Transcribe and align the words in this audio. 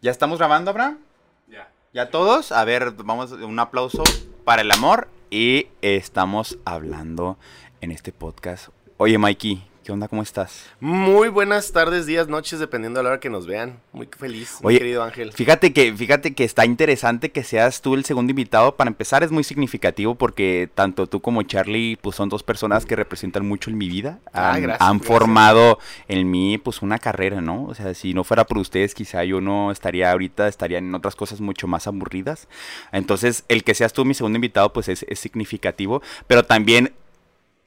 ¿Ya 0.00 0.12
estamos 0.12 0.38
grabando, 0.38 0.70
Abraham? 0.70 0.98
Ya. 1.48 1.68
¿Ya 1.92 2.08
todos? 2.10 2.52
A 2.52 2.64
ver, 2.64 2.92
vamos, 2.92 3.32
un 3.32 3.58
aplauso 3.58 4.04
para 4.44 4.62
el 4.62 4.70
amor. 4.70 5.08
Y 5.28 5.66
estamos 5.82 6.56
hablando 6.64 7.36
en 7.80 7.90
este 7.90 8.12
podcast. 8.12 8.68
Oye, 8.96 9.18
Mikey, 9.18 9.67
¿qué 9.88 9.92
onda? 9.92 10.06
¿Cómo 10.06 10.20
estás? 10.20 10.66
Muy 10.80 11.30
buenas 11.30 11.72
tardes, 11.72 12.04
días, 12.04 12.28
noches, 12.28 12.58
dependiendo 12.60 13.00
de 13.00 13.04
la 13.04 13.08
hora 13.08 13.20
que 13.20 13.30
nos 13.30 13.46
vean. 13.46 13.80
Muy 13.94 14.06
feliz, 14.06 14.58
mi 14.62 14.76
querido 14.76 15.02
Ángel. 15.02 15.32
Fíjate 15.32 15.72
que, 15.72 15.94
fíjate 15.94 16.34
que 16.34 16.44
está 16.44 16.66
interesante 16.66 17.30
que 17.32 17.42
seas 17.42 17.80
tú 17.80 17.94
el 17.94 18.04
segundo 18.04 18.28
invitado. 18.32 18.76
Para 18.76 18.88
empezar, 18.88 19.22
es 19.22 19.30
muy 19.30 19.44
significativo 19.44 20.14
porque 20.14 20.68
tanto 20.74 21.06
tú 21.06 21.22
como 21.22 21.42
Charlie, 21.42 21.96
pues 22.02 22.16
son 22.16 22.28
dos 22.28 22.42
personas 22.42 22.84
que 22.84 22.96
representan 22.96 23.48
mucho 23.48 23.70
en 23.70 23.78
mi 23.78 23.88
vida. 23.88 24.18
Ah, 24.34 24.52
Han, 24.52 24.62
gracias, 24.64 24.86
han 24.86 24.98
gracias. 24.98 25.08
formado 25.08 25.78
en 26.06 26.30
mí, 26.30 26.58
pues, 26.58 26.82
una 26.82 26.98
carrera, 26.98 27.40
¿no? 27.40 27.64
O 27.64 27.74
sea, 27.74 27.94
si 27.94 28.12
no 28.12 28.24
fuera 28.24 28.44
por 28.44 28.58
ustedes, 28.58 28.94
quizá 28.94 29.24
yo 29.24 29.40
no 29.40 29.70
estaría 29.70 30.12
ahorita, 30.12 30.48
estaría 30.48 30.76
en 30.76 30.94
otras 30.94 31.16
cosas 31.16 31.40
mucho 31.40 31.66
más 31.66 31.86
aburridas. 31.86 32.46
Entonces, 32.92 33.42
el 33.48 33.64
que 33.64 33.72
seas 33.72 33.94
tú 33.94 34.04
mi 34.04 34.12
segundo 34.12 34.36
invitado, 34.36 34.70
pues, 34.70 34.90
es, 34.90 35.06
es 35.08 35.18
significativo. 35.18 36.02
Pero 36.26 36.42
también 36.42 36.92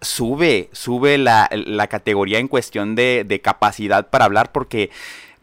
sube, 0.01 0.69
sube 0.71 1.17
la, 1.17 1.49
la 1.51 1.87
categoría 1.87 2.39
en 2.39 2.47
cuestión 2.47 2.95
de, 2.95 3.23
de 3.25 3.41
capacidad 3.41 4.09
para 4.09 4.25
hablar 4.25 4.51
porque 4.51 4.89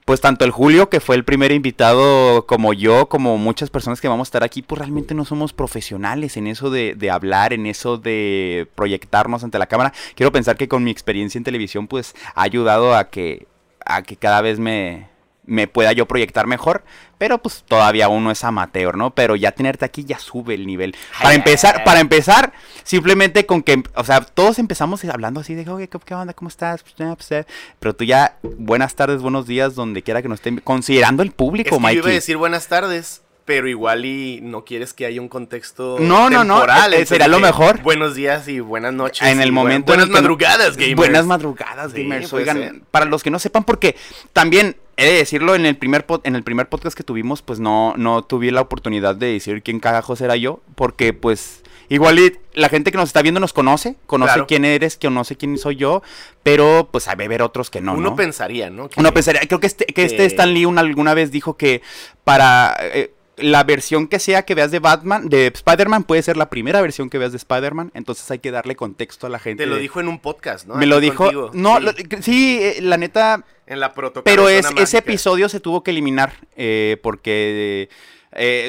pues 0.09 0.23
tanto 0.23 0.47
el 0.47 0.53
Julio, 0.53 0.89
que 0.89 1.01
fue 1.01 1.17
el 1.17 1.25
primer 1.27 1.53
invitado, 1.53 2.47
como 2.47 2.73
yo, 2.73 3.11
como 3.11 3.37
muchas 3.37 3.69
personas 3.69 4.01
que 4.01 4.09
vamos 4.09 4.27
a 4.27 4.31
estar 4.31 4.43
aquí, 4.43 4.62
pues 4.62 4.79
realmente 4.79 5.15
no 5.15 5.27
somos 5.27 5.53
profesionales 5.53 6.39
en 6.39 6.47
eso 6.47 6.71
de, 6.71 6.95
de 6.95 7.11
hablar, 7.11 7.53
en 7.53 7.67
eso 7.67 7.98
de 7.98 8.69
proyectarnos 8.75 9.45
ante 9.45 9.59
la 9.59 9.67
cámara. 9.67 9.93
Quiero 10.15 10.33
pensar 10.33 10.57
que 10.57 10.67
con 10.67 10.83
mi 10.83 10.91
experiencia 10.91 11.37
en 11.37 11.45
televisión, 11.45 11.89
pues 11.89 12.15
ha 12.34 12.41
ayudado 12.41 12.97
a 12.97 13.11
que, 13.11 13.48
a 13.84 14.01
que 14.01 14.17
cada 14.17 14.41
vez 14.41 14.59
me, 14.59 15.09
me 15.48 15.66
pueda 15.66 15.93
yo 15.93 16.07
proyectar 16.07 16.47
mejor, 16.47 16.84
pero 17.16 17.38
pues 17.38 17.65
todavía 17.66 18.09
uno 18.09 18.30
es 18.30 18.45
amateur, 18.45 18.97
¿no? 18.97 19.11
Pero 19.15 19.34
ya 19.34 19.52
tenerte 19.52 19.84
aquí 19.84 20.05
ya 20.05 20.19
sube 20.19 20.55
el 20.55 20.67
nivel. 20.67 20.95
Para 21.20 21.34
empezar, 21.34 21.83
para 21.84 22.00
empezar, 22.00 22.53
simplemente 22.84 23.47
con 23.47 23.62
que, 23.62 23.83
o 23.95 24.05
sea, 24.05 24.20
todos 24.20 24.59
empezamos 24.59 25.05
hablando 25.06 25.41
así 25.41 25.55
de, 25.55 25.69
oye, 25.69 25.89
¿qué, 25.89 25.98
qué 26.05 26.14
onda? 26.14 26.34
¿Cómo 26.34 26.48
estás? 26.48 26.83
Pues, 26.83 27.17
pues. 27.17 27.47
Pero 27.81 27.97
tú 27.97 28.05
ya, 28.05 28.37
buenas 28.42 28.95
tardes, 28.95 29.22
buenos 29.22 29.47
días, 29.47 29.75
donde 29.75 30.03
quiera 30.03 30.22
que 30.22 30.28
nos 30.28 30.39
estén, 30.39 30.59
considerando 30.59 31.22
el 31.22 31.31
Es 31.31 31.34
público, 31.34 31.78
que 31.78 31.94
yo 31.94 32.00
iba 32.00 32.09
a 32.09 32.12
decir 32.12 32.37
buenas 32.37 32.69
tardes, 32.69 33.22
pero 33.48 33.66
igual 33.66 34.04
y 34.04 34.41
no 34.42 34.66
quieres 34.66 34.92
que 34.92 35.06
haya 35.06 35.22
un 35.22 35.28
contexto 35.30 35.96
No, 36.00 36.28
no, 36.28 36.44
no, 36.44 36.56
temporal, 36.56 36.92
eh, 36.92 36.96
entonces 36.96 37.08
sería 37.08 37.28
lo 37.28 37.41
mejor. 37.41 37.80
Buenos 37.82 38.14
días 38.14 38.46
y 38.46 38.60
buenas 38.60 38.92
noches. 38.92 39.27
en 39.27 39.41
el 39.41 39.52
momento 39.52 39.86
buenas 39.86 40.08
no- 40.08 40.12
madrugadas, 40.12 40.77
gamers. 40.77 40.96
Buenas 40.96 41.24
madrugadas, 41.24 41.92
Sí, 41.92 42.02
gamers. 42.02 42.30
Oigan, 42.34 42.58
ser. 42.58 42.80
para 42.91 43.06
los 43.06 43.22
que 43.22 43.30
no 43.30 43.38
sepan, 43.38 43.64
porque 43.64 43.96
también 44.34 44.76
he 44.98 45.06
de 45.06 45.12
decirlo 45.14 45.54
en 45.54 45.64
el 45.64 45.78
primer 45.78 46.04
en 46.24 46.36
el 46.36 46.42
primer 46.42 46.69
podcast 46.69 46.94
que 46.94 47.02
tuvimos, 47.04 47.41
pues 47.41 47.58
no 47.58 47.94
no 47.96 48.22
tuve 48.22 48.50
la 48.52 48.60
oportunidad 48.60 49.16
de 49.16 49.32
decir 49.32 49.62
quién 49.62 49.80
cagajos 49.80 50.20
era 50.20 50.36
yo, 50.36 50.60
porque 50.74 51.14
pues 51.14 51.62
igual 51.88 52.20
la 52.52 52.69
gente 52.69 52.91
que 52.92 52.98
nos 52.98 53.08
está 53.08 53.22
viendo 53.22 53.41
nos 53.41 53.54
conoce, 53.54 53.96
conoce 54.04 54.32
Claro. 54.34 54.46
quién 54.46 54.66
eres, 54.66 54.98
conoce 55.00 55.36
quién 55.36 55.56
soy 55.56 55.76
yo, 55.76 56.02
pero 56.42 56.91
pues 56.92 57.08
hay 57.08 57.16
de 57.16 57.28
ver 57.28 57.41
otros 57.41 57.70
que 57.70 57.80
no, 57.80 57.94
Uno 57.94 58.10
¿no? 58.10 58.14
pensaría, 58.16 58.69
¿no? 58.69 58.91
Que- 58.91 59.00
Uno 59.00 59.14
pensaría, 59.14 59.41
creo 59.48 59.58
que 59.58 59.69
este, 59.69 59.86
que 59.86 60.04
este 60.04 60.26
Stan 60.26 60.52
Lee 60.52 60.66
una- 60.66 60.82
alguna 60.82 61.14
vez 61.14 61.30
dijo 61.30 61.56
que 61.56 61.80
para 62.24 62.76
eh, 62.80 63.10
la 63.41 63.64
versión 63.64 64.06
que 64.08 64.19
sea 64.19 64.44
que 64.44 64.55
veas 64.55 64.70
de 64.70 64.78
Batman, 64.78 65.28
de 65.28 65.47
Spider-Man, 65.48 66.05
puede 66.05 66.22
ser 66.22 66.36
la 66.36 66.50
primera 66.50 66.81
versión 66.81 67.08
que 67.11 67.19
veas 67.19 67.33
de 67.33 67.39
Spider-Man, 67.39 67.91
entonces 67.94 68.31
hay 68.31 68.39
que 68.39 68.50
darle 68.50 68.77
contexto 68.77 69.27
a 69.27 69.31
la 69.31 69.39
gente. 69.39 69.64
Te 69.64 69.69
lo 69.70 69.77
dijo 69.77 70.00
en 70.00 70.08
un 70.08 70.19
podcast, 70.19 70.67
¿no? 70.67 70.75
Me 70.75 70.86
lo 70.86 71.00
dijo. 71.00 71.25
contigo. 71.25 71.50
No, 71.55 71.78
Sí, 71.78 71.83
lo- 71.84 72.22
sí, 72.22 72.59
eh, 72.62 72.77
la 72.83 72.97
neta. 72.97 73.44
en 73.66 73.81
la 73.81 73.92
protocolo. 73.94 74.25
Pero 74.25 74.48
es, 74.48 74.66
ese 74.77 74.98
episodio 74.98 75.48
se 75.48 75.61
tuvo 75.61 75.83
que 75.83 75.91
eliminar 75.91 76.33
eh, 76.56 76.97
porque 77.03 77.89
eh, 77.91 77.94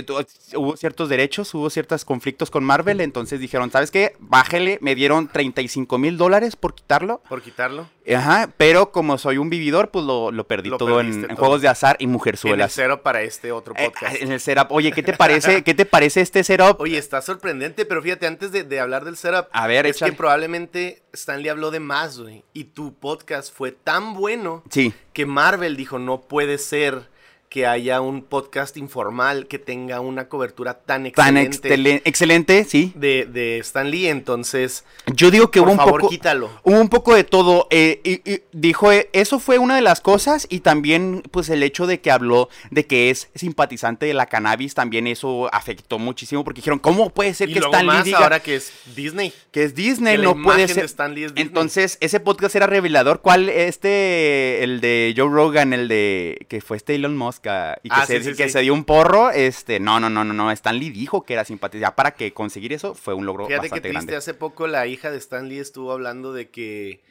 tu- 0.06 0.16
hubo 0.58 0.78
ciertos 0.78 1.10
derechos, 1.10 1.54
hubo 1.54 1.70
ciertos 1.70 2.06
conflictos 2.06 2.50
con 2.50 2.64
Marvel. 2.64 3.02
Entonces 3.02 3.40
dijeron, 3.40 3.72
¿sabes 3.72 3.92
qué? 3.92 4.16
Bájele. 4.20 4.78
Me 4.82 4.96
dieron 4.96 5.28
35 5.28 5.97
mil 5.97 6.18
dólares 6.18 6.56
por 6.56 6.74
quitarlo. 6.75 7.22
Por 7.28 7.42
quitarlo. 7.42 7.90
Ajá, 8.16 8.52
pero 8.58 8.92
como 8.92 9.18
soy 9.19 9.38
un 9.38 9.50
vividor, 9.52 9.92
pues 9.92 10.03
lo, 10.06 10.31
lo 10.31 10.48
perdí 10.48 10.69
Lo 10.69 10.78
todo 10.78 11.00
en, 11.00 11.36
juegos 11.36 11.62
de 11.62 11.68
azar 11.68 11.96
y 12.00 12.06
En 12.06 12.09
el 12.09 12.14
mujerzuelas. 12.14 12.72
cero 12.74 13.03
para 13.03 13.22
este 13.22 13.52
otro 13.52 13.75
Eh, 13.78 13.86
podcast. 13.86 14.16
en 14.22 14.31
el 14.31 14.40
setup. 14.40 14.72
Oye, 14.72 14.92
¿qué 14.92 15.03
te 15.03 15.14
parece? 15.14 15.64
¿Qué 15.64 15.74
te 15.75 15.86
parece 15.86 16.22
este 16.22 16.44
setup? 16.44 16.80
Oye, 16.81 16.98
está 16.98 17.22
sorprendente, 17.22 17.86
pero 17.86 18.02
fíjate, 18.02 18.25
antes 18.25 18.52
de, 18.52 18.64
de 18.64 18.80
hablar 18.80 19.06
del 19.06 19.16
setup, 19.16 19.48
A 19.52 19.68
ver, 19.68 19.86
es 19.86 19.98
échale. 19.98 20.12
que 20.14 20.18
probablemente 20.18 21.03
Stanley 21.14 21.50
habló 21.50 21.69
de 21.69 21.80
más, 21.81 22.19
güey. 22.19 22.44
Y 22.53 22.64
tu 22.66 22.96
podcast 22.96 23.53
fue 23.53 23.72
tan 23.74 24.16
bueno 24.16 24.64
Sí. 24.72 24.92
que 25.14 25.28
Marvel 25.28 25.75
dijo, 25.78 26.00
no 26.00 26.22
puede 26.22 26.58
ser 26.58 27.09
que 27.50 27.66
haya 27.66 28.00
un 28.00 28.22
podcast 28.22 28.78
informal 28.78 29.48
que 29.48 29.58
tenga 29.58 30.02
una 30.02 30.30
cobertura 30.30 30.76
tan 30.76 31.12
Tan 31.14 31.36
excelente 31.36 31.68
excelen- 31.68 32.02
excelente, 32.06 32.64
sí. 32.64 32.94
de, 32.96 33.26
de 33.26 33.58
Stan 33.58 33.90
Lee. 33.90 34.08
Entonces, 34.08 34.86
Yo 35.16 35.32
digo 35.32 35.50
que 35.50 35.60
por 35.60 35.70
hubo 35.70 35.84
un 35.84 35.90
poco. 35.90 36.10
quítalo. 36.10 36.52
Hubo 36.64 36.80
un 36.80 36.90
poco 36.90 37.16
de 37.16 37.24
todo. 37.24 37.68
eh, 37.72 38.02
y, 38.04 38.32
y 38.32 38.42
dijo, 38.52 38.92
eh, 38.92 39.10
eso 39.14 39.40
fue 39.40 39.58
una 39.58 39.76
de 39.76 39.82
las 39.82 40.00
cosas. 40.00 40.46
Y 40.52 40.60
también, 40.60 41.24
pues, 41.32 41.50
el 41.50 41.64
hecho 41.64 41.88
de 41.88 42.00
que 42.02 42.12
habló 42.12 42.50
de 42.70 42.86
que 42.86 43.10
es 43.10 43.30
simpatizante 43.34 44.06
de 44.06 44.14
la 44.14 44.28
cannabis, 44.28 44.76
también 44.76 45.08
eso 45.08 45.52
afectó 45.52 45.98
muchísimo. 45.98 46.44
Porque 46.44 46.62
dijeron, 46.62 46.78
¿cómo 46.78 47.10
puede 47.10 47.34
ser 47.34 47.50
Y 47.50 47.54
que 47.54 47.62
luego 47.62 47.74
Stan 47.74 47.88
Lee 47.88 47.94
más 47.94 48.06
diga 48.06 48.20
ahora 48.20 48.42
que 48.42 48.58
es 48.58 48.72
Disney. 48.96 49.34
que 49.52 49.64
es 49.64 49.74
Disney? 49.74 50.18
que 50.18 50.22
No 50.24 50.40
puede 50.40 50.68
ser. 50.68 50.86
es. 50.86 50.96
Entonces, 51.36 51.98
ese 52.00 52.20
podcast 52.20 52.56
era 52.56 52.68
revelador. 52.68 53.22
¿Cuál? 53.22 53.50
Este, 53.50 54.64
el 54.64 54.81
de 54.81 55.16
Joe 55.18 55.30
Rogan, 55.30 55.74
el 55.74 55.88
de 55.88 56.46
que 56.48 56.62
fue 56.62 56.78
este 56.78 56.94
Elon 56.94 57.18
Musk 57.18 57.38
y 57.83 57.89
que, 57.89 57.95
Ah, 57.95 58.05
se, 58.05 58.17
sí, 58.22 58.31
sí, 58.31 58.38
que 58.38 58.45
sí. 58.45 58.50
se 58.51 58.59
dio 58.61 58.73
un 58.73 58.83
porro. 58.83 59.31
Este, 59.31 59.79
no, 59.79 60.00
no, 60.00 60.09
no, 60.09 60.23
no, 60.23 60.33
no. 60.33 60.51
Stan 60.51 60.77
Lee 60.77 60.89
dijo 60.89 61.23
que 61.23 61.33
era 61.33 61.45
simpatizante. 61.45 61.81
Ya 61.81 61.95
para 61.95 62.11
que 62.11 62.33
conseguir 62.33 62.73
eso 62.73 62.95
fue 62.95 63.13
un 63.13 63.25
logro 63.25 63.45
Fíjate 63.47 63.67
que 63.67 63.69
bastante 63.69 63.81
triste, 63.89 63.94
grande. 64.05 64.16
hace 64.17 64.33
poco 64.33 64.67
la 64.67 64.85
hija 64.88 65.11
de 65.11 65.17
Stan 65.17 65.47
Lee 65.47 65.59
estuvo 65.59 65.91
hablando 65.91 66.33
de 66.33 66.50
que, 66.50 67.03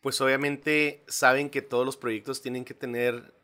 pues 0.00 0.20
obviamente 0.20 1.04
saben 1.08 1.50
que 1.50 1.62
todos 1.62 1.84
los 1.86 1.96
proyectos 1.96 2.42
tienen 2.42 2.64
que 2.64 2.74
tener 2.74 3.34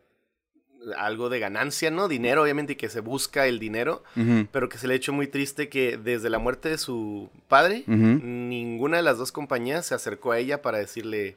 algo 0.96 1.28
de 1.28 1.41
ganancia, 1.41 1.91
¿no? 1.91 2.06
Dinero, 2.08 2.42
obviamente, 2.42 2.75
y 2.75 2.76
que 2.76 2.88
se 2.88 3.00
busca 3.00 3.46
el 3.46 3.58
dinero, 3.58 4.04
pero 4.52 4.69
que 4.69 4.78
se 4.78 4.86
le 4.86 4.94
ha 4.94 4.96
hecho 4.96 5.12
muy 5.12 5.26
triste 5.26 5.69
que 5.69 5.96
desde 5.98 6.30
la 6.30 6.38
muerte 6.38 6.69
de 6.69 6.78
su 6.78 7.30
padre, 7.48 7.82
ninguna 7.86 8.96
de 8.98 9.02
las 9.02 9.19
dos 9.19 9.32
compañías 9.32 9.86
se 9.86 9.94
acercó 9.96 10.30
a 10.32 10.38
ella 10.38 10.62
para 10.62 10.78
decirle, 10.78 11.36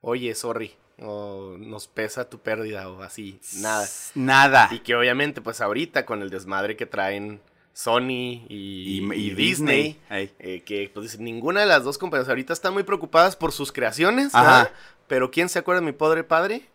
oye, 0.00 0.34
sorry, 0.34 0.72
o 0.98 1.56
nos 1.58 1.88
pesa 1.88 2.28
tu 2.28 2.38
pérdida, 2.40 2.88
o 2.88 3.02
así, 3.02 3.40
nada. 3.60 3.86
Nada. 4.14 4.68
Y 4.72 4.80
que 4.80 4.94
obviamente, 4.94 5.40
pues 5.40 5.60
ahorita 5.60 6.06
con 6.06 6.22
el 6.22 6.30
desmadre 6.30 6.76
que 6.76 6.86
traen 6.86 7.40
Sony 7.72 8.46
y, 8.48 9.00
Y, 9.00 9.00
y 9.00 9.30
y 9.30 9.34
Disney, 9.34 9.36
Disney. 9.36 10.00
Ey. 10.10 10.34
eh, 10.38 10.62
que 10.62 10.90
pues 10.94 11.10
dicen, 11.10 11.24
ninguna 11.24 11.60
de 11.60 11.66
las 11.66 11.82
dos 11.82 11.98
compañías 11.98 12.28
ahorita 12.28 12.52
están 12.52 12.72
muy 12.72 12.84
preocupadas 12.84 13.34
por 13.34 13.50
sus 13.52 13.72
creaciones. 13.72 14.32
Pero 15.08 15.30
¿quién 15.30 15.48
se 15.48 15.58
acuerda 15.58 15.80
de 15.80 15.86
mi 15.86 15.92
pobre 15.92 16.24
padre? 16.24 16.68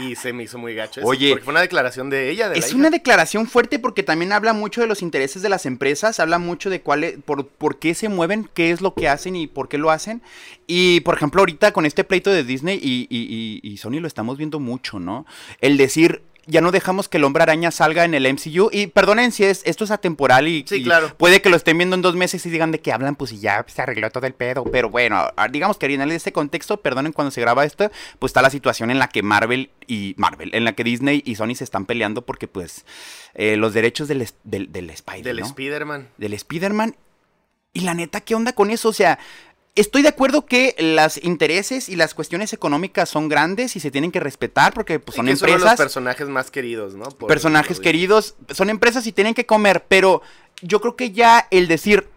Y 0.00 0.14
se 0.16 0.32
me 0.32 0.44
hizo 0.44 0.58
muy 0.58 0.74
gacho 0.74 1.00
eso, 1.00 1.08
Oye. 1.08 1.30
porque 1.30 1.44
fue 1.44 1.52
una 1.52 1.60
declaración 1.60 2.10
de 2.10 2.30
ella, 2.30 2.48
de 2.48 2.54
la 2.56 2.58
Es 2.60 2.68
hija. 2.68 2.76
una 2.78 2.90
declaración 2.90 3.46
fuerte 3.46 3.78
porque 3.78 4.02
también 4.02 4.32
habla 4.32 4.52
mucho 4.52 4.80
de 4.80 4.86
los 4.86 5.02
intereses 5.02 5.42
de 5.42 5.48
las 5.48 5.66
empresas, 5.66 6.20
habla 6.20 6.38
mucho 6.38 6.70
de 6.70 6.80
cuál 6.80 7.04
es- 7.04 7.18
por, 7.24 7.46
por 7.48 7.78
qué 7.78 7.94
se 7.94 8.08
mueven, 8.08 8.48
qué 8.54 8.70
es 8.70 8.80
lo 8.80 8.94
que 8.94 9.08
hacen 9.08 9.34
y 9.36 9.46
por 9.46 9.68
qué 9.68 9.78
lo 9.78 9.90
hacen. 9.90 10.22
Y 10.66 11.00
por 11.00 11.16
ejemplo, 11.16 11.40
ahorita 11.40 11.72
con 11.72 11.86
este 11.86 12.04
pleito 12.04 12.30
de 12.30 12.44
Disney 12.44 12.78
y, 12.82 13.06
y- 13.10 13.60
y- 13.62 13.72
y 13.72 13.76
Sony 13.78 14.00
lo 14.00 14.06
estamos 14.06 14.36
viendo 14.38 14.60
mucho, 14.60 14.98
¿no? 15.00 15.26
El 15.60 15.76
decir, 15.76 16.22
ya 16.48 16.60
no 16.60 16.72
dejamos 16.72 17.08
que 17.08 17.18
el 17.18 17.24
hombre 17.24 17.42
araña 17.44 17.70
salga 17.70 18.04
en 18.04 18.14
el 18.14 18.26
MCU. 18.32 18.70
Y 18.72 18.88
perdonen 18.88 19.30
si 19.32 19.44
es, 19.44 19.62
esto 19.64 19.84
es 19.84 19.90
atemporal 19.90 20.48
y, 20.48 20.64
Sí, 20.66 20.76
y 20.76 20.82
claro. 20.82 21.14
puede 21.16 21.40
que 21.42 21.50
lo 21.50 21.56
estén 21.56 21.78
viendo 21.78 21.94
en 21.94 22.02
dos 22.02 22.16
meses 22.16 22.44
y 22.46 22.50
digan 22.50 22.72
de 22.72 22.80
qué 22.80 22.92
hablan, 22.92 23.14
pues 23.16 23.32
y 23.32 23.38
ya 23.38 23.64
se 23.68 23.82
arregló 23.82 24.10
todo 24.10 24.26
el 24.26 24.34
pedo. 24.34 24.64
Pero 24.64 24.90
bueno, 24.90 25.28
digamos 25.50 25.76
que 25.78 25.86
en 25.86 26.00
este 26.10 26.32
contexto, 26.32 26.78
perdonen 26.80 27.12
cuando 27.12 27.30
se 27.30 27.40
graba 27.40 27.64
esto, 27.64 27.90
pues 28.18 28.30
está 28.30 28.42
la 28.42 28.50
situación 28.50 28.90
en 28.90 28.98
la 28.98 29.08
que 29.08 29.22
Marvel 29.22 29.70
y 29.86 30.14
Marvel, 30.16 30.54
en 30.54 30.64
la 30.64 30.72
que 30.72 30.84
Disney 30.84 31.22
y 31.24 31.36
Sony 31.36 31.54
se 31.54 31.64
están 31.64 31.86
peleando 31.86 32.22
porque 32.26 32.48
pues 32.48 32.84
eh, 33.34 33.56
los 33.56 33.74
derechos 33.74 34.08
del, 34.08 34.22
es- 34.22 34.34
del, 34.44 34.72
del 34.72 34.90
Spider, 34.90 35.24
del 35.24 35.40
¿no? 35.40 35.46
Spider-Man. 35.46 36.08
del 36.16 36.32
Spider-Man. 36.34 36.96
Y 37.74 37.80
la 37.82 37.94
neta, 37.94 38.22
¿qué 38.22 38.34
onda 38.34 38.54
con 38.54 38.70
eso? 38.70 38.88
O 38.88 38.92
sea, 38.92 39.18
estoy 39.80 40.02
de 40.02 40.08
acuerdo 40.08 40.46
que 40.46 40.74
los 40.78 41.22
intereses 41.22 41.88
y 41.88 41.96
las 41.96 42.14
cuestiones 42.14 42.52
económicas 42.52 43.08
son 43.08 43.28
grandes 43.28 43.76
y 43.76 43.80
se 43.80 43.90
tienen 43.90 44.10
que 44.12 44.20
respetar 44.20 44.72
porque 44.74 44.98
pues, 44.98 45.16
son 45.16 45.26
que 45.26 45.32
uno 45.32 45.40
de 45.40 45.46
los 45.46 45.52
empresas, 45.52 45.78
personajes 45.78 46.28
más 46.28 46.50
queridos, 46.50 46.94
¿no? 46.94 47.04
Por- 47.04 47.28
personajes 47.28 47.80
queridos, 47.80 48.34
son 48.50 48.70
empresas 48.70 49.06
y 49.06 49.12
tienen 49.12 49.34
que 49.34 49.46
comer, 49.46 49.84
pero 49.88 50.22
yo 50.62 50.80
creo 50.80 50.96
que 50.96 51.12
ya 51.12 51.46
el 51.50 51.68
decir, 51.68 52.08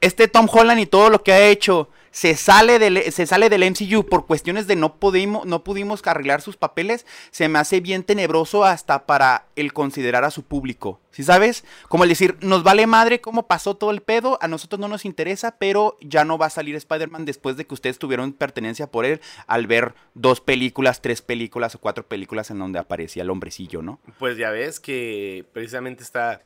este 0.00 0.28
Tom 0.28 0.48
Holland 0.50 0.80
y 0.80 0.86
todo 0.86 1.10
lo 1.10 1.22
que 1.22 1.32
ha 1.32 1.48
hecho 1.48 1.88
se 2.18 2.34
sale 2.34 2.80
del, 2.80 3.12
se 3.12 3.26
sale 3.26 3.48
del 3.48 3.62
MCU 3.70 4.04
por 4.04 4.26
cuestiones 4.26 4.66
de 4.66 4.74
no 4.74 4.96
pudimos, 4.96 5.46
no 5.46 5.62
pudimos 5.62 6.04
arreglar 6.04 6.40
sus 6.40 6.56
papeles, 6.56 7.06
se 7.30 7.48
me 7.48 7.60
hace 7.60 7.78
bien 7.78 8.02
tenebroso 8.02 8.64
hasta 8.64 9.06
para 9.06 9.46
el 9.54 9.72
considerar 9.72 10.24
a 10.24 10.32
su 10.32 10.42
público. 10.42 11.00
¿Sí 11.12 11.22
sabes? 11.22 11.64
Como 11.88 12.02
el 12.02 12.10
decir, 12.10 12.36
nos 12.40 12.64
vale 12.64 12.88
madre 12.88 13.20
cómo 13.20 13.46
pasó 13.46 13.76
todo 13.76 13.92
el 13.92 14.02
pedo, 14.02 14.36
a 14.40 14.48
nosotros 14.48 14.80
no 14.80 14.88
nos 14.88 15.04
interesa, 15.04 15.58
pero 15.60 15.96
ya 16.00 16.24
no 16.24 16.38
va 16.38 16.46
a 16.46 16.50
salir 16.50 16.74
Spider-Man 16.74 17.24
después 17.24 17.56
de 17.56 17.68
que 17.68 17.74
ustedes 17.74 18.00
tuvieron 18.00 18.32
pertenencia 18.32 18.90
por 18.90 19.04
él 19.04 19.20
al 19.46 19.68
ver 19.68 19.94
dos 20.14 20.40
películas, 20.40 21.00
tres 21.00 21.22
películas 21.22 21.76
o 21.76 21.78
cuatro 21.78 22.08
películas 22.08 22.50
en 22.50 22.58
donde 22.58 22.80
aparecía 22.80 23.22
el 23.22 23.30
hombrecillo, 23.30 23.80
¿no? 23.80 24.00
Pues 24.18 24.36
ya 24.36 24.50
ves 24.50 24.80
que 24.80 25.46
precisamente 25.52 26.02
está 26.02 26.42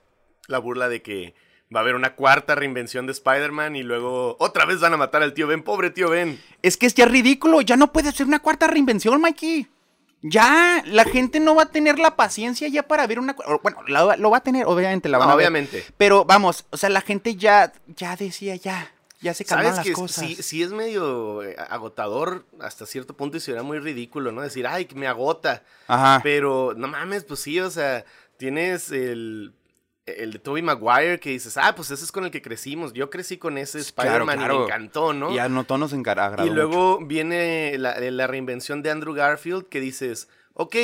la 0.49 0.59
burla 0.59 0.91
de 0.91 1.01
que 1.01 1.35
va 1.75 1.81
a 1.81 1.83
haber 1.83 1.95
una 1.95 2.15
cuarta 2.15 2.55
reinvención 2.55 3.07
de 3.07 3.13
Spider-Man 3.13 3.77
y 3.77 3.83
luego 3.83 4.37
otra 4.39 4.65
vez 4.65 4.81
van 4.81 4.95
a 4.95 4.97
matar 4.97 5.23
al 5.23 5.35
tío 5.35 5.47
Ben. 5.47 5.63
Pobre 5.63 5.91
tío 5.91 6.11
Ben. 6.11 6.41
Es 6.63 6.77
que 6.77 6.87
es 6.87 6.95
ya 6.95 7.07
ridículo, 7.07 7.61
ya 7.61 7.77
no 7.77 7.93
puede 7.93 8.13
ser 8.13 8.27
una 8.27 8.41
cuarta 8.41 8.67
reinvención, 8.67 9.21
Mikey. 9.21 9.69
Ya, 10.25 10.85
la 10.87 11.05
gente 11.05 11.41
no 11.41 11.57
va 11.57 11.65
a 11.65 11.71
tener 11.71 11.99
la 11.99 12.15
paciencia 12.15 12.69
ya 12.69 12.85
para 12.85 13.07
ver 13.09 13.19
una... 13.19 13.35
Bueno, 13.63 13.83
lo 14.17 14.31
va 14.31 14.37
a 14.37 14.43
tener, 14.43 14.67
obviamente, 14.67 15.09
la 15.09 15.19
va 15.19 15.25
a 15.25 15.35
obviamente. 15.35 15.85
Pero 15.97 16.25
vamos, 16.25 16.65
o 16.71 16.77
sea, 16.77 16.91
la 16.91 17.01
gente 17.01 17.35
ya, 17.35 17.73
ya 17.89 18.15
decía, 18.15 18.55
ya, 18.55 18.93
ya 19.21 19.35
se 19.35 19.45
calman 19.45 19.75
las 19.75 19.91
cosas. 19.91 20.25
Sí, 20.25 20.37
sí 20.37 20.63
es 20.63 20.71
medio 20.71 21.43
eh, 21.43 21.57
agotador 21.69 22.47
hasta 22.61 22.87
cierto 22.87 23.17
punto 23.17 23.37
y 23.37 23.41
será 23.41 23.65
muy 23.65 23.81
ridículo, 23.81 24.31
¿no? 24.31 24.43
Decir, 24.43 24.65
ay, 24.65 24.85
que 24.85 24.95
me 24.95 25.09
agota. 25.09 25.65
Ajá. 25.89 26.21
Pero, 26.23 26.73
no 26.77 26.87
mames, 26.87 27.25
pues 27.25 27.41
sí, 27.41 27.59
o 27.59 27.71
sea, 27.71 28.05
tienes 28.37 28.93
el 28.93 29.53
el 30.07 30.33
de 30.33 30.39
Tobey 30.39 30.63
Maguire 30.63 31.21
que 31.21 31.31
dices, 31.31 31.57
ah, 31.57 31.75
pues 31.77 31.91
ese 31.91 32.05
es 32.05 32.13
con 32.13 32.25
el 32.25 32.31
que 32.31 32.43
crecimos. 32.43 32.93
Yo 32.93 33.11
crecí 33.11 33.39
con 33.39 33.57
ese 33.59 33.79
Spider-Man 33.79 34.41
y 34.41 34.45
me 34.45 34.65
encantó, 34.65 35.13
¿no? 35.13 35.33
Y 35.33 35.39
a 35.39 35.49
nosotros 35.49 35.79
nos 35.79 35.93
Y 36.47 36.51
luego 36.51 36.99
viene 37.05 37.77
la, 37.79 37.99
la, 37.99 38.27
reinvención 38.27 38.83
de 38.83 38.91
Andrew 38.91 39.15
Garfield 39.15 39.69
que 39.69 39.81
dices, 39.81 40.29
ok, 40.55 40.77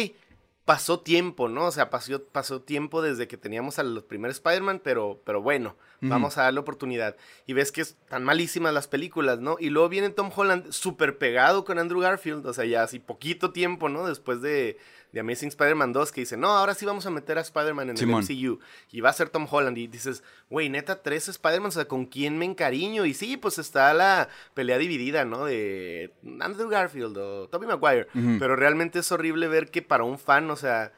pasó 0.69 1.01
tiempo, 1.01 1.49
¿no? 1.49 1.65
O 1.65 1.71
sea, 1.71 1.89
pasó, 1.89 2.23
pasó 2.25 2.61
tiempo 2.61 3.01
desde 3.01 3.27
que 3.27 3.39
teníamos 3.39 3.79
a 3.79 3.83
los 3.83 4.05
primeros 4.05 4.37
Spider-Man, 4.37 4.83
pero, 4.85 5.19
pero 5.25 5.41
bueno, 5.41 5.77
vamos 6.03 6.37
a 6.37 6.43
darle 6.43 6.61
oportunidad. 6.61 7.17
Y 7.47 7.55
ves 7.55 7.73
que 7.73 7.81
están 7.81 8.23
malísimas 8.23 8.75
las 8.75 8.87
películas, 8.87 9.41
¿no? 9.41 9.57
Y 9.59 9.71
luego 9.71 9.89
viene 9.89 10.11
Tom 10.11 10.31
Holland 10.35 10.71
súper 10.71 11.17
pegado 11.17 11.65
con 11.65 11.79
Andrew 11.79 12.01
Garfield, 12.03 12.47
o 12.47 12.53
sea, 12.53 12.67
ya 12.67 12.83
así 12.83 12.99
poquito 12.99 13.51
tiempo, 13.51 13.89
¿no? 13.89 14.07
Después 14.07 14.43
de 14.43 14.77
de 15.13 15.21
Amazing 15.21 15.49
Spider-Man 15.49 15.93
2 15.93 16.13
que 16.13 16.21
dice, 16.21 16.37
no, 16.37 16.49
ahora 16.49 16.75
sí 16.75 16.85
vamos 16.85 17.07
a 17.07 17.11
meter 17.11 17.39
a 17.39 17.41
Spider-Man 17.41 17.91
en 17.91 17.99
el 17.99 18.07
MCU. 18.07 18.61
Y 18.91 19.01
va 19.01 19.11
a 19.11 19.15
ser 19.15 19.31
Tom 19.31 19.47
Holland. 19.51 19.79
Y 19.79 19.87
dices, 19.87 20.23
güey, 20.51 20.69
neta, 20.69 21.03
tres 21.03 21.29
Spider-Man, 21.29 21.69
o 21.69 21.73
sea, 21.73 21.87
¿con 21.87 22.07
quién 22.07 22.39
me 22.39 22.45
encariño? 22.45 23.07
Y 23.07 23.15
sí, 23.15 23.37
pues 23.37 23.59
está 23.59 23.95
la 23.95 24.29
pelea 24.55 24.79
dividida, 24.79 25.25
¿no? 25.25 25.45
De 25.45 26.13
Andrew 26.41 26.69
Garfield 26.69 27.17
o 27.17 27.49
Tobey 27.49 27.69
Maguire. 27.69 28.09
Pero 28.39 28.57
realmente 28.57 28.99
es 28.99 29.11
horrible 29.13 29.49
ver 29.49 29.71
que 29.71 29.83
para 29.83 30.05
un 30.05 30.19
fan, 30.19 30.51
o 30.51 30.57
sea, 30.57 30.93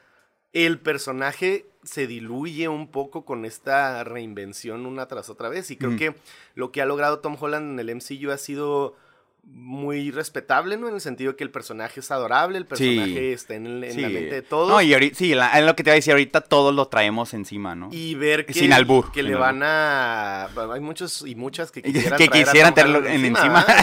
el 0.53 0.79
personaje 0.79 1.65
se 1.83 2.05
diluye 2.05 2.67
un 2.67 2.89
poco 2.89 3.25
con 3.25 3.45
esta 3.45 4.03
reinvención 4.03 4.85
una 4.85 5.07
tras 5.07 5.29
otra 5.29 5.49
vez. 5.49 5.71
Y 5.71 5.77
creo 5.77 5.95
que 5.95 6.15
lo 6.53 6.71
que 6.71 6.81
ha 6.81 6.85
logrado 6.85 7.19
Tom 7.19 7.37
Holland 7.39 7.79
en 7.79 7.87
el 7.87 7.95
MCU 7.95 8.31
ha 8.31 8.37
sido 8.37 8.95
muy 9.43 10.11
respetable, 10.11 10.77
¿no? 10.77 10.87
En 10.87 10.95
el 10.95 11.01
sentido 11.01 11.35
que 11.35 11.43
el 11.43 11.51
personaje 11.51 11.99
es 11.99 12.11
adorable, 12.11 12.57
el 12.57 12.65
personaje 12.65 13.33
está 13.33 13.55
en, 13.55 13.81
la 13.81 13.87
mente 13.87 14.35
de 14.35 14.41
todos. 14.41 14.69
No, 14.69 14.81
y 14.81 14.93
ahorita, 14.93 15.17
sí, 15.17 15.33
en 15.33 15.65
lo 15.65 15.75
que 15.75 15.83
te 15.83 15.89
iba 15.89 15.93
a 15.93 15.95
decir, 15.95 16.13
ahorita 16.13 16.41
todos 16.41 16.73
lo 16.73 16.87
traemos 16.87 17.33
encima, 17.33 17.75
¿no? 17.75 17.89
Y 17.91 18.15
ver 18.15 18.45
que, 18.45 18.53
Sin 18.53 18.73
albur, 18.73 19.11
que 19.11 19.23
le 19.23 19.35
van 19.35 19.61
a... 19.63 20.49
Hay 20.73 20.79
muchos 20.79 21.23
y 21.25 21.35
muchas 21.35 21.71
que 21.71 21.81
quisieran, 21.81 22.17
que 22.17 22.27
quisieran 22.27 22.73
tenerlo 22.73 23.05
en 23.07 23.25
encima. 23.25 23.65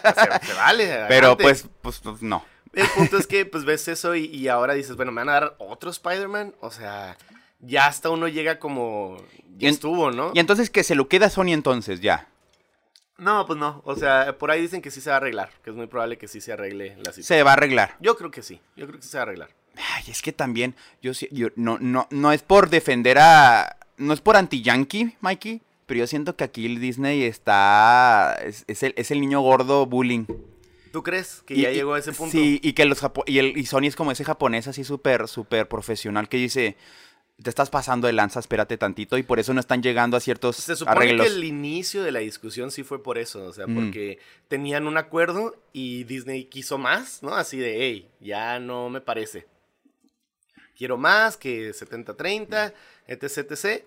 Pues, 0.00 0.40
se, 0.42 0.54
vale. 0.54 1.04
Pero 1.08 1.36
pues, 1.36 1.68
pues, 1.82 2.00
pues, 2.00 2.22
no. 2.22 2.44
El 2.72 2.86
punto 2.88 3.16
es 3.18 3.26
que 3.28 3.44
pues 3.46 3.64
ves 3.64 3.86
eso 3.88 4.14
y, 4.14 4.26
y 4.26 4.48
ahora 4.48 4.74
dices, 4.74 4.96
bueno, 4.96 5.12
me 5.12 5.20
van 5.20 5.28
a 5.28 5.32
dar 5.32 5.56
otro 5.58 5.90
Spider-Man. 5.90 6.54
O 6.60 6.70
sea, 6.70 7.16
ya 7.60 7.86
hasta 7.86 8.10
uno 8.10 8.28
llega 8.28 8.58
como... 8.58 9.16
Ya 9.56 9.68
estuvo, 9.68 10.10
¿no? 10.10 10.32
Y 10.34 10.38
entonces 10.38 10.70
que 10.70 10.82
se 10.82 10.94
lo 10.94 11.08
queda 11.08 11.28
Sony 11.28 11.52
entonces, 11.52 12.00
ya. 12.00 12.29
No, 13.20 13.46
pues 13.46 13.58
no. 13.58 13.82
O 13.84 13.94
sea, 13.94 14.36
por 14.38 14.50
ahí 14.50 14.62
dicen 14.62 14.80
que 14.80 14.90
sí 14.90 15.00
se 15.02 15.10
va 15.10 15.16
a 15.16 15.18
arreglar. 15.18 15.50
Que 15.62 15.70
es 15.70 15.76
muy 15.76 15.86
probable 15.86 16.16
que 16.16 16.26
sí 16.26 16.40
se 16.40 16.52
arregle 16.52 16.96
la 16.96 17.12
situación. 17.12 17.24
Se 17.24 17.42
va 17.42 17.50
a 17.50 17.52
arreglar. 17.52 17.96
Yo 18.00 18.16
creo 18.16 18.30
que 18.30 18.42
sí. 18.42 18.60
Yo 18.76 18.86
creo 18.86 18.98
que 18.98 19.04
sí 19.04 19.10
se 19.10 19.18
va 19.18 19.22
a 19.22 19.26
arreglar. 19.26 19.50
Ay, 19.76 20.04
es 20.08 20.22
que 20.22 20.32
también, 20.32 20.74
yo, 21.02 21.12
yo 21.30 21.48
no, 21.54 21.78
no, 21.78 22.08
no 22.10 22.32
es 22.32 22.42
por 22.42 22.70
defender 22.70 23.18
a. 23.18 23.76
No 23.98 24.14
es 24.14 24.22
por 24.22 24.36
anti-yankee, 24.36 25.16
Mikey. 25.20 25.60
Pero 25.84 25.98
yo 26.00 26.06
siento 26.06 26.34
que 26.34 26.44
aquí 26.44 26.64
el 26.64 26.80
Disney 26.80 27.22
está. 27.24 28.38
Es, 28.42 28.64
el, 28.82 28.94
es 28.96 29.10
el 29.10 29.20
niño 29.20 29.40
gordo 29.42 29.84
bullying. 29.84 30.24
¿Tú 30.90 31.02
crees 31.02 31.42
que 31.46 31.56
ya 31.56 31.70
llegó 31.70 31.94
a 31.94 31.98
ese 31.98 32.12
punto? 32.12 32.32
Sí, 32.32 32.58
y 32.62 32.72
que 32.72 32.84
los 32.84 33.00
y, 33.26 33.38
el, 33.38 33.56
y 33.56 33.66
Sony 33.66 33.84
es 33.84 33.96
como 33.96 34.12
ese 34.12 34.24
japonés 34.24 34.66
así 34.66 34.82
súper, 34.82 35.28
súper 35.28 35.68
profesional 35.68 36.28
que 36.28 36.38
dice 36.38 36.76
te 37.42 37.50
estás 37.50 37.70
pasando 37.70 38.06
de 38.06 38.12
lanza, 38.12 38.40
espérate 38.40 38.76
tantito, 38.76 39.16
y 39.16 39.22
por 39.22 39.38
eso 39.38 39.54
no 39.54 39.60
están 39.60 39.82
llegando 39.82 40.16
a 40.16 40.20
ciertos 40.20 40.56
Se 40.56 40.76
supone 40.76 41.16
que 41.16 41.26
el 41.26 41.44
inicio 41.44 42.02
de 42.02 42.12
la 42.12 42.20
discusión 42.20 42.70
sí 42.70 42.82
fue 42.82 43.02
por 43.02 43.18
eso, 43.18 43.44
o 43.44 43.52
sea, 43.52 43.66
porque 43.66 44.18
tenían 44.48 44.86
un 44.86 44.96
acuerdo 44.96 45.56
y 45.72 46.04
Disney 46.04 46.44
quiso 46.44 46.78
más, 46.78 47.22
¿no? 47.22 47.34
Así 47.34 47.58
de, 47.58 47.76
hey, 47.78 48.08
ya 48.20 48.58
no 48.58 48.90
me 48.90 49.00
parece. 49.00 49.46
Quiero 50.76 50.96
más 50.96 51.36
que 51.36 51.70
70-30, 51.70 52.72
etc, 53.06 53.50
etc. 53.50 53.84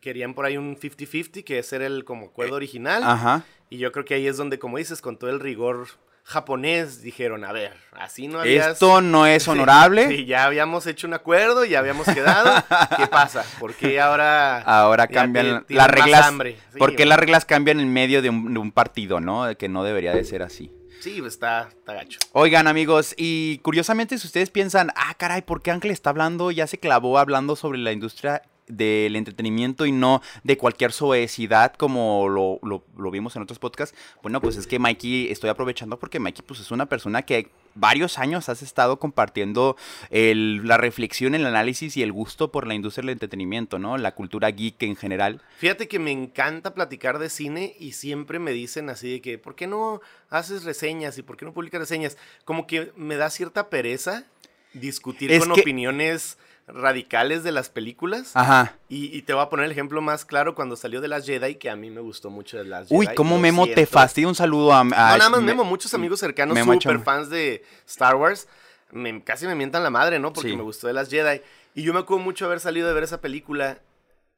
Querían 0.00 0.34
por 0.34 0.44
ahí 0.44 0.56
un 0.56 0.76
50-50, 0.76 1.44
que 1.44 1.58
es 1.58 1.72
el 1.72 2.04
como 2.04 2.26
acuerdo 2.26 2.54
eh, 2.54 2.56
original. 2.56 3.02
Ajá. 3.02 3.44
Y 3.70 3.78
yo 3.78 3.92
creo 3.92 4.04
que 4.04 4.14
ahí 4.14 4.26
es 4.26 4.36
donde, 4.36 4.58
como 4.58 4.78
dices, 4.78 5.00
con 5.00 5.18
todo 5.18 5.30
el 5.30 5.40
rigor 5.40 5.88
japonés 6.28 7.00
dijeron, 7.00 7.42
a 7.42 7.52
ver, 7.52 7.72
así 7.92 8.28
no 8.28 8.40
habías... 8.40 8.72
Esto 8.74 9.00
no 9.00 9.26
es 9.26 9.48
honorable. 9.48 10.08
Sí, 10.08 10.26
ya 10.26 10.44
habíamos 10.44 10.86
hecho 10.86 11.06
un 11.06 11.14
acuerdo, 11.14 11.64
ya 11.64 11.78
habíamos 11.78 12.06
quedado. 12.06 12.62
¿Qué 12.98 13.06
pasa? 13.10 13.46
¿Por 13.58 13.74
qué 13.74 13.98
ahora... 13.98 14.60
Ahora 14.60 15.08
cambian 15.08 15.64
las 15.68 15.90
reglas... 15.90 16.30
¿Por 16.76 16.94
qué 16.94 17.06
las 17.06 17.18
reglas 17.18 17.46
cambian 17.46 17.80
en 17.80 17.90
medio 17.90 18.20
de 18.20 18.28
un, 18.28 18.72
partido, 18.72 19.20
no? 19.20 19.56
Que 19.56 19.70
no 19.70 19.84
debería 19.84 20.12
de 20.12 20.22
ser 20.22 20.42
así. 20.42 20.70
Sí, 21.00 21.16
pues 21.20 21.32
está, 21.32 21.68
está 21.70 21.94
gacho. 21.94 22.18
Oigan, 22.32 22.66
amigos, 22.66 23.14
y 23.16 23.58
curiosamente, 23.58 24.18
si 24.18 24.26
ustedes 24.26 24.50
piensan, 24.50 24.90
ah, 24.96 25.14
caray, 25.16 25.40
¿por 25.40 25.62
qué 25.62 25.70
Ángel 25.70 25.92
está 25.92 26.10
hablando, 26.10 26.50
ya 26.50 26.66
se 26.66 26.78
clavó 26.78 27.18
hablando 27.18 27.56
sobre 27.56 27.78
la 27.78 27.92
industria 27.92 28.42
del 28.68 29.16
entretenimiento 29.16 29.86
y 29.86 29.92
no 29.92 30.22
de 30.44 30.56
cualquier 30.56 30.92
suavidad 30.92 31.74
como 31.74 32.28
lo, 32.28 32.60
lo, 32.62 33.10
vimos 33.10 33.36
en 33.36 33.42
otros 33.42 33.58
podcasts, 33.58 33.96
bueno, 34.22 34.40
pues 34.40 34.56
es 34.56 34.66
que 34.66 34.78
Mikey, 34.78 35.30
estoy 35.30 35.50
aprovechando 35.50 35.98
porque 35.98 36.20
Mikey 36.20 36.44
pues 36.46 36.60
es 36.60 36.70
una 36.70 36.86
persona 36.86 37.22
que 37.22 37.50
varios 37.74 38.18
años 38.18 38.48
has 38.48 38.62
estado 38.62 38.98
compartiendo 38.98 39.76
el, 40.10 40.66
la 40.66 40.76
reflexión, 40.76 41.34
el 41.34 41.46
análisis 41.46 41.96
y 41.96 42.02
el 42.02 42.12
gusto 42.12 42.50
por 42.50 42.66
la 42.66 42.74
industria 42.74 43.02
del 43.02 43.10
entretenimiento, 43.10 43.78
¿no? 43.78 43.96
La 43.98 44.14
cultura 44.14 44.50
geek 44.50 44.82
en 44.82 44.96
general. 44.96 45.40
Fíjate 45.58 45.88
que 45.88 45.98
me 45.98 46.10
encanta 46.10 46.74
platicar 46.74 47.18
de 47.18 47.30
cine 47.30 47.76
y 47.78 47.92
siempre 47.92 48.38
me 48.38 48.52
dicen 48.52 48.90
así 48.90 49.10
de 49.12 49.20
que, 49.20 49.38
¿por 49.38 49.54
qué 49.54 49.66
no 49.66 50.00
haces 50.28 50.64
reseñas 50.64 51.18
y 51.18 51.22
por 51.22 51.36
qué 51.36 51.44
no 51.44 51.52
publicas 51.52 51.80
reseñas? 51.80 52.16
Como 52.44 52.66
que 52.66 52.92
me 52.96 53.16
da 53.16 53.30
cierta 53.30 53.68
pereza 53.68 54.24
discutir 54.72 55.36
con 55.38 55.52
opiniones 55.52 56.36
radicales 56.68 57.42
de 57.42 57.52
las 57.52 57.70
películas. 57.70 58.32
Ajá. 58.34 58.76
Y, 58.88 59.22
te 59.22 59.32
voy 59.32 59.42
a 59.42 59.48
poner 59.48 59.66
el 59.66 59.72
ejemplo 59.72 60.00
más 60.00 60.24
claro 60.24 60.54
cuando 60.54 60.76
salió 60.76 61.00
de 61.00 61.08
las 61.08 61.26
Jedi, 61.26 61.56
que 61.56 61.70
a 61.70 61.76
mí 61.76 61.90
me 61.90 62.00
gustó 62.00 62.30
mucho 62.30 62.58
de 62.58 62.64
las 62.64 62.88
Jedi. 62.88 62.98
Uy, 62.98 63.08
cómo 63.14 63.38
Memo 63.38 63.66
te 63.66 63.86
fastidia 63.86 64.28
un 64.28 64.34
saludo 64.34 64.72
a... 64.72 64.84
no, 64.84 64.90
nada 64.90 65.30
más 65.30 65.42
Memo, 65.42 65.64
muchos 65.64 65.92
amigos 65.94 66.20
cercanos, 66.20 66.58
super 66.58 67.00
fans 67.00 67.30
de 67.30 67.64
Star 67.86 68.16
Wars, 68.16 68.48
me, 68.92 69.22
casi 69.22 69.46
me 69.46 69.54
mientan 69.54 69.82
la 69.82 69.90
madre, 69.90 70.18
¿no? 70.18 70.32
Porque 70.32 70.56
me 70.56 70.62
gustó 70.62 70.86
de 70.86 70.92
las 70.92 71.10
Jedi. 71.10 71.40
Y 71.74 71.82
yo 71.82 71.92
me 71.92 72.00
acuerdo 72.00 72.24
mucho 72.24 72.46
haber 72.46 72.60
salido 72.60 72.88
de 72.88 72.94
ver 72.94 73.04
esa 73.04 73.20
película 73.20 73.78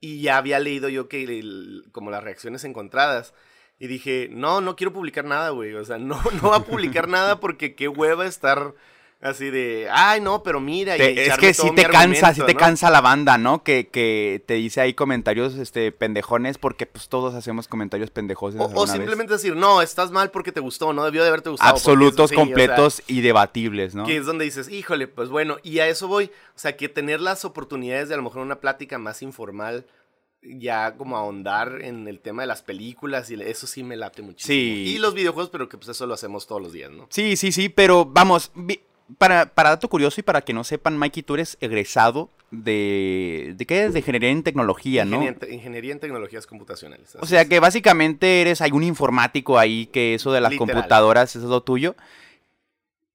y 0.01 0.23
ya 0.23 0.37
había 0.37 0.59
leído 0.59 0.89
yo 0.89 1.09
que 1.09 1.43
como 1.93 2.11
las 2.11 2.23
reacciones 2.23 2.65
encontradas. 2.65 3.35
Y 3.79 3.87
dije, 3.87 4.29
no, 4.31 4.61
no 4.61 4.77
quiero 4.77 4.93
publicar 4.93 5.25
nada, 5.25 5.51
güey. 5.51 5.75
O 5.75 5.85
sea, 5.85 5.99
no, 5.99 6.21
no 6.43 6.51
va 6.51 6.57
a 6.57 6.65
publicar 6.65 7.09
nada 7.09 7.41
porque 7.41 7.75
qué 7.75 7.89
hueva 7.89 8.27
estar 8.27 8.75
Así 9.23 9.51
de, 9.51 9.87
ay, 9.93 10.23
no, 10.23 10.43
pero 10.43 10.61
mira. 10.61 10.97
es 10.97 11.37
que 11.37 11.53
sí 11.53 11.71
te 11.75 11.85
cansa, 11.85 12.33
sí 12.33 12.41
te 12.47 12.55
cansa 12.55 12.89
la 12.89 13.03
banda, 13.03 13.37
¿no? 13.37 13.63
Que, 13.63 13.89
que 13.89 14.43
te 14.47 14.55
dice 14.55 14.81
ahí 14.81 14.95
comentarios 14.95 15.57
este, 15.57 15.93
pendejones 15.93 16.57
porque 16.57 16.87
pues 16.87 17.11
todos 17.11 17.35
hacemos 17.35 17.69
comentarios 17.69 18.11
pendejos. 18.11 18.55
O, 18.57 18.87
simplemente 18.87 19.35
decir, 19.35 19.55
no, 19.57 19.83
estás 19.83 20.11
mal 20.11 20.31
porque 20.31 20.53
te 20.53 20.61
gustó, 20.61 20.95
no 20.95 21.05
debió 21.05 21.23
de 21.23 21.29
haberte 21.29 21.51
gustado. 21.51 21.71
Absolutos, 21.71 22.33
completos 22.33 23.03
y 23.09 23.21
debatibles, 23.21 23.95
¿no? 23.95 24.07
Que 24.07 24.17
es 24.17 24.25
donde 24.25 24.47
dices, 24.47 24.71
híjole, 24.71 25.07
pues 25.07 25.29
bueno, 25.29 25.59
y 25.63 25.81
a 25.81 25.89
eso 25.89 26.09
voy. 26.09 26.31
O 26.57 26.59
sea, 26.59 26.79
que 26.79 26.89
tener 26.89 27.21
las 27.21 27.45
oportunidades 27.45 28.09
de 28.09 28.15
a 28.15 28.17
lo 28.17 28.23
mejor 28.23 28.41
una 28.41 28.61
plática 28.61 28.97
más 28.99 29.21
informal 29.21 29.85
ya 30.43 30.97
como 30.97 31.19
ahondar 31.19 31.81
en 31.83 32.09
el 32.09 32.21
tema 32.21 32.43
de 32.43 32.49
las 32.49 32.63
películas 32.63 33.31
y 33.31 33.35
eso 33.43 33.67
sí 33.67 33.83
me 33.83 33.97
late 33.97 34.23
muchísimo. 34.23 34.55
Sí. 34.55 34.95
Y 34.95 34.99
los 34.99 35.13
videojuegos, 35.13 35.51
pero 35.51 35.69
que 35.69 35.77
pues 35.77 35.91
eso 35.91 36.07
lo 36.07 36.15
hacemos 36.15 36.47
todos 36.47 36.63
los 36.63 36.73
días, 36.73 36.91
¿no? 36.91 37.07
Sí, 37.11 37.37
sí, 37.37 37.53
sí, 37.53 37.69
pero 37.69 38.07
vamos, 38.07 38.51
para, 39.19 39.47
para 39.47 39.71
dato 39.71 39.89
curioso 39.89 40.21
y 40.21 40.25
para 40.25 40.43
que 40.43 40.53
no 40.53 40.65
sepan, 40.65 40.97
Mikey, 40.99 41.23
tú 41.23 41.35
eres 41.35 41.57
egresado 41.61 42.31
de... 42.51 43.55
¿De 43.57 43.67
qué 43.67 43.85
es? 43.85 43.93
De 43.93 44.01
ingeniería 44.01 44.31
en 44.31 44.43
tecnología, 44.43 45.05
¿no? 45.05 45.17
Ingeniería, 45.23 45.55
ingeniería 45.55 45.93
en 45.93 46.01
tecnologías 46.01 46.47
computacionales. 46.47 47.17
O 47.21 47.27
sea 47.27 47.45
que 47.45 47.61
básicamente 47.61 48.41
eres 48.41 48.61
algún 48.61 48.83
informático 48.85 49.59
ahí 49.59 49.87
que 49.87 50.15
eso 50.15 50.33
de 50.33 50.41
las 50.41 50.53
Literal. 50.53 50.75
computadoras 50.75 51.37
es 51.37 51.43
lo 51.43 51.63
tuyo. 51.63 51.95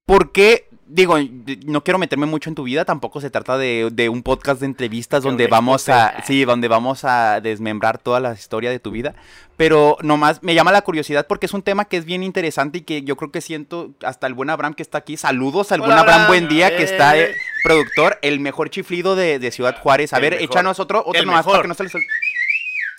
¿Por 0.05 0.31
qué? 0.31 0.67
Digo, 0.88 1.18
no 1.65 1.84
quiero 1.84 1.98
meterme 1.98 2.27
mucho 2.27 2.48
en 2.48 2.56
tu 2.56 2.62
vida, 2.63 2.86
tampoco 2.86 3.20
se 3.20 3.32
trata 3.32 3.58
de, 3.58 3.89
de 3.92 4.08
un 4.08 4.22
podcast 4.22 4.60
de 4.60 4.68
entrevistas 4.68 5.24
Que 5.24 5.27
donde 5.30 5.48
vamos 5.48 5.89
a, 5.89 6.24
sí, 6.25 6.46
donde 6.46 6.68
vamos 6.68 7.04
a 7.06 7.42
desmembrar 7.42 7.98
toda 7.98 8.20
la 8.20 8.34
historia 8.34 8.70
de 8.70 8.77
tu 8.77 8.92
vida, 8.92 9.15
pero 9.58 9.98
nomás 10.04 10.44
me 10.44 10.54
llama 10.54 10.72
la 10.72 10.84
curiosidad 10.84 11.25
porque 11.27 11.48
es 11.48 11.54
un 11.54 11.63
tema 11.63 11.86
que 11.86 11.98
es 11.98 12.06
bien 12.06 12.22
interesante 12.22 12.77
y 12.77 12.82
que 12.82 13.01
yo 13.01 13.15
creo 13.15 13.32
que 13.32 13.42
siento 13.42 13.96
hasta 14.04 14.27
el 14.27 14.36
buen 14.36 14.51
Abraham 14.51 14.75
que 14.75 14.84
está 14.84 15.00
aquí, 15.00 15.18
saludos 15.18 15.72
al 15.72 15.80
buen 15.80 15.92
Abraham, 15.92 16.08
Abraham. 16.10 16.27
buen 16.27 16.48
día, 16.50 16.77
que 16.77 16.84
está 16.84 17.18
Eh. 17.18 17.34
productor, 17.63 18.20
el 18.22 18.39
mejor 18.39 18.70
chiflido 18.70 19.15
de, 19.15 19.39
de 19.39 19.50
Ciudad 19.51 19.75
Juárez, 19.82 20.13
a 20.13 20.18
El 20.18 20.22
ver, 20.22 20.32
mejor. 20.34 20.46
échanos 20.46 20.80
otro, 20.80 21.00
otro 21.04 21.20
El 21.20 21.25
nomás 21.25 21.46
para 21.46 21.54
mejor. 21.58 21.62
que 21.63 21.68
no 21.70 21.74
se 21.74 21.84
les... 21.84 21.94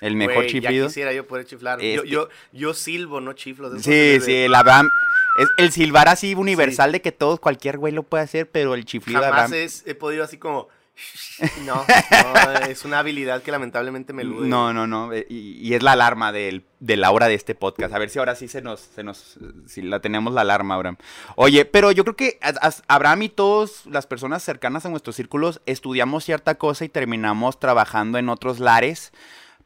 El 0.01 0.15
mejor 0.17 0.45
chiflido. 0.47 0.87
Ya 0.87 0.89
quisiera 0.89 1.13
yo 1.15 1.27
poder 1.27 1.47
chiflar. 1.47 1.81
Yo, 1.81 1.87
Este- 2.03 2.09
yo, 2.09 2.29
yo 2.53 2.75
silbo, 2.75 3.21
no 3.23 3.33
chiflo. 3.33 3.71
de 3.71 3.81
Sí, 3.81 3.91
de- 3.91 4.21
sí, 4.21 4.35
el 4.35 4.55
Abraham. 4.55 4.91
Es 5.39 5.49
el 5.59 5.73
silbar 5.73 6.09
así 6.09 6.35
universal 6.35 6.93
de 6.93 7.03
que 7.03 7.13
todos, 7.13 7.41
cualquier 7.41 7.79
güey 7.79 7.93
lo 7.93 8.03
puede 8.03 8.25
hacer, 8.25 8.51
pero 8.51 8.75
el 8.75 8.85
chiflido 8.85 9.21
de 9.21 9.27
Jamás 9.27 9.45
Abraham. 9.47 9.65
es- 9.65 9.83
he 9.87 9.95
podido 9.95 10.25
así 10.25 10.39
como... 10.39 10.69
No, 11.67 11.85
no, 12.55 12.67
es 12.69 12.87
una 12.87 13.01
habilidad 13.01 13.43
que 13.43 13.51
lamentablemente 13.51 14.15
me 14.15 14.23
elude. 14.23 14.49
No, 14.49 14.73
no, 14.73 14.87
no. 14.87 15.13
eh, 15.13 15.27
Y, 15.29 15.59
y 15.61 15.75
es 15.75 15.83
la 15.83 15.93
alarma 15.93 16.33
del, 16.33 16.65
de 16.81 16.97
la 16.97 17.11
hora 17.11 17.29
de 17.29 17.35
este 17.35 17.55
podcast. 17.55 17.93
A 17.95 17.99
ver 17.99 18.09
si 18.09 18.19
ahora 18.19 18.35
sí 18.35 18.49
se 18.49 18.63
nos, 18.63 18.81
se 18.81 19.03
nos, 19.03 19.39
si 19.67 19.83
la 19.83 20.01
tenemos 20.01 20.33
la 20.33 20.41
alarma, 20.41 20.75
Abraham. 20.75 20.97
Oye, 21.35 21.67
pero 21.67 21.93
yo 21.93 22.05
creo 22.05 22.17
que 22.17 22.39
a- 22.41 22.69
a- 22.69 22.95
Abraham 22.95 23.23
y 23.25 23.29
todas 23.29 23.85
las 23.85 24.07
personas 24.07 24.43
cercanas 24.43 24.87
a 24.87 24.89
nuestros 24.89 25.17
círculos 25.17 25.61
estudiamos 25.67 26.25
cierta 26.25 26.55
cosa 26.55 26.87
y 26.87 26.89
terminamos 26.89 27.61
trabajando 27.61 28.17
en 28.17 28.31
otros 28.31 28.59
lares 28.59 29.13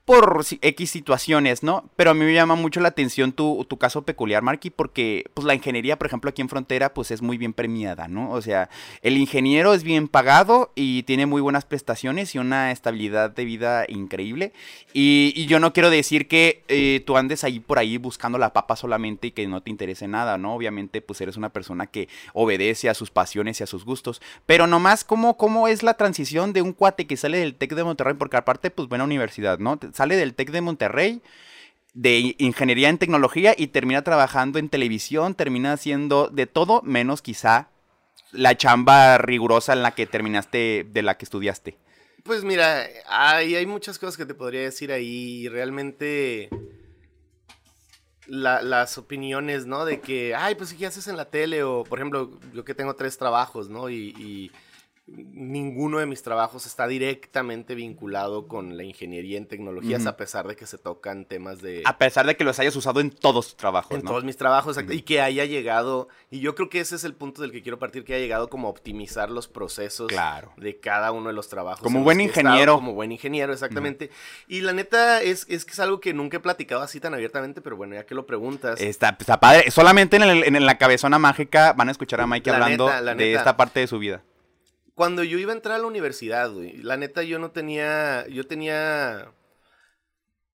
por 0.04 0.44
X 0.60 0.90
situaciones, 0.90 1.62
¿no? 1.62 1.88
Pero 1.96 2.10
a 2.10 2.14
mí 2.14 2.24
me 2.24 2.34
llama 2.34 2.54
mucho 2.54 2.80
la 2.80 2.88
atención 2.88 3.32
tu, 3.32 3.64
tu 3.68 3.78
caso 3.78 4.02
peculiar, 4.02 4.42
Marky, 4.42 4.70
porque 4.70 5.24
pues 5.34 5.46
la 5.46 5.54
ingeniería, 5.54 5.98
por 5.98 6.06
ejemplo, 6.06 6.30
aquí 6.30 6.42
en 6.42 6.48
Frontera, 6.48 6.94
pues 6.94 7.10
es 7.10 7.22
muy 7.22 7.38
bien 7.38 7.52
premiada, 7.52 8.08
¿no? 8.08 8.30
O 8.32 8.42
sea, 8.42 8.70
el 9.02 9.16
ingeniero 9.16 9.74
es 9.74 9.84
bien 9.84 10.08
pagado 10.08 10.72
y 10.74 11.04
tiene 11.04 11.26
muy 11.26 11.40
buenas 11.40 11.64
prestaciones 11.64 12.34
y 12.34 12.38
una 12.38 12.72
estabilidad 12.72 13.30
de 13.30 13.44
vida 13.44 13.84
increíble. 13.88 14.52
Y, 14.92 15.32
y 15.36 15.46
yo 15.46 15.60
no 15.60 15.72
quiero 15.72 15.90
decir 15.90 16.26
que 16.26 16.64
eh, 16.68 17.02
tú 17.06 17.16
andes 17.16 17.44
ahí 17.44 17.60
por 17.60 17.78
ahí 17.78 17.96
buscando 17.96 18.38
la 18.38 18.52
papa 18.52 18.76
solamente 18.76 19.28
y 19.28 19.30
que 19.30 19.46
no 19.46 19.62
te 19.62 19.70
interese 19.70 20.08
nada, 20.08 20.38
¿no? 20.38 20.54
Obviamente, 20.54 21.02
pues 21.02 21.20
eres 21.20 21.36
una 21.36 21.50
persona 21.50 21.86
que 21.86 22.08
obedece 22.32 22.88
a 22.88 22.94
sus 22.94 23.10
pasiones 23.10 23.60
y 23.60 23.62
a 23.62 23.66
sus 23.66 23.84
gustos. 23.84 24.20
Pero 24.46 24.66
nomás, 24.66 25.04
¿cómo, 25.04 25.36
cómo 25.36 25.68
es 25.68 25.82
la 25.82 25.94
transición 25.94 26.52
de 26.52 26.62
un 26.62 26.72
cuate 26.72 27.06
que 27.06 27.16
sale 27.16 27.38
del 27.38 27.54
TEC 27.54 27.74
de 27.74 27.84
Monterrey? 27.84 28.14
Porque 28.14 28.36
aparte, 28.36 28.70
pues 28.70 28.88
buena 28.88 29.04
universidad, 29.04 29.58
¿no? 29.58 29.78
Sale 29.94 30.16
del 30.16 30.34
TEC 30.34 30.50
de 30.50 30.60
Monterrey 30.60 31.22
de 31.92 32.36
ingeniería 32.38 32.88
en 32.88 32.98
tecnología 32.98 33.54
y 33.56 33.66
termina 33.68 34.02
trabajando 34.02 34.58
en 34.58 34.68
televisión, 34.68 35.34
termina 35.34 35.72
haciendo 35.72 36.28
de 36.28 36.46
todo 36.46 36.82
menos 36.82 37.20
quizá 37.20 37.68
la 38.32 38.56
chamba 38.56 39.18
rigurosa 39.18 39.72
en 39.72 39.82
la 39.82 39.90
que 39.90 40.06
terminaste, 40.06 40.86
de 40.88 41.02
la 41.02 41.18
que 41.18 41.24
estudiaste. 41.24 41.76
Pues 42.22 42.44
mira, 42.44 42.86
hay, 43.08 43.56
hay 43.56 43.66
muchas 43.66 43.98
cosas 43.98 44.16
que 44.16 44.24
te 44.26 44.34
podría 44.34 44.60
decir 44.60 44.92
ahí. 44.92 45.48
Realmente 45.48 46.48
la- 48.26 48.62
las 48.62 48.96
opiniones, 48.98 49.66
¿no? 49.66 49.84
De 49.84 50.00
que, 50.00 50.34
ay, 50.34 50.54
pues 50.54 50.72
¿qué 50.74 50.86
haces 50.86 51.08
en 51.08 51.16
la 51.16 51.24
tele? 51.24 51.64
O, 51.64 51.82
por 51.82 51.98
ejemplo, 51.98 52.38
yo 52.54 52.64
que 52.64 52.74
tengo 52.74 52.94
tres 52.94 53.18
trabajos, 53.18 53.68
¿no? 53.68 53.90
Y 53.90 54.52
ninguno 55.06 55.98
de 55.98 56.06
mis 56.06 56.22
trabajos 56.22 56.66
está 56.66 56.86
directamente 56.86 57.74
vinculado 57.74 58.46
con 58.46 58.76
la 58.76 58.84
ingeniería 58.84 59.38
en 59.38 59.46
tecnologías, 59.46 60.06
a 60.06 60.16
pesar 60.16 60.46
de 60.46 60.54
que 60.54 60.66
se 60.66 60.78
tocan 60.78 61.24
temas 61.24 61.60
de... 61.60 61.82
A 61.84 61.98
pesar 61.98 62.26
de 62.26 62.36
que 62.36 62.44
los 62.44 62.58
hayas 62.60 62.76
usado 62.76 63.00
en 63.00 63.10
todos 63.10 63.48
tus 63.48 63.56
trabajos, 63.56 63.96
En 63.98 64.04
¿no? 64.04 64.10
todos 64.10 64.22
mis 64.24 64.36
trabajos, 64.36 64.78
y 64.88 65.02
que 65.02 65.20
haya 65.20 65.44
llegado, 65.46 66.08
y 66.30 66.38
yo 66.40 66.54
creo 66.54 66.68
que 66.68 66.78
ese 66.80 66.94
es 66.94 67.02
el 67.04 67.14
punto 67.14 67.42
del 67.42 67.50
que 67.50 67.60
quiero 67.62 67.78
partir, 67.78 68.04
que 68.04 68.14
haya 68.14 68.22
llegado 68.22 68.48
como 68.48 68.68
a 68.68 68.70
optimizar 68.70 69.30
los 69.30 69.48
procesos 69.48 70.06
Claro. 70.08 70.52
de 70.56 70.78
cada 70.78 71.10
uno 71.12 71.28
de 71.28 71.34
los 71.34 71.48
trabajos. 71.48 71.82
Como 71.82 72.02
buen 72.04 72.20
estado, 72.20 72.46
ingeniero. 72.48 72.74
como 72.76 72.92
buen 72.94 73.10
ingeniero, 73.10 73.52
exactamente. 73.52 74.10
Y 74.46 74.60
la 74.60 74.72
neta 74.72 75.22
es, 75.22 75.44
es 75.48 75.64
que 75.64 75.72
es 75.72 75.80
algo 75.80 76.00
que 76.00 76.14
nunca 76.14 76.36
he 76.36 76.40
platicado 76.40 76.82
así 76.82 77.00
tan 77.00 77.14
abiertamente, 77.14 77.60
pero 77.60 77.76
bueno, 77.76 77.94
ya 77.96 78.06
que 78.06 78.14
lo 78.14 78.26
preguntas. 78.26 78.80
Está, 78.80 79.16
está 79.18 79.40
padre. 79.40 79.70
Solamente 79.72 80.16
en, 80.16 80.22
el- 80.22 80.44
en 80.44 80.64
la 80.66 80.78
cabezona 80.78 81.18
mágica 81.18 81.72
van 81.72 81.88
a 81.88 81.90
escuchar 81.92 82.20
a 82.20 82.26
Mike 82.28 82.50
La 82.50 82.56
hablando 82.56 82.86
neta, 82.88 83.14
de 83.16 83.34
esta 83.34 83.56
parte 83.56 83.80
de 83.80 83.86
su 83.88 83.98
vida. 83.98 84.22
Cuando 85.00 85.24
yo 85.24 85.38
iba 85.38 85.50
a 85.52 85.56
entrar 85.56 85.76
a 85.76 85.78
la 85.78 85.86
universidad, 85.86 86.52
güey, 86.52 86.76
la 86.76 86.98
neta 86.98 87.22
yo 87.22 87.38
no 87.38 87.52
tenía, 87.52 88.26
yo 88.28 88.44
tenía, 88.46 89.32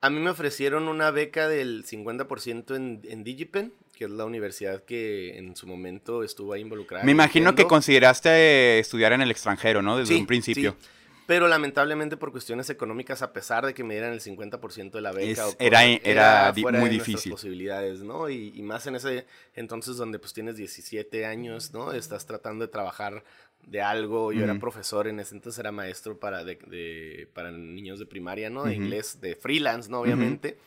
a 0.01 0.09
mí 0.09 0.21
me 0.21 0.31
ofrecieron 0.31 0.87
una 0.87 1.11
beca 1.11 1.49
del 1.49 1.85
50% 1.85 2.77
en, 2.77 3.01
en 3.09 3.25
Digipen, 3.25 3.73
que 3.93 4.05
es 4.05 4.11
la 4.13 4.25
universidad 4.25 4.85
que 4.85 5.37
en 5.37 5.57
su 5.57 5.67
momento 5.67 6.23
estuvo 6.23 6.53
ahí 6.53 6.61
involucrada. 6.61 7.03
Me 7.03 7.11
imagino 7.11 7.57
que 7.57 7.67
consideraste 7.67 8.79
estudiar 8.79 9.13
en 9.15 9.23
el 9.23 9.33
extranjero, 9.33 9.83
¿no? 9.83 9.99
Desde 9.99 10.15
Sí, 10.15 10.21
un 10.21 10.27
principio. 10.29 10.77
sí. 10.81 10.89
Pero 11.27 11.49
lamentablemente 11.49 12.17
por 12.17 12.31
cuestiones 12.31 12.71
económicas, 12.71 13.21
a 13.21 13.33
pesar 13.33 13.67
de 13.67 13.75
que 13.75 13.83
me 13.83 13.95
dieran 13.95 14.13
el 14.13 14.21
50% 14.21 14.93
de 14.93 15.01
la 15.03 15.11
beca, 15.11 15.29
Es- 15.33 15.41
o 15.41 15.59
por- 15.59 15.67
era- 15.67 15.83
era 15.85 16.53
di- 16.53 16.63
fuera 16.63 16.79
muy 16.79 16.89
de 16.89 16.95
difícil. 16.99 17.33
posibilidades, 17.33 17.99
¿no? 18.05 18.31
Y, 18.31 18.53
y 18.55 18.63
más 18.63 18.87
en 18.87 18.95
ese 18.95 19.27
entonces 19.57 19.97
donde 19.97 20.21
pues 20.21 20.33
tienes 20.33 20.55
17 20.55 21.27
años, 21.27 21.73
¿no? 21.73 21.91
Estás 21.93 22.27
tratando 22.27 22.65
de 22.65 22.71
trabajar 22.71 23.25
de 23.67 23.83
algo. 23.83 24.33
Yo 24.33 24.45
era 24.45 24.59
profesor 24.59 25.07
en 25.09 25.21
ese 25.21 25.35
entonces, 25.35 25.59
era 25.59 25.73
maestro 25.73 26.19
para, 26.19 26.45
de, 26.45 26.57
de- 26.67 27.29
para 27.35 27.51
niños 27.51 27.99
de 27.99 28.07
primaria, 28.07 28.49
¿no? 28.51 28.65
De 28.65 28.75
inglés, 28.75 29.21
de 29.21 29.37
freelance, 29.37 29.91
¿no? 29.91 30.01
Obviamente. 30.01 30.59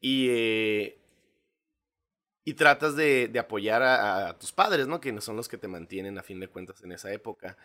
Y... 0.00 0.28
eh, 0.30 0.98
y 2.44 2.54
tratas 2.54 2.96
de, 2.96 3.28
de 3.28 3.38
apoyar 3.38 3.82
a, 3.82 4.28
a 4.28 4.38
tus 4.38 4.52
padres, 4.52 4.86
¿no? 4.86 5.00
Que 5.00 5.20
son 5.20 5.36
los 5.36 5.48
que 5.48 5.58
te 5.58 5.68
mantienen 5.68 6.16
a 6.18 6.22
fin 6.22 6.40
de 6.40 6.48
cuentas 6.48 6.82
en 6.82 6.92
esa 6.92 7.12
época. 7.12 7.58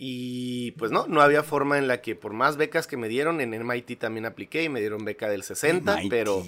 Y 0.00 0.70
pues 0.78 0.92
no, 0.92 1.06
no 1.08 1.22
había 1.22 1.42
forma 1.42 1.76
en 1.76 1.88
la 1.88 2.00
que 2.00 2.14
por 2.14 2.32
más 2.32 2.56
becas 2.56 2.86
que 2.86 2.96
me 2.96 3.08
dieron, 3.08 3.40
en 3.40 3.50
MIT 3.66 3.98
también 3.98 4.26
apliqué 4.26 4.62
y 4.62 4.68
me 4.68 4.78
dieron 4.78 5.04
beca 5.04 5.28
del 5.28 5.42
60, 5.42 5.96
MIT. 5.96 6.08
pero, 6.08 6.44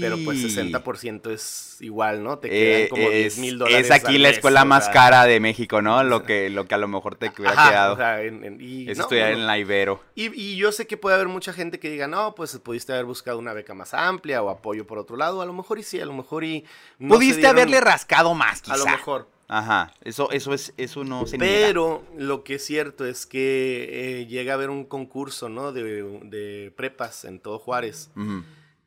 pero 0.00 0.16
pues 0.24 0.38
60% 0.42 1.30
es 1.30 1.76
igual, 1.80 2.22
¿no? 2.24 2.38
Te 2.38 2.48
Eh, 2.48 2.86
quedan 2.86 2.88
como 2.88 3.10
10 3.10 3.26
es, 3.34 3.38
mil 3.38 3.58
dólares. 3.58 3.84
es 3.84 3.92
aquí 3.92 4.16
la 4.16 4.28
mes, 4.30 4.38
escuela 4.38 4.62
o 4.62 4.64
más 4.64 4.84
sea, 4.84 4.94
cara 4.94 5.24
de 5.26 5.38
México, 5.38 5.82
¿no? 5.82 6.02
Lo 6.02 6.22
que, 6.22 6.48
lo 6.48 6.64
que 6.66 6.74
a 6.76 6.78
lo 6.78 6.88
mejor 6.88 7.16
te 7.16 7.30
hubiera 7.36 7.52
ajá, 7.52 7.68
quedado. 7.68 7.92
o 7.92 7.96
sea, 7.98 8.22
en- 8.22 8.42
en- 8.42 8.58
y, 8.62 8.90
es 8.90 8.96
no, 8.96 9.04
estudiar 9.04 9.32
en 9.32 9.46
la 9.46 9.58
Ibero. 9.58 10.02
y, 10.14 10.32
y 10.40 10.56
yo 10.56 10.72
sé 10.72 10.86
que 10.86 10.96
puede 10.96 11.16
haber 11.16 11.28
mucha 11.28 11.52
gente 11.52 11.78
que 11.78 11.90
diga, 11.90 12.08
no, 12.08 12.34
pues 12.34 12.56
pudiste 12.58 12.94
haber 12.94 13.04
buscado 13.04 13.38
una 13.38 13.52
beca 13.52 13.74
más 13.74 13.92
amplia 13.92 14.42
o 14.42 14.48
apoyo 14.48 14.86
por 14.86 14.96
otro 14.96 15.18
lado. 15.18 15.42
A 15.42 15.46
lo 15.46 15.52
mejor 15.52 15.78
y 15.78 15.82
sí, 15.82 16.00
a 16.00 16.06
lo 16.06 16.14
mejor 16.14 16.42
y. 16.42 16.64
no 16.98 17.16
Pudiste 17.16 17.42
dieron- 17.42 17.50
haberle 17.58 17.82
rascado 17.82 18.32
más, 18.32 18.62
quizá. 18.62 18.72
A 18.74 18.78
lo 18.78 18.86
mejor. 18.86 19.28
Ajá, 19.48 19.92
eso, 20.02 20.30
eso, 20.30 20.54
es, 20.54 20.72
eso 20.76 21.04
no 21.04 21.26
se 21.26 21.36
niega. 21.38 21.66
Pero 21.68 22.02
lo 22.16 22.44
que 22.44 22.54
es 22.54 22.64
cierto 22.64 23.04
es 23.04 23.26
que 23.26 24.20
eh, 24.22 24.26
llega 24.26 24.52
a 24.52 24.54
haber 24.56 24.70
un 24.70 24.84
concurso, 24.84 25.48
¿no? 25.48 25.72
De, 25.72 25.82
de 26.24 26.72
prepas 26.76 27.24
en 27.24 27.40
todo 27.40 27.58
Juárez. 27.58 28.10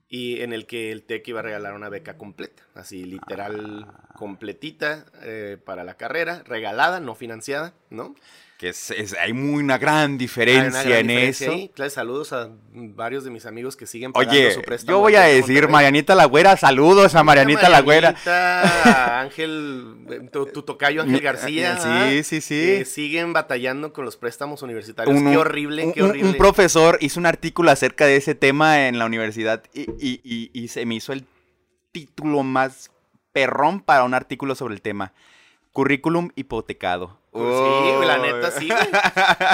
Y 0.09 0.39
en 0.41 0.53
el 0.53 0.65
que 0.65 0.91
el 0.93 1.03
TEC 1.03 1.27
iba 1.27 1.41
a 1.41 1.43
regalar 1.43 1.73
una 1.73 1.89
beca 1.89 2.17
completa. 2.17 2.63
Así, 2.73 3.03
literal, 3.03 3.85
Ah. 3.89 4.13
completita 4.15 5.05
eh, 5.21 5.57
para 5.63 5.83
la 5.83 5.95
carrera. 5.97 6.43
Regalada, 6.45 6.99
no 7.01 7.13
financiada, 7.13 7.73
¿no? 7.89 8.15
Que 8.57 8.69
es, 8.69 8.89
es- 8.89 9.13
hay 9.13 9.33
muy 9.33 9.61
una 9.63 9.77
gran 9.77 9.97
Hay 9.99 10.05
una 10.07 10.17
diferencia 10.17 10.81
gran 10.83 10.99
en 11.01 11.07
diferencia 11.07 11.45
eso. 11.47 11.55
ahí. 11.55 11.69
Claro, 11.75 11.91
saludos 11.91 12.33
a 12.33 12.49
varios 12.73 13.23
de 13.23 13.29
mis 13.29 13.45
amigos 13.45 13.77
que 13.77 13.85
siguen 13.85 14.11
pagando 14.13 14.31
Oye, 14.33 14.51
su 14.51 14.61
préstamo. 14.63 14.97
yo 14.97 14.99
voy 14.99 15.13
a 15.15 15.21
decir. 15.21 15.67
Marianita 15.67 16.15
la 16.15 16.25
Güera, 16.25 16.57
saludos 16.57 17.13
a 17.13 17.23
Marianita. 17.23 17.69
Marianita, 17.69 19.19
Ángel, 19.21 19.97
eh, 20.09 20.29
tu, 20.31 20.47
tu 20.47 20.63
tocayo 20.63 21.03
Ángel 21.03 21.21
García. 21.21 21.77
Sí, 21.77 21.87
¿ah? 21.87 22.09
sí, 22.23 22.41
sí. 22.41 22.55
que 22.79 22.85
siguen 22.85 23.31
batallando 23.31 23.93
con 23.93 24.05
los 24.05 24.17
préstamos 24.17 24.63
universitarios. 24.63 25.15
Un- 25.15 25.29
qué 25.31 25.37
horrible, 25.37 25.85
un, 25.85 25.93
qué 25.93 26.01
un- 26.01 26.09
horrible. 26.09 26.29
un 26.31 26.35
profesor 26.37 26.97
hizo 27.01 27.19
un 27.19 27.27
artículo 27.27 27.69
acerca 27.69 28.05
de 28.07 28.15
ese 28.15 28.33
tema 28.33 28.87
en 28.87 28.97
la 28.97 29.05
universidad 29.05 29.63
y, 29.73 29.81
y- 29.99 30.19
y- 30.23 30.49
y 30.53 30.67
se 30.69 30.83
me 30.87 30.95
hizo 30.95 31.13
el 31.13 31.25
título 31.91 32.41
más 32.41 32.89
perrón 33.33 33.81
para 33.81 34.03
un 34.03 34.15
artículo 34.15 34.55
sobre 34.55 34.73
el 34.73 34.81
tema. 34.81 35.13
Currículum 35.73 36.29
hipotecado. 36.35 37.19
Pues 37.37 38.01
sí, 38.01 38.05
la 38.07 38.15
Oh. 38.19 38.21
neta 38.21 38.51
sí, 38.51 38.67
güey. 38.67 38.87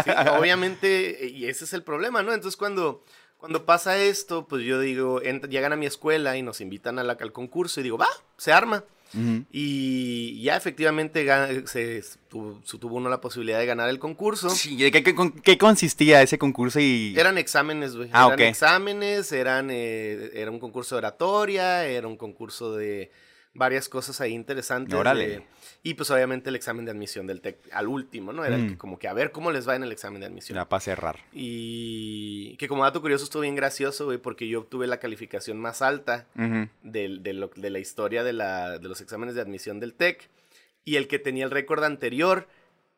Sí, 0.06 0.12
obviamente, 0.40 1.28
y 1.34 1.46
ese 1.46 1.66
es 1.66 1.74
el 1.74 1.84
problema, 1.84 2.24
¿no? 2.24 2.34
Entonces 2.34 2.58
cuando, 2.58 3.04
cuando 3.38 3.66
pasa 3.66 3.98
esto, 3.98 4.48
pues 4.48 4.64
yo 4.64 4.80
digo, 4.80 5.22
llegan 5.22 5.74
a 5.74 5.76
mi 5.76 5.86
escuela 5.86 6.38
y 6.38 6.42
nos 6.42 6.62
invitan 6.62 7.00
a 7.00 7.04
la- 7.04 7.18
al 7.20 7.32
concurso 7.32 7.80
y 7.80 7.84
digo, 7.84 7.98
va, 7.98 8.08
se 8.38 8.52
arma. 8.54 8.84
Y 9.52 10.42
ya 10.42 10.56
efectivamente 10.58 11.24
se, 11.68 12.04
tuvo, 12.30 12.96
uno 12.96 13.10
la 13.10 13.22
posibilidad 13.22 13.60
de 13.60 13.66
ganar 13.68 13.88
el 13.90 14.00
concurso. 14.00 14.50
Sí, 14.50 14.76
¿de 14.78 14.92
¿qué, 14.92 15.04
qué, 15.04 15.14
con- 15.14 15.32
qué 15.34 15.58
consistía 15.60 16.22
ese 16.24 16.38
concurso? 16.40 16.80
Y... 16.80 17.14
Eran 17.18 17.38
exámenes, 17.38 17.96
güey. 17.96 18.10
Ah, 18.12 18.26
eran 18.26 18.34
ok. 18.34 18.40
exámenes, 18.40 19.32
eran, 19.32 19.70
eh, 19.72 20.32
era 20.34 20.50
un 20.50 20.60
concurso 20.60 20.96
de 20.96 21.00
oratoria, 21.00 21.86
era 21.86 22.08
un 22.08 22.18
concurso 22.18 22.76
de, 22.76 23.12
varias 23.54 23.88
cosas 23.88 24.20
ahí 24.22 24.34
interesantes. 24.34 24.96
Órale. 24.96 25.28
de- 25.28 25.44
y 25.86 25.96
pues 25.96 26.10
obviamente 26.12 26.50
el 26.50 26.56
examen 26.56 26.86
de 26.86 26.92
admisión 26.92 27.28
del 27.28 27.42
TEC 27.42 27.58
al 27.74 27.88
último, 27.90 28.32
¿no? 28.32 28.46
Era 28.46 28.56
el 28.56 28.64
Mm. 28.64 28.70
que 28.70 28.78
como 28.78 28.98
que 28.98 29.08
a 29.10 29.14
ver 29.14 29.32
cómo 29.32 29.52
les 29.52 29.68
va 29.68 29.76
en 29.76 29.84
el 29.84 29.92
examen 29.92 30.22
de 30.22 30.28
admisión. 30.28 30.56
Ya 30.56 30.68
para 30.70 30.80
cerrar. 30.80 31.20
Y 31.34 32.56
que 32.58 32.68
como 32.68 32.84
dato 32.84 33.02
curioso 33.02 33.24
estuvo 33.26 33.42
bien 33.42 33.56
gracioso, 33.56 34.06
güey, 34.06 34.18
porque 34.18 34.48
yo 34.48 34.60
obtuve 34.60 34.88
la 34.88 35.00
calificación 35.00 35.60
más 35.60 35.82
alta 35.82 36.26
de, 36.84 37.08
lo- 37.34 37.52
de 37.56 37.70
la 37.70 37.80
historia 37.80 38.24
de, 38.24 38.34
la, 38.34 38.80
de 38.80 38.88
los 38.88 39.02
exámenes 39.02 39.36
de 39.36 39.42
admisión 39.42 39.80
del 39.80 39.94
TEC. 39.94 40.30
Y 40.86 40.96
el 40.98 41.08
que 41.08 41.20
tenía 41.20 41.46
el 41.46 41.52
récord 41.52 41.84
anterior 41.84 42.48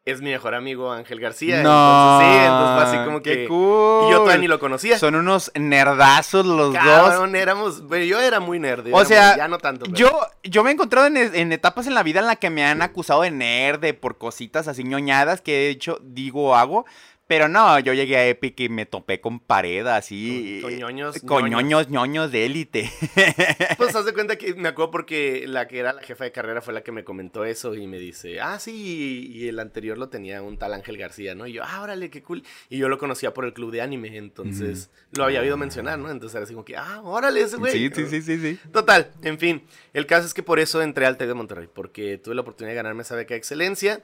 es 0.05 0.21
mi 0.21 0.29
mejor 0.29 0.53
amigo 0.53 0.91
Ángel 0.91 1.19
García. 1.19 1.63
No. 1.63 2.21
Entonces, 2.21 2.27
sí, 2.39 2.45
entonces 2.45 2.75
fue 2.75 2.83
así 2.99 3.05
como 3.05 3.21
qué 3.23 3.33
que... 3.35 3.47
cool. 3.47 4.07
Y 4.07 4.11
yo 4.11 4.17
todavía 4.19 4.37
ni 4.37 4.47
lo 4.47 4.59
conocía. 4.59 4.99
Son 4.99 5.15
unos 5.15 5.51
nerdazos 5.55 6.45
los 6.45 6.73
dos. 6.73 6.83
Cabrón, 6.83 7.35
éramos... 7.35 7.83
pero 7.89 8.05
yo 8.05 8.19
era 8.19 8.39
muy 8.39 8.59
nerd. 8.59 8.85
yo 8.87 8.95
O 8.95 9.03
sea, 9.03 9.29
muy- 9.29 9.37
ya 9.37 9.47
no 9.47 9.57
tanto. 9.57 9.85
pero- 9.85 9.97
Yo, 9.97 10.11
yo 10.43 10.63
me 10.63 10.69
he 10.69 10.73
encontrado 10.73 11.07
en, 11.07 11.17
en 11.17 11.51
etapas 11.51 11.87
en 11.87 11.95
la 11.95 12.03
vida 12.03 12.19
en 12.19 12.27
la 12.27 12.35
que 12.35 12.49
me 12.51 12.63
han 12.63 12.81
acusado 12.83 13.23
de 13.23 13.31
nerd, 13.31 13.79
de 13.79 13.93
por 13.95 14.17
cositas 14.17 14.67
así 14.67 14.83
ñoñadas 14.83 15.41
que 15.41 15.51
de 15.53 15.69
hecho 15.69 15.97
digo 16.03 16.49
o 16.49 16.55
hago. 16.55 16.85
Pero 17.27 17.47
no, 17.47 17.79
yo 17.79 17.93
llegué 17.93 18.17
a 18.17 18.27
Epic 18.27 18.59
y 18.59 18.69
me 18.69 18.85
topé 18.85 19.19
con 19.19 19.39
pared 19.39 19.87
así. 19.87 20.59
Con- 20.61 20.69
con 20.69 20.79
ñoños, 20.79 21.19
Con 21.21 21.49
ñoños. 21.49 21.89
ñoños, 21.89 22.31
de 22.31 22.45
élite. 22.45 22.91
Pues 23.77 23.95
haz 23.95 24.05
de 24.05 24.13
cuenta 24.13 24.37
que 24.37 24.53
me 24.53 24.69
acuerdo 24.69 24.91
porque 24.91 25.45
la 25.47 25.67
que 25.67 25.79
era 25.79 25.91
la 25.93 26.01
jefa 26.01 26.23
de 26.23 26.31
carrera 26.31 26.61
fue 26.61 26.73
la 26.73 26.81
que 26.81 26.91
me 26.91 27.03
comentó 27.03 27.43
eso 27.43 27.73
y 27.75 27.87
me 27.87 27.97
dice, 27.97 28.39
ah, 28.41 28.59
sí, 28.59 29.27
y 29.33 29.47
el 29.47 29.59
anterior 29.59 29.97
lo 29.97 30.09
tenía 30.09 30.41
un 30.43 30.57
tal 30.57 30.73
Ángel 30.73 30.97
García, 30.97 31.33
¿no? 31.35 31.47
Y 31.47 31.53
yo, 31.53 31.63
ah, 31.65 31.81
órale, 31.81 32.09
qué 32.09 32.21
cool. 32.21 32.43
Y 32.69 32.77
yo 32.77 32.89
lo 32.89 32.97
conocía 32.99 33.33
por 33.33 33.45
el 33.45 33.53
club 33.53 33.71
de 33.71 33.81
anime, 33.81 34.15
entonces 34.17 34.91
lo 35.11 35.23
había 35.23 35.41
oído 35.41 35.57
mencionar, 35.57 35.97
¿no? 35.97 36.11
Entonces 36.11 36.35
era 36.35 36.43
así 36.45 36.53
como 36.53 36.63
que, 36.65 36.77
ah, 36.77 37.01
órale, 37.03 37.41
ese 37.41 37.57
güey. 37.57 37.71
Sí, 37.73 37.89
sí, 37.93 38.05
sí, 38.07 38.21
sí, 38.21 38.37
sí. 38.39 38.59
Total, 38.71 39.11
en 39.23 39.39
fin, 39.39 39.63
el 39.93 40.05
caso 40.05 40.27
es 40.27 40.33
que 40.33 40.43
por 40.43 40.59
eso 40.59 40.81
entré 40.81 41.05
al 41.07 41.17
TEC 41.17 41.27
de 41.29 41.33
Monterrey, 41.33 41.67
porque 41.73 42.17
tuve 42.19 42.35
la 42.35 42.41
oportunidad 42.41 42.71
de 42.71 42.75
ganarme 42.75 43.01
esa 43.01 43.15
beca 43.15 43.33
de 43.33 43.39
excelencia 43.39 44.01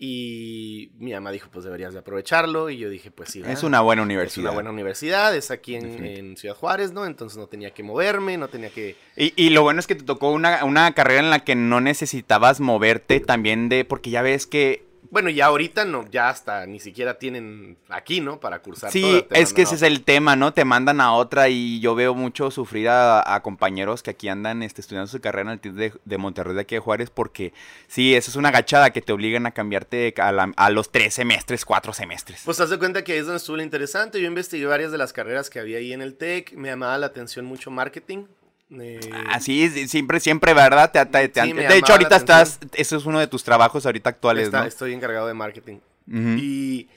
y 0.00 0.92
mi 0.98 1.12
mamá 1.12 1.32
dijo, 1.32 1.48
pues 1.50 1.64
deberías 1.64 1.92
de 1.92 1.98
aprovecharlo 1.98 2.70
y 2.70 2.78
yo 2.78 2.88
dije, 2.88 3.10
pues 3.10 3.30
sí. 3.30 3.42
Es 3.44 3.64
una 3.64 3.80
buena 3.80 4.02
Es 4.02 4.06
universidad. 4.06 4.44
una 4.44 4.54
buena 4.54 4.70
universidad, 4.70 5.34
es 5.34 5.50
aquí 5.50 5.74
en, 5.74 6.04
en 6.04 6.36
Ciudad 6.36 6.54
Juárez, 6.54 6.92
¿no? 6.92 7.04
Entonces 7.04 7.36
no 7.36 7.48
tenía 7.48 7.72
que 7.72 7.82
moverme, 7.82 8.36
no 8.36 8.46
tenía 8.48 8.70
que... 8.70 8.94
Y, 9.16 9.32
y 9.36 9.50
lo 9.50 9.62
bueno 9.62 9.80
es 9.80 9.88
que 9.88 9.96
te 9.96 10.04
tocó 10.04 10.30
una, 10.30 10.64
una 10.64 10.92
carrera 10.94 11.20
en 11.20 11.30
la 11.30 11.40
que 11.44 11.56
no 11.56 11.80
necesitabas 11.80 12.60
moverte 12.60 13.18
también 13.18 13.68
de, 13.68 13.84
porque 13.84 14.10
ya 14.10 14.22
ves 14.22 14.46
que 14.46 14.86
Bueno, 15.10 15.30
ya 15.30 15.46
ahorita 15.46 15.84
no, 15.84 16.04
ya 16.10 16.28
hasta 16.28 16.66
ni 16.66 16.80
siquiera 16.80 17.18
tienen 17.18 17.78
aquí, 17.88 18.20
¿no? 18.20 18.40
Para 18.40 18.60
cursar. 18.60 18.90
Sí, 18.92 19.00
todo, 19.00 19.24
te 19.24 19.40
es 19.40 19.52
que 19.54 19.62
ese 19.62 19.76
es 19.76 19.82
el 19.82 20.04
tema, 20.04 20.36
¿no? 20.36 20.52
Te 20.52 20.64
mandan 20.64 21.00
a 21.00 21.12
otra 21.12 21.48
y 21.48 21.80
yo 21.80 21.94
veo 21.94 22.14
mucho 22.14 22.50
sufrir 22.50 22.88
a, 22.90 23.34
a 23.34 23.42
compañeros 23.42 24.02
que 24.02 24.10
aquí 24.10 24.28
andan 24.28 24.62
este, 24.62 24.80
estudiando 24.82 25.06
su 25.06 25.20
carrera 25.20 25.50
en 25.50 25.54
el 25.54 25.60
TIC 25.60 25.72
de, 25.72 25.92
de 26.04 26.18
Monterrey 26.18 26.54
de 26.54 26.60
aquí 26.60 26.74
de 26.74 26.80
Juárez 26.80 27.08
porque 27.10 27.52
sí, 27.86 28.14
eso 28.14 28.30
es 28.30 28.36
una 28.36 28.50
gachada 28.50 28.90
que 28.90 29.00
te 29.00 29.12
obligan 29.12 29.46
a 29.46 29.52
cambiarte 29.52 30.12
a, 30.18 30.30
la- 30.30 30.52
a 30.56 30.70
los 30.70 30.90
tres 30.92 31.14
semestres, 31.14 31.64
cuatro 31.64 31.92
semestres. 31.94 32.42
Pues 32.44 32.60
haz 32.60 32.68
de 32.70 32.78
cuenta 32.78 33.02
que 33.02 33.12
ahí 33.12 33.18
es 33.18 33.24
donde 33.26 33.38
estuvo 33.38 33.56
lo 33.56 33.62
interesante. 33.62 34.20
Yo 34.20 34.26
investigué 34.26 34.66
varias 34.66 34.92
de 34.92 34.98
las 34.98 35.12
carreras 35.14 35.48
que 35.48 35.58
había 35.58 35.78
ahí 35.78 35.92
en 35.94 36.02
el 36.02 36.16
TEC. 36.16 36.52
Me 36.52 36.68
llamaba 36.68 36.98
la 36.98 37.06
atención 37.06 37.46
mucho 37.46 37.70
marketing. 37.70 38.24
Eh, 38.70 39.00
Así, 39.28 39.68
sí, 39.70 39.88
siempre, 39.88 40.20
siempre, 40.20 40.52
¿verdad? 40.54 40.90
Te- 40.92 41.06
te- 41.06 41.28
te- 41.28 41.42
Sí, 41.42 41.52
de 41.52 41.76
hecho, 41.78 41.92
ahorita 41.92 42.16
estás, 42.16 42.58
eso 42.74 42.96
es 42.96 43.06
uno 43.06 43.18
de 43.18 43.26
tus 43.26 43.42
trabajos 43.44 43.86
ahorita 43.86 44.10
actuales, 44.10 44.46
está- 44.46 44.60
¿no? 44.60 44.66
Estoy 44.66 44.92
encargado 44.92 45.26
de 45.26 45.34
marketing. 45.34 45.78
Y... 46.06 46.88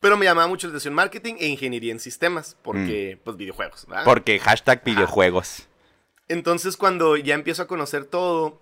Pero 0.00 0.16
me 0.16 0.24
llamaba 0.26 0.46
mucho 0.46 0.68
la 0.68 0.72
atención 0.72 0.94
marketing 0.94 1.34
e 1.40 1.48
ingeniería 1.48 1.90
en 1.92 1.98
sistemas. 1.98 2.56
Porque, 2.62 3.18
pues, 3.24 3.36
videojuegos, 3.36 3.84
¿verdad? 3.86 4.02
Mm. 4.02 4.04
Porque 4.04 4.38
hashtag 4.38 4.84
videojuegos. 4.84 5.66
Entonces, 6.28 6.76
cuando 6.76 7.16
ya 7.16 7.34
empiezo 7.34 7.62
a 7.62 7.66
conocer 7.66 8.04
todo, 8.04 8.60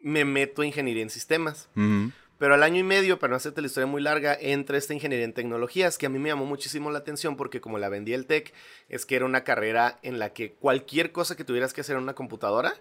me 0.00 0.26
meto 0.26 0.60
a 0.60 0.66
ingeniería 0.66 1.02
en 1.02 1.08
sistemas. 1.10 1.68
Ujú. 1.74 2.10
Pero 2.38 2.54
al 2.54 2.62
año 2.64 2.80
y 2.80 2.82
medio, 2.82 3.18
para 3.18 3.30
no 3.30 3.36
hacerte 3.36 3.60
la 3.60 3.68
historia 3.68 3.86
muy 3.86 4.02
larga, 4.02 4.36
entra 4.40 4.76
esta 4.76 4.92
ingeniería 4.92 5.24
en 5.24 5.32
tecnologías, 5.32 5.98
que 5.98 6.06
a 6.06 6.08
mí 6.08 6.18
me 6.18 6.28
llamó 6.30 6.44
muchísimo 6.46 6.90
la 6.90 6.98
atención 6.98 7.36
porque 7.36 7.60
como 7.60 7.78
la 7.78 7.88
vendía 7.88 8.16
el 8.16 8.26
TEC, 8.26 8.52
es 8.88 9.06
que 9.06 9.16
era 9.16 9.24
una 9.24 9.44
carrera 9.44 9.98
en 10.02 10.18
la 10.18 10.32
que 10.32 10.52
cualquier 10.54 11.12
cosa 11.12 11.36
que 11.36 11.44
tuvieras 11.44 11.72
que 11.72 11.80
hacer 11.82 11.96
en 11.96 12.02
una 12.02 12.14
computadora, 12.14 12.74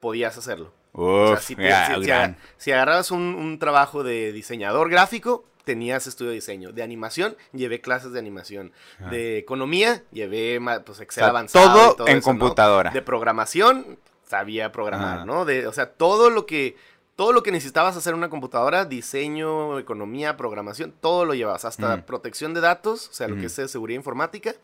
podías 0.00 0.36
hacerlo. 0.36 0.72
O 0.92 1.28
sea, 1.28 1.36
si, 1.40 1.56
te- 1.56 1.64
ya, 1.68 1.86
si- 1.86 1.94
si 1.94 2.06
gran. 2.06 2.30
aga- 2.32 2.38
si 2.58 2.72
agarrabas 2.72 3.10
un, 3.10 3.22
un 3.22 3.58
trabajo 3.58 4.02
de 4.02 4.32
diseñador 4.32 4.90
gráfico, 4.90 5.44
tenías 5.64 6.06
estudio 6.06 6.30
de 6.30 6.36
diseño. 6.36 6.72
De 6.72 6.82
animación, 6.82 7.36
llevé 7.52 7.80
clases 7.80 8.12
de 8.12 8.18
animación. 8.18 8.72
De 9.10 9.38
economía, 9.38 10.02
llevé 10.10 10.58
pues, 10.84 11.00
Excel 11.00 11.22
O 11.22 11.26
sea, 11.26 11.30
avanzado. 11.30 11.92
y 11.92 11.96
todo 11.96 12.08
en 12.08 12.18
eso, 12.18 12.32
¿no? 12.32 12.38
computadora. 12.38 12.90
De 12.90 13.02
programación, 13.02 13.98
sabía 14.26 14.72
programar, 14.72 15.16
Ajá. 15.18 15.24
¿no? 15.26 15.44
De, 15.44 15.66
o 15.66 15.72
sea, 15.72 15.90
todo 15.92 16.28
lo 16.30 16.44
que... 16.46 16.76
Todo 17.20 17.34
lo 17.34 17.42
que 17.42 17.52
necesitabas 17.52 17.98
hacer 17.98 18.14
en 18.14 18.18
una 18.18 18.30
computadora, 18.30 18.86
diseño, 18.86 19.78
economía, 19.78 20.38
programación, 20.38 20.94
todo 21.02 21.26
lo 21.26 21.34
llevabas, 21.34 21.66
hasta 21.66 22.06
protección 22.06 22.54
de 22.54 22.62
datos, 22.62 23.10
o 23.10 23.12
sea, 23.12 23.28
lo 23.28 23.36
que 23.36 23.44
es 23.44 23.58
eh, 23.58 23.68
seguridad 23.68 23.98
informática, 23.98 24.54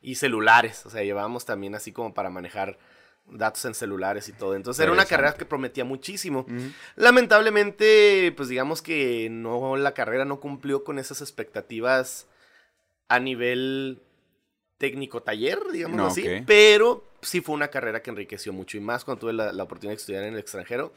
y 0.00 0.14
celulares, 0.14 0.86
o 0.86 0.90
sea, 0.90 1.02
llevábamos 1.02 1.44
también 1.44 1.74
así 1.74 1.90
como 1.90 2.14
para 2.14 2.30
manejar 2.30 2.78
datos 3.26 3.64
en 3.64 3.74
celulares 3.74 4.28
y 4.28 4.32
todo. 4.32 4.54
Entonces 4.54 4.84
era 4.84 4.92
una 4.92 5.06
carrera 5.06 5.34
que 5.34 5.44
prometía 5.44 5.84
muchísimo. 5.84 6.46
Lamentablemente, 6.94 8.32
pues 8.36 8.48
digamos 8.48 8.80
que 8.80 9.26
no, 9.28 9.76
la 9.76 9.92
carrera 9.92 10.24
no 10.24 10.38
cumplió 10.38 10.84
con 10.84 11.00
esas 11.00 11.20
expectativas 11.20 12.28
a 13.08 13.18
nivel 13.18 14.04
técnico 14.78 15.24
taller, 15.24 15.58
digamos 15.72 15.96
No, 15.96 16.06
así, 16.06 16.28
pero 16.46 17.02
sí 17.22 17.40
fue 17.40 17.56
una 17.56 17.68
carrera 17.68 18.02
que 18.02 18.10
enriqueció 18.10 18.52
mucho 18.52 18.76
y 18.76 18.80
más 18.80 19.04
cuando 19.04 19.22
tuve 19.22 19.32
la, 19.32 19.52
la 19.52 19.64
oportunidad 19.64 19.96
de 19.96 20.00
estudiar 20.00 20.22
en 20.22 20.34
el 20.34 20.38
extranjero, 20.38 20.92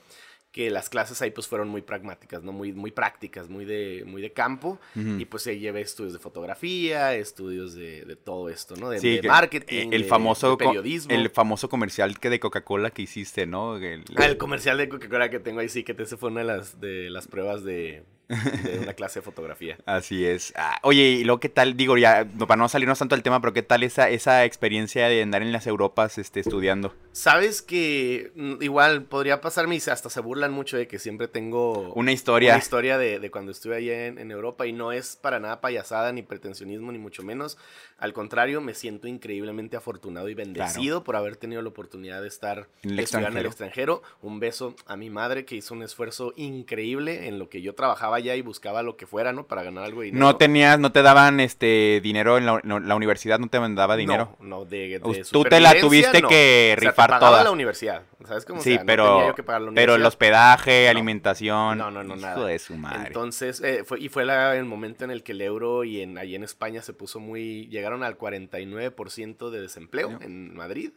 que 0.58 0.72
las 0.72 0.90
clases 0.90 1.22
ahí 1.22 1.30
pues 1.30 1.48
fueron 1.48 1.70
muy 1.70 1.84
pragmáticas, 1.84 2.42
¿no? 2.44 2.52
Muy, 2.52 2.74
muy 2.74 2.90
prácticas, 2.90 3.48
muy 3.48 3.64
de, 3.64 4.04
muy 4.08 4.24
de 4.24 4.32
campo, 4.34 4.80
Ujú. 4.96 5.20
y 5.20 5.26
pues 5.26 5.46
ahí 5.46 5.60
llevé 5.60 5.82
estudios 5.82 6.14
de 6.14 6.20
fotografía, 6.20 7.14
estudios 7.14 7.76
de, 7.76 8.06
de 8.06 8.16
todo 8.16 8.50
esto, 8.50 8.76
¿no? 8.76 8.90
De, 8.90 9.00
Sí, 9.00 9.20
de 9.20 9.28
marketing, 9.28 9.90
el 9.94 10.02
de- 10.02 10.08
famoso 10.08 10.58
periodismo. 10.58 11.14
el 11.14 11.30
famoso 11.30 11.70
comercial 11.70 12.20
que 12.20 12.32
de 12.32 12.40
Coca-Cola 12.40 12.90
que 12.90 13.04
hiciste, 13.04 13.46
¿no? 13.46 13.78
El- 13.78 14.04
Ah, 14.16 14.26
el 14.26 14.38
comercial 14.38 14.80
de 14.80 14.90
Coca-Cola 14.90 15.30
que 15.30 15.40
tengo 15.40 15.60
ahí 15.60 15.70
sí, 15.70 15.84
que 15.84 15.92
ese 15.98 16.18
fue 16.18 16.32
una 16.32 16.40
de 16.42 16.48
las, 16.48 16.82
de 16.82 17.10
las 17.12 17.28
pruebas 17.28 17.64
de, 17.64 18.04
de 18.64 18.80
una 18.80 18.94
clase 18.94 19.20
de 19.20 19.24
fotografía. 19.24 19.78
Así 19.86 20.26
es. 20.26 20.54
Ah, 20.58 20.80
oye, 20.84 21.04
y 21.04 21.24
luego 21.24 21.40
qué 21.40 21.50
tal, 21.50 21.78
digo, 21.78 21.98
ya, 21.98 22.26
no- 22.26 22.48
para 22.48 22.58
no 22.58 22.68
salirnos 22.70 23.00
tanto 23.00 23.16
del 23.16 23.24
tema, 23.24 23.40
pero 23.42 23.54
qué 23.54 23.64
tal 23.64 23.84
esa, 23.84 24.10
esa 24.10 24.44
experiencia 24.46 25.08
de 25.08 25.22
andar 25.24 25.42
en 25.42 25.52
las 25.52 25.66
Europas 25.68 26.18
este, 26.18 26.40
estudiando. 26.42 26.94
Sabes 27.14 27.62
que 27.62 28.32
mm, 28.36 28.62
igual 28.62 29.04
podría 29.04 29.42
pasarme 29.42 29.76
y 29.76 29.78
hasta 29.90 30.10
se 30.10 30.20
burlan 30.22 30.52
mucho 30.52 30.78
de 30.78 30.88
que 30.88 31.00
siempre 31.00 31.28
tengo 31.28 31.94
Una 31.94 32.12
historia. 32.12 32.52
una 32.54 32.60
historia 32.60 32.98
de, 32.98 33.20
de 33.20 33.32
cuando 33.32 33.52
estuve 33.52 33.78
allá 33.78 34.08
en, 34.08 34.18
en 34.20 34.32
Europa 34.32 34.68
y 34.68 34.74
no 34.74 34.92
es 34.92 35.16
para 35.16 35.40
nada 35.40 35.62
payasada 35.62 36.12
ni 36.12 36.22
pretensionismo 36.22 36.92
ni 36.92 36.98
mucho 37.00 37.24
menos. 37.24 37.58
Al 37.98 38.14
contrario, 38.14 38.62
me 38.62 38.74
siento 38.76 39.08
increíblemente 39.08 39.76
afortunado 39.78 40.30
y 40.30 40.34
bendecido 40.36 41.04
por 41.04 41.16
haber 41.16 41.36
tenido 41.38 41.62
la 41.62 41.70
oportunidad 41.70 42.22
de 42.22 42.28
estar 42.28 42.68
En 42.84 42.92
el 42.92 43.00
estudiando 43.00 43.40
en 43.40 43.46
el 43.46 43.46
extranjero. 43.48 44.04
Un 44.22 44.40
beso 44.40 44.76
a 44.86 44.96
mi 44.98 45.10
madre 45.10 45.46
que 45.46 45.56
hizo 45.56 45.74
un 45.74 45.82
esfuerzo 45.82 46.34
increíble 46.36 47.28
en 47.28 47.40
lo 47.40 47.50
que 47.50 47.62
yo 47.62 47.74
trabajaba 47.74 48.17
allá 48.18 48.36
y 48.36 48.42
buscaba 48.42 48.84
lo 48.84 48.98
que 48.98 49.08
fuera, 49.08 49.34
¿no? 49.34 49.48
Para 49.48 49.64
ganar 49.64 49.84
algo 49.86 50.02
de 50.02 50.08
dinero. 50.08 50.26
No 50.26 50.36
tenías, 50.36 50.78
no 50.80 50.92
te 50.92 51.02
daban 51.02 51.40
este 51.40 52.00
dinero 52.04 52.38
en 52.38 52.46
la, 52.46 52.60
no, 52.64 52.80
la 52.80 52.96
universidad, 52.96 53.40
no 53.40 53.48
te 53.48 53.60
mandaba 53.60 53.96
dinero. 53.96 54.36
No, 54.40 54.48
no, 54.60 54.66
de, 54.66 55.00
de 55.00 55.26
Tú 55.32 55.44
te 55.44 55.60
la 55.60 55.80
tuviste 55.80 56.22
no. 56.22 56.28
que 56.30 56.76
O 56.78 56.82
sea, 56.82 56.90
rifar 56.92 57.20
toda. 57.20 57.44
la 57.44 57.52
universidad, 57.52 58.04
¿sabes 58.28 58.46
cómo? 58.46 58.60
O 58.60 58.64
sí, 58.64 58.72
sea, 58.74 58.80
no 58.80 58.86
pero, 58.86 59.06
tenía 59.14 59.28
yo 59.28 59.36
que 59.36 59.44
pagar 59.44 59.62
la 59.62 59.72
pero 59.72 59.96
el 59.96 60.06
hospedaje, 60.06 60.90
alimentación. 60.90 61.78
No, 61.78 61.90
no, 61.92 62.04
no, 62.04 62.16
nada. 62.16 62.46
de 62.46 62.60
su 62.60 62.76
madre. 62.76 63.08
Entonces, 63.08 63.62
eh, 63.62 63.84
fue, 63.86 64.00
y 64.00 64.10
fue 64.10 64.26
la- 64.26 64.56
el 64.56 64.66
momento 64.66 65.04
en 65.06 65.12
el 65.12 65.24
que 65.24 65.32
el 65.32 65.42
euro 65.42 65.84
y 65.84 66.02
en, 66.02 66.18
allí 66.18 66.36
en 66.36 66.44
España 66.44 66.82
se 66.82 66.94
puso 66.94 67.20
muy, 67.20 67.68
llegaron 67.68 68.04
al 68.04 68.18
49% 68.18 69.50
de 69.50 69.62
desempleo 69.62 70.20
en 70.22 70.56
Madrid. 70.56 70.92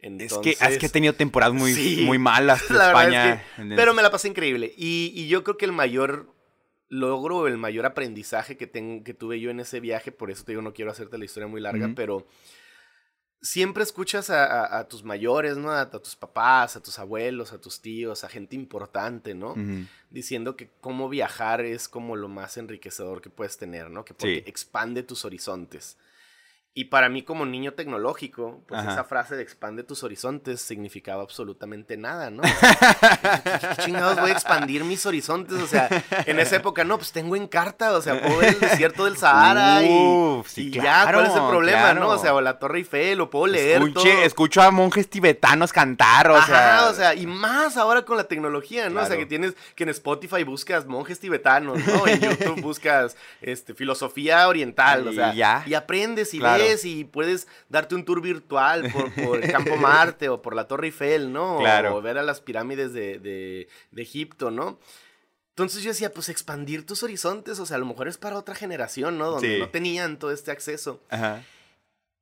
es, 0.00 0.34
que, 0.38 0.50
es 0.50 0.78
que 0.78 0.86
he 0.86 0.88
tenido 0.90 1.14
temporadas 1.14 1.54
muy, 1.54 1.72
Sí. 1.72 2.02
muy 2.04 2.18
malas 2.18 2.62
España. 2.70 3.32
es 3.34 3.40
que- 3.56 3.62
en 3.62 3.72
el- 3.72 3.76
pero 3.76 3.94
me 3.94 4.02
la 4.02 4.10
pasé 4.10 4.28
increíble. 4.28 4.72
Y, 4.76 5.12
y 5.14 5.28
yo 5.28 5.42
creo 5.42 5.56
que 5.56 5.64
el 5.64 5.72
mayor 5.72 6.26
logro, 6.88 7.46
el 7.46 7.56
mayor 7.58 7.86
aprendizaje 7.86 8.56
que, 8.56 8.66
ten- 8.66 9.02
que 9.04 9.14
tuve 9.14 9.40
yo 9.40 9.50
en 9.50 9.60
ese 9.60 9.80
viaje, 9.80 10.12
por 10.12 10.30
eso 10.30 10.44
te 10.44 10.52
digo, 10.52 10.62
no 10.62 10.72
quiero 10.72 10.90
hacerte 10.90 11.18
la 11.18 11.24
historia 11.24 11.46
muy 11.48 11.60
larga, 11.60 11.90
pero 11.96 12.26
siempre 13.42 13.82
escuchas 13.82 14.30
a, 14.30 14.44
a- 14.44 14.78
a 14.80 14.88
tus 14.88 15.04
mayores, 15.04 15.56
¿no? 15.56 15.70
A, 15.70 15.82
a 15.82 15.90
tus 15.90 16.16
papás, 16.16 16.76
a 16.76 16.82
tus 16.82 16.98
abuelos, 16.98 17.52
a 17.52 17.60
tus 17.60 17.80
tíos, 17.80 18.24
a 18.24 18.28
gente 18.28 18.56
importante, 18.56 19.34
¿no? 19.34 19.54
Diciendo 20.10 20.56
que 20.56 20.70
cómo 20.80 21.08
viajar 21.08 21.60
es 21.60 21.88
como 21.88 22.16
lo 22.16 22.28
más 22.28 22.56
enriquecedor 22.56 23.20
que 23.20 23.30
puedes 23.30 23.56
tener, 23.58 23.90
¿no? 23.90 24.04
Que 24.04 24.14
porque 24.14 24.36
Sí. 24.36 24.42
expande 24.46 25.02
tus 25.02 25.24
horizontes. 25.24 25.96
Y 26.78 26.84
para 26.84 27.08
mí 27.08 27.22
como 27.22 27.46
niño 27.46 27.72
tecnológico, 27.72 28.60
pues 28.68 28.82
Ajá. 28.82 28.92
esa 28.92 29.04
frase 29.04 29.34
de 29.34 29.42
expande 29.42 29.82
tus 29.82 30.02
horizontes 30.04 30.60
significaba 30.60 31.22
absolutamente 31.22 31.96
nada, 31.96 32.28
¿no? 32.28 32.42
O 32.42 32.46
¿qué, 33.76 33.82
chingados 33.82 34.20
voy 34.20 34.28
a 34.30 34.34
expandir 34.34 34.84
mis 34.84 35.06
horizontes? 35.06 35.58
O 35.58 35.66
sea, 35.66 35.88
en 36.26 36.38
esa 36.38 36.56
época, 36.56 36.84
no, 36.84 36.98
pues 36.98 37.12
tengo 37.12 37.34
Encarta, 37.34 37.92
o 37.96 38.02
sea, 38.02 38.20
puedo 38.20 38.36
ver 38.36 38.50
el 38.50 38.60
desierto 38.60 39.06
del 39.06 39.16
Sahara 39.16 39.82
y, 39.82 39.88
Uf, 39.88 40.48
sí, 40.48 40.68
y 40.68 40.70
ya, 40.72 41.04
¿cuál 41.04 41.20
es 41.20 41.28
el 41.28 41.32
claro, 41.32 41.48
problema, 41.48 41.94
no? 41.94 42.08
O 42.10 42.18
sea, 42.18 42.34
o 42.34 42.42
la 42.42 42.58
Torre 42.58 42.80
Eiffel, 42.80 43.16
lo 43.16 43.30
puedo 43.30 43.46
leer 43.46 43.80
Escuche, 43.80 44.12
todo. 44.12 44.22
escucho 44.24 44.60
a 44.60 44.70
monjes 44.70 45.08
tibetanos 45.08 45.72
cantar, 45.72 46.30
o 46.30 46.36
Ajá, 46.36 46.46
sea. 46.46 46.88
o 46.90 46.94
sea, 46.94 47.14
y 47.14 47.26
más 47.26 47.78
ahora 47.78 48.02
con 48.02 48.18
la 48.18 48.24
tecnología, 48.24 48.90
¿no? 48.90 49.00
O 49.00 49.06
sea, 49.06 49.16
que 49.16 49.24
tienes 49.24 49.54
que 49.74 49.84
en 49.84 49.88
Spotify 49.88 50.42
buscas 50.42 50.84
monjes 50.84 51.18
tibetanos, 51.20 51.78
¿no? 51.86 52.06
En 52.06 52.20
YouTube 52.20 52.60
buscas 52.60 53.16
este, 53.40 53.72
filosofía 53.72 54.46
oriental, 54.46 55.08
o 55.08 55.12
Y 55.12 55.16
sea, 55.16 55.32
ya. 55.32 55.62
y 55.66 55.72
aprendes 55.72 56.34
y 56.34 56.38
Claro. 56.38 56.65
Ves 56.68 56.84
y 56.84 57.04
puedes 57.04 57.46
darte 57.68 57.94
un 57.94 58.04
tour 58.04 58.20
virtual 58.20 58.90
por, 58.92 59.12
por 59.12 59.42
el 59.44 59.50
Campo 59.50 59.76
Marte 59.76 60.28
o 60.28 60.42
por 60.42 60.54
la 60.54 60.66
Torre 60.68 60.86
Eiffel, 60.88 61.32
¿no? 61.32 61.58
Claro. 61.58 61.96
O 61.96 62.02
ver 62.02 62.18
a 62.18 62.22
las 62.22 62.40
pirámides 62.40 62.92
de, 62.92 63.18
de- 63.18 63.68
de 63.90 64.02
Egipto, 64.02 64.50
¿no? 64.50 64.78
Entonces 65.50 65.82
yo 65.82 65.90
decía, 65.90 66.12
pues 66.12 66.28
expandir 66.28 66.84
tus 66.84 67.02
horizontes, 67.02 67.58
o 67.60 67.64
sea, 67.66 67.76
a 67.76 67.80
lo 67.80 67.86
mejor 67.86 68.08
es 68.08 68.18
para 68.18 68.36
otra 68.36 68.54
generación, 68.54 69.16
¿no? 69.16 69.30
Donde 69.30 69.54
Sí. 69.54 69.60
no 69.60 69.68
tenían 69.70 70.18
todo 70.18 70.30
este 70.30 70.50
acceso. 70.50 71.00
Ajá. 71.08 71.42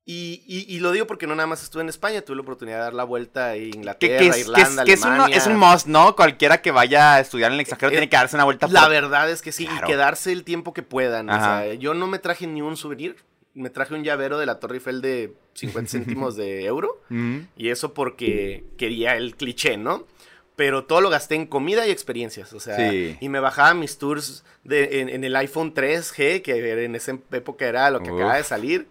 Y, 0.06 0.42
y- 0.46 0.66
y 0.76 0.80
lo 0.80 0.92
digo 0.92 1.06
porque 1.06 1.26
no 1.26 1.34
nada 1.34 1.46
más 1.46 1.62
estuve 1.62 1.80
en 1.82 1.88
España, 1.88 2.20
tuve 2.20 2.36
la 2.36 2.42
oportunidad 2.42 2.76
de 2.76 2.82
dar 2.84 2.92
la 2.94 3.04
vuelta 3.04 3.46
a 3.48 3.56
Inglaterra, 3.56 4.18
que 4.18 4.18
que 4.18 4.28
es- 4.28 4.38
Irlanda, 4.40 4.84
que 4.84 4.92
es, 4.92 5.02
Alemania. 5.04 5.36
es 5.36 5.46
un 5.46 5.56
must, 5.56 5.86
¿no? 5.86 6.14
Cualquiera 6.14 6.60
que 6.60 6.70
vaya 6.72 7.14
a 7.14 7.20
estudiar 7.20 7.50
en 7.50 7.54
el 7.54 7.60
extranjero 7.60 7.88
Eh, 7.88 7.92
tiene 7.92 8.08
que 8.10 8.16
darse 8.16 8.36
una 8.36 8.44
vuelta 8.44 8.68
La 8.68 8.82
por- 8.82 8.90
verdad 8.90 9.30
es 9.30 9.40
que 9.40 9.50
sí, 9.50 9.64
Claro. 9.66 9.86
y 9.86 9.90
quedarse 9.90 10.30
el 10.30 10.44
tiempo 10.44 10.74
que 10.74 10.82
puedan. 10.82 11.30
O 11.30 11.32
Ajá. 11.32 11.62
sea, 11.62 11.74
yo 11.74 11.94
no 11.94 12.06
me 12.06 12.18
traje 12.18 12.46
ni 12.46 12.60
un 12.60 12.76
souvenir, 12.76 13.16
me 13.54 13.70
traje 13.70 13.94
un 13.94 14.02
llavero 14.04 14.38
de 14.38 14.46
la 14.46 14.58
Torre 14.60 14.76
Eiffel 14.76 15.00
de 15.00 15.32
50 15.54 15.90
céntimos 15.90 16.36
de 16.36 16.64
euro, 16.64 17.00
Ujú. 17.10 17.46
y 17.56 17.68
eso 17.70 17.94
porque 17.94 18.64
quería 18.76 19.16
el 19.16 19.36
cliché, 19.36 19.76
¿no? 19.76 20.06
Pero 20.56 20.84
todo 20.84 21.00
lo 21.00 21.10
gasté 21.10 21.34
en 21.34 21.46
comida 21.46 21.86
y 21.86 21.90
experiencias, 21.90 22.52
o 22.52 22.60
sea, 22.60 22.76
Sí. 22.90 23.16
y 23.20 23.28
me 23.28 23.40
bajaba 23.40 23.74
mis 23.74 23.98
tours 23.98 24.44
de, 24.62 25.00
en, 25.00 25.08
en 25.08 25.24
el 25.24 25.34
iPhone 25.36 25.74
3G, 25.74 26.42
que 26.42 26.84
en 26.84 26.94
esa 26.94 27.18
época 27.32 27.66
era 27.66 27.90
lo 27.90 28.00
que 28.02 28.10
Uf. 28.12 28.16
acaba 28.20 28.36
de 28.36 28.44
salir. 28.44 28.86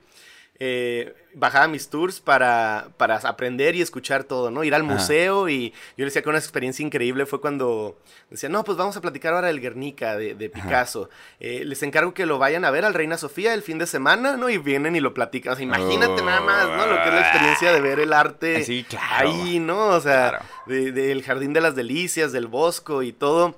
eh, 0.60 1.14
bajaba 1.36 1.68
mis 1.68 1.90
tours 1.90 2.20
para, 2.20 2.90
para 2.98 3.16
aprender 3.18 3.76
y 3.76 3.82
escuchar 3.82 4.24
todo, 4.24 4.52
¿no? 4.52 4.64
Ir 4.64 4.76
al 4.76 4.84
Ajá. 4.84 4.94
museo 4.94 5.50
y 5.50 5.70
yo 5.72 5.76
le 5.98 6.06
decía 6.06 6.22
que 6.22 6.30
una 6.30 6.38
experiencia 6.38 6.86
increíble 6.86 7.26
fue 7.26 7.42
cuando 7.42 7.98
decía, 8.30 8.50
no, 8.50 8.64
pues 8.64 8.78
vamos 8.78 8.96
a 8.98 9.02
platicar 9.02 9.34
ahora 9.34 9.48
del 9.48 9.60
Guernica, 9.62 10.16
de, 10.16 10.36
de 10.36 10.50
Picasso. 10.50 11.10
Eh, 11.40 11.64
les 11.66 11.82
encargo 11.84 12.14
que 12.14 12.26
lo 12.26 12.38
vayan 12.40 12.66
a 12.66 12.72
ver 12.72 12.86
al 12.86 12.94
Reina 12.94 13.18
Sofía 13.18 13.54
el 13.54 13.62
fin 13.64 13.78
de 13.78 13.88
semana, 13.88 14.38
¿no? 14.38 14.50
Y 14.50 14.58
vienen 14.58 14.96
y 14.96 15.00
lo 15.00 15.14
platican. 15.14 15.54
O 15.54 15.56
sea, 15.56 15.64
imagínate 15.64 16.22
nada 16.24 16.42
más, 16.42 16.68
¿no? 16.68 16.86
Lo 16.88 17.02
que 17.02 17.10
es 17.10 17.14
la 17.16 17.22
experiencia 17.22 17.74
de 17.74 17.82
ver 17.82 18.00
el 18.00 18.14
arte 18.14 18.64
Sí, 18.64 18.84
claro. 18.88 19.30
ahí, 19.30 19.60
¿no? 19.60 19.88
O 19.88 20.00
sea, 20.02 20.30
Claro. 20.30 20.46
de- 20.68 20.92
del 20.92 21.24
Jardín 21.24 21.54
de 21.54 21.62
las 21.62 21.76
Delicias, 21.76 22.32
del 22.32 22.48
Bosco 22.48 23.02
y 23.04 23.12
todo. 23.14 23.56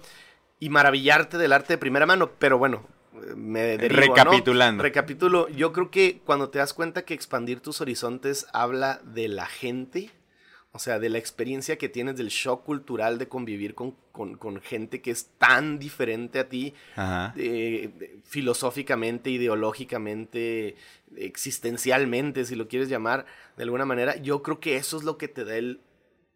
Y 0.60 0.70
maravillarte 0.70 1.38
del 1.38 1.52
arte 1.54 1.74
de 1.74 1.78
primera 1.78 2.06
mano. 2.06 2.32
Pero 2.40 2.58
bueno, 2.58 2.84
me 3.36 3.78
derivo, 3.78 4.02
¿no? 4.08 4.14
Recapitulando. 4.16 4.84
Recapitulo. 4.84 5.48
Yo 5.50 5.72
creo 5.74 5.90
que 5.90 6.22
cuando 6.26 6.50
te 6.50 6.60
das 6.60 6.74
cuenta 6.74 7.06
que 7.06 7.14
expandir 7.14 7.60
tus 7.62 7.82
horizontes 7.82 8.48
habla 8.54 9.02
de 9.04 9.28
la 9.28 9.46
gente, 9.46 10.12
o 10.72 10.80
sea, 10.80 11.00
de 11.00 11.08
la 11.10 11.18
experiencia 11.18 11.78
que 11.78 11.88
tienes, 11.88 12.18
del 12.18 12.28
shock 12.28 12.66
cultural 12.66 13.18
de 13.18 13.28
convivir 13.30 13.74
con, 13.76 13.96
con- 14.12 14.36
con 14.38 14.60
gente 14.62 15.02
que 15.02 15.12
es 15.12 15.28
tan 15.38 15.80
diferente 15.80 16.38
a 16.40 16.50
ti, 16.50 16.74
eh, 17.38 18.20
filosóficamente, 18.26 19.30
ideológicamente, 19.30 20.76
existencialmente, 21.16 22.46
si 22.46 22.56
lo 22.56 22.68
quieres 22.68 22.90
llamar 22.90 23.26
de 23.58 23.64
alguna 23.64 23.86
manera, 23.86 24.16
yo 24.18 24.42
creo 24.44 24.60
que 24.60 24.76
eso 24.78 24.98
es 24.98 25.04
lo 25.04 25.18
que 25.18 25.28
te 25.28 25.46
da 25.46 25.56
el 25.56 25.80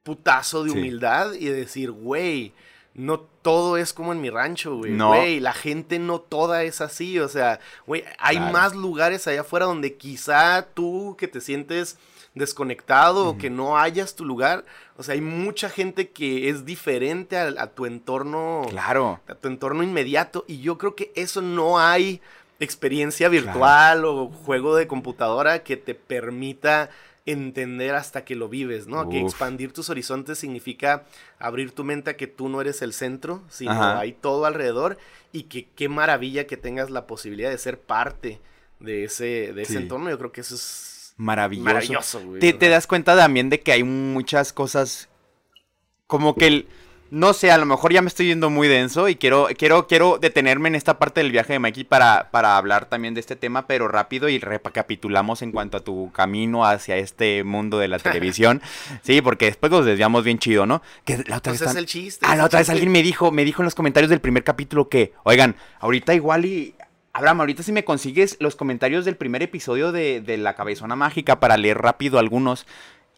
putazo 0.03 0.63
de 0.63 0.71
Sí. 0.71 0.77
humildad 0.77 1.33
y 1.33 1.45
de 1.45 1.53
decir, 1.53 1.91
güey, 1.91 2.53
no 2.99 3.21
todo 3.41 3.77
es 3.77 3.93
como 3.93 4.11
en 4.11 4.19
mi 4.21 4.29
rancho, 4.29 4.75
güey. 4.75 4.91
No. 4.91 5.09
Güey, 5.09 5.39
la 5.39 5.53
gente 5.53 5.99
no 5.99 6.19
toda 6.19 6.63
es 6.63 6.81
así, 6.81 7.17
o 7.19 7.29
sea, 7.29 7.59
güey, 7.87 8.03
hay 8.17 8.35
Claro. 8.37 8.51
más 8.53 8.75
lugares 8.75 9.25
allá 9.27 9.41
afuera 9.41 9.65
donde 9.65 9.95
quizá 9.95 10.67
tú 10.73 11.15
que 11.17 11.27
te 11.29 11.39
sientes 11.39 11.97
desconectado 12.35 13.27
o 13.27 13.37
que 13.37 13.49
no 13.49 13.77
hayas 13.77 14.15
tu 14.15 14.25
lugar, 14.25 14.65
o 14.97 15.03
sea, 15.03 15.13
hay 15.13 15.21
mucha 15.21 15.69
gente 15.69 16.09
que 16.09 16.49
es 16.49 16.65
diferente 16.65 17.37
a, 17.37 17.47
a 17.57 17.67
tu 17.67 17.85
entorno 17.85 18.63
Claro. 18.69 19.19
a 19.27 19.35
tu 19.35 19.47
entorno 19.47 19.81
inmediato. 19.83 20.43
Y 20.47 20.59
yo 20.59 20.77
creo 20.77 20.95
que 20.95 21.11
eso 21.15 21.41
no 21.41 21.79
hay 21.79 22.21
experiencia 22.59 23.29
virtual 23.29 24.03
o 24.05 24.27
juego 24.27 24.75
de 24.75 24.87
computadora 24.87 25.63
que 25.63 25.77
te 25.77 25.95
permita 25.95 26.89
entender 27.25 27.95
hasta 27.95 28.25
que 28.25 28.35
lo 28.35 28.49
vives, 28.49 28.87
¿no? 28.87 29.07
Que 29.09 29.19
expandir 29.21 29.71
tus 29.73 29.89
horizontes 29.89 30.39
significa 30.39 31.05
abrir 31.37 31.71
tu 31.71 31.83
mente 31.83 32.11
a 32.11 32.17
que 32.17 32.27
tú 32.27 32.49
no 32.49 32.59
eres 32.61 32.81
el 32.81 32.93
centro, 32.93 33.43
sino 33.49 33.71
Ajá. 33.71 33.99
hay 33.99 34.13
todo 34.13 34.45
alrededor 34.45 34.97
y 35.31 35.43
que 35.43 35.67
qué 35.75 35.89
maravilla 35.89 36.47
que 36.47 36.57
tengas 36.57 36.89
la 36.89 37.05
posibilidad 37.05 37.49
de 37.51 37.57
ser 37.57 37.79
parte 37.79 38.39
de 38.79 39.03
ese, 39.03 39.53
de 39.53 39.61
ese 39.61 39.73
Sí. 39.73 39.77
entorno. 39.77 40.09
Yo 40.09 40.17
creo 40.17 40.31
que 40.31 40.41
eso 40.41 40.55
es 40.55 41.13
Maravilloso. 41.17 41.65
maravilloso, 41.65 42.21
güey. 42.25 42.39
Te, 42.39 42.69
das 42.69 42.87
cuenta 42.87 43.15
también 43.15 43.49
de 43.49 43.59
que 43.59 43.73
hay 43.73 43.83
muchas 43.83 44.53
cosas 44.53 45.09
como 46.07 46.33
que 46.35 46.47
el, 46.47 46.67
no 47.11 47.33
sé, 47.33 47.51
a 47.51 47.57
lo 47.57 47.65
mejor 47.65 47.91
ya 47.93 48.01
me 48.01 48.07
estoy 48.07 48.27
yendo 48.27 48.49
muy 48.49 48.67
denso 48.67 49.09
y 49.09 49.15
quiero, 49.15 49.47
quiero, 49.57 49.87
quiero 49.87 50.17
detenerme 50.19 50.69
en 50.69 50.75
esta 50.75 50.99
parte 50.99 51.21
del 51.21 51.31
viaje 51.31 51.53
de 51.53 51.59
Mikey 51.59 51.83
para, 51.83 52.29
para 52.31 52.57
hablar 52.57 52.85
también 52.85 53.13
de 53.13 53.19
este 53.19 53.35
tema, 53.35 53.65
pero 53.67 53.87
rápido 53.87 54.29
y 54.29 54.39
recapitulamos 54.39 55.41
en 55.41 55.51
cuanto 55.51 55.77
a 55.77 55.79
tu 55.79 56.11
camino 56.11 56.65
hacia 56.65 56.97
este 56.97 57.43
mundo 57.43 57.79
de 57.79 57.87
la 57.87 57.99
televisión. 57.99 58.61
sí, 59.01 59.21
porque 59.21 59.45
después 59.45 59.71
nos 59.71 59.85
desviamos 59.85 60.23
bien 60.23 60.39
chido, 60.39 60.65
¿no? 60.65 60.81
Que 61.05 61.17
la 61.27 61.37
otra 61.37 61.51
Pues 61.51 61.59
vez 61.59 61.61
es 61.61 61.67
tan- 61.67 61.77
el 61.77 61.85
chiste. 61.85 62.25
Ah, 62.29 62.35
la 62.35 62.45
otra 62.45 62.59
vez 62.59 62.67
chiste. 62.67 62.73
alguien 62.73 62.91
me 62.91 63.03
dijo, 63.03 63.31
me 63.31 63.43
dijo 63.45 63.61
en 63.61 63.65
los 63.65 63.75
comentarios 63.75 64.09
del 64.09 64.21
primer 64.21 64.43
capítulo 64.43 64.89
que, 64.89 65.13
oigan, 65.23 65.55
ahorita 65.79 66.13
igual 66.13 66.45
y. 66.45 66.75
Abraham, 67.11 67.39
ahorita 67.41 67.63
si 67.63 67.71
me 67.71 67.83
consigues 67.83 68.37
los 68.39 68.55
comentarios 68.55 69.03
del 69.03 69.17
primer 69.17 69.41
episodio 69.41 69.91
de, 69.91 70.21
de 70.21 70.37
La 70.37 70.53
Cabezona 70.53 70.95
Mágica 70.95 71.39
para 71.39 71.57
leer 71.57 71.79
rápido 71.79 72.19
algunos. 72.19 72.67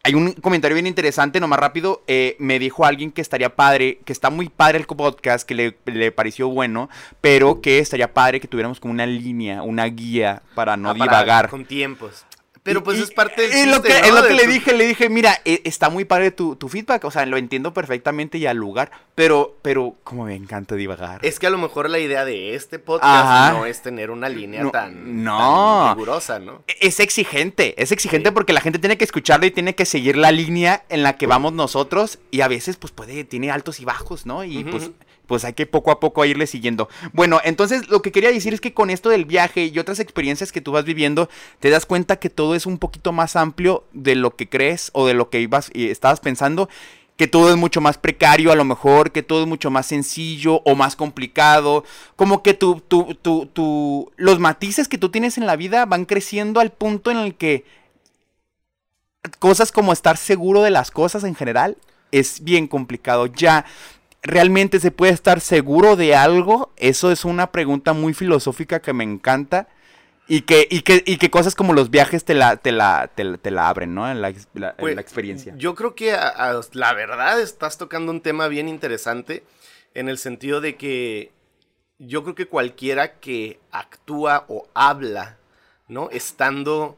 Hay 0.04 0.14
un 0.14 0.32
comentario 0.32 0.74
bien 0.74 0.88
interesante, 0.88 1.38
nomás 1.38 1.60
rápido. 1.60 2.02
eh, 2.08 2.34
me 2.40 2.58
dijo 2.58 2.84
alguien 2.84 3.12
que 3.12 3.20
estaría 3.20 3.54
padre, 3.54 4.00
que 4.04 4.12
está 4.12 4.30
muy 4.30 4.48
padre 4.48 4.78
el 4.78 4.86
podcast, 4.86 5.46
que 5.46 5.54
le, 5.54 5.76
le 5.86 6.10
pareció 6.10 6.48
bueno, 6.48 6.90
pero 7.20 7.60
que 7.60 7.78
estaría 7.78 8.12
padre 8.12 8.40
que 8.40 8.48
tuviéramos 8.48 8.80
como 8.80 8.92
una 8.92 9.06
línea, 9.06 9.62
una 9.62 9.84
guía 9.84 10.42
para 10.56 10.76
no 10.76 10.90
Ah, 10.90 10.94
para- 10.94 11.04
divagar. 11.04 11.48
Con 11.48 11.64
tiempos. 11.64 12.24
Pero 12.64 12.84
pues 12.84 12.98
y- 12.98 13.02
es 13.02 13.10
parte 13.10 13.48
del 13.48 13.68
y 13.68 13.70
lo 13.70 13.82
que, 13.82 13.88
¿no? 13.88 13.94
es 14.06 14.14
lo 14.14 14.22
que 14.22 14.34
le 14.34 14.44
tu- 14.44 14.50
dije, 14.50 14.72
le 14.72 14.86
dije, 14.86 15.08
mira, 15.08 15.40
eh, 15.44 15.62
está 15.64 15.90
muy 15.90 16.04
padre 16.04 16.30
tu, 16.30 16.54
tu 16.54 16.68
feedback, 16.68 17.04
o 17.04 17.10
sea, 17.10 17.26
lo 17.26 17.36
entiendo 17.36 17.74
perfectamente 17.74 18.38
y 18.38 18.46
al 18.46 18.56
lugar, 18.56 18.92
pero, 19.16 19.56
pero, 19.62 19.96
como 20.04 20.26
me 20.26 20.36
encanta 20.36 20.76
divagar. 20.76 21.18
Es 21.26 21.40
que 21.40 21.48
a 21.48 21.50
lo 21.50 21.58
mejor 21.58 21.90
la 21.90 21.98
idea 21.98 22.24
de 22.24 22.54
este 22.54 22.78
podcast 22.78 23.26
Ajá. 23.26 23.52
no 23.52 23.66
es 23.66 23.82
tener 23.82 24.12
una 24.12 24.28
línea 24.28 24.62
No, 24.62 24.70
tan, 24.70 25.24
no. 25.24 25.86
tan 25.86 25.96
rigurosa, 25.96 26.38
¿no? 26.38 26.62
Es 26.80 27.00
exigente, 27.00 27.74
es 27.82 27.90
exigente 27.90 28.28
Sí. 28.28 28.34
porque 28.34 28.52
la 28.52 28.60
gente 28.60 28.78
tiene 28.78 28.96
que 28.96 29.04
escucharlo 29.04 29.44
y 29.46 29.50
tiene 29.50 29.74
que 29.74 29.84
seguir 29.84 30.16
la 30.16 30.30
línea 30.30 30.84
en 30.88 31.02
la 31.02 31.16
que 31.16 31.26
vamos 31.26 31.52
nosotros 31.52 32.20
y 32.30 32.42
a 32.42 32.48
veces 32.48 32.76
pues 32.76 32.92
puede, 32.92 33.24
tiene 33.24 33.50
altos 33.50 33.80
y 33.80 33.84
bajos, 33.84 34.24
¿no? 34.24 34.44
Y 34.44 34.62
pues, 34.62 34.90
pues 35.32 35.46
hay 35.46 35.54
que 35.54 35.64
poco 35.64 35.90
a 35.90 35.98
poco 35.98 36.22
irle 36.26 36.46
siguiendo. 36.46 36.90
Bueno, 37.14 37.40
entonces 37.42 37.88
lo 37.88 38.02
que 38.02 38.12
quería 38.12 38.30
decir 38.30 38.52
es 38.52 38.60
que 38.60 38.74
con 38.74 38.90
esto 38.90 39.08
del 39.08 39.24
viaje 39.24 39.64
y 39.64 39.78
otras 39.78 39.98
experiencias 39.98 40.52
que 40.52 40.60
tú 40.60 40.72
vas 40.72 40.84
viviendo, 40.84 41.30
te 41.58 41.70
das 41.70 41.86
cuenta 41.86 42.16
que 42.16 42.28
todo 42.28 42.54
es 42.54 42.66
un 42.66 42.76
poquito 42.76 43.12
más 43.12 43.34
amplio 43.34 43.84
de 43.94 44.14
lo 44.14 44.36
que 44.36 44.50
crees 44.50 44.90
o 44.92 45.06
de 45.06 45.14
lo 45.14 45.30
que 45.30 45.40
ibas 45.40 45.70
y 45.72 45.88
estabas 45.88 46.20
pensando. 46.20 46.68
Que 47.16 47.28
todo 47.28 47.48
es 47.48 47.56
mucho 47.56 47.80
más 47.80 47.96
precario, 47.96 48.52
a 48.52 48.56
lo 48.56 48.66
mejor, 48.66 49.10
que 49.10 49.22
todo 49.22 49.40
es 49.40 49.46
mucho 49.46 49.70
más 49.70 49.86
sencillo 49.86 50.60
o 50.66 50.74
más 50.74 50.96
complicado. 50.96 51.82
Como 52.14 52.42
que 52.42 52.52
tu, 52.52 52.82
tu, 52.86 53.14
tu, 53.14 53.46
tu, 53.46 54.12
los 54.16 54.38
matices 54.38 54.86
que 54.86 54.98
tú 54.98 55.08
tienes 55.08 55.38
en 55.38 55.46
la 55.46 55.56
vida 55.56 55.86
van 55.86 56.04
creciendo 56.04 56.60
al 56.60 56.72
punto 56.72 57.10
en 57.10 57.16
el 57.16 57.36
que 57.36 57.64
cosas 59.38 59.72
como 59.72 59.94
estar 59.94 60.18
seguro 60.18 60.60
de 60.60 60.72
las 60.72 60.90
cosas 60.90 61.24
en 61.24 61.34
general 61.34 61.78
es 62.10 62.44
bien 62.44 62.68
complicado. 62.68 63.28
Ya, 63.28 63.64
¿realmente 64.22 64.80
se 64.80 64.90
puede 64.90 65.12
estar 65.12 65.40
seguro 65.40 65.96
de 65.96 66.14
algo? 66.14 66.72
Eso 66.76 67.10
es 67.12 67.24
una 67.24 67.50
pregunta 67.52 67.92
muy 67.92 68.14
filosófica 68.14 68.80
que 68.80 68.92
me 68.92 69.04
encanta. 69.04 69.68
Y 70.28 70.42
que, 70.42 70.66
y 70.70 70.82
que, 70.82 71.02
y 71.04 71.16
que 71.18 71.30
cosas 71.30 71.54
como 71.56 71.72
los 71.74 71.90
viajes 71.90 72.24
te 72.24 72.34
la, 72.34 72.56
te 72.56 72.70
la, 72.72 73.10
te 73.14 73.24
la, 73.24 73.36
te 73.38 73.50
la 73.50 73.68
abren, 73.68 73.94
¿no? 73.94 74.10
En 74.10 74.22
la, 74.22 74.32
Pues, 74.78 74.94
la 74.94 75.00
experiencia. 75.00 75.52
Yo 75.58 75.74
creo 75.74 75.94
que 75.94 76.12
a- 76.12 76.28
a- 76.28 76.60
la 76.72 76.94
verdad 76.94 77.40
estás 77.40 77.76
tocando 77.76 78.12
un 78.12 78.20
tema 78.20 78.46
bien 78.48 78.68
interesante 78.68 79.44
en 79.94 80.08
el 80.08 80.18
sentido 80.18 80.60
de 80.60 80.76
que 80.76 81.32
yo 81.98 82.22
creo 82.22 82.34
que 82.34 82.46
cualquiera 82.46 83.14
que 83.18 83.58
actúa 83.72 84.44
o 84.48 84.68
habla, 84.74 85.38
¿no? 85.88 86.08
Estando 86.10 86.96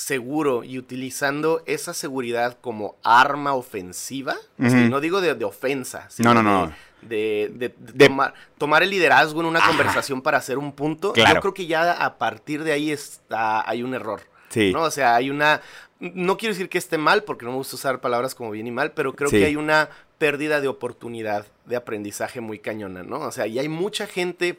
seguro 0.00 0.64
y 0.64 0.78
utilizando 0.78 1.62
esa 1.66 1.92
seguridad 1.92 2.58
como 2.60 2.96
arma 3.04 3.52
ofensiva, 3.54 4.34
o 4.58 4.68
sea, 4.68 4.80
Ujú. 4.80 4.88
no 4.88 5.00
digo 5.00 5.20
de, 5.20 5.34
de 5.34 5.44
ofensa, 5.44 6.08
No, 6.18 6.32
no, 6.34 6.42
no. 6.42 6.72
De, 7.02 7.50
de- 7.54 7.68
de- 7.68 7.74
de 7.78 7.92
De- 7.92 8.08
tomar, 8.08 8.34
tomar 8.58 8.82
el 8.82 8.90
liderazgo 8.90 9.40
en 9.40 9.46
una 9.46 9.58
Ajá. 9.58 9.68
conversación 9.68 10.22
para 10.22 10.38
hacer 10.38 10.58
un 10.58 10.72
punto, 10.72 11.12
Claro. 11.12 11.34
yo 11.34 11.40
creo 11.40 11.54
que 11.54 11.66
ya 11.66 11.92
a 11.92 12.18
partir 12.18 12.64
de 12.64 12.72
ahí 12.72 12.90
está, 12.90 13.68
hay 13.68 13.82
un 13.82 13.94
error. 13.94 14.22
Sí. 14.48 14.72
¿no? 14.72 14.82
O 14.82 14.90
sea, 14.90 15.14
hay 15.14 15.30
una... 15.30 15.60
No 16.00 16.36
quiero 16.38 16.54
decir 16.54 16.68
que 16.70 16.78
esté 16.78 16.96
mal, 16.98 17.22
porque 17.24 17.44
no 17.44 17.52
me 17.52 17.58
gusta 17.58 17.76
usar 17.76 18.00
palabras 18.00 18.34
como 18.34 18.50
bien 18.50 18.66
y 18.66 18.70
mal, 18.72 18.92
pero 18.92 19.14
creo 19.14 19.28
Sí. 19.30 19.38
que 19.38 19.44
hay 19.44 19.54
una 19.56 19.90
pérdida 20.18 20.60
de 20.60 20.68
oportunidad 20.68 21.46
de 21.66 21.76
aprendizaje 21.76 22.40
muy 22.40 22.58
cañona, 22.58 23.02
¿no? 23.02 23.20
O 23.20 23.30
sea, 23.32 23.46
y 23.46 23.58
hay 23.58 23.68
mucha 23.68 24.06
gente 24.06 24.58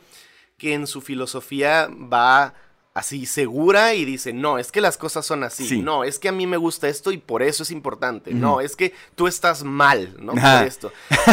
que 0.58 0.73
en 0.73 0.86
su 0.88 1.01
filosofía 1.01 1.89
va 1.91 2.54
así 2.93 3.25
segura 3.25 3.93
y 3.93 4.04
dice, 4.04 4.34
no, 4.34 4.58
es 4.58 4.69
que 4.69 4.82
las 4.82 4.97
cosas 4.97 5.25
son 5.25 5.45
así, 5.45 5.65
Sí. 5.65 5.82
no, 5.82 6.04
es 6.04 6.19
que 6.19 6.27
a 6.27 6.34
mí 6.34 6.45
me 6.45 6.58
gusta 6.58 6.89
esto 6.89 7.13
y 7.13 7.17
por 7.17 7.41
eso 7.41 7.63
es 7.63 7.71
importante, 7.71 8.34
no, 8.34 8.60
es 8.60 8.75
que 8.75 8.93
tú 9.15 9.27
estás 9.27 9.63
mal, 9.63 10.13
¿no? 10.19 10.34
Por 10.34 10.67
esto. 10.67 10.91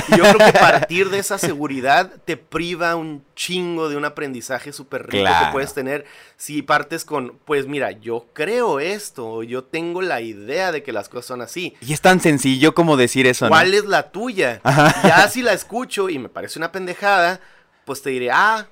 Y 0.09 0.19
yo 0.19 0.23
creo 0.23 0.53
que 0.53 0.57
partir 0.57 1.11
de 1.11 1.19
esa 1.19 1.37
seguridad 1.37 2.13
te 2.25 2.37
priva 2.37 2.95
un 2.95 3.25
chingo 3.35 3.89
de 3.89 3.97
un 3.97 4.05
aprendizaje 4.05 4.73
súper 4.73 5.07
rico 5.09 5.25
Claro. 5.25 5.47
que 5.47 5.53
puedes 5.53 5.75
tener 5.75 6.05
si 6.37 6.63
partes 6.63 7.05
con, 7.05 7.37
pues 7.45 7.67
mira, 7.67 7.91
yo 7.91 8.27
creo 8.35 8.79
esto, 8.79 9.43
yo 9.43 9.65
tengo 9.65 10.01
la 10.01 10.21
idea 10.21 10.71
de 10.71 10.85
que 10.85 10.93
las 10.93 11.09
cosas 11.09 11.27
son 11.27 11.43
así. 11.43 11.75
Y 11.81 11.93
es 11.93 12.01
tan 12.01 12.21
sencillo 12.21 12.73
como 12.73 12.97
decir 12.97 13.27
eso, 13.27 13.47
¿no? 13.47 13.51
¿Cuál 13.51 13.75
es 13.75 13.85
la 13.85 14.13
tuya? 14.13 14.61
Ajá. 14.63 14.95
Ya 15.03 15.29
si 15.29 15.43
la 15.43 15.55
escucho 15.55 16.09
y 16.09 16.21
me 16.21 16.29
parece 16.29 16.61
una 16.61 16.71
pendejada, 16.71 17.41
pues 17.85 18.01
te 18.01 18.11
diré, 18.11 18.31
ah, 18.31 18.69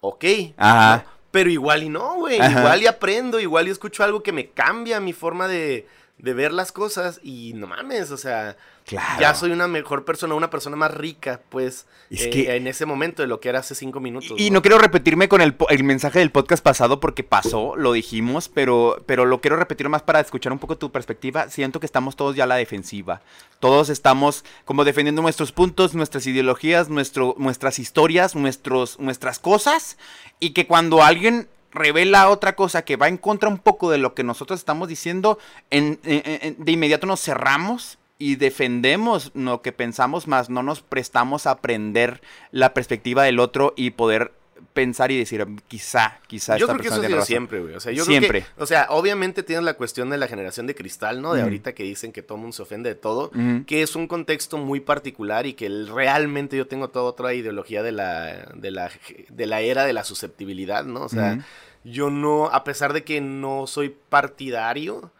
ok. 0.00 0.24
Ajá. 0.56 1.04
¿no? 1.04 1.19
Pero 1.30 1.50
igual 1.50 1.82
y 1.82 1.88
no, 1.88 2.14
güey. 2.14 2.40
Ajá. 2.40 2.60
Igual 2.60 2.82
y 2.82 2.86
aprendo, 2.86 3.40
igual 3.40 3.68
y 3.68 3.70
escucho 3.70 4.02
algo 4.02 4.22
que 4.22 4.32
me 4.32 4.50
cambia 4.50 5.00
mi 5.00 5.12
forma 5.12 5.46
de, 5.48 5.86
de 6.18 6.34
ver 6.34 6.52
las 6.52 6.72
cosas 6.72 7.20
y 7.22 7.52
no 7.54 7.66
mames, 7.66 8.10
o 8.10 8.16
sea, 8.16 8.56
Claro. 8.90 9.20
ya 9.20 9.34
soy 9.36 9.52
una 9.52 9.68
mejor 9.68 10.04
persona, 10.04 10.34
una 10.34 10.50
persona 10.50 10.74
más 10.76 10.92
rica, 10.92 11.40
pues, 11.48 11.86
Es 12.10 12.22
eh, 12.22 12.30
que- 12.30 12.56
en 12.56 12.66
ese 12.66 12.86
momento 12.86 13.22
de 13.22 13.28
lo 13.28 13.38
que 13.38 13.48
era 13.48 13.60
hace 13.60 13.76
cinco 13.76 14.00
minutos. 14.00 14.32
Y, 14.36 14.48
y 14.48 14.50
no 14.50 14.62
quiero 14.62 14.78
repetirme 14.78 15.28
con 15.28 15.40
el, 15.40 15.54
mensaje 15.84 16.18
del 16.18 16.32
podcast 16.32 16.62
pasado 16.64 16.98
porque 16.98 17.22
pasó, 17.22 17.76
lo 17.76 17.92
dijimos, 17.92 18.48
pero, 18.48 19.00
pero 19.06 19.26
lo 19.26 19.40
quiero 19.40 19.56
repetir 19.56 19.88
más 19.88 20.02
para 20.02 20.18
escuchar 20.18 20.52
un 20.52 20.58
poco 20.58 20.76
tu 20.76 20.90
perspectiva. 20.90 21.48
Siento 21.50 21.78
que 21.78 21.86
estamos 21.86 22.16
todos 22.16 22.34
ya 22.34 22.44
a 22.44 22.46
la 22.48 22.56
defensiva. 22.56 23.20
Todos 23.60 23.90
estamos 23.90 24.44
como 24.64 24.82
defendiendo 24.84 25.22
nuestros 25.22 25.52
puntos, 25.52 25.94
nuestras 25.94 26.26
ideologías, 26.26 26.88
nuestro, 26.88 27.36
nuestras 27.38 27.78
historias, 27.78 28.34
nuestros, 28.34 28.98
nuestras 28.98 29.38
cosas. 29.38 29.98
Y 30.40 30.50
que 30.50 30.66
cuando 30.66 31.04
alguien 31.04 31.48
revela 31.70 32.28
otra 32.28 32.56
cosa 32.56 32.82
que 32.82 32.96
va 32.96 33.06
en 33.06 33.18
contra 33.18 33.48
un 33.48 33.58
poco 33.58 33.88
de 33.92 33.98
lo 33.98 34.14
que 34.14 34.24
nosotros 34.24 34.58
estamos 34.58 34.88
diciendo, 34.88 35.38
en- 35.70 36.00
en- 36.02 36.22
en- 36.42 36.56
de 36.58 36.72
inmediato 36.72 37.06
nos 37.06 37.20
cerramos 37.22 37.98
y 38.20 38.36
defendemos 38.36 39.32
lo 39.34 39.62
que 39.62 39.72
pensamos, 39.72 40.28
más 40.28 40.48
no 40.50 40.62
nos 40.62 40.82
prestamos 40.82 41.46
a 41.48 41.52
aprender 41.52 42.20
la 42.52 42.74
perspectiva 42.74 43.24
del 43.24 43.40
otro 43.40 43.72
y 43.76 43.90
poder 43.90 44.32
pensar 44.74 45.10
y 45.10 45.18
decir, 45.18 45.44
quizá, 45.68 46.20
quizá 46.26 46.58
Yo 46.58 46.66
esta 46.66 46.74
creo 46.74 46.82
que 46.82 46.88
eso 46.88 47.00
ha 47.00 47.04
sido 47.04 47.16
razón". 47.16 47.26
siempre, 47.26 47.60
güey. 47.60 47.74
O 47.74 47.80
sea, 47.80 47.92
yo 47.92 48.04
Siempre. 48.04 48.42
creo 48.42 48.54
que, 48.56 48.62
o 48.62 48.66
sea, 48.66 48.86
obviamente 48.90 49.42
tienes 49.42 49.64
la 49.64 49.72
cuestión 49.74 50.10
de 50.10 50.18
la 50.18 50.28
generación 50.28 50.66
de 50.66 50.74
cristal, 50.74 51.22
¿no? 51.22 51.32
De 51.32 51.40
ahorita 51.42 51.72
que 51.74 51.82
dicen 51.82 52.12
que 52.12 52.22
todo 52.22 52.36
mundo 52.36 52.52
se 52.52 52.62
ofende 52.62 52.90
de 52.90 52.94
todo, 52.94 53.30
que 53.66 53.82
es 53.82 53.96
un 53.96 54.06
contexto 54.06 54.58
muy 54.58 54.80
particular 54.80 55.46
y 55.46 55.54
que 55.54 55.68
realmente 55.92 56.58
yo 56.58 56.66
tengo 56.66 56.88
toda 56.88 57.06
otra 57.06 57.32
ideología 57.32 57.82
de 57.82 57.92
la, 57.92 58.50
de 58.54 58.70
la, 58.70 58.90
de 59.30 59.46
la 59.46 59.62
era 59.62 59.86
de 59.86 59.94
la 59.94 60.04
susceptibilidad, 60.04 60.84
¿no? 60.84 61.02
O 61.04 61.08
sea, 61.08 61.44
yo 61.82 62.10
no, 62.10 62.46
a 62.46 62.62
pesar 62.62 62.92
de 62.92 63.02
que 63.02 63.22
no 63.22 63.66
soy 63.66 63.96
partidario, 64.10 65.10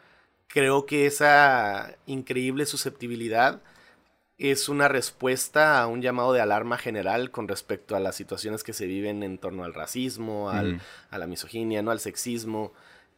creo 0.50 0.84
que 0.84 1.06
esa 1.06 1.96
increíble 2.06 2.66
susceptibilidad 2.66 3.62
es 4.36 4.68
una 4.68 4.88
respuesta 4.88 5.80
a 5.80 5.86
un 5.86 6.02
llamado 6.02 6.32
de 6.32 6.40
alarma 6.40 6.76
general 6.76 7.30
con 7.30 7.46
respecto 7.46 7.94
a 7.94 8.00
las 8.00 8.16
situaciones 8.16 8.64
que 8.64 8.72
se 8.72 8.86
viven 8.86 9.22
en 9.22 9.38
torno 9.38 9.64
al 9.64 9.74
racismo, 9.74 10.50
al, 10.50 10.80
a 11.10 11.18
la 11.18 11.26
misoginia, 11.26 11.82
¿no? 11.82 11.90
Al 11.90 12.00
sexismo. 12.00 12.72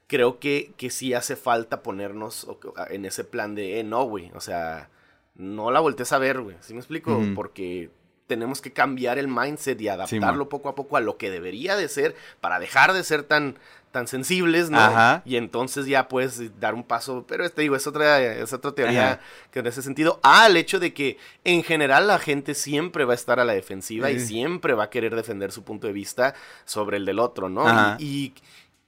Creo 0.09 0.41
que, 0.41 0.73
que 0.77 0.91
sí 0.91 1.15
hace 1.15 1.37
falta 1.37 1.83
ponernos 1.83 2.47
en 2.91 3.05
ese 3.07 3.25
plan 3.25 3.55
de, 3.55 3.81
eh, 3.81 3.85
no, 3.85 4.05
güey, 4.05 4.31
o 4.35 4.41
sea, 4.41 4.91
no 5.35 5.71
la 5.71 5.81
voltees 5.81 6.13
a 6.13 6.19
ver, 6.19 6.41
güey, 6.41 6.57
¿sí 6.61 6.75
me 6.75 6.81
explico? 6.81 7.19
Porque 7.35 7.91
tenemos 8.27 8.61
que 8.61 8.73
cambiar 8.73 9.19
el 9.19 9.29
mindset 9.29 9.81
y 9.81 9.89
adaptarlo 9.89 10.49
poco 10.49 10.69
a 10.69 10.75
poco 10.75 10.97
a 10.97 11.01
lo 11.01 11.17
que 11.17 11.31
debería 11.31 11.77
de 11.77 11.89
ser 11.89 12.15
para 12.41 12.59
dejar 12.59 12.93
de 12.93 13.05
ser 13.05 13.25
tan, 13.25 13.59
tan 13.91 14.07
sensibles, 14.09 14.71
¿no? 14.71 14.81
Ajá. 14.81 15.23
Y 15.25 15.37
entonces 15.37 15.87
ya 15.87 16.09
puedes 16.09 16.59
dar 16.59 16.75
un 16.75 16.83
paso, 16.83 17.25
pero 17.29 17.49
te 17.51 17.63
digo, 17.63 17.77
es 17.77 17.87
otra, 17.87 18.23
es 18.23 18.53
otra 18.53 18.73
teoría 18.73 19.13
Ajá. 19.13 19.21
que 19.51 19.59
en 19.61 19.67
ese 19.67 19.83
sentido, 19.83 20.19
al 20.23 20.57
hecho 20.57 20.81
de 20.81 20.95
que 20.95 21.19
en 21.45 21.63
general 21.63 22.07
la 22.07 22.19
gente 22.19 22.55
siempre 22.55 23.05
va 23.05 23.13
a 23.13 23.17
estar 23.17 23.39
a 23.39 23.45
la 23.45 23.53
defensiva 23.53 24.11
y 24.11 24.19
siempre 24.19 24.75
va 24.75 24.85
a 24.85 24.91
querer 24.91 25.15
defender 25.15 25.53
su 25.53 25.63
punto 25.63 25.87
de 25.87 25.93
vista 25.93 26.35
sobre 26.65 26.97
el 26.97 27.05
del 27.05 27.19
otro, 27.19 27.49
¿no? 27.49 27.69
Ajá. 27.69 27.97
Y, 27.99 28.07
y, 28.09 28.35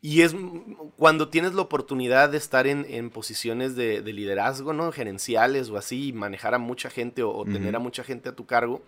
y 0.00 0.22
es 0.22 0.34
cuando 0.96 1.28
tienes 1.28 1.54
la 1.54 1.62
oportunidad 1.62 2.30
de 2.30 2.38
estar 2.38 2.66
en, 2.66 2.86
en 2.88 3.10
posiciones 3.10 3.74
de, 3.76 4.02
de 4.02 4.12
liderazgo, 4.12 4.72
¿no? 4.72 4.92
Gerenciales 4.92 5.70
o 5.70 5.76
así, 5.76 6.08
y 6.08 6.12
manejar 6.12 6.54
a 6.54 6.58
mucha 6.58 6.90
gente 6.90 7.22
o, 7.22 7.30
o 7.30 7.44
tener 7.44 7.76
a 7.76 7.78
mucha 7.78 8.04
gente 8.04 8.28
a 8.28 8.32
tu 8.32 8.46
cargo, 8.46 8.82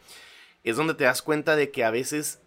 es 0.66 0.76
donde 0.76 0.94
te 0.94 1.04
das 1.04 1.22
cuenta 1.22 1.54
de 1.56 1.70
que 1.70 1.84
a 1.84 1.90
veces 1.90 2.40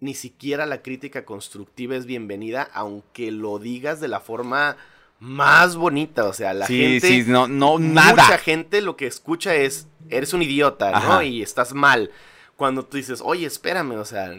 ni 0.00 0.14
siquiera 0.14 0.66
la 0.66 0.82
crítica 0.82 1.24
constructiva 1.24 1.94
es 1.94 2.06
bienvenida, 2.06 2.68
aunque 2.72 3.30
lo 3.30 3.58
digas 3.58 4.00
de 4.00 4.08
la 4.08 4.20
forma 4.20 4.76
más 5.20 5.76
bonita. 5.76 6.24
O 6.24 6.32
sea, 6.32 6.54
la 6.54 6.66
sí, 6.66 6.80
gente. 6.80 7.06
sí, 7.08 7.24
no, 7.26 7.46
no, 7.46 7.78
Mucha 7.78 8.14
nada. 8.14 8.38
gente 8.38 8.80
lo 8.80 8.96
que 8.96 9.06
escucha 9.06 9.54
es, 9.54 9.86
eres 10.08 10.32
un 10.32 10.42
idiota, 10.42 10.90
¿no? 10.90 10.96
Ajá. 10.96 11.24
Y 11.24 11.42
estás 11.42 11.74
mal. 11.74 12.10
Cuando 12.56 12.84
tú 12.84 12.96
dices, 12.96 13.20
oye, 13.22 13.46
espérame, 13.46 13.92
o 13.92 14.04
sea, 14.04 14.32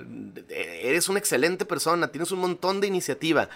eres 0.50 1.08
una 1.10 1.20
excelente 1.20 1.66
persona, 1.66 2.08
tienes 2.08 2.32
un 2.32 2.40
montón 2.40 2.82
de 2.82 2.88
iniciativa. 2.88 3.50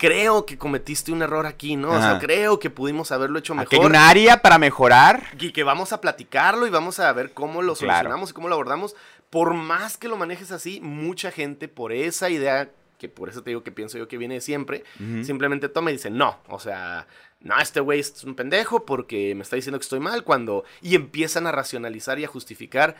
Creo 0.00 0.46
que 0.46 0.56
cometiste 0.56 1.12
un 1.12 1.20
error 1.22 1.44
aquí, 1.46 1.76
¿no? 1.76 1.90
O 1.90 2.00
sea, 2.00 2.18
creo 2.18 2.58
que 2.58 2.70
pudimos 2.70 3.12
haberlo 3.12 3.38
hecho 3.38 3.52
Aquí 3.52 3.76
hay 3.76 3.78
mejor. 3.80 3.90
un 3.90 3.96
área 3.96 4.40
para 4.40 4.58
mejorar. 4.58 5.24
Y 5.38 5.52
que 5.52 5.62
vamos 5.62 5.92
a 5.92 6.00
platicarlo 6.00 6.66
y 6.66 6.70
vamos 6.70 6.98
a 7.00 7.12
ver 7.12 7.32
cómo 7.32 7.60
lo 7.60 7.74
Claro. 7.74 7.92
solucionamos 7.98 8.30
y 8.30 8.32
cómo 8.32 8.48
lo 8.48 8.54
abordamos. 8.54 8.96
Por 9.28 9.52
más 9.54 9.98
que 9.98 10.08
lo 10.08 10.16
manejes 10.16 10.52
así, 10.52 10.80
mucha 10.80 11.30
gente 11.30 11.68
por 11.68 11.92
esa 11.92 12.30
idea, 12.30 12.70
que 12.98 13.08
por 13.10 13.28
eso 13.28 13.42
te 13.42 13.50
digo 13.50 13.62
que 13.62 13.72
pienso 13.72 13.98
yo 13.98 14.08
que 14.08 14.16
viene 14.18 14.34
de 14.34 14.40
siempre, 14.40 14.84
simplemente 15.22 15.68
toma 15.68 15.90
y 15.90 15.94
dice, 15.94 16.10
no, 16.10 16.38
o 16.48 16.58
sea, 16.58 17.06
no, 17.40 17.58
este 17.60 17.80
güey 17.80 18.00
es 18.00 18.24
un 18.24 18.34
pendejo 18.34 18.84
porque 18.86 19.34
me 19.34 19.42
está 19.42 19.56
diciendo 19.56 19.78
que 19.78 19.84
estoy 19.84 20.00
mal 20.00 20.24
cuando... 20.24 20.64
Y 20.82 20.94
empiezan 20.94 21.46
a 21.46 21.52
racionalizar 21.52 22.18
y 22.18 22.24
a 22.24 22.28
justificar 22.28 22.96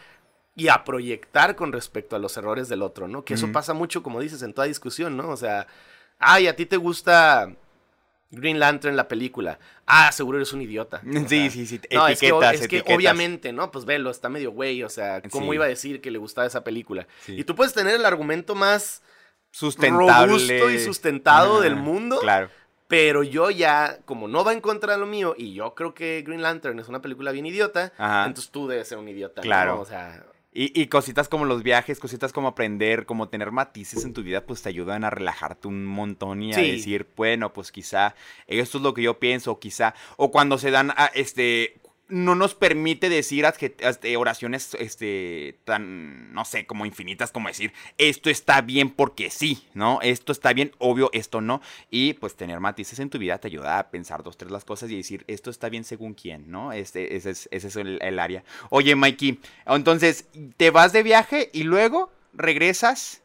y 0.54 0.68
a 0.68 0.84
proyectar 0.84 1.56
con 1.56 1.72
respecto 1.72 2.16
a 2.16 2.18
los 2.18 2.36
errores 2.36 2.68
del 2.68 2.82
otro, 2.82 3.08
¿no? 3.08 3.24
Que 3.24 3.34
eso 3.34 3.50
pasa 3.52 3.72
mucho, 3.72 4.02
como 4.02 4.20
dices, 4.20 4.42
en 4.42 4.52
toda 4.52 4.66
discusión, 4.66 5.16
¿no? 5.16 5.28
O 5.30 5.36
sea, 5.36 5.66
ay, 6.20 6.46
a 6.46 6.54
ti 6.54 6.66
te 6.66 6.76
gusta 6.76 7.52
Green 8.30 8.60
Lantern 8.60 8.94
la 8.96 9.08
película. 9.08 9.58
Ah, 9.86 10.12
seguro 10.12 10.38
eres 10.38 10.52
un 10.52 10.62
idiota. 10.62 11.00
O 11.04 11.28
Sí, 11.28 11.50
sí, 11.50 11.66
sí. 11.66 11.80
no, 11.92 12.06
es 12.06 12.20
que, 12.20 12.28
etiquetas, 12.28 12.54
es 12.54 12.60
que 12.68 12.76
etiquetas. 12.76 12.96
obviamente, 12.96 13.52
¿no? 13.52 13.72
Pues 13.72 13.84
velo, 13.84 14.10
está 14.10 14.28
medio 14.28 14.52
güey, 14.52 14.84
o 14.84 14.88
sea, 14.88 15.20
¿cómo 15.30 15.50
Sí. 15.50 15.54
iba 15.56 15.64
a 15.64 15.68
decir 15.68 16.00
que 16.00 16.12
le 16.12 16.18
gustaba 16.18 16.46
esa 16.46 16.62
película? 16.62 17.08
Sí. 17.24 17.34
Y 17.40 17.42
tú 17.44 17.56
puedes 17.56 17.74
tener 17.74 17.94
el 17.96 18.04
argumento 18.06 18.54
más 18.54 19.02
Sustentable. 19.50 20.26
robusto 20.26 20.70
y 20.70 20.78
sustentado 20.78 21.60
del 21.60 21.74
mundo, 21.74 22.20
Claro. 22.20 22.50
pero 22.86 23.24
yo 23.24 23.50
ya, 23.50 23.98
como 24.04 24.28
no 24.28 24.44
va 24.44 24.52
en 24.52 24.60
contra 24.60 24.92
de 24.92 25.00
lo 25.00 25.06
mío, 25.06 25.34
y 25.36 25.54
yo 25.54 25.74
creo 25.74 25.92
que 25.92 26.22
Green 26.24 26.42
Lantern 26.42 26.78
es 26.78 26.86
una 26.88 27.02
película 27.02 27.32
bien 27.32 27.46
idiota, 27.46 27.92
Ajá. 27.98 28.26
entonces 28.26 28.52
tú 28.52 28.68
debes 28.68 28.86
ser 28.86 28.98
un 28.98 29.08
idiota, 29.08 29.40
¿no? 29.40 29.42
Claro. 29.42 29.80
O 29.80 29.84
sea, 29.84 30.24
Y, 30.52 30.78
y 30.80 30.88
cositas 30.88 31.28
como 31.28 31.44
los 31.44 31.62
viajes, 31.62 32.00
cositas 32.00 32.32
como 32.32 32.48
aprender, 32.48 33.06
como 33.06 33.28
tener 33.28 33.52
matices 33.52 34.04
en 34.04 34.12
tu 34.12 34.24
vida, 34.24 34.44
pues 34.46 34.62
te 34.62 34.68
ayudan 34.68 35.04
a 35.04 35.10
relajarte 35.10 35.68
un 35.68 35.84
montón 35.84 36.42
y 36.42 36.52
a 36.52 36.56
Sí. 36.58 36.72
decir, 36.72 37.06
bueno, 37.16 37.52
pues 37.52 37.70
quizá 37.70 38.16
esto 38.48 38.78
es 38.78 38.82
lo 38.82 38.92
que 38.92 39.02
yo 39.02 39.20
pienso, 39.20 39.60
quizá. 39.60 39.94
O 40.16 40.32
cuando 40.32 40.58
se 40.58 40.72
dan, 40.72 40.90
a, 40.96 41.06
este, 41.14 41.79
no 42.10 42.34
nos 42.34 42.54
permite 42.54 43.08
decir 43.08 43.44
este, 43.78 44.16
oraciones, 44.16 44.74
este, 44.78 45.58
tan, 45.64 46.32
no 46.32 46.44
sé, 46.44 46.66
como 46.66 46.86
infinitas, 46.86 47.32
como 47.32 47.48
decir, 47.48 47.72
esto 47.98 48.30
está 48.30 48.60
bien 48.60 48.90
porque 48.90 49.30
sí, 49.30 49.66
¿no? 49.74 50.00
Esto 50.02 50.32
está 50.32 50.52
bien, 50.52 50.72
obvio, 50.78 51.10
esto 51.12 51.40
no. 51.40 51.62
Y 51.90 52.14
pues 52.14 52.34
tener 52.36 52.60
matices 52.60 52.98
en 52.98 53.10
tu 53.10 53.18
vida 53.18 53.38
te 53.38 53.48
ayuda 53.48 53.78
a 53.78 53.90
pensar 53.90 54.22
dos, 54.22 54.36
tres 54.36 54.50
las 54.50 54.64
cosas 54.64 54.90
y 54.90 54.96
decir, 54.96 55.24
esto 55.28 55.50
está 55.50 55.68
bien 55.68 55.84
según 55.84 56.14
quién, 56.14 56.50
¿no? 56.50 56.72
Este, 56.72 57.16
ese 57.16 57.30
es, 57.30 57.48
ese 57.50 57.68
es 57.68 57.76
el, 57.76 57.98
el 58.02 58.18
área. 58.18 58.44
Oye, 58.70 58.94
Mikey, 58.94 59.40
entonces, 59.66 60.26
te 60.56 60.70
vas 60.70 60.92
de 60.92 61.02
viaje 61.02 61.50
y 61.52 61.62
luego 61.62 62.12
regresas, 62.32 63.22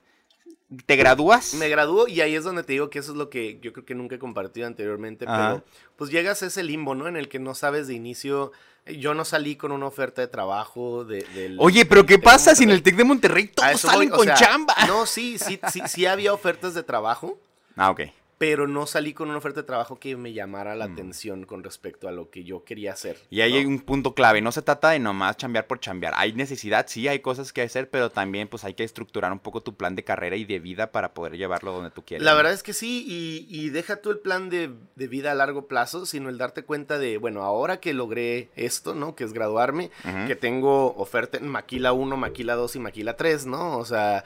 te 0.86 0.96
gradúas. 0.96 1.54
me 1.56 1.70
gradúo 1.70 2.08
y 2.08 2.22
ahí 2.22 2.36
es 2.36 2.44
donde 2.44 2.64
te 2.64 2.74
digo 2.74 2.90
que 2.90 3.00
eso 3.00 3.12
es 3.12 3.18
lo 3.18 3.30
que 3.30 3.60
yo 3.62 3.72
creo 3.74 3.86
que 3.86 3.96
nunca 3.96 4.16
he 4.16 4.20
compartido 4.20 4.68
anteriormente, 4.68 5.26
Ajá. 5.28 5.38
pero 5.38 5.66
pues 5.96 6.12
llegas 6.12 6.44
a 6.44 6.48
ese 6.48 6.64
limbo, 6.64 6.96
¿no? 6.96 7.08
En 7.08 7.16
el 7.16 7.30
que 7.30 7.40
no 7.40 7.56
sabes 7.56 7.88
de 7.88 7.94
inicio, 7.94 8.52
yo 8.86 9.14
no 9.14 9.26
salí 9.26 9.56
con 9.56 9.72
una 9.72 9.88
oferta 9.88 10.22
de 10.22 10.28
trabajo 10.28 11.06
de, 11.06 11.24
del... 11.34 11.58
Oye, 11.60 11.86
pero 11.86 12.06
¿qué 12.06 12.20
pasa 12.20 12.56
si 12.56 12.64
en 12.64 12.72
el 12.72 12.84
TEC 12.84 12.96
de 12.96 13.04
Monterrey 13.04 13.48
todos 13.48 13.82
salen 13.82 14.10
voy, 14.10 14.18
con 14.18 14.26
sea, 14.28 14.36
chamba? 14.36 14.76
No, 14.88 15.06
sí, 15.06 15.38
sí, 15.40 15.60
sí, 15.72 15.82
sí 15.88 16.06
había 16.06 16.34
ofertas 16.34 16.74
de 16.74 16.84
trabajo, 16.84 17.40
Ah, 17.76 17.92
ok. 17.92 18.02
Pero 18.38 18.68
no 18.68 18.86
salí 18.86 19.14
con 19.14 19.30
una 19.30 19.38
oferta 19.38 19.62
de 19.62 19.68
trabajo 19.68 19.98
que 20.00 20.16
me 20.18 20.34
llamara 20.34 20.76
la 20.76 20.88
Mm. 20.88 20.94
atención 20.94 21.46
con 21.46 21.64
respecto 21.64 22.08
a 22.08 22.12
lo 22.12 22.30
que 22.30 22.44
yo 22.44 22.64
quería 22.66 22.92
hacer. 22.94 23.18
Y 23.30 23.42
ahí 23.42 23.52
¿no? 23.54 23.58
hay 23.60 23.66
un 23.66 23.80
punto 23.80 24.14
clave, 24.14 24.42
no 24.42 24.52
se 24.52 24.62
trata 24.62 24.90
de 24.90 25.00
nomás 25.00 25.38
chambear 25.38 25.68
por 25.68 25.80
chambear. 25.80 26.14
Hay 26.18 26.34
necesidad, 26.34 26.86
sí, 26.90 27.08
hay 27.08 27.20
cosas 27.20 27.54
que 27.54 27.62
hacer, 27.62 27.90
pero 27.90 28.10
también 28.12 28.48
pues 28.48 28.64
hay 28.66 28.74
que 28.74 28.84
estructurar 28.84 29.32
un 29.32 29.40
poco 29.40 29.62
tu 29.62 29.76
plan 29.76 29.96
de 29.96 30.04
carrera 30.04 30.36
y 30.36 30.44
de 30.46 30.60
vida 30.60 30.92
para 30.92 31.14
poder 31.14 31.38
llevarlo 31.38 31.72
donde 31.72 31.92
tú 31.92 32.04
quieres. 32.04 32.26
La 32.26 32.34
verdad 32.34 32.52
es 32.54 32.62
que 32.64 32.74
sí, 32.74 33.06
y, 33.08 33.48
y 33.50 33.70
deja 33.70 33.98
tú 34.02 34.12
el 34.12 34.20
plan 34.20 34.50
de, 34.50 34.70
de 34.96 35.08
vida 35.08 35.32
a 35.32 35.36
largo 35.36 35.68
plazo, 35.68 36.06
sino 36.06 36.30
el 36.30 36.38
darte 36.38 36.64
cuenta 36.64 36.98
de, 37.00 37.18
bueno, 37.18 37.44
ahora 37.44 37.80
que 37.80 37.94
logré 37.94 38.50
esto, 38.56 38.96
¿no? 38.96 39.16
Que 39.16 39.24
es 39.24 39.34
graduarme, 39.34 39.92
que 40.28 40.36
tengo 40.36 40.94
oferta 40.96 41.38
en 41.38 41.48
Maquila 41.48 41.94
1, 41.94 42.18
Maquila 42.18 42.56
2 42.56 42.76
y 42.76 42.80
Maquila 42.80 43.16
3, 43.16 43.46
¿no? 43.46 43.78
O 43.78 43.86
sea, 43.86 44.24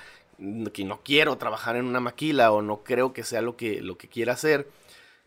que 0.74 0.86
no 0.86 1.02
quiero 1.04 1.38
trabajar 1.38 1.76
en 1.76 1.86
una 1.86 2.00
maquila 2.00 2.52
o 2.52 2.62
no 2.62 2.84
creo 2.84 3.14
que 3.14 3.24
sea 3.24 3.42
lo 3.42 3.56
que, 3.58 3.82
lo 3.82 3.98
que 3.98 4.08
quiera 4.08 4.34
hacer, 4.34 4.68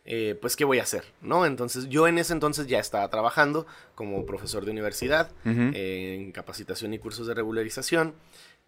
eh, 0.04 0.36
pues 0.40 0.56
¿qué 0.56 0.64
voy 0.64 0.78
a 0.78 0.82
hacer? 0.82 1.04
¿No? 1.20 1.46
Entonces 1.46 1.88
yo 1.88 2.08
en 2.08 2.18
ese 2.18 2.32
entonces 2.32 2.66
ya 2.66 2.78
estaba 2.80 3.08
trabajando 3.08 3.66
como 3.94 4.24
profesor 4.26 4.64
de 4.64 4.70
universidad 4.72 5.30
eh, 5.74 6.18
en 6.20 6.32
capacitación 6.32 6.92
y 6.94 6.98
cursos 6.98 7.26
de 7.26 7.34
regularización 7.34 8.14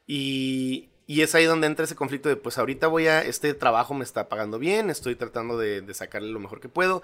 y, 0.07 0.89
y 1.07 1.23
es 1.23 1.35
ahí 1.35 1.45
donde 1.45 1.67
entra 1.67 1.85
ese 1.85 1.95
conflicto 1.97 2.29
de 2.29 2.37
pues 2.37 2.59
ahorita 2.59 2.87
voy 2.89 3.07
a, 3.07 3.23
este 3.23 3.55
trabajo 3.55 3.95
me 3.95 4.05
está 4.05 4.29
pagando 4.29 4.59
bien, 4.59 4.91
estoy 4.91 5.17
tratando 5.17 5.59
de, 5.59 5.81
de 5.81 5.95
sacarle 5.95 6.31
lo 6.31 6.41
mejor 6.41 6.61
que 6.61 6.69
puedo 6.69 7.03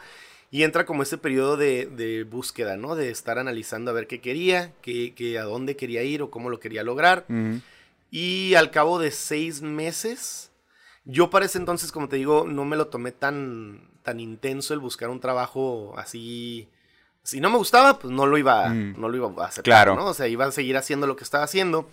y 0.51 0.65
entra 0.65 0.85
como 0.85 1.03
ese 1.03 1.17
periodo 1.17 1.57
de, 1.57 1.87
de 1.87 2.25
búsqueda, 2.25 2.77
¿no? 2.77 2.97
De 2.97 3.11
estar 3.11 3.39
analizando 3.39 3.93
a 3.93 3.95
ver 3.95 4.07
qué 4.09 4.21
quería, 4.21 4.73
qué, 4.83 5.15
qué- 5.15 5.39
a 5.39 5.45
dónde 5.45 5.77
quería 5.77 6.03
ir 6.03 6.23
o 6.23 6.31
cómo 6.31 6.51
lo 6.51 6.59
quería 6.59 6.83
lograr. 6.83 7.25
Y 8.11 8.55
al 8.55 8.71
cabo 8.71 8.99
de 8.99 9.11
seis 9.11 9.63
meses, 9.63 10.51
yo 11.05 11.31
para 11.31 11.47
ese 11.47 11.59
entonces, 11.59 11.93
como 11.93 12.09
te 12.09 12.17
digo, 12.17 12.45
no 12.49 12.65
me 12.65 12.77
lo 12.77 12.89
tomé 12.89 13.13
tan, 13.13 13.89
tan 14.03 14.21
intenso 14.21 14.75
el 14.75 14.81
buscar 14.81 15.11
un 15.11 15.21
trabajo 15.21 15.95
así. 15.97 16.69
Si 17.23 17.41
no 17.41 17.51
me 17.51 17.57
gustaba, 17.59 17.99
pues 17.99 18.13
no 18.13 18.27
lo 18.27 18.37
iba, 18.39 18.69
Mm. 18.71 19.01
no 19.01 19.09
lo 19.09 19.17
iba 19.17 19.45
a 19.45 19.47
hacer. 19.49 19.63
Claro. 19.63 19.95
¿no? 19.95 20.07
O 20.07 20.15
sea, 20.15 20.27
iba 20.27 20.47
a 20.47 20.53
seguir 20.53 20.77
haciendo 20.77 21.07
lo 21.07 21.17
que 21.17 21.25
estaba 21.25 21.45
haciendo 21.45 21.89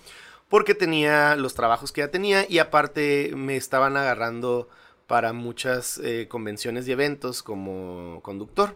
porque 0.50 0.74
tenía 0.74 1.36
los 1.36 1.54
trabajos 1.54 1.92
que 1.92 2.02
ya 2.02 2.10
tenía 2.10 2.46
y 2.50 2.60
aparte 2.60 3.34
me 3.36 3.58
estaban 3.58 3.98
agarrando 3.98 4.70
para 5.08 5.34
muchas 5.34 6.00
eh, 6.04 6.28
convenciones 6.30 6.88
y 6.88 6.92
eventos 6.92 7.42
como 7.44 8.20
conductor 8.22 8.76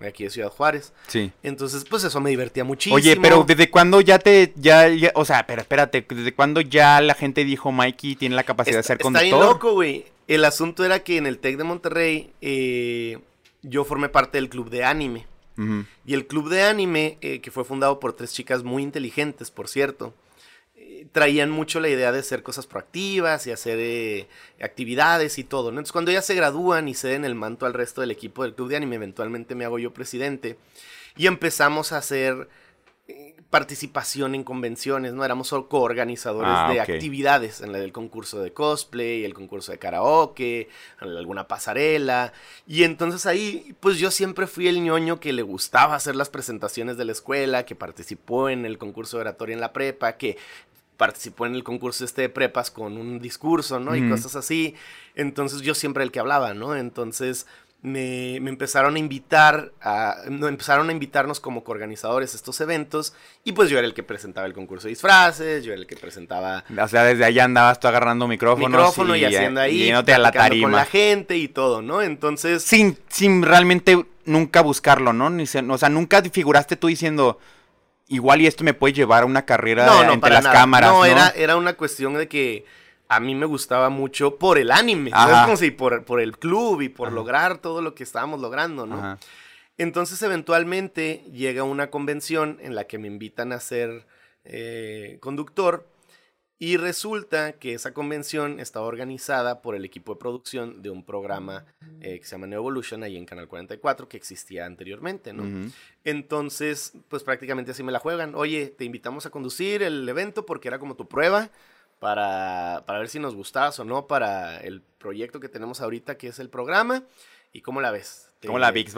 aquí 0.00 0.24
de 0.24 0.30
Ciudad 0.30 0.50
Juárez. 0.50 0.92
Sí. 1.08 1.32
Entonces, 1.42 1.84
pues 1.88 2.04
eso 2.04 2.20
me 2.20 2.28
divertía 2.28 2.64
muchísimo. 2.64 2.96
Oye, 2.96 3.16
pero 3.20 3.44
¿desde 3.44 3.70
cuándo 3.70 4.00
ya 4.02 4.18
te, 4.18 4.52
ya, 4.56 4.88
ya- 4.88 5.12
o 5.14 5.24
sea, 5.24 5.46
pero 5.46 5.62
espérate, 5.62 6.04
¿desde 6.06 6.34
cuándo 6.34 6.60
ya 6.60 7.00
la 7.00 7.14
gente 7.14 7.44
dijo 7.44 7.72
Mikey 7.72 8.14
tiene 8.16 8.36
la 8.36 8.42
capacidad 8.44 8.80
Está, 8.80 8.94
de 8.94 8.98
ser 8.98 9.06
está 9.06 9.20
bien 9.22 9.32
conductor? 9.32 9.54
loco, 9.54 9.72
güey. 9.72 10.04
El 10.28 10.44
asunto 10.44 10.84
era 10.84 11.00
que 11.02 11.16
en 11.16 11.26
el 11.26 11.38
TEC 11.38 11.56
de 11.56 11.64
Monterrey 11.64 12.30
eh, 12.42 13.18
yo 13.62 13.84
formé 13.84 14.10
parte 14.10 14.36
del 14.38 14.48
club 14.50 14.68
de 14.70 14.84
anime. 14.84 15.26
Y 16.04 16.14
el 16.14 16.26
club 16.26 16.48
de 16.50 16.62
anime, 16.64 17.16
eh, 17.20 17.40
que 17.40 17.50
fue 17.52 17.64
fundado 17.64 18.00
por 18.00 18.12
tres 18.12 18.32
chicas 18.34 18.64
muy 18.64 18.82
inteligentes, 18.82 19.50
por 19.52 19.68
cierto, 19.68 20.12
traían 21.14 21.48
mucho 21.48 21.78
la 21.78 21.88
idea 21.88 22.10
de 22.10 22.18
hacer 22.18 22.42
cosas 22.42 22.66
proactivas 22.66 23.46
y 23.46 23.52
hacer 23.52 23.78
eh, 23.78 24.26
actividades 24.60 25.38
y 25.38 25.44
todo. 25.44 25.70
¿no? 25.70 25.78
Entonces, 25.78 25.92
cuando 25.92 26.10
ellas 26.10 26.26
se 26.26 26.34
gradúan 26.34 26.88
y 26.88 26.94
ceden 26.94 27.24
el 27.24 27.36
manto 27.36 27.66
al 27.66 27.72
resto 27.72 28.00
del 28.00 28.10
equipo 28.10 28.42
del 28.42 28.52
club 28.52 28.68
de 28.68 28.76
anime, 28.78 28.96
eventualmente 28.96 29.54
me 29.54 29.64
hago 29.64 29.78
yo 29.78 29.94
presidente. 29.94 30.58
Y 31.16 31.28
empezamos 31.28 31.92
a 31.92 31.98
hacer 31.98 32.48
eh, 33.06 33.36
participación 33.48 34.34
en 34.34 34.42
convenciones, 34.42 35.12
¿no? 35.12 35.24
Éramos 35.24 35.46
solo 35.46 35.68
coorganizadores 35.68 36.50
Ah, 36.52 36.72
de 36.72 36.80
actividades, 36.80 37.60
en 37.60 37.70
la 37.70 37.78
del 37.78 37.92
concurso 37.92 38.42
de 38.42 38.52
cosplay, 38.52 39.24
el 39.24 39.34
concurso 39.34 39.70
de 39.70 39.78
karaoke, 39.78 40.68
alguna 40.98 41.46
pasarela. 41.46 42.32
Y 42.66 42.82
entonces 42.82 43.24
ahí, 43.24 43.76
pues 43.78 44.00
yo 44.00 44.10
siempre 44.10 44.48
fui 44.48 44.66
el 44.66 44.82
ñoño 44.82 45.20
que 45.20 45.32
le 45.32 45.42
gustaba 45.42 45.94
hacer 45.94 46.16
las 46.16 46.28
presentaciones 46.28 46.96
de 46.96 47.04
la 47.04 47.12
escuela, 47.12 47.64
que 47.64 47.76
participó 47.76 48.48
en 48.48 48.66
el 48.66 48.78
concurso 48.78 49.18
de 49.18 49.20
oratoria 49.20 49.54
en 49.54 49.60
la 49.60 49.72
prepa, 49.72 50.16
que 50.16 50.38
participó 50.96 51.46
en 51.46 51.54
el 51.54 51.64
concurso 51.64 52.04
este 52.04 52.22
de 52.22 52.28
prepas 52.28 52.70
con 52.70 52.96
un 52.96 53.18
discurso, 53.20 53.80
¿no? 53.80 53.96
Y 53.96 54.08
cosas 54.08 54.36
así. 54.36 54.74
Entonces 55.14 55.60
yo 55.62 55.74
siempre 55.74 56.04
el 56.04 56.10
que 56.12 56.20
hablaba, 56.20 56.54
¿no? 56.54 56.76
Entonces 56.76 57.46
me, 57.82 58.38
me 58.40 58.48
empezaron 58.48 58.96
a 58.96 58.98
invitar, 58.98 59.72
a, 59.82 60.16
no, 60.30 60.48
empezaron 60.48 60.88
a 60.88 60.92
invitarnos 60.92 61.38
como 61.38 61.64
coorganizadores 61.64 62.32
a 62.32 62.36
estos 62.36 62.58
eventos 62.62 63.12
y 63.44 63.52
pues 63.52 63.68
yo 63.68 63.76
era 63.76 63.86
el 63.86 63.92
que 63.92 64.02
presentaba 64.02 64.46
el 64.46 64.54
concurso 64.54 64.84
de 64.86 64.90
disfraces, 64.90 65.62
yo 65.64 65.72
era 65.72 65.82
el 65.82 65.86
que 65.86 65.96
presentaba 65.96 66.64
O 66.82 66.88
sea, 66.88 67.04
desde 67.04 67.26
allá 67.26 67.44
andabas 67.44 67.80
tú 67.80 67.88
agarrando 67.88 68.26
micrófonos 68.26 68.70
micrófono 68.70 69.14
y, 69.16 69.20
y, 69.20 69.24
haciendo 69.26 69.60
ahí, 69.60 69.82
y 69.82 69.84
yéndote 69.86 70.14
a 70.14 70.18
la 70.18 70.32
platicando 70.32 70.62
con 70.62 70.72
la 70.72 70.86
gente 70.86 71.36
y 71.36 71.48
todo, 71.48 71.82
¿no? 71.82 72.00
Entonces, 72.00 72.62
Sin, 72.62 72.98
sin 73.08 73.42
realmente 73.42 74.02
nunca 74.24 74.62
buscarlo, 74.62 75.12
¿no? 75.12 75.28
Ni 75.28 75.46
se- 75.46 75.58
o 75.60 75.76
sea, 75.76 75.90
nunca 75.90 76.22
figuraste 76.22 76.76
tú 76.76 76.86
diciendo, 76.86 77.38
igual 78.08 78.40
y 78.42 78.46
esto 78.46 78.64
me 78.64 78.74
puede 78.74 78.92
llevar 78.94 79.22
a 79.22 79.26
una 79.26 79.44
carrera 79.44 79.86
no, 79.86 80.04
no, 80.04 80.12
entre 80.12 80.30
las 80.32 80.44
nada. 80.44 80.54
cámaras, 80.54 80.92
¿no? 80.92 80.98
No, 80.98 81.04
Era, 81.04 81.28
era 81.30 81.56
una 81.56 81.74
cuestión 81.74 82.14
de 82.14 82.28
que 82.28 82.64
a 83.08 83.20
mí 83.20 83.34
me 83.34 83.46
gustaba 83.46 83.90
mucho 83.90 84.36
por 84.36 84.58
el 84.58 84.70
anime. 84.70 85.10
¿sabes? 85.10 85.36
Como 85.44 85.56
si 85.56 85.70
por, 85.70 86.04
por 86.04 86.20
el 86.20 86.38
club 86.38 86.80
y 86.82 86.88
por 86.88 87.08
Ajá. 87.08 87.14
lograr 87.14 87.58
todo 87.58 87.82
lo 87.82 87.94
que 87.94 88.02
estábamos 88.02 88.40
logrando, 88.40 88.86
¿no? 88.86 88.98
Ajá. 88.98 89.18
Entonces, 89.76 90.22
eventualmente 90.22 91.24
llega 91.32 91.64
una 91.64 91.90
convención 91.90 92.58
en 92.62 92.74
la 92.76 92.84
que 92.84 92.98
me 92.98 93.08
invitan 93.08 93.52
a 93.52 93.58
ser 93.58 94.06
eh, 94.44 95.18
conductor 95.20 95.86
y 96.58 96.76
resulta 96.76 97.52
que 97.54 97.74
esa 97.74 97.92
convención 97.92 98.60
estaba 98.60 98.86
organizada 98.86 99.60
por 99.60 99.74
el 99.74 99.84
equipo 99.84 100.14
de 100.14 100.20
producción 100.20 100.82
de 100.82 100.90
un 100.90 101.04
programa 101.04 101.64
eh, 102.00 102.18
que 102.20 102.24
se 102.24 102.32
llama 102.32 102.46
Neo 102.46 102.60
Evolution 102.60 103.02
ahí 103.02 103.16
en 103.16 103.26
Canal 103.26 103.48
44 103.48 104.08
que 104.08 104.16
existía 104.16 104.64
anteriormente, 104.64 105.32
¿no? 105.32 105.42
Entonces, 106.04 106.92
pues 107.08 107.22
prácticamente 107.24 107.72
así 107.72 107.82
me 107.82 107.90
la 107.92 107.98
juegan. 107.98 108.34
Oye, 108.34 108.66
te 108.68 108.84
invitamos 108.84 109.26
a 109.26 109.30
conducir 109.30 109.82
el 109.82 110.08
evento 110.08 110.46
porque 110.46 110.68
era 110.68 110.78
como 110.78 110.94
tu 110.94 111.08
prueba 111.08 111.50
para, 111.98 112.84
para 112.86 112.98
ver 112.98 113.08
si 113.08 113.18
nos 113.18 113.34
gustabas 113.34 113.78
o 113.80 113.84
no 113.84 114.06
para 114.06 114.58
el 114.58 114.80
proyecto 114.98 115.40
que 115.40 115.48
tenemos 115.48 115.80
ahorita, 115.80 116.16
que 116.16 116.28
es 116.28 116.38
el 116.38 116.50
programa. 116.50 117.02
¿Y 117.52 117.62
cómo 117.62 117.80
la 117.80 117.90
ves? 117.90 118.28
¿Te- 118.40 118.48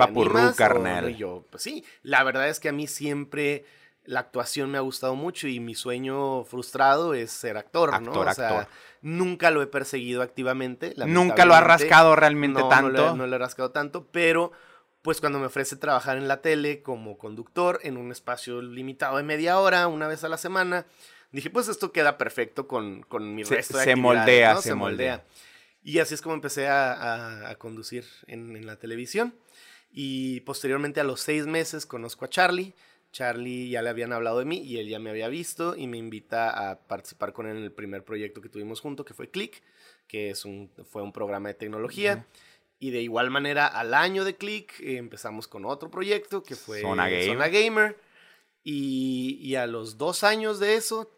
¿Cómo 0.04 0.18
la 0.24 0.32
Vix 0.32 0.52
o 0.52 0.56
carnal? 0.56 1.10
Y 1.10 1.16
yo, 1.16 1.44
pues 1.50 1.62
sí, 1.62 1.84
la 2.02 2.22
verdad 2.24 2.48
es 2.48 2.58
que 2.58 2.68
a 2.68 2.72
mí 2.72 2.86
siempre 2.86 3.64
la 4.06 4.20
actuación 4.20 4.70
me 4.70 4.78
ha 4.78 4.82
gustado 4.82 5.14
mucho 5.14 5.48
y 5.48 5.60
mi 5.60 5.74
sueño 5.74 6.44
frustrado 6.44 7.14
es 7.14 7.30
ser 7.30 7.56
actor, 7.56 8.00
¿no? 8.02 8.12
O 8.12 8.32
sea, 8.34 8.48
actor. 8.60 8.68
nunca 9.02 9.50
lo 9.50 9.62
he 9.62 9.66
perseguido 9.66 10.22
activamente. 10.22 10.94
Nunca 10.96 11.44
lo 11.44 11.52
lamentablemente. 11.54 11.68
rascado 11.68 12.16
realmente 12.16 12.60
No, 12.60 12.68
tanto. 12.68 12.88
No 12.90 12.98
lo, 12.98 13.14
he- 13.14 13.16
no 13.16 13.26
lo 13.26 13.36
he 13.36 13.38
rascado 13.38 13.70
tanto, 13.70 14.06
pero 14.12 14.52
pues 15.02 15.20
cuando 15.20 15.38
me 15.38 15.46
ofrece 15.46 15.76
trabajar 15.76 16.16
en 16.16 16.26
la 16.28 16.40
tele 16.42 16.82
como 16.82 17.16
conductor 17.18 17.78
en 17.82 17.96
un 17.96 18.10
espacio 18.10 18.60
limitado 18.62 19.16
de 19.18 19.22
media 19.22 19.58
hora, 19.60 19.86
una 19.86 20.08
vez 20.08 20.24
a 20.24 20.28
la 20.28 20.36
semana, 20.38 20.84
dije, 21.30 21.48
pues 21.50 21.68
esto 21.68 21.92
queda 21.92 22.18
perfecto 22.18 22.66
con, 22.66 23.02
con 23.02 23.34
mi 23.34 23.44
Se- 23.44 23.54
resto 23.56 23.78
de 23.78 23.84
se 23.84 23.96
moldea, 23.96 24.54
¿no? 24.54 24.62
se 24.62 24.74
moldea. 24.74 25.24
Y 25.84 26.00
así 26.00 26.14
es 26.14 26.22
como 26.22 26.34
empecé 26.34 26.66
a, 26.66 26.92
a- 26.92 27.50
a 27.50 27.54
conducir 27.56 28.04
en, 28.26 28.56
en 28.56 28.66
la 28.66 28.76
televisión. 28.76 29.34
Y 29.92 30.40
posteriormente 30.40 31.00
a 31.00 31.04
los 31.04 31.20
seis 31.20 31.46
meses 31.46 31.86
conozco 31.86 32.24
a 32.24 32.28
Charlie. 32.28 32.74
Charlie 33.16 33.70
ya 33.70 33.80
le 33.80 33.88
habían 33.88 34.12
hablado 34.12 34.40
de 34.40 34.44
mí 34.44 34.58
y 34.58 34.76
él 34.76 34.88
ya 34.88 34.98
me 34.98 35.08
había 35.08 35.28
visto 35.28 35.74
y 35.74 35.86
me 35.86 35.96
invita 35.96 36.50
a 36.70 36.80
participar 36.80 37.32
con 37.32 37.46
él 37.46 37.56
en 37.56 37.62
el 37.62 37.72
primer 37.72 38.04
proyecto 38.04 38.42
que 38.42 38.50
tuvimos 38.50 38.82
juntos, 38.82 39.06
que 39.06 39.14
fue 39.14 39.30
Click, 39.30 39.62
que 40.06 40.28
es 40.28 40.44
un, 40.44 40.70
fue 40.90 41.00
un 41.00 41.12
programa 41.12 41.48
de 41.48 41.54
tecnología. 41.54 42.26
Y 42.78 42.90
de 42.90 43.00
igual 43.00 43.30
manera, 43.30 43.68
al 43.68 43.94
año 43.94 44.22
de 44.22 44.36
Click 44.36 44.78
eh, 44.80 44.98
empezamos 44.98 45.48
con 45.48 45.64
otro 45.64 45.90
proyecto 45.90 46.42
que 46.42 46.56
fue 46.56 46.82
Zona 46.82 47.08
Gamer. 47.08 47.26
Zona 47.26 47.48
Gamer. 47.48 47.96
Y, 48.62 49.38
y 49.40 49.54
a 49.54 49.66
los 49.66 49.96
dos 49.96 50.22
años 50.22 50.58
de 50.58 50.74
eso, 50.74 51.10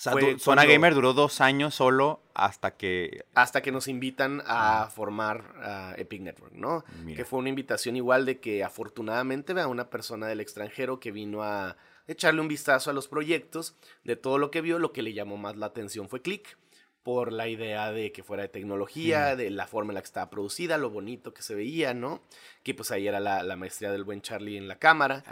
sea, 0.00 0.12
Fue 0.12 0.38
Zona 0.38 0.62
cuando- 0.62 0.72
Gamer 0.72 0.94
duró 0.94 1.12
dos 1.12 1.40
años 1.40 1.74
solo 1.74 2.22
hasta 2.34 2.76
que... 2.76 3.24
hasta 3.34 3.60
que 3.60 3.70
nos 3.70 3.86
invitan 3.88 4.42
a 4.46 4.88
formar 4.90 5.54
a 5.62 5.94
Epic 5.98 6.22
Network, 6.22 6.54
¿no? 6.54 6.84
Mira. 7.04 7.16
Que 7.18 7.24
fue 7.24 7.38
una 7.38 7.48
invitación 7.50 7.96
igual 7.96 8.24
de 8.24 8.40
que 8.40 8.64
afortunadamente 8.64 9.52
vea 9.52 9.66
una 9.68 9.90
persona 9.90 10.26
del 10.26 10.40
extranjero 10.40 11.00
que 11.00 11.12
vino 11.12 11.42
a 11.42 11.76
echarle 12.08 12.40
un 12.40 12.48
vistazo 12.48 12.90
a 12.90 12.92
los 12.94 13.08
proyectos, 13.08 13.74
de 14.04 14.16
todo 14.16 14.38
lo 14.38 14.50
que 14.50 14.60
vio, 14.62 14.78
lo 14.78 14.92
que 14.92 15.02
le 15.02 15.12
llamó 15.12 15.36
más 15.36 15.56
la 15.56 15.66
atención 15.66 16.08
fue 16.08 16.22
Click, 16.22 16.56
por 17.02 17.32
la 17.32 17.48
idea 17.48 17.92
de 17.92 18.12
que 18.12 18.22
fuera 18.22 18.42
de 18.42 18.48
tecnología, 18.50 19.34
de 19.36 19.48
la 19.50 19.66
forma 19.66 19.92
en 19.92 19.94
la 19.94 20.00
que 20.02 20.06
estaba 20.06 20.28
producida, 20.28 20.76
lo 20.76 20.90
bonito 20.90 21.32
que 21.32 21.42
se 21.42 21.54
veía, 21.54 21.94
¿no? 21.94 22.20
Que 22.62 22.74
pues 22.74 22.90
ahí 22.90 23.06
era 23.08 23.20
la, 23.20 23.42
la 23.42 23.56
maestría 23.56 23.90
del 23.90 24.04
buen 24.04 24.20
Charlie 24.22 24.56
en 24.58 24.68
la 24.68 24.78
cámara 24.78 25.22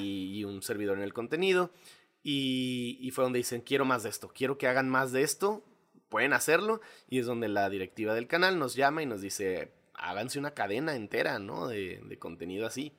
y 0.00 0.44
un 0.44 0.60
servidor 0.62 0.98
en 0.98 1.04
el 1.04 1.12
contenido. 1.14 1.70
Y, 2.26 2.96
y 3.02 3.10
fue 3.10 3.22
donde 3.22 3.38
dicen, 3.38 3.60
quiero 3.60 3.84
más 3.84 4.02
de 4.02 4.08
esto, 4.08 4.32
quiero 4.34 4.56
que 4.56 4.66
hagan 4.66 4.88
más 4.88 5.12
de 5.12 5.22
esto, 5.22 5.62
pueden 6.08 6.32
hacerlo. 6.32 6.80
Y 7.08 7.18
es 7.18 7.26
donde 7.26 7.48
la 7.48 7.68
directiva 7.68 8.14
del 8.14 8.26
canal 8.26 8.58
nos 8.58 8.74
llama 8.74 9.02
y 9.02 9.06
nos 9.06 9.20
dice, 9.20 9.72
háganse 9.94 10.38
una 10.38 10.52
cadena 10.52 10.96
entera, 10.96 11.38
¿no? 11.38 11.68
De, 11.68 12.00
de 12.02 12.18
contenido 12.18 12.66
así. 12.66 12.94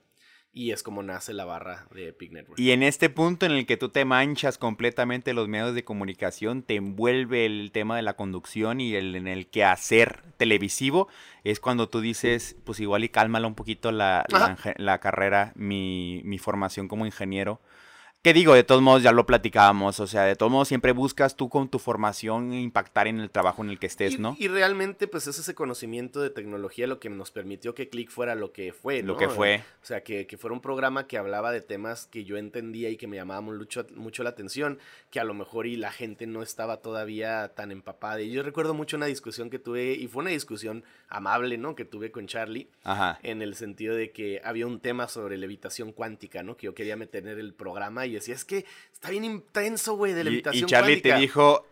Y 0.53 0.71
es 0.71 0.83
como 0.83 1.03
nace 1.03 1.33
la 1.33 1.43
barra 1.43 1.88
de 1.93 2.09
Epic 2.09 2.31
Network. 2.31 2.57
Y 2.59 2.71
en 2.71 2.81
este 2.81 3.09
punto 3.09 3.45
en 3.45 3.51
el 3.51 3.65
que 3.65 3.75
tú 3.75 3.89
te 3.89 4.05
manchas 4.05 4.57
completamente 4.57 5.33
los 5.33 5.49
medios 5.49 5.73
de 5.73 5.83
comunicación, 5.83 6.61
te 6.61 6.75
envuelve 6.75 7.45
el 7.45 7.71
tema 7.73 7.97
de 7.97 8.03
la 8.03 8.15
conducción 8.15 8.79
y 8.79 8.95
el 8.95 9.15
en 9.15 9.27
el 9.27 9.47
que 9.47 9.65
hacer 9.65 10.21
televisivo, 10.38 11.09
es 11.43 11.59
cuando 11.59 11.89
tú 11.89 11.99
dices, 11.99 12.55
pues 12.63 12.79
igual 12.79 13.03
y 13.03 13.09
cálmala 13.09 13.47
un 13.47 13.55
poquito 13.55 13.91
la, 13.91 14.23
la, 14.29 14.57
la 14.77 14.99
carrera, 14.99 15.51
mi, 15.55 16.21
mi 16.23 16.38
formación 16.38 16.88
como 16.88 17.05
ingeniero 17.05 17.59
que 18.25 18.33
digo, 18.33 18.55
de 18.55 18.63
todos 18.63 18.81
modos 18.81 19.03
ya 19.03 19.11
lo 19.11 19.27
platicábamos, 19.27 19.99
o 19.99 20.07
sea, 20.07 20.23
de 20.23 20.35
todos 20.35 20.51
modos 20.51 20.67
siempre 20.67 20.93
buscas 20.93 21.35
tú 21.35 21.47
con 21.47 21.69
tu 21.69 21.77
formación 21.77 22.53
impactar 22.53 23.05
en 23.05 23.19
el 23.19 23.29
trabajo 23.29 23.63
en 23.63 23.69
el 23.69 23.77
que 23.77 23.85
estés, 23.85 24.17
¿no? 24.17 24.35
Y 24.39 24.47
realmente 24.47 25.07
pues 25.07 25.27
es 25.27 25.38
ese 25.38 25.53
conocimiento 25.53 26.19
de 26.23 26.31
tecnología 26.31 26.88
lo 26.88 26.99
que 26.99 27.07
nos 27.11 27.29
permitió 27.29 27.75
que 27.75 27.88
Click 27.88 28.09
fuera 28.09 28.33
lo 28.33 28.51
que 28.51 28.73
fue, 28.73 29.03
¿no? 29.03 29.13
Lo 29.13 29.17
que 29.19 29.29
fue. 29.29 29.63
O 29.83 29.85
sea, 29.85 30.01
que, 30.01 30.25
que, 30.25 30.39
fuera 30.39 30.55
un 30.55 30.59
programa 30.59 31.05
que 31.05 31.19
hablaba 31.19 31.51
de 31.51 31.61
temas 31.61 32.07
que 32.07 32.23
yo 32.23 32.38
entendía 32.38 32.89
y 32.89 32.97
que 32.97 33.05
me 33.05 33.15
llamaban 33.15 33.43
mucho, 33.43 33.85
mucho 33.93 34.23
la 34.23 34.31
atención, 34.31 34.79
que 35.11 35.19
a 35.19 35.23
lo 35.23 35.36
mejor 35.36 35.67
y 35.67 35.76
la 35.76 35.91
gente 35.91 36.26
no 36.26 36.41
estaba 36.41 36.78
todavía 36.78 37.49
tan 37.49 37.71
empapada. 37.71 38.21
Y 38.21 38.32
yo 38.32 38.41
recuerdo 38.41 38.73
mucho 38.73 38.97
una 38.97 39.05
discusión 39.05 39.51
que 39.51 39.59
tuve, 39.59 39.93
y 39.93 40.07
fue 40.07 40.23
una 40.23 40.32
discusión 40.32 40.84
amable, 41.09 41.59
¿no? 41.59 41.76
Que 41.76 41.86
tuve 41.86 42.09
con 42.09 42.26
Charlie, 42.26 42.69
Ajá. 42.84 43.19
en 43.21 43.43
el 43.43 43.53
sentido 43.53 43.93
de 43.93 44.09
que 44.09 44.41
había 44.43 44.65
un 44.65 44.80
tema 44.80 45.07
sobre 45.07 45.38
levitación 45.38 45.91
cuántica, 45.91 46.41
¿no? 46.41 46.57
Que 46.57 46.65
yo 46.65 46.73
quería 46.73 46.95
meter 46.95 47.28
en 47.28 47.38
el 47.38 47.53
programa 47.53 48.07
y 48.07 48.14
decía, 48.20 48.36
es 48.36 48.45
que 48.45 48.66
está 48.91 49.09
bien 49.09 49.24
intenso, 49.24 49.95
güey, 49.95 50.13
de 50.13 50.24
levitación 50.24 50.63
y, 50.63 50.66
y 50.66 50.70
Charlie 50.70 50.93
cuántica. 50.93 51.16
te 51.16 51.22
dijo, 51.22 51.68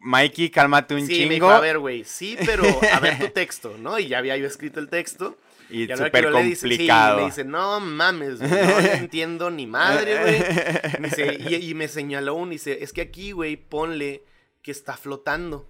Mikey, 0.00 0.50
cálmate 0.50 0.94
un 0.94 1.06
sí, 1.06 1.14
chingo. 1.14 1.28
Me 1.28 1.34
dijo, 1.34 1.50
a 1.50 1.60
ver, 1.60 1.78
güey, 1.78 2.04
sí, 2.04 2.36
pero 2.44 2.64
a 2.92 3.00
ver 3.00 3.18
tu 3.18 3.28
texto, 3.28 3.76
¿no? 3.78 3.98
Y 3.98 4.08
ya 4.08 4.18
había 4.18 4.36
yo 4.36 4.46
escrito 4.46 4.80
el 4.80 4.88
texto. 4.88 5.38
Y, 5.70 5.84
y 5.84 5.96
súper 5.96 6.30
complicado. 6.30 6.44
Dice, 6.44 6.68
sí, 6.68 6.88
me 7.16 7.24
dice, 7.24 7.44
no 7.44 7.80
mames, 7.80 8.40
güey, 8.40 8.50
no 8.50 8.78
entiendo 8.80 9.50
ni 9.50 9.66
madre, 9.66 10.20
güey. 10.20 10.42
Y, 11.48 11.70
y, 11.70 11.74
me 11.74 11.88
señaló 11.88 12.34
un, 12.34 12.50
dice, 12.50 12.82
es 12.82 12.92
que 12.92 13.00
aquí, 13.00 13.32
güey, 13.32 13.56
ponle 13.56 14.24
que 14.60 14.70
está 14.70 14.96
flotando 14.96 15.68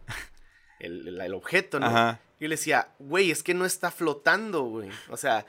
el, 0.81 1.09
el, 1.09 1.21
el 1.21 1.35
objeto, 1.35 1.79
¿no? 1.79 1.87
Ajá. 1.87 2.21
Y 2.39 2.45
yo 2.45 2.49
le 2.49 2.57
decía, 2.57 2.89
güey, 2.99 3.31
es 3.31 3.43
que 3.43 3.55
no 3.55 3.65
está 3.65 3.91
flotando, 3.91 4.63
güey. 4.63 4.89
O 5.09 5.17
sea, 5.17 5.47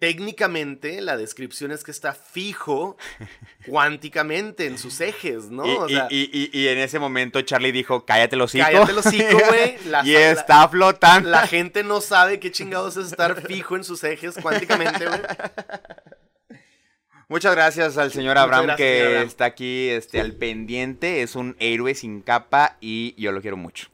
técnicamente 0.00 1.02
la 1.02 1.18
descripción 1.18 1.70
es 1.70 1.84
que 1.84 1.90
está 1.90 2.14
fijo 2.14 2.96
cuánticamente 3.68 4.66
en 4.66 4.78
sus 4.78 5.00
ejes, 5.00 5.50
¿no? 5.50 5.66
Y, 5.66 5.76
o 5.76 5.88
sea, 5.88 6.08
y, 6.10 6.30
y, 6.32 6.58
y, 6.58 6.68
en 6.68 6.78
ese 6.78 6.98
momento 6.98 7.40
Charlie 7.42 7.70
dijo, 7.70 8.04
cállate 8.06 8.34
los 8.34 8.50
hocico. 8.50 8.64
Cállate 8.64 8.92
los 8.94 9.06
hocico, 9.06 9.38
güey. 9.48 9.76
y 10.04 10.16
está 10.16 10.66
flotando. 10.68 11.28
La 11.28 11.46
gente 11.46 11.84
no 11.84 12.00
sabe 12.00 12.40
qué 12.40 12.50
chingados 12.50 12.96
es 12.96 13.08
estar 13.08 13.40
fijo 13.46 13.76
en 13.76 13.84
sus 13.84 14.02
ejes 14.02 14.36
cuánticamente, 14.42 15.06
güey. 15.06 15.20
Muchas 17.28 17.54
gracias 17.54 17.96
al 17.96 18.10
señor 18.10 18.38
Abraham 18.38 18.64
gracias, 18.64 18.78
que 18.78 18.94
señor 18.94 19.08
Abraham. 19.08 19.28
está 19.28 19.44
aquí 19.44 19.90
este, 19.90 20.18
al 20.18 20.32
pendiente. 20.32 21.22
Es 21.22 21.36
un 21.36 21.54
héroe 21.60 21.94
sin 21.94 22.22
capa 22.22 22.78
y 22.80 23.14
yo 23.22 23.32
lo 23.32 23.40
quiero 23.42 23.56
mucho. 23.56 23.86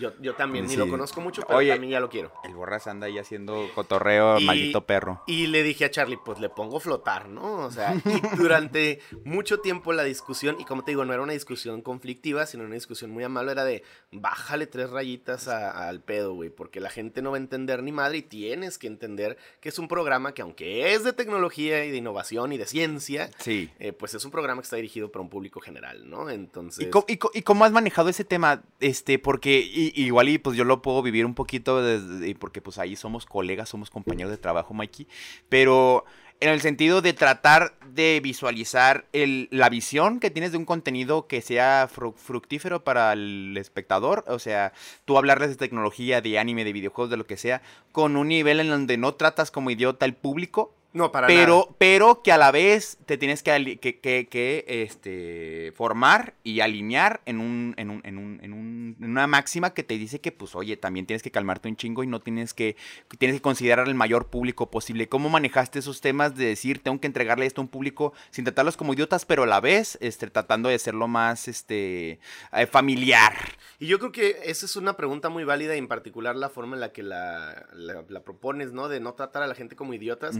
Yo, 0.00 0.12
yo 0.20 0.34
también, 0.34 0.68
Sí. 0.68 0.76
ni 0.76 0.84
lo 0.84 0.88
conozco 0.88 1.20
mucho, 1.20 1.42
pero 1.46 1.58
Oye, 1.58 1.70
también 1.70 1.92
ya 1.92 2.00
lo 2.00 2.08
quiero. 2.08 2.32
El 2.44 2.54
Borras 2.54 2.86
anda 2.86 3.06
ahí 3.06 3.18
haciendo 3.18 3.68
cotorreo, 3.74 4.38
Y- 4.40 4.44
maldito 4.44 4.86
perro. 4.86 5.22
Y 5.26 5.46
le 5.48 5.62
dije 5.62 5.84
a 5.84 5.90
Charlie, 5.90 6.18
pues 6.24 6.38
le 6.40 6.48
pongo 6.48 6.80
flotar, 6.80 7.28
¿no? 7.28 7.56
O 7.58 7.70
sea, 7.70 7.94
y 7.94 8.36
durante 8.36 9.00
mucho 9.24 9.60
tiempo 9.60 9.92
la 9.92 10.04
discusión, 10.04 10.56
y 10.60 10.64
como 10.64 10.84
te 10.84 10.92
digo, 10.92 11.04
no 11.04 11.12
era 11.12 11.22
una 11.22 11.32
discusión 11.32 11.82
conflictiva, 11.82 12.46
sino 12.46 12.64
una 12.64 12.74
discusión 12.74 13.10
muy 13.10 13.24
amable, 13.24 13.52
era 13.52 13.64
de 13.64 13.82
bájale 14.10 14.66
tres 14.66 14.90
rayitas 14.90 15.48
a- 15.48 15.88
al 15.88 16.00
pedo, 16.00 16.34
güey, 16.34 16.50
porque 16.50 16.80
la 16.80 16.90
gente 16.90 17.22
no 17.22 17.30
va 17.30 17.36
a 17.36 17.40
entender 17.40 17.82
ni 17.82 17.92
madre 17.92 18.18
y 18.18 18.22
tienes 18.22 18.78
que 18.78 18.86
entender 18.86 19.36
que 19.60 19.68
es 19.68 19.78
un 19.78 19.88
programa 19.88 20.32
que 20.34 20.42
aunque 20.42 20.94
es 20.94 21.04
de 21.04 21.12
tecnología 21.12 21.84
y 21.84 21.90
de 21.90 21.96
innovación 21.96 22.52
y 22.52 22.58
de 22.58 22.66
ciencia, 22.66 23.30
Sí. 23.38 23.70
eh, 23.78 23.92
pues 23.92 24.14
es 24.14 24.24
un 24.24 24.30
programa 24.30 24.60
que 24.62 24.64
está 24.66 24.76
dirigido 24.76 25.10
para 25.10 25.22
un 25.22 25.28
público 25.30 25.60
general, 25.60 26.08
¿no? 26.08 26.30
Entonces... 26.30 26.86
¿Y 26.86 26.90
cómo, 26.90 27.04
y 27.08 27.16
co- 27.16 27.30
y 27.34 27.42
cómo 27.42 27.64
has 27.64 27.72
manejado 27.72 28.08
ese 28.08 28.24
tema? 28.24 28.62
Este, 28.80 29.18
porque 29.18 29.58
i- 29.88 29.92
igual 29.94 30.28
y 30.28 30.38
pues 30.38 30.56
yo 30.56 30.64
lo 30.64 30.82
puedo 30.82 31.02
vivir 31.02 31.26
un 31.26 31.34
poquito 31.34 31.82
desde, 31.82 32.34
porque 32.36 32.60
pues 32.60 32.78
ahí 32.78 32.96
somos 32.96 33.26
colegas, 33.26 33.68
somos 33.68 33.90
compañeros 33.90 34.30
de 34.30 34.38
trabajo, 34.38 34.74
Mikey, 34.74 35.06
pero 35.48 36.04
en 36.40 36.48
el 36.50 36.60
sentido 36.60 37.02
de 37.02 37.12
tratar 37.12 37.78
de 37.86 38.18
visualizar 38.20 39.06
la 39.12 39.68
visión 39.68 40.18
que 40.18 40.30
tienes 40.30 40.50
de 40.50 40.58
un 40.58 40.64
contenido 40.64 41.28
que 41.28 41.40
sea 41.40 41.88
fru- 41.88 42.14
fructífero 42.16 42.82
para 42.82 43.12
el 43.12 43.56
espectador, 43.56 44.24
o 44.26 44.40
sea, 44.40 44.72
tú 45.04 45.16
hablarles 45.18 45.50
de 45.50 45.56
tecnología, 45.56 46.20
de 46.20 46.38
anime, 46.40 46.64
de 46.64 46.72
videojuegos, 46.72 47.10
de 47.10 47.16
lo 47.16 47.26
que 47.26 47.36
sea, 47.36 47.62
con 47.92 48.16
un 48.16 48.26
nivel 48.28 48.58
en 48.58 48.68
donde 48.70 48.96
no 48.96 49.14
tratas 49.14 49.52
como 49.52 49.70
idiota 49.70 50.04
al 50.04 50.14
público, 50.16 50.74
no, 50.94 51.10
para 51.12 51.26
pero, 51.26 51.58
nada. 51.66 51.76
pero 51.78 52.22
que 52.22 52.32
a 52.32 52.38
la 52.38 52.50
vez 52.50 52.98
te 53.06 53.16
tienes 53.16 53.42
que, 53.42 53.78
que, 53.80 53.98
que- 54.00 54.26
que, 54.28 54.64
este, 54.68 55.72
formar 55.74 56.34
y 56.44 56.60
alinear 56.60 57.20
en, 57.24 57.40
un, 57.40 57.74
en, 57.78 57.90
un, 57.90 58.00
en, 58.04 58.18
un, 58.18 58.40
en, 58.42 58.52
un- 58.52 58.96
en 59.00 59.10
una 59.10 59.26
máxima 59.26 59.72
que 59.72 59.82
te 59.82 59.96
dice 59.98 60.20
que, 60.20 60.32
pues, 60.32 60.54
oye, 60.54 60.76
también 60.76 61.06
tienes 61.06 61.22
que 61.22 61.30
calmarte 61.30 61.68
un 61.68 61.76
chingo 61.76 62.04
y 62.04 62.06
no 62.06 62.20
tienes 62.20 62.52
que, 62.54 62.76
tienes 63.18 63.36
que 63.36 63.42
considerar 63.42 63.88
el 63.88 63.94
mayor 63.94 64.26
público 64.28 64.70
posible. 64.70 65.08
¿Cómo 65.08 65.28
manejaste 65.30 65.78
esos 65.78 66.00
temas 66.00 66.34
de 66.36 66.46
decir, 66.46 66.82
tengo 66.82 67.00
que 67.00 67.06
entregarle 67.06 67.46
esto 67.46 67.60
a 67.60 67.64
un 67.64 67.68
público 67.68 68.12
sin 68.30 68.44
tratarlos 68.44 68.76
como 68.76 68.92
idiotas, 68.94 69.24
pero 69.24 69.44
a 69.44 69.46
la 69.46 69.60
vez 69.60 69.96
este, 70.00 70.28
tratando 70.30 70.68
de 70.68 70.74
hacerlo 70.74 71.08
más 71.08 71.48
este, 71.48 72.20
eh, 72.52 72.66
familiar? 72.66 73.32
Y 73.78 73.86
yo 73.86 73.98
creo 73.98 74.12
que 74.12 74.36
esa 74.44 74.66
es 74.66 74.76
una 74.76 74.96
pregunta 74.96 75.28
muy 75.30 75.44
válida 75.44 75.74
y 75.74 75.78
en 75.78 75.88
particular 75.88 76.36
la 76.36 76.50
forma 76.50 76.76
en 76.76 76.80
la 76.80 76.92
que 76.92 77.02
la, 77.02 77.66
la- 77.72 78.04
la 78.08 78.20
propones, 78.22 78.72
¿no? 78.72 78.88
De 78.88 79.00
no 79.00 79.14
tratar 79.14 79.42
a 79.42 79.46
la 79.46 79.54
gente 79.54 79.74
como 79.74 79.94
idiotas. 79.94 80.36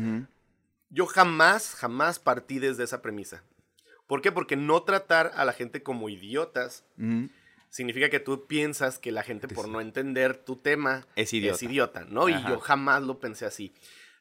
Yo 0.95 1.07
jamás, 1.07 1.75
jamás 1.75 2.19
partí 2.19 2.59
desde 2.59 2.85
esa 2.85 3.03
premisa. 3.03 3.43
¿Por 4.07 4.21
qué? 4.21 4.31
Porque 4.31 4.57
no 4.57 4.83
tratar 4.83 5.33
a 5.35 5.45
la 5.45 5.53
gente 5.55 5.83
como 5.83 6.09
idiotas 6.09 6.85
significa 7.71 8.11
que 8.11 8.21
tú 8.21 8.47
piensas 8.47 8.99
que 8.99 9.11
la 9.11 9.23
gente 9.23 9.49
por 9.49 9.69
no 9.69 9.81
entender 9.81 10.37
tu 10.37 10.57
tema 10.57 11.07
Es 11.17 11.33
idiota. 11.33 11.55
es 11.57 11.63
idiota, 11.63 12.05
¿no? 12.09 12.29
Y 12.29 12.35
yo 12.47 12.61
jamás 12.61 13.03
lo 13.03 13.19
pensé 13.19 13.47
así. 13.47 13.73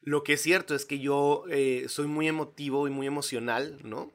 Lo 0.01 0.23
que 0.23 0.33
es 0.33 0.41
cierto 0.41 0.73
es 0.73 0.85
que 0.85 0.99
yo 0.99 1.43
eh, 1.49 1.85
soy 1.89 2.07
muy 2.07 2.27
emotivo 2.27 2.87
y 2.87 2.91
muy 2.91 3.05
emocional, 3.05 3.77
¿no? 3.83 4.11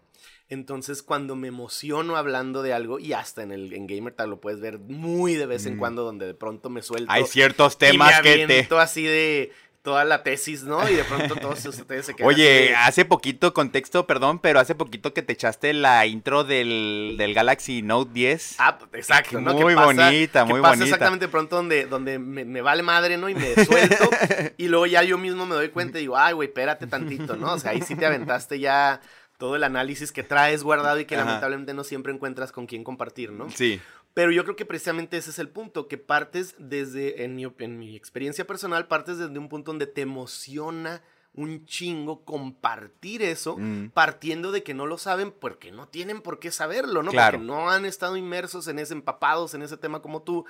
Entonces, 0.48 1.02
cuando 1.02 1.34
me 1.34 1.48
emociono 1.48 2.16
hablando 2.16 2.62
de 2.62 2.72
algo, 2.72 3.00
y 3.00 3.12
hasta 3.12 3.42
en 3.42 3.50
el 3.50 3.72
en 3.72 3.86
Gamer 3.88 4.14
Tag 4.14 4.28
lo 4.28 4.40
puedes 4.40 4.60
ver 4.60 4.78
muy 4.78 5.34
de 5.34 5.44
vez 5.46 5.66
en 5.66 5.74
Mm. 5.74 5.78
cuando, 5.78 6.04
donde 6.04 6.24
de 6.26 6.34
pronto 6.34 6.70
me 6.70 6.82
suelto. 6.82 7.10
Hay 7.12 7.24
ciertos 7.24 7.74
y 7.80 7.84
me 7.84 7.90
temas 7.90 8.20
que 8.22 8.46
te... 8.68 8.74
así 8.76 9.02
de 9.04 9.52
toda 9.86 10.04
la 10.04 10.24
tesis, 10.24 10.64
¿no? 10.64 10.88
Y 10.90 10.94
de 10.96 11.04
pronto 11.04 11.36
todos 11.36 11.64
ustedes 11.64 12.06
se 12.06 12.16
quedan 12.16 12.28
Oye, 12.28 12.42
de- 12.70 12.74
hace 12.74 13.04
poquito, 13.04 13.54
contexto, 13.54 14.04
perdón, 14.04 14.40
pero 14.40 14.58
hace 14.58 14.74
poquito 14.74 15.14
que 15.14 15.22
te 15.22 15.32
echaste 15.32 15.72
la 15.72 16.04
intro 16.06 16.42
del, 16.42 17.14
del 17.16 17.32
Galaxy 17.34 17.82
Note 17.82 18.10
10. 18.12 18.56
Ah, 18.58 18.76
exacto, 18.94 19.40
¿no? 19.40 19.54
Muy 19.54 19.74
Que 19.74 19.74
pasa- 19.76 19.86
bonita, 19.86 20.44
que 20.44 20.50
muy 20.52 20.60
pasa 20.60 20.70
bonita. 20.72 20.84
exactamente 20.86 21.28
pronto 21.28 21.54
donde, 21.54 21.86
donde 21.86 22.18
me, 22.18 22.44
me 22.44 22.62
vale 22.62 22.82
madre, 22.82 23.16
¿no? 23.16 23.28
Y 23.28 23.36
me 23.36 23.54
suelto. 23.64 24.10
y 24.56 24.66
luego 24.66 24.86
ya 24.86 25.04
yo 25.04 25.18
mismo 25.18 25.46
me 25.46 25.54
doy 25.54 25.68
cuenta 25.68 25.98
y 25.98 26.00
digo, 26.00 26.16
ay, 26.18 26.34
güey, 26.34 26.48
espérate 26.48 26.88
tantito, 26.88 27.36
¿no? 27.36 27.52
O 27.52 27.58
sea, 27.60 27.70
ahí 27.70 27.80
sí 27.82 27.94
te 27.94 28.06
aventaste 28.06 28.58
ya 28.58 29.00
todo 29.38 29.54
el 29.54 29.62
análisis 29.62 30.10
que 30.10 30.24
traes 30.24 30.64
guardado 30.64 30.98
y 30.98 31.04
que 31.04 31.14
Ajá. 31.14 31.24
lamentablemente 31.26 31.74
no 31.74 31.84
siempre 31.84 32.12
encuentras 32.12 32.50
con 32.50 32.66
quién 32.66 32.82
compartir, 32.82 33.30
¿no? 33.30 33.48
Sí. 33.50 33.80
Pero 34.16 34.30
yo 34.32 34.44
creo 34.44 34.56
que 34.56 34.64
precisamente 34.64 35.18
ese 35.18 35.28
es 35.28 35.38
el 35.38 35.50
punto, 35.50 35.88
que 35.88 35.98
partes 35.98 36.54
desde, 36.58 37.24
en 37.24 37.36
mi, 37.36 37.44
en 37.58 37.78
mi 37.78 37.94
experiencia 37.94 38.46
personal, 38.46 38.88
partes 38.88 39.18
desde 39.18 39.38
un 39.38 39.50
punto 39.50 39.72
donde 39.72 39.86
te 39.86 40.00
emociona 40.00 41.02
un 41.34 41.66
chingo 41.66 42.24
compartir 42.24 43.20
eso, 43.20 43.58
Mm. 43.58 43.90
partiendo 43.90 44.52
de 44.52 44.62
que 44.62 44.72
no 44.72 44.86
lo 44.86 44.96
saben 44.96 45.32
porque 45.32 45.70
no 45.70 45.86
tienen 45.88 46.22
por 46.22 46.38
qué 46.38 46.50
saberlo, 46.50 47.02
¿no? 47.02 47.10
Claro. 47.10 47.36
Porque 47.36 47.46
no 47.46 47.68
han 47.68 47.84
estado 47.84 48.16
inmersos 48.16 48.68
en 48.68 48.78
ese, 48.78 48.94
empapados 48.94 49.52
en 49.52 49.60
ese 49.60 49.76
tema 49.76 50.00
como 50.00 50.22
tú. 50.22 50.46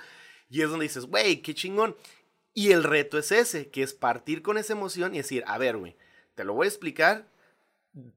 Y 0.49 0.61
es 0.61 0.69
donde 0.69 0.83
dices, 0.83 1.05
güey, 1.05 1.41
qué 1.41 1.53
chingón. 1.53 1.97
Y 2.53 2.71
el 2.71 2.85
reto 2.85 3.17
es 3.17 3.33
ese, 3.33 3.69
que 3.69 3.83
es 3.83 3.93
partir 3.93 4.41
con 4.43 4.57
esa 4.57 4.71
emoción 4.71 5.13
y 5.13 5.17
decir, 5.17 5.43
a 5.45 5.57
ver, 5.57 5.75
güey, 5.75 5.97
te 6.35 6.45
lo 6.45 6.53
voy 6.53 6.67
a 6.67 6.69
explicar 6.69 7.27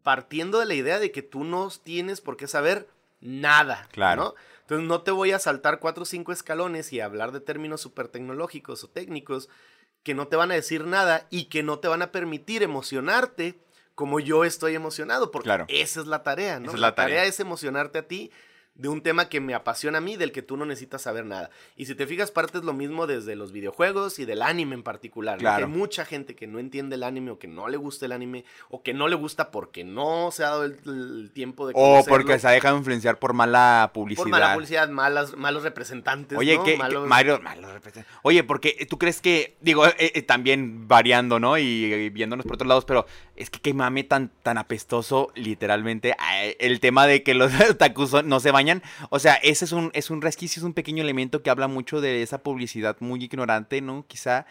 partiendo 0.04 0.60
de 0.60 0.66
la 0.66 0.74
idea 0.74 1.00
de 1.00 1.10
que 1.10 1.22
tú 1.22 1.42
no 1.42 1.68
tienes 1.82 2.20
por 2.20 2.36
qué 2.36 2.46
saber 2.46 2.86
nada. 3.20 3.88
Claro. 3.90 4.22
¿no? 4.22 4.34
Entonces 4.70 4.86
no 4.86 5.02
te 5.02 5.10
voy 5.10 5.32
a 5.32 5.40
saltar 5.40 5.80
cuatro 5.80 6.04
o 6.04 6.06
cinco 6.06 6.30
escalones 6.30 6.92
y 6.92 7.00
hablar 7.00 7.32
de 7.32 7.40
términos 7.40 7.80
súper 7.80 8.06
tecnológicos 8.06 8.84
o 8.84 8.88
técnicos 8.88 9.48
que 10.04 10.14
no 10.14 10.28
te 10.28 10.36
van 10.36 10.52
a 10.52 10.54
decir 10.54 10.84
nada 10.84 11.26
y 11.28 11.46
que 11.46 11.64
no 11.64 11.80
te 11.80 11.88
van 11.88 12.02
a 12.02 12.12
permitir 12.12 12.62
emocionarte 12.62 13.58
como 13.96 14.20
yo 14.20 14.44
estoy 14.44 14.76
emocionado, 14.76 15.32
porque 15.32 15.48
Claro. 15.48 15.64
esa 15.68 15.98
es 15.98 16.06
la 16.06 16.22
tarea, 16.22 16.60
¿no? 16.60 16.66
Esa 16.66 16.76
es 16.76 16.80
la 16.80 16.94
tarea. 16.94 17.24
es 17.24 17.40
emocionarte 17.40 17.98
a 17.98 18.06
ti 18.06 18.30
de 18.80 18.88
un 18.88 19.02
tema 19.02 19.28
que 19.28 19.40
me 19.40 19.52
apasiona 19.54 19.98
a 19.98 20.00
mí, 20.00 20.16
del 20.16 20.32
que 20.32 20.40
tú 20.42 20.56
no 20.56 20.64
necesitas 20.64 21.02
saber 21.02 21.26
nada. 21.26 21.50
Y 21.76 21.84
si 21.86 21.94
te 21.94 22.06
fijas, 22.06 22.30
partes 22.30 22.62
lo 22.64 22.72
mismo 22.72 23.06
desde 23.06 23.36
los 23.36 23.52
videojuegos 23.52 24.18
y 24.18 24.24
del 24.24 24.40
anime 24.42 24.74
en 24.74 24.82
particular. 24.82 25.36
¿no? 25.36 25.40
Claro. 25.40 25.66
Que 25.66 25.72
hay 25.72 25.78
mucha 25.78 26.04
gente 26.04 26.34
que 26.34 26.46
no 26.46 26.58
entiende 26.58 26.96
el 26.96 27.02
anime 27.02 27.30
o 27.32 27.38
que 27.38 27.46
no 27.48 27.68
le 27.68 27.76
gusta 27.76 28.06
el 28.06 28.12
anime 28.12 28.44
o 28.70 28.82
que 28.82 28.94
no 28.94 29.06
le 29.08 29.16
gusta 29.16 29.50
porque 29.50 29.84
no 29.84 30.30
se 30.32 30.44
ha 30.44 30.48
dado 30.50 30.64
el, 30.64 30.78
el 30.86 31.30
tiempo 31.34 31.66
de 31.66 31.74
O 31.76 32.02
porque 32.08 32.38
se 32.38 32.48
ha 32.48 32.52
dejado 32.52 32.78
influenciar 32.78 33.18
por 33.18 33.34
mala 33.34 33.90
publicidad. 33.92 34.22
Por 34.24 34.30
mala 34.30 34.54
publicidad, 34.54 34.88
malas, 34.88 35.36
malos 35.36 35.62
representantes. 35.62 36.38
Oye, 36.38 36.56
¿no? 36.56 36.64
que, 36.64 36.72
que- 36.72 36.78
Malos- 36.78 37.06
Mario, 37.06 37.40
Mario 37.42 37.66
representa- 37.72 38.06
Oye, 38.22 38.44
porque 38.44 38.86
tú 38.88 38.98
crees 38.98 39.20
que, 39.20 39.56
digo, 39.60 39.86
eh, 39.86 39.94
eh, 39.98 40.22
también 40.22 40.88
variando, 40.88 41.38
¿no? 41.38 41.58
Y, 41.58 41.62
y 41.62 42.08
viéndonos 42.10 42.46
por 42.46 42.54
otros 42.54 42.68
lados, 42.68 42.84
pero 42.86 43.04
es 43.40 43.48
que 43.48 43.58
qué 43.58 43.72
mame 43.72 44.04
tan, 44.04 44.30
tan 44.42 44.58
apestoso, 44.58 45.32
literalmente, 45.34 46.14
el 46.58 46.78
tema 46.78 47.06
de 47.06 47.22
que 47.22 47.34
los 47.34 47.52
otakus 47.70 48.22
no 48.24 48.38
se 48.38 48.50
bañan. 48.50 48.82
O 49.08 49.18
sea, 49.18 49.34
ese 49.34 49.64
es 49.64 49.72
un, 49.72 49.90
es 49.94 50.10
un 50.10 50.20
resquicio, 50.20 50.60
es 50.60 50.64
un 50.64 50.74
pequeño 50.74 51.02
elemento 51.02 51.42
que 51.42 51.48
habla 51.48 51.66
mucho 51.66 52.02
de 52.02 52.22
esa 52.22 52.42
publicidad 52.42 52.96
muy 53.00 53.24
ignorante, 53.24 53.80
¿no? 53.80 54.04
Quizá. 54.06 54.46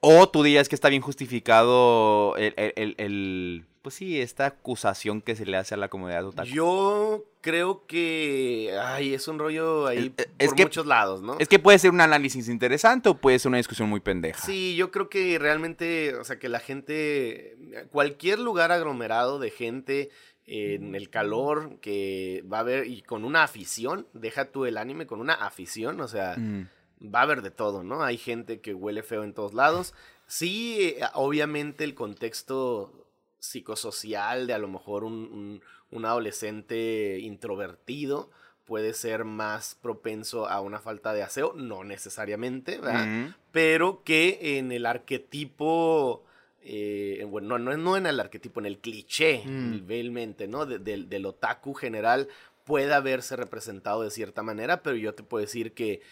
O 0.00 0.28
tú 0.28 0.42
dirías 0.42 0.68
que 0.68 0.74
está 0.74 0.88
bien 0.88 1.02
justificado 1.02 2.34
el, 2.36 3.66
pues 3.82 3.94
sí, 3.94 4.20
esta 4.20 4.46
acusación 4.46 5.20
que 5.20 5.36
se 5.36 5.44
le 5.44 5.58
hace 5.58 5.74
a 5.74 5.76
la 5.76 5.88
comunidad 5.88 6.26
otaku. 6.26 6.48
Yo 6.48 7.24
creo 7.42 7.86
que 7.86 8.74
ay, 8.80 9.12
es 9.12 9.28
un 9.28 9.38
rollo 9.38 9.86
ahí 9.86 10.12
es, 10.38 10.48
por 10.48 10.58
muchos 10.58 10.86
lados, 10.86 11.20
¿no? 11.20 11.36
Es 11.38 11.48
que 11.48 11.58
puede 11.58 11.78
ser 11.78 11.90
un 11.90 12.00
análisis 12.00 12.48
interesante 12.48 13.10
o 13.10 13.14
puede 13.14 13.38
ser 13.38 13.50
una 13.50 13.58
discusión 13.58 13.90
muy 13.90 14.00
pendeja. 14.00 14.40
Sí, 14.44 14.74
yo 14.74 14.90
creo 14.90 15.10
que 15.10 15.38
realmente, 15.38 16.14
o 16.14 16.24
sea, 16.24 16.38
que 16.38 16.48
la 16.48 16.60
gente, 16.60 17.58
cualquier 17.90 18.38
lugar 18.38 18.72
aglomerado 18.72 19.38
de 19.38 19.50
gente 19.50 20.10
en 20.46 20.94
el 20.94 21.10
calor 21.10 21.78
que 21.80 22.42
va 22.50 22.58
a 22.58 22.60
haber 22.60 22.86
y 22.86 23.02
con 23.02 23.24
una 23.24 23.44
afición, 23.44 24.06
deja 24.14 24.46
tú 24.46 24.64
el 24.64 24.78
anime 24.78 25.06
con 25.06 25.20
una 25.20 25.34
afición, 25.34 26.00
o 26.00 26.08
sea, 26.08 26.36
mm 26.38 26.68
va 27.02 27.20
a 27.20 27.22
haber 27.22 27.42
de 27.42 27.50
todo, 27.50 27.82
¿no? 27.82 28.02
Hay 28.02 28.18
gente 28.18 28.60
que 28.60 28.74
huele 28.74 29.02
feo 29.02 29.24
en 29.24 29.32
todos 29.32 29.54
lados. 29.54 29.94
Sí, 30.26 30.94
eh, 30.98 31.04
obviamente 31.14 31.84
el 31.84 31.94
contexto 31.94 33.06
psicosocial 33.38 34.46
de 34.46 34.54
a 34.54 34.58
lo 34.58 34.68
mejor 34.68 35.04
un, 35.04 35.62
adolescente 36.04 37.18
introvertido 37.20 38.30
puede 38.64 38.94
ser 38.94 39.24
más 39.24 39.74
propenso 39.74 40.46
a 40.46 40.60
una 40.60 40.78
falta 40.78 41.12
de 41.12 41.22
aseo, 41.22 41.54
no 41.56 41.82
necesariamente, 41.82 42.78
¿verdad? 42.78 43.34
Pero 43.50 44.04
que 44.04 44.58
en 44.58 44.70
el 44.70 44.86
arquetipo, 44.86 46.22
eh, 46.62 47.26
bueno, 47.28 47.58
no, 47.58 47.76
no, 47.76 47.96
en 47.96 48.06
el 48.06 48.20
arquetipo, 48.20 48.60
en 48.60 48.66
el 48.66 48.78
cliché, 48.78 49.42
mm. 49.44 50.48
¿no? 50.48 50.66
del 50.66 51.26
otaku 51.26 51.74
general 51.74 52.28
pueda 52.64 53.00
verse 53.00 53.34
representado 53.34 54.02
de 54.02 54.12
cierta 54.12 54.44
manera, 54.44 54.80
pero 54.84 54.94
yo 54.94 55.12
te 55.14 55.24
puedo 55.24 55.40
decir 55.44 55.72
que 55.72 56.02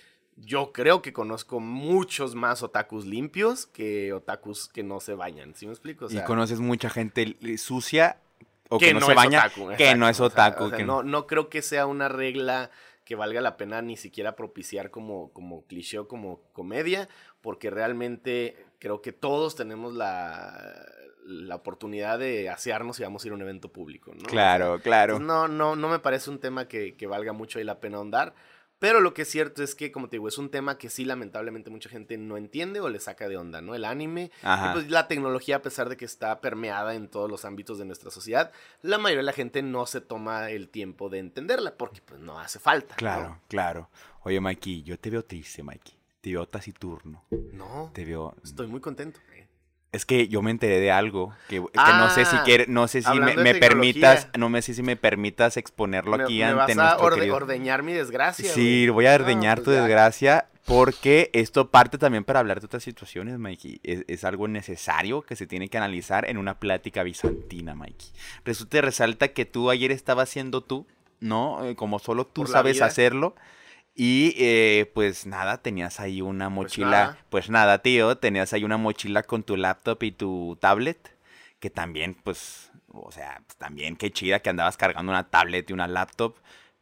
yo 0.40 0.72
creo 0.72 1.02
que 1.02 1.12
conozco 1.12 1.60
muchos 1.60 2.34
más 2.34 2.62
otakus 2.62 3.06
limpios 3.06 3.66
que 3.66 4.12
otakus 4.12 4.68
que 4.68 4.82
no 4.82 5.00
se 5.00 5.14
bañan, 5.14 5.54
¿sí 5.54 5.66
me 5.66 5.72
explico? 5.72 6.06
y 6.10 6.20
conoces 6.22 6.60
mucha 6.60 6.90
gente 6.90 7.36
sucia 7.58 8.18
o 8.68 8.78
que, 8.78 8.92
no, 8.92 9.00
se 9.00 9.14
baña, 9.14 9.50
que 9.76 9.94
no 9.94 10.08
es 10.08 10.20
otaku. 10.20 10.70
no, 10.84 11.02
no 11.02 11.26
creo 11.26 11.48
que 11.48 11.62
sea 11.62 11.86
una 11.86 12.08
regla 12.08 12.70
que 13.04 13.14
valga 13.14 13.40
la 13.40 13.56
pena 13.56 13.80
ni 13.80 13.96
siquiera 13.96 14.36
propiciar 14.36 14.90
como, 14.90 15.32
como 15.32 15.64
cliché 15.64 15.98
o 15.98 16.08
como 16.08 16.42
comedia, 16.52 17.08
porque 17.40 17.70
realmente 17.70 18.66
creo 18.78 19.00
que 19.00 19.12
todos 19.12 19.56
tenemos 19.56 19.94
la, 19.94 20.60
la 21.24 21.54
oportunidad 21.54 22.18
de 22.18 22.50
asearnos 22.50 23.00
y 23.00 23.04
vamos 23.04 23.24
a 23.24 23.28
ir 23.28 23.32
a 23.32 23.36
un 23.36 23.40
evento 23.40 23.72
público, 23.72 24.12
¿no? 24.14 24.24
Claro, 24.24 24.80
claro. 24.82 25.18
No, 25.18 25.48
no, 25.48 25.74
no 25.74 25.88
me 25.88 26.00
parece 26.00 26.28
un 26.28 26.38
tema 26.38 26.68
que, 26.68 26.96
que 26.96 27.06
valga 27.06 27.32
mucho 27.32 27.58
ahí 27.58 27.64
la 27.64 27.80
pena 27.80 27.96
ahondar. 27.96 28.34
Pero 28.78 29.00
lo 29.00 29.12
que 29.14 29.22
es 29.22 29.28
cierto 29.28 29.62
es 29.62 29.74
que, 29.74 29.90
como 29.90 30.08
te 30.08 30.16
digo, 30.16 30.28
es 30.28 30.38
un 30.38 30.50
tema 30.50 30.78
que 30.78 30.88
sí, 30.88 31.04
lamentablemente, 31.04 31.70
mucha 31.70 31.88
gente 31.88 32.16
no 32.16 32.36
entiende 32.36 32.80
o 32.80 32.88
le 32.88 33.00
saca 33.00 33.28
de 33.28 33.36
onda, 33.36 33.60
¿no? 33.60 33.74
El 33.74 33.84
anime. 33.84 34.30
Y 34.42 34.72
pues 34.72 34.90
la 34.90 35.08
tecnología, 35.08 35.56
a 35.56 35.62
pesar 35.62 35.88
de 35.88 35.96
que 35.96 36.04
está 36.04 36.40
permeada 36.40 36.94
en 36.94 37.08
todos 37.08 37.30
los 37.30 37.44
ámbitos 37.44 37.78
de 37.78 37.84
nuestra 37.84 38.10
sociedad, 38.10 38.52
la 38.82 38.98
mayoría 38.98 39.22
de 39.22 39.26
la 39.26 39.32
gente 39.32 39.62
no 39.62 39.86
se 39.86 40.00
toma 40.00 40.50
el 40.50 40.68
tiempo 40.68 41.08
de 41.08 41.18
entenderla 41.18 41.76
porque, 41.76 42.00
pues, 42.02 42.20
no 42.20 42.38
hace 42.38 42.58
falta. 42.58 42.94
Claro, 42.94 43.40
claro. 43.48 43.90
Oye, 44.22 44.40
Mikey, 44.40 44.82
yo 44.82 44.98
te 44.98 45.10
veo 45.10 45.24
triste, 45.24 45.62
Mikey. 45.62 45.94
Te 46.20 46.30
veo 46.30 46.46
taciturno. 46.46 47.24
No. 47.52 47.90
Te 47.94 48.04
veo. 48.04 48.34
Estoy 48.42 48.66
muy 48.66 48.80
contento. 48.80 49.20
Es 49.90 50.04
que 50.04 50.28
yo 50.28 50.42
me 50.42 50.50
enteré 50.50 50.80
de 50.80 50.90
algo 50.90 51.32
que, 51.48 51.60
no 51.60 52.10
sé 52.10 52.26
si 52.26 52.36
ah, 52.36 52.42
quiere, 52.44 52.66
no 52.68 52.88
sé 52.88 53.00
si 53.00 53.20
me, 53.20 53.54
permitas, 53.54 54.28
no 54.36 54.50
me 54.50 54.60
sé 54.60 54.74
si 54.74 54.82
me 54.82 54.96
permitas 54.96 55.56
exponerlo 55.56 56.14
aquí 56.14 56.42
ante 56.42 56.74
vas 56.74 56.92
a 56.92 56.98
ordeñar 56.98 57.82
mi 57.82 57.94
desgracia. 57.94 58.52
Sí, 58.52 58.88
voy 58.90 59.06
a 59.06 59.14
ordeñar 59.14 59.58
pues 59.58 59.64
tu 59.64 59.70
desgracia 59.70 60.48
porque 60.68 61.30
esto 61.32 61.70
parte 61.70 61.96
también 61.96 62.24
para 62.24 62.40
hablar 62.40 62.60
de 62.60 62.66
otras 62.66 62.82
situaciones, 62.82 63.38
Mikey. 63.38 63.80
Es, 63.82 64.24
algo 64.24 64.48
necesario 64.48 65.22
que 65.22 65.34
se 65.34 65.46
tiene 65.46 65.70
que 65.70 65.78
analizar 65.78 66.28
en 66.28 66.36
una 66.36 66.58
plática 66.58 67.02
bizantina, 67.02 67.74
Mikey. 67.74 68.10
Resulta 68.44 68.76
y 68.76 68.80
resalta 68.82 69.28
que 69.28 69.46
tú 69.46 69.70
ayer 69.70 69.90
estabas 69.90 70.28
siendo 70.28 70.60
tú, 70.60 70.86
¿no? 71.20 71.64
Eh, 71.64 71.74
como 71.74 71.98
solo 71.98 72.26
tú 72.26 72.46
sabes 72.46 72.82
hacerlo. 72.82 73.34
Y 74.00 74.36
eh, 74.38 74.88
pues 74.94 75.26
nada, 75.26 75.60
tenías 75.60 75.98
ahí 75.98 76.20
una 76.20 76.46
pues 76.46 76.54
mochila. 76.54 77.18
Pues 77.30 77.50
nada. 77.50 77.82
tío, 77.82 78.16
tenías 78.16 78.52
ahí 78.52 78.62
una 78.62 78.76
mochila 78.76 79.24
con 79.24 79.42
tu 79.42 79.56
laptop 79.56 80.00
y 80.04 80.12
tu 80.12 80.56
tablet. 80.60 81.16
Que 81.58 81.68
también, 81.68 82.14
pues, 82.14 82.70
o 82.92 83.10
sea, 83.10 83.42
pues, 83.44 83.56
también 83.56 83.96
qué 83.96 84.12
chida 84.12 84.38
que 84.38 84.50
andabas 84.50 84.76
cargando 84.76 85.10
una 85.10 85.28
tablet 85.28 85.68
y 85.68 85.72
una 85.72 85.88
laptop. 85.88 86.36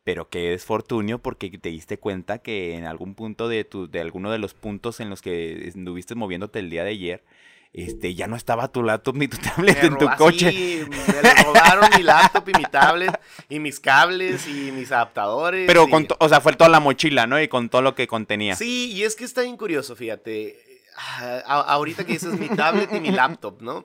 Pero 0.05 0.29
que 0.29 0.53
es 0.53 0.67
fortunio 0.67 1.19
porque 1.19 1.49
te 1.57 1.71
diste 1.71 1.99
cuenta 1.99 2.41
que 2.41 2.75
en 2.77 2.85
algún 2.85 3.14
punto 3.14 3.49
de, 3.49 3.64
tu, 3.64 3.89
de 3.89 4.03
alguno 4.03 4.31
de 4.31 4.37
los 4.37 4.53
puntos 4.53 5.01
en 5.01 5.09
los 5.09 5.23
que 5.23 5.69
estuviste 5.69 6.14
moviéndote 6.14 6.59
el 6.59 6.69
día 6.69 6.85
de 6.85 6.91
ayer, 6.91 7.25
este, 7.77 8.14
ya 8.14 8.27
no 8.27 8.37
estaba 8.37 8.68
tu 8.68 8.83
laptop 8.83 9.16
ni 9.16 9.29
tu 9.29 9.37
tablet 9.55 9.85
en 9.85 9.99
tu 9.99 10.09
coche. 10.16 10.51
Sí, 10.51 10.85
me 10.91 11.45
robaron 11.45 11.91
mi 11.95 12.03
laptop 12.03 12.49
y 12.49 12.53
mi 12.59 12.64
tablet 12.64 13.20
y 13.51 13.59
mis 13.59 13.79
cables 13.79 14.49
y 14.49 14.72
mis 14.72 14.91
adaptadores. 14.91 15.66
Pero, 15.66 15.87
con 15.89 16.09
o 16.18 16.29
sea, 16.29 16.41
fue 16.41 16.55
toda 16.55 16.70
la 16.70 16.81
mochila, 16.81 17.27
¿no? 17.27 17.41
Y 17.41 17.49
con 17.49 17.68
todo 17.68 17.83
lo 17.83 17.95
que 17.95 18.07
contenía. 18.07 18.57
Sí, 18.57 18.93
y 18.93 19.03
es 19.03 19.14
que 19.14 19.24
está 19.24 19.43
bien 19.43 19.59
curioso, 19.59 19.95
fíjate. 19.95 20.59
Ah, 20.97 21.64
ahorita 21.68 22.07
que 22.07 22.14
dices 22.14 22.39
mi 22.41 22.49
tablet 22.49 22.91
y 22.95 23.01
mi 23.01 23.11
laptop, 23.11 23.61
¿no? 23.61 23.85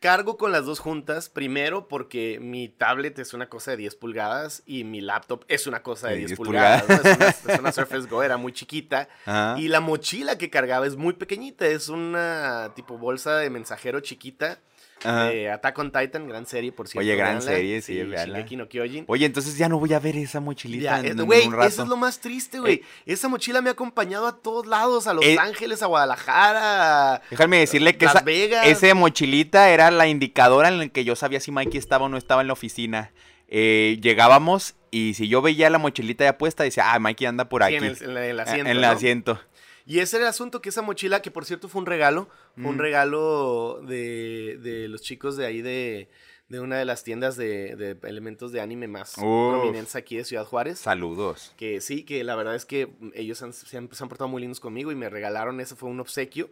Cargo 0.00 0.36
con 0.36 0.52
las 0.52 0.64
dos 0.64 0.78
juntas, 0.78 1.28
primero 1.28 1.88
porque 1.88 2.38
mi 2.40 2.68
tablet 2.68 3.18
es 3.18 3.34
una 3.34 3.48
cosa 3.48 3.72
de 3.72 3.78
10 3.78 3.96
pulgadas 3.96 4.62
y 4.64 4.84
mi 4.84 5.00
laptop 5.00 5.44
es 5.48 5.66
una 5.66 5.82
cosa 5.82 6.08
de 6.08 6.18
10, 6.18 6.36
pulgadas. 6.36 6.84
Es, 6.88 7.58
una, 7.58 7.72
Surface 7.72 8.06
Go, 8.06 8.22
era 8.22 8.36
muy 8.36 8.52
chiquita. 8.52 9.08
Y 9.56 9.66
la 9.66 9.80
mochila 9.80 10.38
que 10.38 10.50
cargaba 10.50 10.86
es 10.86 10.96
muy 10.96 11.14
pequeñita, 11.14 11.66
es 11.66 11.88
una 11.88 12.72
tipo 12.76 12.96
bolsa 12.96 13.38
de 13.38 13.50
mensajero 13.50 13.98
chiquita 13.98 14.60
eh, 15.04 15.50
Attack 15.50 15.78
on 15.78 15.92
Titan, 15.92 16.28
gran 16.28 16.46
serie, 16.46 16.72
por 16.72 16.88
cierto. 16.88 17.06
Oye, 17.06 17.16
gran 17.16 17.42
serie, 17.42 17.80
sí, 17.82 18.02
no 18.02 18.66
Oye, 19.06 19.26
entonces 19.26 19.56
ya 19.56 19.68
no 19.68 19.78
voy 19.78 19.92
a 19.92 19.98
ver 19.98 20.16
esa 20.16 20.40
mochilita 20.40 21.00
en, 21.00 21.24
Güey, 21.24 21.48
eso 21.66 21.82
es 21.82 21.88
lo 21.88 21.96
más 21.96 22.20
triste, 22.20 22.58
güey. 22.60 22.82
esa 23.06 23.28
mochila 23.28 23.60
me 23.62 23.70
ha 23.70 23.72
acompañado 23.72 24.26
a 24.26 24.36
todos 24.36 24.66
lados, 24.66 25.06
a 25.06 25.14
Los 25.14 25.24
eh, 25.24 25.36
Ángeles, 25.38 25.82
a 25.82 25.86
Guadalajara. 25.86 27.22
Déjame 27.30 27.58
decirle 27.58 27.96
que 27.96 28.06
esa, 28.06 28.24
esa 28.64 28.94
mochilita 28.94 29.70
era 29.70 29.90
la 29.90 30.08
indicadora 30.08 30.68
en 30.68 30.78
la 30.78 30.88
que 30.88 31.04
yo 31.04 31.16
sabía 31.16 31.40
si 31.40 31.50
Mikey 31.50 31.78
estaba 31.78 32.06
o 32.06 32.08
no 32.08 32.16
estaba 32.16 32.40
en 32.40 32.46
la 32.46 32.52
oficina. 32.52 33.12
Eh, 33.50 33.98
llegábamos 34.02 34.74
y 34.90 35.14
si 35.14 35.28
yo 35.28 35.40
veía 35.40 35.70
la 35.70 35.78
mochilita 35.78 36.24
ya 36.24 36.36
puesta, 36.36 36.64
decía, 36.64 36.92
ah, 36.92 36.98
Mikey 36.98 37.26
anda 37.26 37.48
por 37.48 37.62
aquí. 37.62 37.76
en, 37.76 37.84
el, 37.84 38.40
asiento. 38.40 38.70
En 38.70 38.76
el 38.76 38.84
asiento. 38.84 39.40
Y 39.88 40.00
ese 40.00 40.18
era 40.18 40.26
el 40.26 40.28
asunto, 40.28 40.60
que 40.60 40.68
esa 40.68 40.82
mochila, 40.82 41.22
que 41.22 41.30
por 41.30 41.46
cierto 41.46 41.70
fue 41.70 41.80
un 41.80 41.86
regalo, 41.86 42.28
un 42.58 42.76
mm. 42.76 42.78
regalo 42.78 43.80
de, 43.86 44.58
de, 44.62 44.86
los 44.86 45.00
chicos 45.00 45.38
de 45.38 45.46
ahí 45.46 45.62
de, 45.62 46.10
de 46.50 46.60
una 46.60 46.76
de 46.76 46.84
las 46.84 47.04
tiendas 47.04 47.38
de, 47.38 47.96
elementos 48.02 48.52
de 48.52 48.60
anime 48.60 48.86
más 48.86 49.14
prominentes 49.14 49.96
aquí 49.96 50.18
de 50.18 50.24
Ciudad 50.24 50.44
Juárez. 50.44 50.78
Saludos. 50.78 51.54
Que 51.56 51.80
sí, 51.80 52.04
que 52.04 52.22
la 52.22 52.36
verdad 52.36 52.54
es 52.54 52.66
que 52.66 52.90
ellos 53.14 53.38
se, 53.38 53.76
han, 53.78 53.88
portado 53.88 54.28
muy 54.28 54.42
lindos 54.42 54.60
conmigo 54.60 54.92
y 54.92 54.94
me 54.94 55.08
regalaron, 55.08 55.58
ese 55.58 55.74
fue 55.74 55.88
un 55.88 56.00
obsequio. 56.00 56.50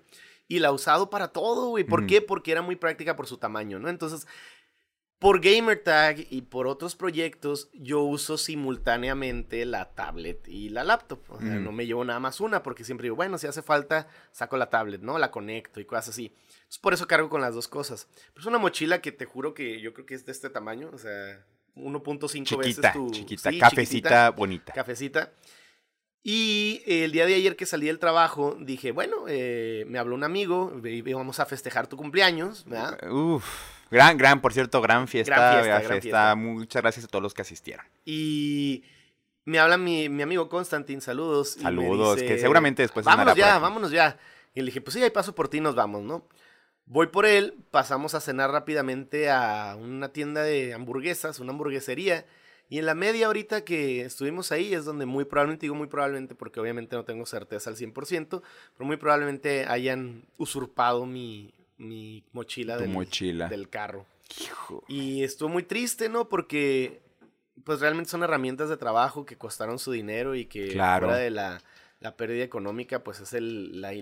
Y 0.49 0.61
la 0.61 0.69
he 0.69 0.71
usado 0.71 1.11
para 1.11 1.29
todo, 1.29 1.69
güey. 1.69 1.85
¿Por 1.85 2.05
mm. 2.05 2.07
qué? 2.07 2.23
Porque 2.23 2.53
era 2.53 2.63
muy 2.63 2.77
práctica 2.77 3.17
por 3.17 3.27
su 3.27 3.37
tamaño, 3.37 3.79
¿no? 3.79 3.91
Entonces, 3.91 4.27
por 5.19 5.41
GamerTag 5.41 6.27
y 6.31 6.43
por 6.43 6.67
otros 6.67 6.95
proyectos, 6.95 7.71
yo 7.73 8.03
uso 8.03 8.37
simultáneamente 8.37 9.65
la 9.65 9.91
tablet 9.95 10.47
y 10.47 10.69
la 10.69 10.85
laptop. 10.85 11.21
O 11.29 11.41
sea, 11.41 11.55
no 11.55 11.73
me 11.73 11.87
llevo 11.87 12.05
nada 12.05 12.21
más 12.21 12.41
una 12.41 12.63
porque 12.63 12.85
siempre 12.85 13.07
digo, 13.07 13.17
bueno, 13.17 13.39
si 13.39 13.47
hace 13.47 13.63
falta, 13.63 14.09
saco 14.31 14.59
la 14.59 14.69
tablet, 14.69 15.01
¿no? 15.01 15.19
La 15.19 15.31
conecto 15.31 15.81
y 15.81 15.87
cosas 15.87 16.11
así. 16.11 16.35
Entonces, 16.49 16.79
por 16.79 16.93
eso 16.93 17.07
cargo 17.07 17.31
con 17.31 17.41
las 17.41 17.55
dos 17.55 17.67
cosas. 17.67 18.09
Pero 18.35 18.41
es 18.41 18.47
una 18.47 18.59
mochila 18.59 19.01
que 19.01 19.11
te 19.11 19.25
juro 19.25 19.55
que 19.55 19.81
yo 19.81 19.95
creo 19.95 20.05
que 20.05 20.15
es 20.15 20.27
de 20.27 20.33
este 20.33 20.51
tamaño, 20.51 20.91
o 20.93 20.99
sea, 20.99 21.47
1.5 21.77 22.59
veces 22.59 22.93
tu... 22.93 23.11
Chiquita, 23.11 23.51
cafecita 23.59 24.31
bonita. 24.31 24.75
Cafecita. 24.75 25.33
Y 26.23 26.83
el 26.87 27.13
día 27.13 27.25
de 27.25 27.37
ayer 27.37 27.57
que 27.57 27.65
salí 27.65 27.87
del 27.87 28.01
trabajo, 28.01 28.57
dije, 28.61 28.91
bueno, 28.91 29.27
eh, 29.29 29.85
me 29.89 29.99
habló 29.99 30.15
un 30.15 30.25
amigo, 30.25 30.73
vamos 31.15 31.41
a 31.41 31.47
festejar 31.47 31.87
tu 31.87 31.97
cumpleaños, 31.97 32.65
¿verdad? 32.67 33.11
Uf. 33.11 33.76
Gran, 33.91 34.19
gran, 34.19 34.41
por 34.41 34.53
cierto, 34.53 34.81
gran 34.81 35.07
fiesta. 35.09 35.63
Gran 35.63 36.01
fiesta, 36.01 36.35
Muchas 36.35 36.83
gracias 36.83 37.05
a 37.05 37.09
todos 37.09 37.23
los 37.23 37.35
que 37.35 37.43
asistieron. 37.43 37.87
Y 38.05 38.85
me 39.45 39.59
habla 39.59 39.79
mi, 39.79 40.07
amigo 40.07 40.49
Constantin, 40.49 41.01
saludos. 41.01 41.57
Saludos, 41.61 42.21
que 42.21 42.39
seguramente 42.39 42.83
después 42.83 43.07
Vámonos 43.07 43.37
ya, 43.37 43.59
vámonos 43.59 43.91
ya. 43.91 44.19
Y 44.55 44.61
le 44.61 44.67
dije, 44.67 44.81
pues 44.81 44.95
sí, 44.95 45.03
ahí 45.03 45.11
paso 45.11 45.35
por 45.35 45.49
ti, 45.49 45.61
nos 45.61 45.75
vamos, 45.75 46.03
¿no? 46.03 46.27
Voy 46.87 47.09
por 47.09 47.27
él, 47.27 47.55
pasamos 47.71 48.15
a 48.15 48.21
cenar 48.21 48.51
rápidamente 48.51 49.31
a 49.31 49.77
una 49.79 50.09
tienda 50.13 50.43
de 50.43 50.73
hamburguesas, 50.73 51.41
una 51.41 51.53
hamburguesería. 51.53 52.27
Y 52.69 52.79
en 52.79 52.87
la 52.87 52.95
media 52.95 53.29
horita 53.29 53.65
que 53.65 54.03
estuvimos 54.03 54.51
ahí 54.51 54.75
es 54.75 54.85
donde 54.85 55.07
muy 55.07 55.25
probablemente, 55.25 55.67
digo 55.67 55.75
muy 55.75 55.87
probablemente 55.87 56.35
porque 56.35 56.59
obviamente 56.59 56.97
no 56.97 57.05
tengo 57.05 57.27
certeza 57.27 57.71
al 57.71 57.77
100%, 57.77 58.43
pero 58.77 58.87
muy 58.87 58.97
probablemente 58.97 59.67
hayan 59.67 60.25
usurpado 60.37 61.07
mi, 61.07 61.55
mi 61.79 62.25
mochila, 62.33 62.77
del, 62.77 62.89
mochila. 62.91 63.49
del 63.49 63.69
carro. 63.69 64.07
Hijo. 64.41 64.85
Y 64.89 65.23
estuvo 65.23 65.49
muy 65.49 65.63
triste, 65.63 66.09
¿no? 66.09 66.29
Porque 66.29 67.01
pues 67.65 67.81
realmente 67.81 68.11
son 68.11 68.23
herramientas 68.23 68.69
de 68.69 68.77
trabajo 68.77 69.25
que 69.25 69.37
costaron 69.37 69.79
su 69.79 69.93
dinero 69.93 70.35
y 70.35 70.47
que 70.47 70.69
Claro. 70.69 71.07
fuera 71.07 71.21
de 71.21 71.31
la, 71.31 71.61
la 72.01 72.17
pérdida 72.17 72.45
económica, 72.45 73.03
pues 73.03 73.21
es 73.21 73.33
el, 73.33 73.81
la, 73.81 73.93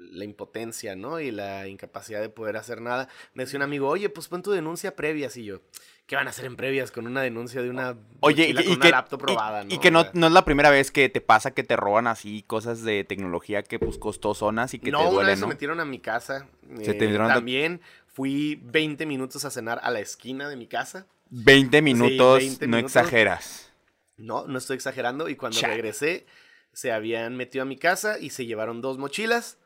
la 0.00 0.24
impotencia, 0.24 0.96
¿no? 0.96 1.20
Y 1.20 1.30
la 1.30 1.68
incapacidad 1.68 2.20
de 2.20 2.28
poder 2.30 2.56
hacer 2.56 2.80
nada. 2.80 3.08
Me 3.34 3.44
decía 3.44 3.58
un 3.58 3.62
amigo, 3.62 3.88
oye, 3.88 4.08
pues 4.08 4.28
pon 4.28 4.42
tu 4.42 4.50
denuncia 4.50 4.96
previas. 4.96 5.36
Y 5.36 5.44
yo, 5.44 5.60
¿qué 6.06 6.16
van 6.16 6.26
a 6.26 6.30
hacer 6.30 6.46
en 6.46 6.56
previas 6.56 6.90
con 6.90 7.06
una 7.06 7.20
denuncia 7.22 7.60
de 7.62 7.70
una 7.70 7.96
Oye, 8.20 8.48
y, 8.48 8.54
que- 8.54 8.64
con 8.64 8.72
y 8.72 8.76
una 8.76 8.84
que, 8.86 8.90
laptop 8.90 9.20
y- 9.22 9.26
robada, 9.26 9.62
y 9.68 9.74
¿no? 9.76 9.80
que 9.80 9.90
no, 9.90 10.06
no 10.14 10.26
es 10.28 10.32
la 10.32 10.44
primera 10.44 10.70
vez 10.70 10.90
que 10.90 11.08
te 11.08 11.20
pasa 11.20 11.52
que 11.52 11.62
te 11.62 11.76
roban 11.76 12.06
así 12.06 12.42
cosas 12.46 12.82
de 12.82 13.04
tecnología 13.04 13.62
que 13.62 13.78
pues 13.78 13.98
costosonas 13.98 14.72
y 14.74 14.78
que 14.78 14.90
no, 14.90 14.98
te 14.98 15.04
una 15.04 15.12
duelen, 15.14 15.36
se 15.36 15.40
¿no? 15.42 15.48
metieron 15.48 15.80
a 15.80 15.84
mi 15.84 15.98
casa. 15.98 16.48
Se 16.82 16.92
eh, 16.92 16.94
te 16.94 17.16
también 17.16 17.80
fui 18.06 18.58
20 18.64 19.06
minutos 19.06 19.44
a 19.44 19.50
cenar 19.50 19.80
a 19.82 19.90
la 19.90 20.00
esquina 20.00 20.48
de 20.48 20.56
mi 20.56 20.66
casa. 20.66 21.06
20 21.30 21.82
minutos, 21.82 22.38
20 22.38 22.66
no 22.66 22.76
minutos. 22.78 22.96
exageras. 22.96 23.72
No, 24.16 24.46
no 24.46 24.58
estoy 24.58 24.76
exagerando. 24.76 25.28
Y 25.28 25.36
cuando 25.36 25.60
regresé, 25.62 26.26
se 26.72 26.90
habían 26.92 27.36
metido 27.36 27.62
a 27.62 27.66
mi 27.66 27.76
casa 27.76 28.18
y 28.18 28.30
se 28.30 28.46
llevaron 28.46 28.80
dos 28.80 28.98
mochilas. 28.98 29.58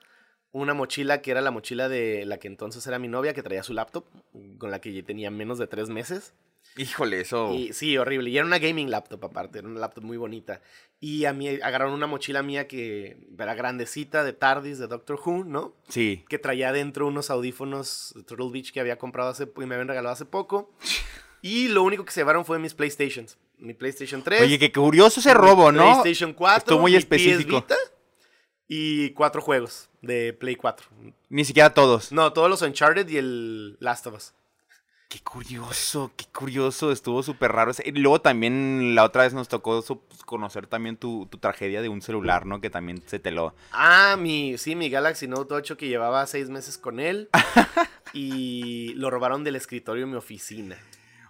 Una 0.55 0.72
mochila 0.72 1.20
que 1.20 1.32
era 1.32 1.40
la 1.40 1.50
mochila 1.50 1.88
de 1.88 2.24
la 2.26 2.38
que 2.38 2.46
entonces 2.46 2.86
era 2.86 3.00
mi 3.00 3.09
novia, 3.09 3.34
que 3.34 3.42
traía 3.42 3.64
su 3.64 3.74
laptop, 3.74 4.05
con 4.59 4.70
la 4.70 4.80
que 4.80 4.92
ya 4.92 5.02
tenía 5.02 5.28
menos 5.28 5.59
de 5.59 5.66
tres 5.66 5.88
meses. 5.88 6.32
Híjole, 6.76 7.20
eso. 7.20 7.52
Y 7.52 7.72
sí, 7.72 7.98
horrible. 7.98 8.30
Y 8.30 8.36
era 8.36 8.46
una 8.46 8.61
gaming 8.61 8.88
laptop 8.88 9.24
aparte, 9.24 9.59
era 9.59 9.66
una 9.66 9.80
laptop 9.80 10.05
muy 10.05 10.16
bonita. 10.16 10.61
Y 11.00 11.24
a 11.24 11.32
mí 11.32 11.48
agarraron 11.48 11.92
una 11.92 12.07
mochila 12.07 12.44
mía 12.44 12.68
que 12.68 13.16
era 13.36 13.55
grandecita, 13.55 14.22
de 14.22 14.32
TARDIS, 14.32 14.78
de 14.78 14.86
Doctor 14.86 15.18
Who, 15.24 15.42
¿no? 15.42 15.74
Sí. 15.88 16.24
que 16.28 16.38
traía 16.38 16.70
dentro 16.72 17.09
unos 17.09 17.30
audífonos 17.30 18.12
de 18.14 18.22
Turtle 18.22 18.50
Beach 18.52 18.72
que 18.72 18.78
había 18.78 18.96
comprado 18.96 19.30
hace 19.30 19.48
y 19.57 19.66
me 19.66 19.74
habían 19.74 19.88
regalado 19.88 20.12
hace 20.12 20.24
poco. 20.24 20.72
Y 21.42 21.68
lo 21.68 21.82
único 21.82 22.07
que 22.07 22.11
se 22.11 22.20
llevaron 22.20 22.46
fue 22.46 22.59
mis 22.59 22.72
PlayStations. 22.72 23.36
Mi 23.59 23.74
PlayStation 23.74 24.22
3. 24.22 24.40
Oye, 24.40 24.59
qué 24.59 24.72
curioso 24.72 25.20
ese 25.20 25.34
robo, 25.34 25.70
¿no? 25.70 26.00
PlayStation 26.00 26.32
4. 26.32 26.57
Estuvo 26.57 26.78
muy 26.78 26.92
mi 26.92 26.96
específico. 26.96 27.61
PS 27.61 27.68
Vita, 27.68 27.76
y 28.69 29.11
cuatro 29.11 29.43
juegos 29.43 29.89
de 30.03 30.33
Play 30.33 30.57
4. 30.57 30.87
Ni 31.29 31.45
siquiera 31.45 31.73
todos. 31.75 32.12
No, 32.12 32.33
todos 32.33 32.49
los 32.51 32.62
Uncharted 32.62 33.09
y 33.09 33.17
el 33.19 33.77
Last 33.81 34.07
of 34.07 34.15
Us. 34.15 34.33
Qué 35.09 35.21
curioso, 35.21 36.11
qué 36.17 36.25
curioso. 36.33 36.91
Estuvo 36.91 37.23
súper 37.23 37.53
raro. 37.53 37.71
Y 37.85 37.93
luego 37.93 38.21
también 38.21 38.95
la 38.97 39.05
otra 39.05 39.23
vez 39.23 39.33
nos 39.33 39.49
tocó 39.49 39.81
su- 39.83 40.01
conocer 40.25 40.67
también 40.67 40.97
tu, 40.97 41.27
tu 41.31 41.39
tragedia 41.39 41.83
de 41.83 41.89
un 41.89 42.03
celular, 42.03 42.47
¿no? 42.47 42.61
Que 42.61 42.69
también 42.71 43.01
se 43.07 43.21
te 43.21 43.31
lo... 43.31 43.55
Ah, 43.71 44.17
mi, 44.19 44.59
sí, 44.59 44.75
mi 44.75 44.89
Galaxy 44.91 45.29
Note 45.29 45.55
8 45.55 45.77
que 45.77 45.87
llevaba 45.89 46.27
seis 46.27 46.49
meses 46.49 46.79
con 46.79 46.99
él. 46.99 47.29
y 48.12 48.95
lo 48.95 49.11
robaron 49.11 49.45
del 49.45 49.57
escritorio 49.57 50.05
de 50.07 50.11
mi 50.11 50.17
oficina. 50.17 50.77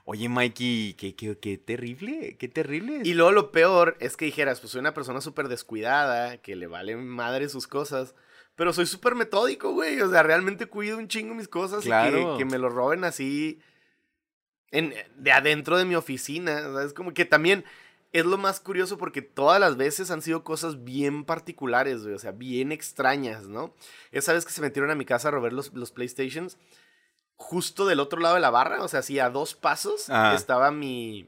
Oye, 0.06 0.28
Mikey, 0.28 0.94
qué, 0.94 1.14
qué, 1.14 1.38
qué 1.38 1.56
terrible, 1.56 2.36
qué 2.38 2.48
terrible. 2.48 3.00
Y 3.04 3.14
luego 3.14 3.32
lo 3.32 3.50
peor 3.50 3.96
es 4.00 4.18
que 4.18 4.26
dijeras, 4.26 4.60
pues 4.60 4.72
soy 4.72 4.80
una 4.80 4.92
persona 4.92 5.22
súper 5.22 5.48
descuidada, 5.48 6.36
que 6.38 6.56
le 6.56 6.66
vale 6.66 6.94
madre 6.96 7.48
sus 7.48 7.66
cosas, 7.66 8.14
pero 8.54 8.74
soy 8.74 8.84
súper 8.84 9.14
metódico, 9.14 9.72
güey. 9.72 10.00
O 10.02 10.10
sea, 10.10 10.22
realmente 10.22 10.66
cuido 10.66 10.98
un 10.98 11.08
chingo 11.08 11.34
mis 11.34 11.48
cosas 11.48 11.86
y 11.86 11.88
que, 11.88 12.34
que 12.36 12.44
me 12.44 12.58
lo 12.58 12.68
roben 12.68 13.04
así 13.04 13.60
en, 14.70 14.92
de 15.16 15.32
adentro 15.32 15.78
de 15.78 15.86
mi 15.86 15.94
oficina. 15.94 16.68
O 16.68 16.76
sea, 16.76 16.84
es 16.84 16.92
como 16.92 17.14
que 17.14 17.24
también 17.24 17.64
es 18.12 18.26
lo 18.26 18.36
más 18.36 18.60
curioso 18.60 18.98
porque 18.98 19.22
todas 19.22 19.58
las 19.58 19.76
veces 19.76 20.10
han 20.10 20.20
sido 20.20 20.44
cosas 20.44 20.84
bien 20.84 21.24
particulares, 21.24 22.02
güey. 22.02 22.14
O 22.14 22.18
sea, 22.18 22.32
bien 22.32 22.72
extrañas, 22.72 23.48
¿no? 23.48 23.74
Esa 24.12 24.34
vez 24.34 24.44
que 24.44 24.52
se 24.52 24.60
metieron 24.60 24.90
a 24.90 24.94
mi 24.94 25.04
casa 25.04 25.28
a 25.28 25.30
robar 25.30 25.52
los, 25.52 25.72
los 25.72 25.90
PlayStations, 25.90 26.58
justo 27.36 27.86
del 27.86 28.00
otro 28.00 28.20
lado 28.20 28.34
de 28.36 28.40
la 28.40 28.50
barra, 28.50 28.82
o 28.82 28.88
sea, 28.88 29.00
así 29.00 29.18
a 29.18 29.30
dos 29.30 29.54
pasos, 29.54 30.06
Ah. 30.08 30.32
estaba 30.36 30.70
mi, 30.70 31.26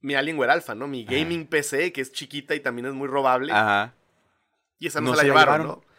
mi 0.00 0.14
Alienware 0.14 0.50
Alpha, 0.50 0.74
¿no? 0.74 0.88
Mi 0.88 1.04
gaming 1.04 1.46
PC, 1.46 1.92
que 1.92 2.00
es 2.00 2.12
chiquita 2.12 2.54
y 2.54 2.60
también 2.60 2.86
es 2.86 2.94
muy 2.94 3.08
robable. 3.08 3.52
Ajá. 3.52 3.94
y 4.78 4.86
esa 4.88 5.00
no, 5.00 5.10
no 5.10 5.12
se 5.12 5.16
la 5.18 5.20
se 5.22 5.26
llevaron, 5.28 5.60
llevaron. 5.62 5.66
¿no? 5.82 5.92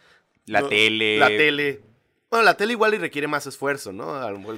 La 0.46 0.60
No, 0.60 0.68
tele. 0.68 1.18
La 1.18 1.28
tele. 1.28 1.80
Bueno, 2.34 2.46
la 2.46 2.56
tele 2.56 2.72
igual 2.72 2.94
y 2.94 2.98
requiere 2.98 3.28
más 3.28 3.46
esfuerzo, 3.46 3.92
¿no? 3.92 4.06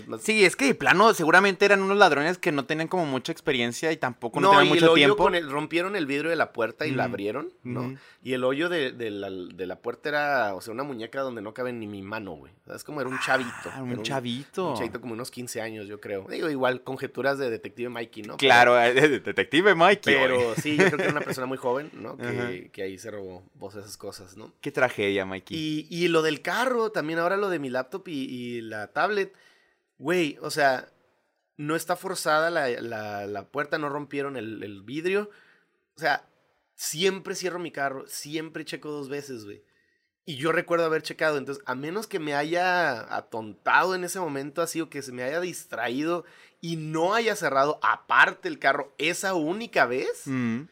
Más- 0.06 0.22
Sí, 0.22 0.44
es 0.46 0.56
que 0.56 0.64
de 0.64 0.74
plano 0.74 1.12
seguramente 1.12 1.64
eran 1.66 1.82
unos 1.82 1.98
ladrones 1.98 2.38
que 2.38 2.50
no 2.52 2.64
tenían 2.64 2.88
como 2.88 3.04
mucha 3.04 3.32
experiencia 3.32 3.92
y 3.92 3.98
tampoco 3.98 4.40
no, 4.40 4.52
No, 4.52 4.58
tenían 4.58 4.66
y 4.66 4.68
el 4.68 4.74
mucho 4.76 4.92
hoyo 4.92 4.94
tiempo. 5.06 5.16
con 5.24 5.34
el- 5.34 5.50
rompieron 5.50 5.94
el 5.94 6.06
vidrio 6.06 6.30
de 6.30 6.36
la 6.36 6.52
puerta 6.54 6.86
y 6.86 6.92
la 6.92 7.04
abrieron, 7.04 7.50
¿no? 7.64 7.94
Y 8.22 8.32
el 8.32 8.42
hoyo 8.44 8.68
de, 8.68 8.90
de 8.92 9.10
la, 9.10 9.30
de 9.30 9.66
la 9.66 9.76
puerta 9.76 10.08
era, 10.08 10.54
o 10.54 10.60
sea, 10.60 10.72
una 10.74 10.82
muñeca 10.82 11.20
donde 11.20 11.42
no 11.42 11.54
cabe 11.54 11.72
ni 11.72 11.86
mi 11.86 12.02
mano, 12.02 12.32
güey. 12.32 12.52
O 12.62 12.66
sea, 12.66 12.76
es 12.76 12.82
como 12.82 13.00
era 13.00 13.08
un 13.10 13.20
chavito. 13.20 13.52
Ah, 13.66 13.74
era 13.76 13.82
un 13.84 14.02
chavito. 14.02 14.70
Un 14.70 14.76
chavito 14.76 15.00
como 15.00 15.12
unos 15.12 15.30
15 15.30 15.60
años, 15.60 15.86
yo 15.86 16.00
creo. 16.00 16.26
Digo, 16.28 16.48
igual, 16.50 16.82
conjeturas 16.82 17.38
de 17.38 17.50
detective 17.50 17.88
Mikey, 17.88 18.22
¿no? 18.24 18.36
Pero- 18.36 18.48
Claro, 18.56 18.80
eh, 18.82 18.94
detective 19.20 19.74
Mikey. 19.76 20.14
Pero, 20.14 20.54
sí, 20.56 20.76
yo 20.76 20.86
creo 20.86 20.96
que 20.96 21.02
era 21.04 21.12
una 21.12 21.20
persona 21.20 21.46
muy 21.46 21.58
joven, 21.58 21.90
¿no? 21.92 22.16
Que, 22.72 22.82
ahí 22.82 22.98
se 22.98 23.10
robó 23.10 23.44
vos 23.54 23.74
esas 23.76 23.96
cosas, 23.96 24.36
¿no? 24.36 24.52
Qué 24.60 24.72
tragedia, 24.72 25.24
Mikey. 25.26 25.56
Y, 25.56 25.86
y 25.90 26.08
lo 26.08 26.22
del 26.22 26.40
carro, 26.42 26.90
también 26.90 27.18
ahora 27.18 27.36
lo 27.36 27.48
de 27.48 27.58
mi 27.58 27.65
laptop 27.70 28.08
y, 28.08 28.60
la 28.62 28.88
tablet. 28.92 29.32
Güey, 29.98 30.38
o 30.40 30.50
sea, 30.50 30.88
no 31.56 31.74
está 31.76 31.96
forzada 31.96 32.50
la, 32.50 32.68
la- 33.26 33.48
puerta, 33.48 33.78
no 33.78 33.88
rompieron 33.88 34.36
el, 34.36 34.62
el 34.62 34.82
vidrio. 34.82 35.30
O 35.96 36.00
sea, 36.00 36.28
siempre 36.74 37.34
cierro 37.34 37.58
mi 37.58 37.70
carro, 37.70 38.06
siempre 38.06 38.64
checo 38.64 38.90
dos 38.90 39.08
veces, 39.08 39.44
güey. 39.44 39.62
Y 40.28 40.36
yo 40.36 40.50
recuerdo 40.50 40.84
haber 40.86 41.02
checado, 41.02 41.38
entonces, 41.38 41.62
a 41.66 41.74
menos 41.76 42.08
que 42.08 42.18
me 42.18 42.34
haya 42.34 43.14
atontado 43.16 43.94
en 43.94 44.02
ese 44.02 44.18
momento 44.18 44.60
así 44.60 44.80
o 44.80 44.90
que 44.90 45.00
se 45.00 45.12
me 45.12 45.22
haya 45.22 45.40
distraído 45.40 46.24
y 46.60 46.74
no 46.76 47.14
haya 47.14 47.36
cerrado 47.36 47.78
aparte 47.82 48.48
el 48.48 48.58
carro 48.58 48.92
esa 48.98 49.34
única 49.34 49.86
vez, 49.86 50.22
Mm. 50.26 50.62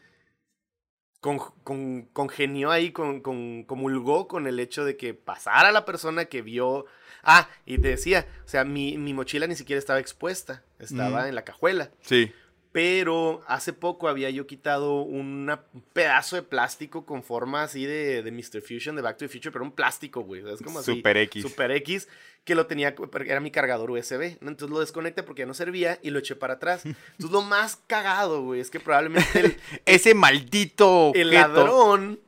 Con, 1.25 1.39
con- 1.63 2.03
congenió 2.13 2.69
ahí, 2.69 2.91
con, 2.91 3.19
con- 3.21 3.63
comulgó 3.63 4.27
con 4.27 4.45
el 4.45 4.59
hecho 4.59 4.85
de 4.85 4.95
que 4.95 5.15
pasara 5.15 5.71
la 5.71 5.83
persona 5.83 6.25
que 6.25 6.43
vio. 6.43 6.85
Ah, 7.23 7.49
y 7.65 7.79
te 7.79 7.87
decía, 7.87 8.27
o 8.45 8.47
sea, 8.47 8.63
mi, 8.63 8.99
mi 8.99 9.11
mochila 9.15 9.47
ni 9.47 9.55
siquiera 9.55 9.79
estaba 9.79 9.97
expuesta, 9.99 10.61
estaba 10.77 11.23
Mm. 11.23 11.27
en 11.29 11.35
la 11.35 11.43
cajuela. 11.43 11.89
Sí. 12.01 12.31
Pero 12.75 13.41
hace 13.47 13.71
poco 13.71 14.09
había 14.09 14.29
yo 14.31 14.45
quitado 14.47 14.95
una- 15.01 15.63
un 15.73 15.81
pedazo 15.93 16.35
de 16.35 16.41
plástico 16.41 17.05
con 17.05 17.23
forma 17.23 17.63
así 17.63 17.85
de, 17.85 18.21
de 18.21 18.31
Mr. 18.33 18.61
Fusion 18.61 18.97
de 18.97 19.01
Back 19.01 19.15
to 19.15 19.25
the 19.25 19.29
Future, 19.29 19.51
pero 19.53 19.63
un 19.63 19.71
plástico, 19.71 20.23
güey. 20.23 20.43
Es 20.45 20.61
como 20.61 20.79
así. 20.79 20.93
Super 20.93 21.15
X. 21.15 21.41
Super 21.41 21.71
X, 21.71 22.09
que 22.43 22.53
lo 22.53 22.67
tenía, 22.67 22.93
era 23.25 23.39
mi 23.39 23.49
cargador 23.49 23.91
USB. 23.91 24.35
¿no? 24.41 24.49
Entonces 24.49 24.69
lo 24.73 24.81
desconecté 24.81 25.23
porque 25.23 25.43
ya 25.43 25.45
no 25.45 25.53
servía 25.53 25.99
y 26.01 26.09
lo 26.09 26.19
eché 26.19 26.35
para 26.35 26.55
atrás. 26.55 26.85
Entonces 26.85 27.31
lo 27.31 27.43
más 27.43 27.77
cagado, 27.87 28.41
güey, 28.43 28.59
es 28.59 28.69
que 28.69 28.81
probablemente 28.81 29.39
el, 29.39 29.57
Ese 29.85 30.13
maldito 30.13 31.13
el 31.15 31.29
objeto. 31.29 31.47
ladrón, 31.47 32.19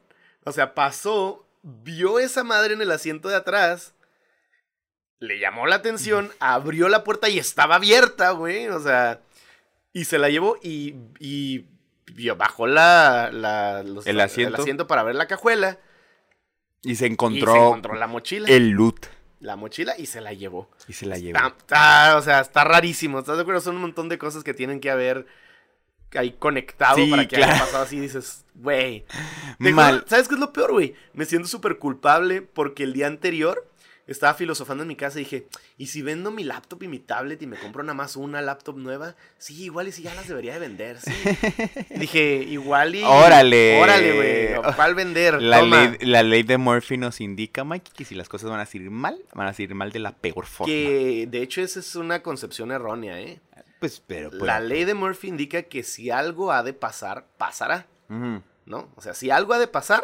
o 0.45 0.51
sea, 0.53 0.73
pasó, 0.73 1.45
vio 1.61 2.19
esa 2.19 2.45
madre 2.45 2.73
en 2.73 2.81
el 2.81 2.91
asiento 2.93 3.27
de 3.27 3.35
atrás, 3.35 3.95
le 5.19 5.39
llamó 5.39 5.67
la 5.67 5.75
atención, 5.75 6.31
abrió 6.39 6.87
la 6.87 7.03
puerta 7.03 7.27
y 7.27 7.37
estaba 7.37 7.75
abierta, 7.75 8.31
güey, 8.31 8.69
o 8.69 8.79
sea, 8.79 9.19
y 9.99 10.05
se 10.05 10.17
la 10.17 10.29
llevó 10.29 10.57
y, 10.61 10.95
y 11.19 11.65
vio- 12.07 12.35
bajó 12.37 12.67
la, 12.67 13.29
la- 13.31 13.83
los- 13.83 14.05
El 14.07 14.19
asiento. 14.19 14.87
para 14.87 15.03
ver 15.03 15.15
la 15.15 15.27
cajuela 15.27 15.77
Y 16.83 16.95
se 16.95 17.07
y 17.07 17.11
encontró, 17.11 17.51
se 17.53 17.57
encontró 17.59 17.95
la 17.95 18.07
mochila, 18.07 18.47
el 18.49 18.69
loot. 18.69 19.07
la 19.39 19.55
mochila 19.55 19.93
y 19.97 20.05
se 20.05 20.21
la 20.21 20.33
llevó. 20.33 20.69
Y 20.87 20.93
se 20.93 21.05
la 21.05 21.17
llevó. 21.17 21.37
Está, 21.37 21.47
está- 21.57 22.17
o 22.17 22.21
sea, 22.21 22.39
está 22.41 22.63
rarísimo, 22.63 23.19
¿estás 23.19 23.35
de 23.37 23.41
acuerdo? 23.41 23.61
Son 23.61 23.75
un 23.75 23.81
montón 23.81 24.09
de 24.09 24.17
cosas 24.17 24.43
que 24.43 24.53
tienen 24.53 24.79
que 24.79 24.89
haber 24.91 25.25
ahí 26.15 26.31
conectado 26.39 26.95
Sí, 26.95 27.09
para 27.11 27.27
que 27.27 27.35
claro. 27.35 27.51
haya 27.53 27.61
pasado 27.65 27.83
así. 27.83 27.99
Dices, 27.99 28.45
güey. 28.55 29.05
Mal. 29.59 30.05
¿Sabes 30.07 30.27
qué 30.27 30.35
es 30.35 30.39
lo 30.39 30.53
peor, 30.53 30.71
güey? 30.71 30.95
Me 31.13 31.25
siento 31.25 31.47
súper 31.47 31.77
culpable 31.79 32.41
porque 32.41 32.83
el 32.83 32.93
día 32.93 33.07
anterior 33.07 33.67
estaba 34.07 34.33
filosofando 34.33 34.83
en 34.83 34.87
mi 34.87 34.95
casa 34.95 35.19
y 35.19 35.23
dije, 35.23 35.47
¿y 35.77 35.87
si 35.87 36.01
vendo 36.01 36.31
mi 36.31 36.43
laptop 36.43 36.83
y 36.83 36.87
mi 36.87 36.99
tablet 36.99 37.41
y 37.41 37.47
me 37.47 37.57
compro 37.57 37.83
nada 37.83 37.93
más 37.93 38.15
una 38.15 38.41
laptop 38.41 38.77
nueva? 38.77 39.15
Sí, 39.37 39.63
igual 39.63 39.89
y 39.89 39.91
si 39.91 40.01
ya 40.01 40.15
las 40.15 40.27
debería 40.27 40.53
de 40.53 40.59
vender, 40.59 40.99
sí. 40.99 41.11
dije, 41.95 42.43
igual 42.47 42.95
y... 42.95 43.03
Órale. 43.03 43.81
Órale, 43.81 44.15
güey. 44.15 44.75
¿Cuál 44.75 44.95
vender? 44.95 45.41
La 45.41 45.61
ley, 45.61 45.97
la 46.01 46.23
ley 46.23 46.43
de 46.43 46.57
Murphy 46.57 46.97
nos 46.97 47.21
indica, 47.21 47.63
Mikey, 47.63 47.93
que 47.93 48.05
si 48.05 48.15
las 48.15 48.29
cosas 48.29 48.49
van 48.49 48.59
a 48.59 48.65
salir 48.65 48.89
mal, 48.89 49.19
van 49.33 49.47
a 49.47 49.53
salir 49.53 49.75
mal 49.75 49.91
de 49.91 49.99
la 49.99 50.13
peor 50.15 50.45
forma. 50.45 50.71
Que 50.71 51.27
de 51.29 51.41
hecho 51.41 51.61
esa 51.61 51.79
es 51.79 51.95
una 51.95 52.23
concepción 52.23 52.71
errónea, 52.71 53.19
¿eh? 53.19 53.41
Pues, 53.79 54.01
pero... 54.05 54.29
pues, 54.29 54.41
La 54.41 54.59
ley 54.59 54.85
de 54.85 54.93
Murphy 54.93 55.27
indica 55.27 55.63
que 55.63 55.83
si 55.83 56.09
algo 56.09 56.51
ha 56.51 56.63
de 56.63 56.73
pasar, 56.73 57.27
pasará. 57.37 57.87
¿no? 58.09 58.89
O 58.95 59.01
sea, 59.01 59.13
si 59.13 59.31
algo 59.31 59.53
ha 59.53 59.59
de 59.59 59.67
pasar, 59.67 60.03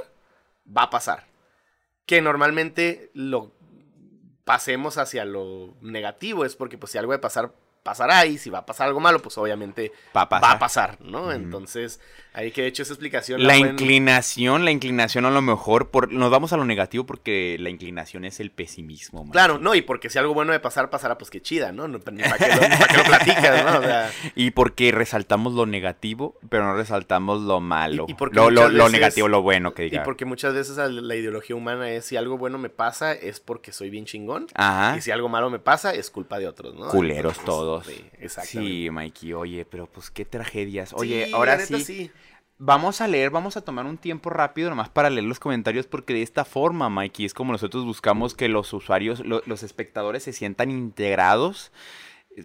va 0.66 0.84
a 0.84 0.90
pasar. 0.90 1.28
Que 2.06 2.22
normalmente 2.22 3.12
lo 3.14 3.54
pasemos 4.44 4.98
hacia 4.98 5.26
lo 5.26 5.76
negativo 5.82 6.46
es 6.46 6.56
porque 6.56 6.78
pues 6.78 6.92
si 6.92 6.98
algo 6.98 7.12
de 7.12 7.20
pasar, 7.20 7.54
pasará 7.84 8.26
y 8.26 8.38
si 8.38 8.50
va 8.50 8.60
a 8.60 8.66
pasar 8.66 8.88
algo 8.88 9.00
malo, 9.00 9.20
pues 9.22 9.38
obviamente 9.38 9.92
Va 10.16 10.22
a 10.22 10.26
va 10.26 10.30
pasar. 10.30 10.56
a 10.56 10.60
pasar, 10.60 10.98
¿no? 11.02 11.32
Entonces, 11.34 12.00
ahí 12.34 12.52
que 12.52 12.64
he 12.64 12.68
hecho 12.68 12.84
esa 12.84 12.94
explicación. 12.94 13.44
La 13.44 13.54
pueden- 13.58 13.72
inclinación, 13.72 14.64
la 14.66 14.72
inclinación 14.72 15.26
a 15.26 15.32
lo 15.32 15.42
mejor, 15.42 15.90
por, 15.90 16.12
nos 16.12 16.32
vamos 16.32 16.54
a 16.54 16.58
lo 16.58 16.64
negativo 16.66 17.06
porque 17.06 17.58
la 17.60 17.70
inclinación 17.70 18.24
es 18.26 18.40
el 18.40 18.52
pesimismo. 18.52 19.30
Claro, 19.32 19.60
no, 19.60 19.76
y 19.76 19.82
porque 19.82 20.10
si 20.10 20.18
algo 20.18 20.34
bueno 20.34 20.54
de 20.54 20.60
pasar, 20.62 20.90
pasará, 20.90 21.18
pues 21.18 21.30
qué 21.30 21.42
chida, 21.42 21.72
¿no? 21.74 21.88
No, 21.88 21.98
Ni 22.12 22.24
para 22.24 22.38
qué 22.38 22.48
lo, 22.56 22.98
lo 22.98 23.04
platicas, 23.04 23.66
¿no? 23.66 23.80
O 23.80 23.84
sea, 23.84 24.10
Y 24.36 24.52
porque 24.52 24.92
resaltamos 24.92 25.54
lo 25.54 25.66
negativo, 25.66 26.38
pero 26.50 26.64
no 26.66 26.76
resaltamos 26.76 27.42
lo 27.42 27.60
malo. 27.60 28.06
Y- 28.08 28.12
y 28.12 28.16
porque 28.16 28.36
lo, 28.38 28.50
lo- 28.50 28.70
lo 28.70 28.88
negativo, 28.90 29.28
lo 29.28 29.42
bueno 29.42 29.74
que 29.74 29.88
y 29.88 29.90
diga. 29.90 30.04
porque 30.04 30.24
muchas 30.26 30.54
veces 30.54 30.78
la 30.78 31.16
ideología 31.16 31.56
humana 31.56 31.90
es 31.92 32.06
si 32.06 32.16
algo 32.16 32.38
bueno 32.38 32.58
me 32.58 32.70
pasa 32.70 33.12
es 33.14 33.40
porque 33.42 33.72
soy 33.74 33.90
bien 33.90 34.06
chingón. 34.06 34.48
Ajá. 34.56 34.96
Y 34.98 35.02
si 35.02 35.12
algo 35.12 35.28
malo 35.28 35.50
me 35.50 35.60
pasa 35.60 35.94
es 35.94 36.10
culpa 36.10 36.40
de 36.40 36.48
otros, 36.48 36.76
¿no? 36.76 36.88
Culeros 36.88 37.38
Entonces, 37.38 37.46
todos. 37.46 37.73
Sí, 37.82 38.90
Mikey, 38.92 39.34
oye, 39.34 39.66
pero 39.66 39.88
pues 39.88 40.12
qué 40.12 40.26
tragedias. 40.26 40.94
Oye, 40.94 41.26
Sí, 41.28 41.34
ahora 41.34 41.60
sí, 41.60 42.12
Vamos 42.60 43.02
a 43.02 43.08
leer, 43.08 43.30
vamos 43.32 43.58
a 43.58 43.62
tomar 43.62 43.86
un 43.86 43.98
tiempo 43.98 44.30
rápido 44.30 44.70
nomás 44.70 44.88
para 44.88 45.10
leer 45.10 45.26
los 45.26 45.40
comentarios 45.40 45.88
porque 45.88 46.14
de 46.14 46.22
esta 46.22 46.46
forma, 46.46 46.88
Mikey, 46.90 47.26
es 47.26 47.34
como 47.34 47.52
nosotros 47.52 47.84
buscamos 47.84 48.36
que 48.36 48.48
los 48.48 48.72
usuarios, 48.74 49.20
lo- 49.22 49.42
los 49.48 49.64
espectadores 49.64 50.24
se 50.24 50.34
sientan 50.34 50.70
integrados, 50.72 51.72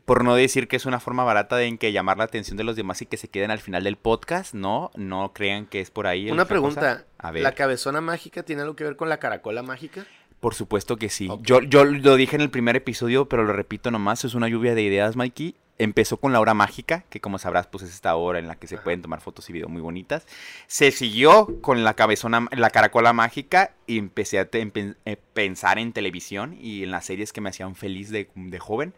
por 0.05 0.25
no 0.25 0.35
decir 0.35 0.67
que 0.67 0.77
es 0.77 0.87
una 0.87 0.99
forma 1.01 1.25
barata 1.25 1.57
de 1.57 1.67
en 1.67 1.79
que 1.79 1.93
llamar 1.93 2.19
la 2.19 2.25
atención 2.25 2.57
de 2.57 2.65
los 2.65 2.75
demás 2.75 3.01
y 3.03 3.07
que 3.07 3.17
se 3.17 3.29
queden 3.29 3.51
al 3.51 3.59
final 3.61 3.85
del 3.85 3.97
podcast, 3.97 4.55
no, 4.55 4.91
no 4.97 5.33
crean 5.33 5.67
que 5.67 5.81
es 5.81 5.91
por 5.91 6.07
ahí. 6.07 6.31
Una 6.31 6.47
pregunta. 6.47 7.05
A 7.19 7.31
ver. 7.31 7.43
¿La 7.43 7.53
cabezona 7.53 8.01
mágica 8.01 8.43
tiene 8.43 8.63
algo 8.63 8.77
que 8.77 8.85
ver 8.85 8.97
con 8.97 9.09
la 9.09 9.19
caracola 9.19 9.63
mágica? 9.63 10.05
Por 10.41 10.55
supuesto 10.55 10.97
que 10.97 11.09
sí. 11.09 11.29
Yo, 11.43 11.61
yo 11.63 11.85
lo 11.85 12.15
dije 12.17 12.37
en 12.37 12.43
el 12.43 12.51
primer 12.51 12.77
episodio, 12.77 13.29
pero 13.29 13.45
lo 13.45 13.53
repito 13.53 13.91
nomás, 13.91 14.25
es 14.25 14.35
una 14.35 14.49
lluvia 14.49 14.75
de 14.75 14.83
ideas, 14.83 15.17
Mikey. 15.17 15.57
Empezó 15.81 16.17
con 16.17 16.33
la 16.33 16.41
hora 16.41 16.55
mágica, 16.55 17.05
que 17.09 17.21
como 17.21 17.39
sabrás, 17.39 17.69
pues 17.69 17.85
es 17.85 17.91
esta 17.95 18.15
hora 18.17 18.41
en 18.41 18.49
la 18.49 18.57
que 18.57 18.67
se 18.67 18.79
pueden 18.79 19.01
tomar 19.01 19.21
fotos 19.21 19.49
y 19.49 19.53
videos 19.53 19.71
muy 19.71 19.81
bonitas. 19.81 20.27
Se 20.67 20.91
siguió 20.91 21.61
con 21.61 21.85
la 21.85 21.95
cabezona, 21.95 22.47
la 22.51 22.71
caracola 22.71 23.13
mágica 23.13 23.75
y 23.87 23.99
empecé 23.99 24.41
a 24.41 24.51
empe- 24.51 24.97
eh, 25.05 25.17
pensar 25.35 25.79
en 25.79 25.93
televisión 25.93 26.57
y 26.61 26.83
en 26.83 26.91
las 26.91 27.05
series 27.07 27.33
que 27.33 27.41
me 27.41 27.51
hacían 27.51 27.77
feliz 27.77 28.11
de, 28.11 28.29
de 28.35 28.59
joven. 28.59 28.93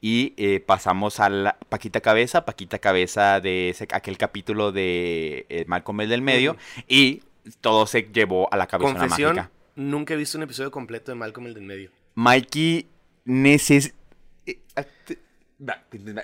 Y 0.00 0.34
eh, 0.36 0.58
pasamos 0.58 1.20
a 1.20 1.28
la 1.28 1.56
Paquita 1.68 2.00
Cabeza, 2.00 2.44
Paquita 2.44 2.78
Cabeza 2.80 3.38
de 3.40 3.70
ese- 3.70 3.86
aquel 3.92 4.18
capítulo 4.18 4.72
de 4.72 5.46
eh, 5.48 5.64
Malcolm 5.68 6.00
el 6.00 6.08
del 6.08 6.22
medio. 6.22 6.56
Y 6.88 7.22
todo 7.60 7.86
se 7.86 8.10
llevó 8.12 8.52
a 8.52 8.56
la 8.56 8.66
cabezona 8.66 8.98
Confesión, 9.00 9.36
mágica. 9.36 9.52
Nunca 9.76 10.14
he 10.14 10.16
visto 10.16 10.38
un 10.38 10.44
episodio 10.44 10.70
completo 10.70 11.12
de 11.12 11.16
Malcolm 11.16 11.46
el 11.46 11.54
del 11.54 11.64
medio. 11.64 11.90
Mikey 12.14 12.88
neces... 13.24 13.94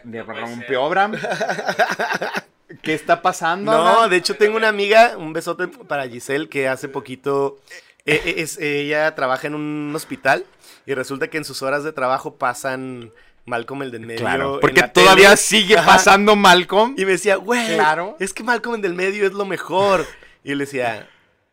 Me 0.04 0.22
rompió, 0.22 0.84
Abraham. 0.84 1.12
¿Qué 2.82 2.94
está 2.94 3.22
pasando? 3.22 3.72
No, 3.72 3.78
Abraham? 3.78 4.10
de 4.10 4.16
hecho 4.16 4.36
tengo 4.36 4.56
una 4.56 4.68
amiga, 4.68 5.16
un 5.16 5.32
besote 5.32 5.68
para 5.68 6.08
Giselle, 6.08 6.48
que 6.48 6.68
hace 6.68 6.88
poquito, 6.88 7.58
eh, 8.06 8.20
eh, 8.24 8.34
es, 8.38 8.58
ella 8.58 9.14
trabaja 9.14 9.46
en 9.46 9.54
un 9.54 9.92
hospital 9.94 10.44
y 10.86 10.94
resulta 10.94 11.28
que 11.28 11.38
en 11.38 11.44
sus 11.44 11.62
horas 11.62 11.82
de 11.84 11.92
trabajo 11.92 12.36
pasan 12.36 13.10
Malcolm 13.44 13.82
el 13.82 13.90
del 13.90 14.02
medio. 14.06 14.20
Claro, 14.20 14.58
porque 14.60 14.82
todavía 14.84 15.30
tele. 15.30 15.36
sigue 15.36 15.78
Ajá. 15.78 15.86
pasando 15.92 16.36
Malcolm. 16.36 16.94
Y 16.96 17.04
me 17.04 17.12
decía, 17.12 17.36
güey, 17.36 17.74
Claro. 17.74 18.16
es 18.20 18.32
que 18.32 18.42
Malcolm 18.44 18.76
el 18.76 18.82
del 18.82 18.94
medio 18.94 19.26
es 19.26 19.32
lo 19.32 19.44
mejor. 19.46 20.06
Y 20.44 20.50
yo 20.50 20.54
le 20.56 20.64
decía, 20.64 21.08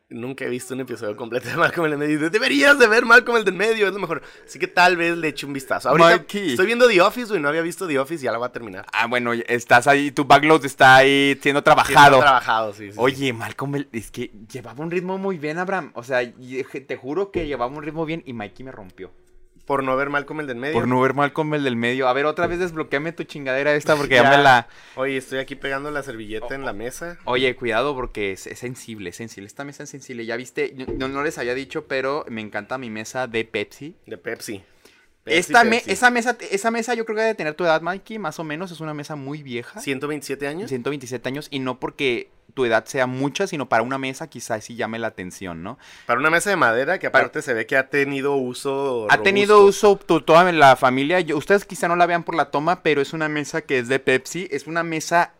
nunca 0.09 0.45
he 0.45 0.49
visto 0.49 0.73
un 0.73 0.79
episodio 0.81 1.15
completo 1.15 1.49
de 1.49 1.55
Malcolm 1.57 1.85
el 1.85 1.91
del 1.91 1.99
medio. 1.99 2.29
Deberías 2.29 2.79
de 2.79 2.87
ver 2.87 3.05
Malcolm 3.05 3.37
el 3.37 3.43
del 3.45 3.53
medio, 3.55 3.87
es 3.87 3.93
lo 3.93 3.99
mejor. 3.99 4.21
Así 4.45 4.57
que 4.59 4.67
tal 4.67 4.95
vez 4.97 5.17
le 5.17 5.27
eche 5.29 5.45
un 5.45 5.53
vistazo. 5.53 5.89
Ahorita 5.89 6.17
Mikey. 6.17 6.51
estoy 6.51 6.65
viendo 6.65 6.87
The 6.87 7.01
Office, 7.01 7.27
güey, 7.27 7.41
no 7.41 7.49
había 7.49 7.61
visto 7.61 7.87
The 7.87 7.99
Office 7.99 8.23
y 8.23 8.25
ya 8.25 8.31
la 8.31 8.37
voy 8.37 8.47
a 8.47 8.51
terminar. 8.51 8.85
Ah, 8.93 9.07
bueno, 9.07 9.33
estás 9.33 9.87
ahí, 9.87 10.11
tu 10.11 10.25
backlog 10.25 10.63
está 10.65 10.95
ahí 10.97 11.37
siendo 11.41 11.63
trabajado. 11.63 12.15
está 12.17 12.25
trabajado, 12.25 12.73
sí, 12.73 12.87
sí, 12.87 12.91
sí. 12.93 12.97
Oye, 12.99 13.33
Malcolm, 13.33 13.75
el- 13.75 13.89
es 13.91 14.11
que 14.11 14.31
llevaba 14.51 14.83
un 14.83 14.91
ritmo 14.91 15.17
muy 15.17 15.37
bien, 15.37 15.57
Abraham. 15.57 15.91
O 15.95 16.03
sea, 16.03 16.19
te 16.23 16.95
juro 16.95 17.31
que 17.31 17.47
llevaba 17.47 17.75
un 17.75 17.83
ritmo 17.83 18.05
bien 18.05 18.23
y 18.25 18.33
Mikey 18.33 18.65
me 18.65 18.71
rompió. 18.71 19.11
Por 19.67 19.83
no 19.83 19.97
ver 19.97 20.09
Malcolm 20.09 20.39
el 20.39 20.47
del 20.47 20.55
medio. 20.55 20.73
Por 20.73 20.87
no 20.87 20.99
ver 21.01 21.13
Malcolm 21.13 21.53
el 21.53 21.63
del 21.65 21.75
medio. 21.75 22.07
A 22.07 22.13
ver, 22.13 22.25
otra 22.25 22.47
vez 22.47 22.57
desbloqueame 22.57 23.11
tu 23.11 23.25
chingadera 23.25 23.75
esta 23.75 23.97
porque 23.97 24.15
ya, 24.15 24.23
Ya. 24.23 24.29
me 24.37 24.41
la... 24.41 24.67
Oye, 24.95 25.17
estoy 25.17 25.39
aquí 25.39 25.55
pegando 25.55 25.91
la 25.91 26.03
servilleta 26.03 26.55
en 26.55 26.63
la 26.63 26.71
mesa. 26.71 27.17
Oye, 27.25 27.53
cuidado 27.55 27.93
porque 27.93 28.31
es, 28.31 28.47
es 28.47 28.59
sensible, 28.59 29.09
es 29.09 29.17
sensible. 29.17 29.45
Esta 29.45 29.65
mesa 29.65 29.83
es 29.83 29.89
sensible. 29.89 30.25
Ya 30.25 30.37
viste, 30.37 30.73
no, 30.97 31.09
no 31.09 31.21
les 31.21 31.37
había 31.37 31.53
dicho, 31.53 31.85
pero 31.85 32.25
me 32.29 32.39
encanta 32.39 32.77
mi 32.77 32.89
mesa 32.89 33.27
de 33.27 33.43
Pepsi. 33.43 33.95
De 34.05 34.17
Pepsi. 34.17 34.63
Esta 35.27 35.63
me- 35.63 35.83
esa, 35.85 36.09
mesa, 36.09 36.37
esa 36.51 36.71
mesa 36.71 36.93
yo 36.93 37.05
creo 37.05 37.15
que 37.15 37.21
debe 37.23 37.35
tener 37.35 37.53
tu 37.53 37.63
edad, 37.63 37.81
Mikey, 37.81 38.19
más 38.19 38.39
o 38.39 38.43
menos. 38.43 38.71
Es 38.71 38.79
una 38.79 38.93
mesa 38.93 39.15
muy 39.15 39.43
vieja. 39.43 39.79
127 39.81 40.47
años. 40.47 40.69
127 40.69 41.27
años. 41.29 41.47
Y 41.51 41.59
no 41.59 41.79
porque 41.79 42.29
tu 42.53 42.65
edad 42.65 42.85
sea 42.85 43.05
mucha, 43.07 43.45
sino 43.45 43.69
para 43.69 43.83
una 43.83 43.97
mesa 43.97 44.27
quizás 44.29 44.63
sí 44.63 44.75
llame 44.75 44.97
la 44.99 45.07
atención, 45.07 45.61
¿no? 45.63 45.77
Para 46.05 46.19
una 46.19 46.29
mesa 46.29 46.49
de 46.49 46.55
madera 46.55 46.97
que 46.97 47.07
aparte 47.07 47.41
se 47.41 47.53
ve 47.53 47.65
que 47.67 47.77
ha 47.77 47.89
tenido 47.89 48.35
uso. 48.35 49.05
Ha 49.09 49.21
tenido 49.21 49.63
uso 49.65 49.97
tu- 49.97 50.21
toda 50.21 50.49
la 50.51 50.75
familia. 50.75 51.19
Yo- 51.19 51.37
ustedes 51.37 51.65
quizá 51.65 51.87
no 51.87 51.95
la 51.95 52.05
vean 52.05 52.23
por 52.23 52.35
la 52.35 52.49
toma, 52.49 52.81
pero 52.83 53.01
es 53.01 53.13
una 53.13 53.29
mesa 53.29 53.61
que 53.61 53.79
es 53.79 53.87
de 53.89 53.99
Pepsi. 53.99 54.47
Es 54.49 54.65
una 54.67 54.83
mesa... 54.83 55.33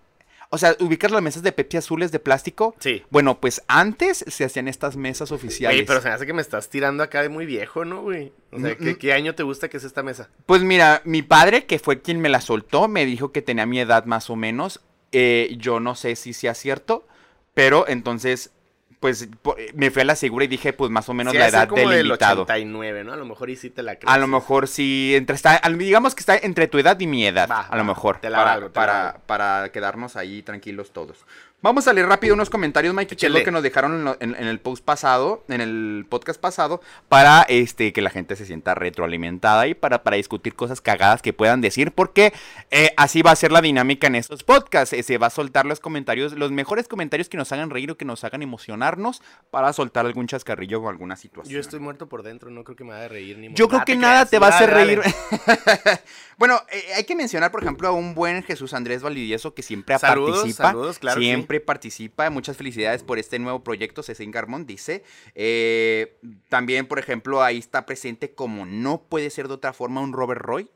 O 0.50 0.58
sea, 0.58 0.76
ubicas 0.80 1.12
las 1.12 1.22
mesas 1.22 1.44
de 1.44 1.52
Pepsi 1.52 1.78
azules 1.78 2.12
de 2.12 2.20
plástico. 2.20 2.76
Sí. 2.80 3.04
Bueno, 3.10 3.40
pues 3.42 3.62
antes 3.68 4.24
se 4.28 4.46
hacían 4.46 4.68
estas 4.68 4.96
mesas 4.96 5.32
oficiales. 5.32 5.78
Oye, 5.78 5.86
pero 5.86 6.02
se 6.02 6.08
me 6.08 6.14
hace 6.14 6.26
que 6.26 6.34
me 6.34 6.42
estás 6.42 6.70
tirando 6.70 7.04
acá 7.04 7.22
de 7.22 7.30
muy 7.30 7.46
viejo, 7.46 7.84
¿no, 7.86 8.02
güey? 8.02 8.32
O 8.52 8.60
sea, 8.60 8.72
Mm, 8.72 8.84
¿qué, 8.84 8.92
mm. 8.94 8.96
qué 8.96 9.14
año 9.14 9.36
te 9.36 9.44
gusta 9.44 9.70
que 9.70 9.78
es 9.78 9.84
esta 9.84 10.04
mesa? 10.04 10.30
Pues 10.46 10.62
mira, 10.62 11.02
mi 11.04 11.22
padre, 11.22 11.66
que 11.66 11.80
fue 11.80 12.02
quien 12.02 12.22
me 12.22 12.30
la 12.30 12.40
soltó, 12.42 12.88
me 12.88 13.06
dijo 13.06 13.32
que 13.32 13.42
tenía 13.42 13.66
mi 13.66 13.80
edad 13.80 14.06
más 14.06 14.30
o 14.30 14.36
menos. 14.36 14.82
Eh, 15.12 15.56
yo 15.60 15.80
no 15.80 15.96
sé 15.96 16.16
si 16.16 16.34
sea 16.34 16.54
cierto, 16.54 17.08
pero 17.54 17.88
entonces, 17.88 18.52
pues 19.00 19.30
po- 19.42 19.56
me 19.76 19.92
fui 19.92 20.02
a 20.02 20.06
la 20.06 20.16
segura 20.16 20.46
y 20.46 20.48
dije, 20.48 20.74
pues 20.74 20.90
más 20.90 21.08
o 21.10 21.14
menos 21.14 21.32
Sí, 21.34 21.38
la 21.38 21.48
edad 21.48 21.68
como 21.68 21.90
del 21.90 22.08
invitado. 22.08 22.42
89, 22.44 23.04
¿no? 23.04 23.14
A 23.14 23.16
lo 23.16 23.26
mejor 23.26 23.50
y 23.50 23.56
sí 23.56 23.70
te 23.70 23.84
la 23.84 23.96
crees. 23.98 24.12
A 24.14 24.18
lo 24.18 24.28
mejor 24.28 24.68
sí, 24.68 25.14
entre 25.16 25.36
está, 25.36 25.62
digamos 25.78 26.16
que 26.16 26.22
está 26.22 26.36
entre 26.38 26.68
tu 26.68 26.80
edad 26.80 27.00
y 27.00 27.06
mi 27.08 27.26
edad, 27.26 27.48
Va, 27.50 27.62
a 27.62 27.78
lo 27.78 27.84
mejor, 27.84 28.20
te 28.20 28.30
la 28.30 28.38
para, 28.38 28.52
valgo, 28.52 28.68
te 28.70 28.80
la 28.80 28.86
para, 28.86 29.04
valgo. 29.04 29.20
para 29.28 29.72
quedarnos 29.72 30.16
ahí 30.16 30.42
tranquilos 30.42 30.92
todos. 30.92 31.26
Vamos 31.60 31.88
a 31.88 31.94
leer 31.94 32.06
rápido 32.08 32.36
unos 32.36 32.52
comentarios, 32.52 32.94
Mike, 32.94 33.16
que 33.16 33.26
es 33.26 33.32
lo 33.32 33.38
Échale. 33.40 33.46
que 33.46 33.52
nos 33.52 33.64
dejaron 33.64 33.94
en, 33.96 34.04
lo- 34.06 34.18
en- 34.20 34.36
en 34.36 34.48
el 34.48 34.60
post 34.60 34.86
pasado, 34.86 35.44
en 35.50 35.60
el 35.60 36.06
podcast 36.08 36.40
pasado, 36.40 36.82
para 37.10 37.42
este 37.50 37.92
que 37.94 38.04
la 38.04 38.12
gente 38.12 38.36
se 38.36 38.46
sienta 38.46 38.76
retroalimentada 38.76 39.66
y 39.68 39.74
para, 39.74 40.04
para 40.04 40.18
discutir 40.18 40.54
cosas 40.54 40.82
cagadas 40.82 41.24
que 41.24 41.34
puedan 41.34 41.60
decir, 41.60 41.92
porque 41.94 42.32
eh, 42.70 42.92
así 42.96 43.24
va 43.24 43.32
a 43.32 43.36
ser 43.36 43.52
la 43.52 43.62
dinámica 43.62 44.06
en 44.06 44.14
estos 44.14 44.44
podcasts. 44.44 44.94
eh, 44.94 45.02
se 45.02 45.18
va 45.18 45.28
a 45.28 45.30
soltar 45.32 45.66
los 45.66 45.80
comentarios, 45.80 46.34
los 46.34 46.52
mejores 46.52 46.88
comentarios 46.88 47.28
que 47.28 47.38
nos 47.38 47.52
hagan 47.52 47.72
reír 47.72 47.90
o 47.90 47.98
que 47.98 48.06
nos 48.06 48.24
hagan 48.24 48.44
emocionarnos 48.44 49.24
para 49.50 49.74
soltar 49.74 50.06
algún 50.06 50.28
chascarrillo 50.28 50.80
o 50.82 50.90
alguna 50.90 51.16
situación. 51.16 51.52
Yo 51.56 51.60
estoy 51.60 51.80
muerto 51.80 52.08
por 52.08 52.22
dentro, 52.22 52.52
no 52.52 52.64
creo 52.64 52.76
que 52.76 52.84
me 52.84 52.94
haga 52.94 53.08
reír 53.08 53.40
ni 53.40 53.52
Yo 53.56 53.68
creo 53.68 53.82
Ah, 53.82 53.86
que 53.86 53.94
te 53.94 54.00
nada 54.00 54.14
creas, 54.26 54.30
te 54.30 54.38
va 54.40 54.48
a 54.48 54.50
hacer 54.52 54.70
reír. 54.70 55.02
bueno, 56.38 56.62
eh, 56.72 56.94
hay 56.96 57.04
que 57.04 57.16
mencionar, 57.16 57.52
por 57.52 57.64
ejemplo, 57.64 57.88
a 57.88 57.92
un 57.94 58.14
buen 58.14 58.44
Jesús 58.44 58.76
Andrés 58.76 59.02
Validieso 59.02 59.56
que 59.56 59.64
siempre 59.64 59.98
Saludos, 59.98 60.36
participa. 60.38 60.64
saludos, 60.68 61.00
claro. 61.00 61.20
Siempre 61.48 61.62
participa. 61.62 62.30
Muchas 62.30 62.58
felicidades 62.58 63.04
por 63.04 63.20
este 63.20 63.40
nuevo 63.40 63.64
proyecto, 63.64 64.04
Cecín 64.04 64.32
Garmón 64.32 64.66
dice. 64.66 65.04
Eh, 65.34 66.20
también, 66.50 66.88
por 66.88 67.00
ejemplo, 67.00 67.42
ahí 67.42 67.58
está 67.58 67.86
presente, 67.86 68.34
como 68.34 68.66
no 68.66 69.04
puede 69.04 69.30
ser 69.30 69.48
de 69.48 69.54
otra 69.54 69.72
forma, 69.72 70.02
un 70.02 70.12
Robert 70.12 70.42
Roy 70.42 70.70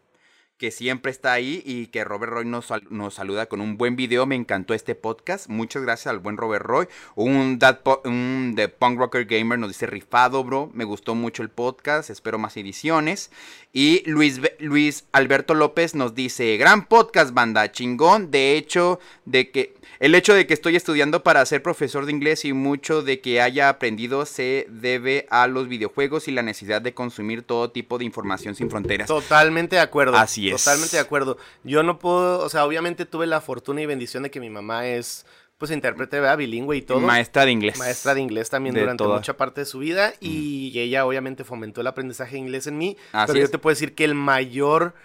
que 0.62 0.70
siempre 0.70 1.12
está 1.12 1.34
ahí 1.34 1.64
y 1.66 1.88
que 1.88 2.04
Robert 2.04 2.34
Roy 2.34 2.46
nos, 2.46 2.68
nos 2.92 3.16
saluda 3.16 3.48
con 3.48 3.62
un 3.62 3.78
buen 3.78 3.96
video. 3.96 4.28
Me 4.28 4.36
encantó 4.36 4.76
este 4.76 4.94
podcast. 4.94 5.50
Muchas 5.50 5.82
gracias 5.82 6.06
al 6.06 6.20
buen 6.20 6.38
Robert 6.38 6.64
Roy. 6.64 6.88
Un, 7.16 7.60
un 8.06 8.54
The 8.56 8.68
Punk 8.68 9.00
Rocker 9.00 9.26
Gamer 9.26 9.58
nos 9.58 9.72
dice 9.72 9.88
rifado, 9.88 10.44
bro. 10.44 10.70
Me 10.76 10.84
gustó 10.84 11.16
mucho 11.16 11.42
el 11.42 11.50
podcast. 11.50 12.12
Espero 12.12 12.38
más 12.38 12.58
ediciones. 12.58 13.32
Y 13.74 14.04
Luis, 14.06 14.40
Luis 14.60 15.06
Alberto 15.14 15.56
López 15.56 15.96
nos 15.96 16.14
dice, 16.14 16.56
gran 16.58 16.86
podcast, 16.86 17.34
banda, 17.34 17.72
chingón. 17.72 18.30
De 18.30 18.56
hecho, 18.56 19.00
de 19.26 19.50
que 19.50 19.74
el 20.02 20.16
hecho 20.16 20.34
de 20.34 20.48
que 20.48 20.54
estoy 20.54 20.76
estudiando 20.76 21.24
para 21.24 21.46
ser 21.46 21.62
profesor 21.62 22.06
de 22.06 22.12
inglés 22.12 22.44
y 22.44 22.54
mucho 22.54 23.02
de 23.04 23.22
que 23.22 23.40
haya 23.40 23.70
aprendido 23.70 24.26
se 24.26 24.66
debe 24.70 25.28
a 25.30 25.48
los 25.48 25.68
videojuegos 25.68 26.28
y 26.28 26.32
la 26.32 26.42
necesidad 26.42 26.82
de 26.82 26.94
consumir 26.94 27.44
todo 27.44 27.70
tipo 27.70 27.98
de 27.98 28.06
información 28.06 28.56
sin 28.56 28.70
fronteras. 28.70 29.08
Totalmente 29.08 29.76
de 29.76 29.82
acuerdo. 29.82 30.18
Así 30.18 30.50
es. 30.50 30.51
Totalmente 30.58 30.96
de 30.98 31.02
acuerdo. 31.02 31.38
Yo 31.64 31.84
no 31.84 32.00
puedo, 32.00 32.40
o 32.40 32.50
sea, 32.50 32.66
obviamente 32.66 33.06
tuve 33.06 33.28
la 33.28 33.42
fortuna 33.42 33.82
y 33.82 33.86
bendición 33.86 34.24
de 34.24 34.32
que 34.32 34.40
mi 34.40 34.50
mamá 34.50 34.88
es, 34.88 35.26
pues, 35.58 35.72
intérprete, 35.72 36.20
¿verdad? 36.20 36.38
Bilingüe 36.38 36.78
y 36.78 36.82
todo. 36.82 37.00
Maestra 37.00 37.46
de 37.46 37.52
inglés. 37.52 37.78
Maestra 37.78 38.14
de 38.16 38.22
inglés 38.22 38.50
también 38.50 38.74
De 38.74 38.82
durante 38.82 39.04
toda. 39.04 39.18
mucha 39.18 39.38
parte 39.38 39.62
de 39.62 39.66
su 39.66 39.80
vida 39.80 40.14
y 40.20 40.72
ella 40.80 41.06
obviamente 41.06 41.44
fomentó 41.44 41.82
el 41.82 41.88
aprendizaje 41.88 42.34
de 42.34 42.40
inglés 42.40 42.68
en 42.68 42.78
mí. 42.78 42.98
Así 43.12 43.28
pero 43.28 43.40
yo 43.40 43.46
es. 43.46 43.52
te 43.52 43.58
puedo 43.60 43.72
decir 43.74 43.94
que 43.94 44.04
el 44.04 44.16
mayor, 44.16 44.96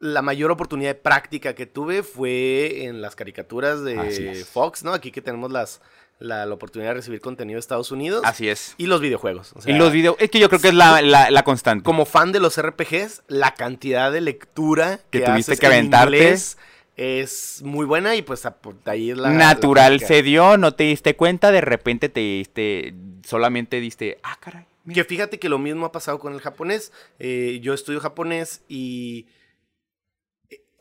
la 0.00 0.20
mayor 0.22 0.50
oportunidad 0.50 0.90
de 0.90 0.94
práctica 0.96 1.54
que 1.54 1.66
tuve 1.66 2.02
fue 2.02 2.84
en 2.86 3.02
las 3.02 3.14
caricaturas 3.14 3.84
de. 3.84 4.44
Fox, 4.44 4.82
¿no? 4.82 4.92
Aquí 4.92 5.10
que 5.12 5.22
tenemos 5.22 5.52
las, 5.52 5.80
la, 6.18 6.46
la 6.46 6.54
oportunidad 6.54 6.90
de 6.90 6.94
recibir 6.94 7.20
contenido 7.20 7.56
de 7.56 7.60
Estados 7.60 7.90
Unidos. 7.92 8.22
Así 8.24 8.48
es. 8.48 8.74
Y 8.78 8.86
los 8.86 9.00
videojuegos. 9.00 9.52
o 9.54 9.58
y 9.58 9.62
sea, 9.62 9.76
los 9.76 9.92
videos, 9.92 10.16
es 10.18 10.30
que 10.30 10.38
yo 10.38 10.48
creo 10.48 10.60
que 10.60 10.68
es 10.68 10.74
la, 10.74 11.02
la, 11.02 11.30
la 11.30 11.42
constante. 11.42 11.84
como 11.84 12.06
fan 12.06 12.32
de 12.32 12.40
los 12.40 12.60
RPGs, 12.60 13.22
la 13.28 13.54
cantidad 13.54 14.10
de 14.12 14.20
lectura 14.20 15.00
Que 15.10 15.20
que, 15.20 15.26
tuviste 15.26 15.52
haces 15.52 15.60
que 15.60 15.66
en 15.66 15.72
aventarte. 15.72 16.32
es 16.96 17.60
muy 17.62 17.84
buena 17.84 18.14
y 18.16 18.22
pues 18.22 18.46
ahí 18.86 19.10
es 19.10 19.18
la... 19.18 19.30
Natural 19.30 20.00
se 20.00 20.22
dio, 20.22 20.56
no 20.56 20.74
te 20.74 20.84
diste 20.84 21.16
cuenta, 21.16 21.50
de 21.50 21.60
repente 21.60 22.08
te 22.08 22.20
diste, 22.20 22.94
solamente 23.26 23.80
diste, 23.80 24.18
ah, 24.22 24.38
caray. 24.40 24.64
mira". 24.84 24.94
Que 25.02 25.04
fíjate 25.04 25.38
que 25.40 25.48
lo 25.48 25.58
mismo 25.58 25.86
ha 25.86 25.92
pasado 25.92 26.18
con 26.20 26.32
el 26.34 26.40
japonés. 26.40 26.92
Eh, 27.18 27.58
yo 27.62 27.74
estudio 27.74 27.98
japonés 28.00 28.62
y 28.68 29.26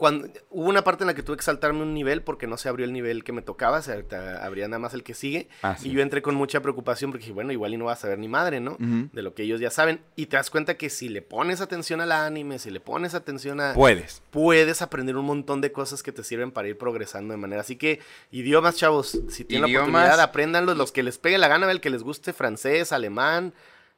cuando 0.04 0.28
hubo 0.50 0.68
una 0.68 0.84
parte 0.84 1.04
en 1.04 1.08
la 1.08 1.14
que 1.14 1.24
tuve 1.24 1.38
que 1.38 1.44
saltarme 1.44 1.82
un 1.82 1.94
nivel 1.94 2.24
porque 2.24 2.46
no 2.46 2.58
se 2.58 2.68
abrió 2.68 2.86
el 2.86 2.92
nivel 2.92 3.24
que 3.24 3.32
me 3.32 3.42
tocaba, 3.42 3.82
se 3.82 4.06
abría 4.42 4.68
nada 4.68 4.78
más 4.78 4.94
el 4.94 5.02
que 5.02 5.14
sigue. 5.14 5.48
Ah, 5.62 5.78
sí. 5.80 5.88
Y 5.88 5.92
yo 5.94 6.02
entré 6.02 6.22
con 6.22 6.36
mucha 6.36 6.60
preocupación 6.62 7.10
porque 7.10 7.22
dije, 7.22 7.32
bueno, 7.32 7.54
igual 7.54 7.74
y 7.74 7.78
no 7.78 7.86
vas 7.86 8.00
a 8.00 8.02
saber 8.02 8.20
ni 8.20 8.28
madre, 8.28 8.60
¿no? 8.60 8.76
De 8.78 9.22
lo 9.22 9.34
que 9.34 9.44
ellos 9.44 9.62
ya 9.62 9.70
saben. 9.70 10.02
Y 10.18 10.26
te 10.26 10.36
das 10.36 10.50
cuenta 10.50 10.76
que 10.76 10.90
si 10.90 11.08
le 11.08 11.22
pones 11.22 11.62
atención 11.62 12.02
al 12.02 12.12
anime, 12.12 12.60
si 12.60 12.70
le 12.70 12.82
pones 12.82 13.16
atención 13.16 13.62
a... 13.62 13.74
Puedes. 13.76 14.22
puedes 14.30 14.82
aprender 14.82 15.16
un 15.16 15.26
montón 15.26 15.62
de 15.62 15.72
cosas 15.72 16.04
que 16.04 16.12
te 16.12 16.22
sirven 16.26 16.52
para 16.52 16.68
ir 16.68 16.78
progresando 16.78 17.34
de 17.34 17.38
manera. 17.38 17.62
Así 17.62 17.78
que, 17.78 18.02
idiomas, 18.30 18.76
chavos, 18.76 19.22
si 19.30 19.46
tienen 19.46 19.70
Idiomas. 19.70 19.88
la 19.88 20.00
oportunidad, 20.00 20.20
apréndanlos. 20.20 20.76
Los 20.76 20.92
que 20.92 21.04
les 21.04 21.18
pegue 21.18 21.38
la 21.38 21.48
gana, 21.48 21.72
el 21.72 21.80
que 21.80 21.90
les 21.90 22.04
guste 22.04 22.34
francés, 22.34 22.92
alemán. 22.92 23.54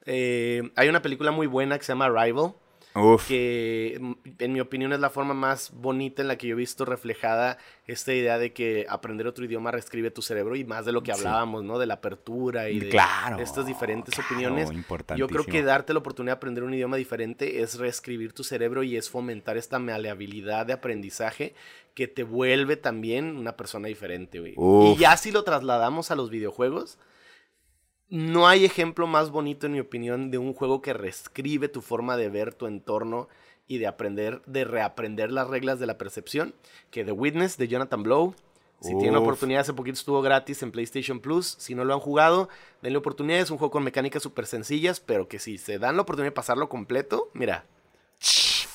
Eh, 0.06 0.70
hay 0.76 0.88
una 0.88 1.02
película 1.02 1.32
muy 1.32 1.48
buena 1.48 1.80
que 1.80 1.84
se 1.84 1.94
llama 1.94 2.10
Rival, 2.10 2.54
Uf. 2.96 3.28
que 3.28 3.98
mm, 4.00 4.14
en 4.40 4.54
mi 4.54 4.62
opinión 4.62 4.94
es 4.94 5.00
la 5.00 5.10
forma 5.10 5.34
más 5.34 5.72
bonita 5.74 6.22
en 6.22 6.28
la 6.30 6.38
que 6.38 6.48
yo 6.48 6.56
he 6.56 6.58
visto 6.58 6.86
reflejada 6.86 7.58
esta 7.88 8.14
idea 8.14 8.38
de 8.38 8.54
que 8.54 8.86
aprender 8.90 9.28
otro 9.28 9.44
idioma 9.46 9.70
reescribe 9.72 10.12
tu 10.12 10.22
cerebro 10.22 10.56
y 10.56 10.64
más 10.64 10.86
de 10.86 10.92
lo 10.94 11.04
que 11.04 11.14
Sí. 11.14 11.20
hablábamos, 11.20 11.64
¿no? 11.64 11.78
De 11.78 11.86
la 11.86 11.96
apertura 11.96 12.70
y 12.70 12.80
de 12.80 12.90
Claro, 12.90 13.40
estas 13.40 13.66
diferentes 13.66 14.16
claro, 14.16 14.30
opiniones. 14.30 14.70
Yo 15.18 15.28
creo 15.28 15.46
que 15.46 15.62
darte 15.62 15.94
la 15.94 16.00
oportunidad 16.00 16.34
de 16.34 16.38
aprender 16.38 16.64
un 16.64 16.74
idioma 16.74 16.96
diferente 16.98 17.62
es 17.62 17.78
reescribir 17.78 18.34
tu 18.34 18.44
cerebro 18.44 18.82
y 18.84 18.96
es 18.98 19.10
fomentar 19.10 19.58
esta 19.58 19.78
maleabilidad 19.78 20.66
de 20.66 20.74
aprendizaje 20.74 21.54
que 21.94 22.08
te 22.08 22.24
vuelve 22.24 22.76
también 22.78 23.38
una 23.38 23.56
persona 23.56 23.88
diferente, 23.88 24.40
güey. 24.40 24.56
Y 24.58 24.98
ya 24.98 25.16
si 25.18 25.32
lo 25.32 25.44
trasladamos 25.44 26.12
a 26.12 26.16
los 26.16 26.30
videojuegos, 26.30 26.98
no 28.10 28.48
hay 28.48 28.66
ejemplo 28.66 29.08
más 29.08 29.32
bonito, 29.32 29.66
en 29.66 29.74
mi 29.74 29.80
opinión, 29.80 30.32
de 30.32 30.38
un 30.38 30.54
juego 30.54 30.82
que 30.82 30.94
reescribe 30.94 31.68
tu 31.70 31.82
forma 31.82 32.18
de 32.18 32.30
ver 32.30 32.54
tu 32.54 32.68
entorno 32.68 33.28
y 33.68 33.80
de 33.80 33.88
aprender, 33.88 34.42
de 34.46 34.64
reaprender 34.64 35.32
las 35.32 35.48
reglas 35.48 35.80
de 35.80 35.88
la 35.88 35.98
percepción, 35.98 36.54
que 36.92 37.04
The 37.04 37.12
Witness 37.12 37.58
de 37.58 37.68
Jonathan 37.68 38.04
Blow. 38.04 38.36
Si 38.82 38.96
tienen 38.98 39.16
oportunidad, 39.16 39.62
hace 39.62 39.74
poquito 39.74 39.96
estuvo 39.96 40.22
gratis 40.22 40.62
en 40.62 40.72
PlayStation 40.72 41.20
Plus. 41.20 41.56
Si 41.58 41.74
no 41.74 41.86
lo 41.86 41.94
han 41.96 42.00
jugado, 42.00 42.50
denle 42.84 43.00
oportunidad. 43.00 43.40
Es 43.40 43.50
un 43.50 43.58
juego 43.58 43.72
con 43.72 43.84
mecánicas 43.84 44.22
súper 44.22 44.46
sencillas, 44.46 45.00
pero 45.00 45.28
que 45.28 45.40
si 45.40 45.58
se 45.58 45.80
dan 45.80 45.96
la 45.96 46.04
oportunidad 46.04 46.32
de 46.32 46.36
pasarlo 46.36 46.70
completo, 46.70 47.32
mira, 47.34 47.66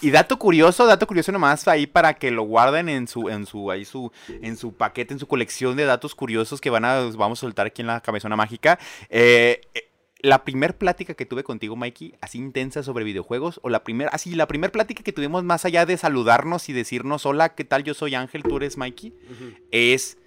Y 0.02 0.10
dato 0.10 0.38
curioso, 0.38 0.86
dato 0.86 1.06
curioso 1.06 1.30
nomás 1.30 1.68
ahí 1.68 1.86
para 1.86 2.14
que 2.14 2.30
lo 2.30 2.42
guarden 2.44 2.88
en 2.88 3.06
su, 3.06 3.28
en 3.28 3.44
su, 3.46 3.70
ahí 3.70 3.84
su, 3.84 4.10
en 4.28 4.56
su 4.56 4.72
paquete, 4.74 5.12
en 5.12 5.20
su 5.20 5.26
colección 5.28 5.76
de 5.76 5.84
datos 5.84 6.14
curiosos 6.14 6.60
que 6.60 6.70
van 6.70 6.84
a, 6.86 7.00
vamos 7.16 7.38
a 7.38 7.42
soltar 7.42 7.66
aquí 7.66 7.82
en 7.82 7.88
la 7.88 8.00
cabezona 8.00 8.34
mágica. 8.36 8.78
Eh, 9.10 9.60
eh, 9.74 9.90
la 10.22 10.44
primer 10.44 10.76
plática 10.76 11.14
que 11.14 11.26
tuve 11.26 11.44
contigo, 11.44 11.76
Mikey, 11.76 12.14
así 12.20 12.38
intensa 12.38 12.82
sobre 12.82 13.04
videojuegos, 13.04 13.58
o 13.62 13.68
la 13.70 13.84
primera, 13.84 14.10
así, 14.10 14.34
la 14.34 14.46
primer 14.48 14.70
plática 14.72 15.02
que 15.02 15.12
tuvimos 15.12 15.44
más 15.44 15.64
allá 15.64 15.86
de 15.86 15.96
saludarnos 15.96 16.68
y 16.68 16.72
decirnos, 16.74 17.24
hola, 17.26 17.54
¿qué 17.54 17.64
tal? 17.64 17.84
Yo 17.84 17.94
soy 17.94 18.14
Ángel, 18.14 18.42
tú 18.42 18.56
eres 18.58 18.76
Mikey, 18.76 19.14
es 19.70 20.18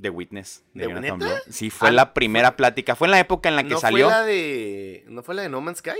The 0.00 0.10
Witness 0.10 0.64
de. 0.74 0.86
Sí, 1.48 1.70
fue 1.70 1.88
Ah, 1.88 1.92
la 1.92 2.12
primera 2.14 2.56
plática, 2.56 2.96
fue 2.96 3.06
en 3.06 3.12
la 3.12 3.20
época 3.20 3.48
en 3.48 3.56
la 3.56 3.62
que 3.62 3.70
¿No 3.70 3.80
salió. 3.80 4.06
fue 4.06 4.16
la 4.16 4.22
de. 4.24 5.04
¿No 5.08 5.22
fue 5.22 5.34
la 5.36 5.42
de 5.42 5.48
No 5.48 5.60
Man's 5.60 5.78
Sky? 5.78 5.90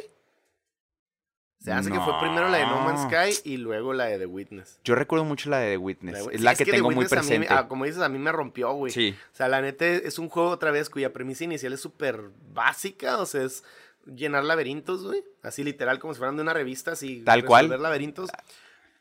Se 1.59 1.72
hace 1.72 1.90
que 1.90 1.98
fue 1.98 2.12
primero 2.20 2.48
la 2.48 2.59
de 2.59 2.66
No 2.66 2.80
Man's. 2.80 3.02
Sky 3.11 3.50
y 3.50 3.57
luego 3.57 3.92
la 3.92 4.04
de 4.04 4.18
The 4.18 4.26
Witness. 4.26 4.78
Yo 4.84 4.94
recuerdo 4.94 5.24
mucho 5.24 5.50
la 5.50 5.59
de 5.59 5.70
The 5.72 5.76
Witness, 5.78 6.12
La 6.14 6.18
de- 6.20 6.34
es 6.34 6.38
sí, 6.40 6.44
la 6.44 6.54
que, 6.54 6.64
tengo 6.64 6.90
muy 6.90 7.04
Witness 7.04 7.12
a 7.12 7.22
mí 7.22 7.28
presente. 7.28 7.48
ah, 7.50 7.66
como 7.66 7.84
dices, 7.86 8.02
a 8.02 8.09
mí 8.09 8.18
me 8.18 8.30
rompió, 8.30 8.72
güey. 8.74 8.92
Sí. 8.92 9.16
O 9.32 9.36
sea, 9.36 9.48
la 9.48 9.61
neta 9.61 9.84
es 9.86 10.18
un 10.20 10.28
juego 10.28 10.50
otra 10.50 10.70
vez 10.70 10.88
cuya 10.90 11.12
premisa 11.12 11.42
inicial 11.44 11.72
es 11.72 11.80
súper 11.80 12.30
básica, 12.52 13.18
o 13.18 13.26
sea, 13.26 13.42
es 13.42 13.64
llenar 14.07 14.44
laberintos, 14.44 15.02
güey. 15.04 15.24
Así 15.42 15.64
literal, 15.64 15.98
como 15.98 16.14
si 16.14 16.18
fueran 16.18 16.36
de 16.36 16.42
una 16.42 16.52
revista, 16.54 16.92
así. 16.92 17.22
Tal 17.24 17.44
cual. 17.44 17.68
laberintos. 17.82 18.30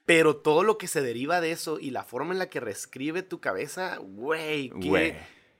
Pero 0.07 0.35
todo 0.35 0.63
lo 0.63 0.77
que 0.79 0.87
se 0.87 1.01
deriva 1.01 1.41
de 1.41 1.51
eso 1.51 1.79
y 1.79 1.91
la 1.91 2.03
forma 2.03 2.33
en 2.33 2.39
la 2.39 2.49
que 2.49 2.59
reescribe 2.59 3.21
tu 3.21 3.39
cabeza, 3.39 3.97
güey, 4.01 4.69
qué 4.81 4.87
Güey. 4.87 5.15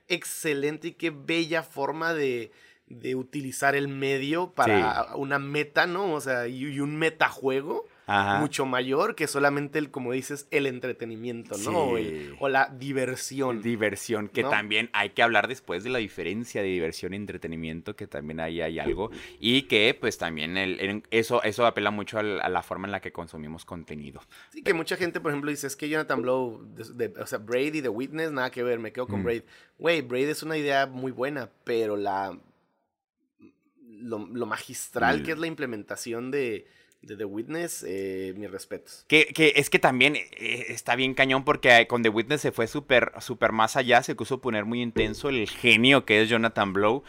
excelente 0.08 0.88
y 0.88 0.92
qué 0.92 1.10
bella 1.10 1.62
forma 1.62 2.14
de, 2.14 2.52
de 2.88 3.14
utilizar 3.16 3.74
el 3.74 3.88
medio 3.88 4.52
para 4.52 5.14
una 5.16 5.38
meta, 5.38 5.86
¿no? 5.86 6.12
O 6.14 6.20
sea, 6.20 6.46
y, 6.46 6.66
y 6.66 6.78
un 6.80 6.96
metajuego 6.96 7.84
Ajá. 8.06 8.38
mucho 8.38 8.64
mayor 8.64 9.16
que 9.16 9.26
solamente 9.26 9.80
el, 9.80 9.90
como 9.90 10.12
dices, 10.12 10.46
el 10.52 10.66
entretenimiento, 10.66 11.56
¿no? 11.58 11.70
O, 11.78 11.98
el- 11.98 12.06
Sí. 12.30 12.36
o 12.38 12.48
la 12.48 12.66
diversión. 12.68 13.60
Diversión, 13.60 14.28
que 14.28 14.42
¿no? 14.44 14.50
también 14.50 14.88
hay 14.92 15.10
que 15.10 15.22
hablar 15.24 15.48
después 15.48 15.82
de 15.82 15.90
la 15.90 15.98
diferencia 15.98 16.62
de 16.62 16.68
diversión 16.68 17.12
y 17.12 17.16
entretenimiento, 17.16 17.96
que 17.96 18.06
también 18.06 18.38
ahí 18.38 18.60
hay 18.60 18.78
algo. 18.78 19.10
Y 19.40 19.62
que 19.62 19.96
pues 20.00 20.16
también 20.18 20.56
el, 20.56 20.78
el- 20.78 21.02
eso, 21.10 21.42
eso 21.42 21.66
apela 21.66 21.90
mucho 21.90 22.20
a 22.20 22.22
la 22.22 22.62
forma 22.62 22.86
en 22.86 22.92
la 22.92 23.00
que 23.00 23.10
consumimos 23.10 23.64
contenido. 23.64 24.20
Sí, 24.50 24.62
que 24.62 24.74
mucha 24.74 24.96
gente, 24.96 25.18
por 25.20 25.32
ejemplo, 25.32 25.50
dice, 25.50 25.66
es 25.66 25.74
que 25.74 25.88
Jonathan 25.88 26.22
Blow, 26.22 26.62
de- 26.72 27.08
de- 27.08 27.20
o 27.20 27.26
sea, 27.26 27.38
Braid 27.40 27.74
y 27.74 27.82
The 27.82 27.88
Witness, 27.88 28.30
nada 28.30 28.52
que 28.52 28.62
ver, 28.62 28.78
me 28.78 28.92
quedo 28.92 29.08
con 29.08 29.22
Mm. 29.22 29.24
Braid. 29.24 29.42
Güey, 29.78 30.02
Braid 30.02 30.28
es 30.28 30.44
una 30.44 30.56
idea 30.56 30.86
muy 30.86 31.10
buena, 31.10 31.50
pero 31.64 31.96
la... 31.96 32.38
Lo, 33.98 34.26
lo 34.26 34.46
magistral 34.46 35.22
que 35.22 35.32
es 35.32 35.38
la 35.38 35.46
implementación 35.46 36.30
de, 36.30 36.66
de 37.02 37.16
The 37.16 37.24
Witness, 37.24 37.84
eh, 37.86 38.34
mis 38.36 38.50
respetos. 38.50 39.04
Que, 39.08 39.26
que 39.26 39.54
es 39.56 39.70
que 39.70 39.78
también 39.78 40.16
eh, 40.16 40.66
está 40.68 40.96
bien 40.96 41.14
cañón 41.14 41.44
porque 41.44 41.86
con 41.88 42.02
The 42.02 42.08
Witness 42.08 42.40
se 42.40 42.52
fue 42.52 42.66
súper 42.66 43.12
súper 43.20 43.52
más 43.52 43.76
allá, 43.76 44.02
se 44.02 44.16
quiso 44.16 44.40
poner 44.40 44.64
muy 44.64 44.82
intenso 44.82 45.28
el 45.28 45.48
genio 45.48 46.04
que 46.04 46.22
es 46.22 46.28
Jonathan 46.28 46.72
Blow. 46.72 47.04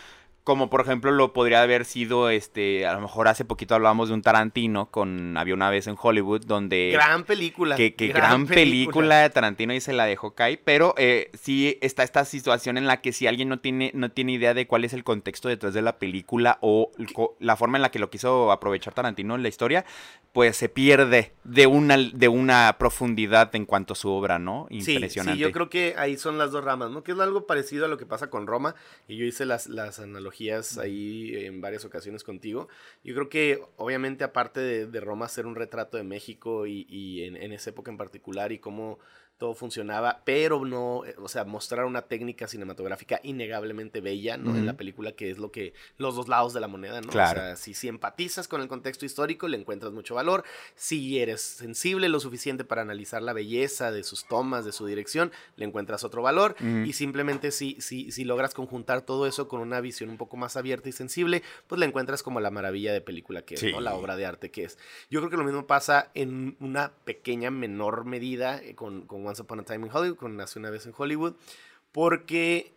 Como 0.47 0.69
por 0.69 0.79
ejemplo 0.79 1.11
lo 1.11 1.33
podría 1.33 1.61
haber 1.61 1.83
sido, 1.83 2.29
este, 2.29 2.87
a 2.87 2.93
lo 2.93 3.01
mejor 3.01 3.27
hace 3.27 3.43
poquito 3.43 3.75
hablábamos 3.75 4.07
de 4.07 4.13
un 4.13 4.21
Tarantino 4.21 4.89
con 4.89 5.35
Había 5.35 5.53
una 5.53 5.69
vez 5.69 5.87
en 5.87 5.97
Hollywood, 6.01 6.45
donde... 6.45 6.91
Gran 6.93 7.25
película. 7.25 7.75
Que, 7.75 7.95
que 7.95 8.07
gran, 8.07 8.47
película. 8.47 9.23
de 9.23 9.29
Tarantino 9.29 9.73
y 9.73 9.81
se 9.81 9.91
la 9.91 10.05
dejó 10.05 10.35
caer, 10.35 10.61
pero 10.63 10.95
eh, 10.97 11.31
sí 11.33 11.77
está 11.81 12.03
esta 12.03 12.23
situación 12.23 12.77
en 12.77 12.87
la 12.87 13.01
que 13.01 13.11
si 13.11 13.27
alguien 13.27 13.49
no 13.49 13.59
tiene, 13.59 13.91
no 13.93 14.09
tiene 14.09 14.31
idea 14.31 14.53
de 14.53 14.67
cuál 14.67 14.85
es 14.85 14.93
el 14.93 15.03
contexto 15.03 15.49
detrás 15.49 15.73
de 15.73 15.81
la 15.81 15.99
película 15.99 16.59
o 16.61 16.93
la 17.39 17.57
forma 17.57 17.77
en 17.77 17.81
la 17.81 17.91
que 17.91 17.99
lo 17.99 18.09
quiso 18.09 18.53
aprovechar 18.53 18.93
Tarantino 18.93 19.35
en 19.35 19.43
la 19.43 19.49
historia, 19.49 19.83
pues 20.31 20.55
se 20.55 20.69
pierde 20.69 21.33
de 21.43 21.67
una, 21.67 21.97
de 21.97 22.27
una 22.29 22.77
profundidad 22.79 23.53
en 23.53 23.65
cuanto 23.65 23.93
a 23.93 23.95
su 23.97 24.09
obra, 24.09 24.39
¿no? 24.39 24.67
Sí, 24.69 24.93
Impresionante. 24.93 25.39
Sí, 25.39 25.41
yo 25.41 25.51
creo 25.51 25.69
que 25.69 25.95
ahí 25.97 26.15
son 26.15 26.37
las 26.37 26.53
dos 26.53 26.63
ramas, 26.63 26.89
¿no? 26.89 27.03
Que 27.03 27.11
es 27.11 27.19
algo 27.19 27.45
parecido 27.45 27.83
a 27.83 27.89
lo 27.89 27.97
que 27.97 28.05
pasa 28.05 28.29
con 28.29 28.47
Roma, 28.47 28.75
y 29.09 29.17
yo 29.17 29.25
hice 29.25 29.45
las, 29.45 29.67
las 29.67 29.99
analogías 29.99 30.36
ahí 30.77 31.35
en 31.45 31.61
varias 31.61 31.85
ocasiones 31.85 32.23
contigo. 32.23 32.67
Yo 33.03 33.13
creo 33.15 33.29
que, 33.29 33.61
obviamente, 33.77 34.23
aparte 34.23 34.59
de, 34.59 34.88
de 34.88 34.99
Roma 34.99 35.27
ser 35.27 35.45
un 35.45 35.55
retrato 35.55 35.97
de 35.97 36.03
México 36.03 36.67
y, 36.67 36.85
y 36.89 37.23
en, 37.23 37.35
en 37.35 37.51
esa 37.53 37.71
época 37.71 37.91
en 37.91 37.97
particular 37.97 38.51
y 38.51 38.59
cómo 38.59 38.99
todo 39.38 39.53
funcionaba, 39.53 40.21
pero 40.25 40.65
no, 40.65 41.05
eh, 41.05 41.15
o 41.19 41.27
sea, 41.27 41.45
mostrar 41.45 41.85
una 41.85 42.01
técnica 42.01 42.47
cinematográfica 42.47 43.19
innegablemente 43.23 44.01
bella, 44.01 44.38
¿no? 44.38 44.55
En 44.55 44.65
la 44.65 44.73
película 44.73 45.11
que 45.11 45.29
es 45.29 45.38
lo 45.38 45.51
que, 45.51 45.73
los 45.97 46.15
dos 46.15 46.27
lados 46.27 46.53
de 46.53 46.59
la 46.59 46.67
moneda, 46.67 47.01
¿no? 47.01 47.09
Claro. 47.09 47.39
O 47.39 47.43
sea, 47.43 47.55
si, 47.55 47.73
si 47.73 47.88
empatizas 47.88 48.47
con 48.47 48.61
el 48.61 48.67
contexto 48.67 49.05
histórico, 49.05 49.47
le 49.47 49.57
encuentras 49.57 49.91
mucho 49.93 50.15
valor. 50.15 50.43
Si 50.75 51.19
eres 51.19 51.41
sensible 51.41 52.09
lo 52.09 52.19
suficiente 52.19 52.63
para 52.63 52.81
analizar 52.81 53.21
la 53.21 53.33
belleza 53.33 53.91
de 53.91 54.03
sus 54.03 54.25
tomas, 54.25 54.65
de 54.65 54.71
su 54.71 54.85
dirección, 54.88 55.31
le 55.55 55.65
encuentras 55.65 56.03
otro 56.03 56.21
valor. 56.21 56.55
Y 56.85 56.93
simplemente 56.93 57.51
si, 57.51 57.77
si, 57.79 58.11
si 58.11 58.23
logras 58.23 58.53
conjuntar 58.53 59.01
todo 59.01 59.27
eso 59.27 59.47
con 59.47 59.61
una 59.61 59.81
visión 59.81 60.09
un 60.09 60.17
poco 60.17 60.38
más 60.38 60.57
abierta 60.57 60.89
y 60.89 60.91
sensible, 60.91 61.43
pues 61.67 61.79
le 61.79 61.85
encuentras 61.85 62.23
como 62.23 62.39
la 62.39 62.49
maravilla 62.51 62.91
de 62.91 63.01
película 63.01 63.43
que 63.43 63.53
es, 63.55 63.59
Sí. 63.59 63.71
¿no? 63.71 63.81
La 63.81 63.93
obra 63.95 64.15
de 64.15 64.25
arte 64.25 64.49
que 64.51 64.63
es. 64.63 64.77
Yo 65.09 65.19
creo 65.19 65.29
que 65.29 65.38
lo 65.38 65.43
mismo 65.43 65.67
pasa 65.67 66.09
en 66.13 66.55
una 66.59 66.91
pequeña, 67.05 67.51
menor 67.51 68.05
medida 68.05 68.61
eh, 68.63 68.75
con, 68.75 69.05
con 69.05 69.26
Once 69.28 69.41
Upon 69.41 69.59
a 69.59 69.63
Time 69.63 69.86
in 69.88 69.91
Hollywood, 69.93 70.17
con 70.17 70.38
Nace 70.38 70.59
una 70.59 70.69
vez 70.69 70.86
en 70.86 70.93
Hollywood, 70.97 71.34
porque 71.91 72.73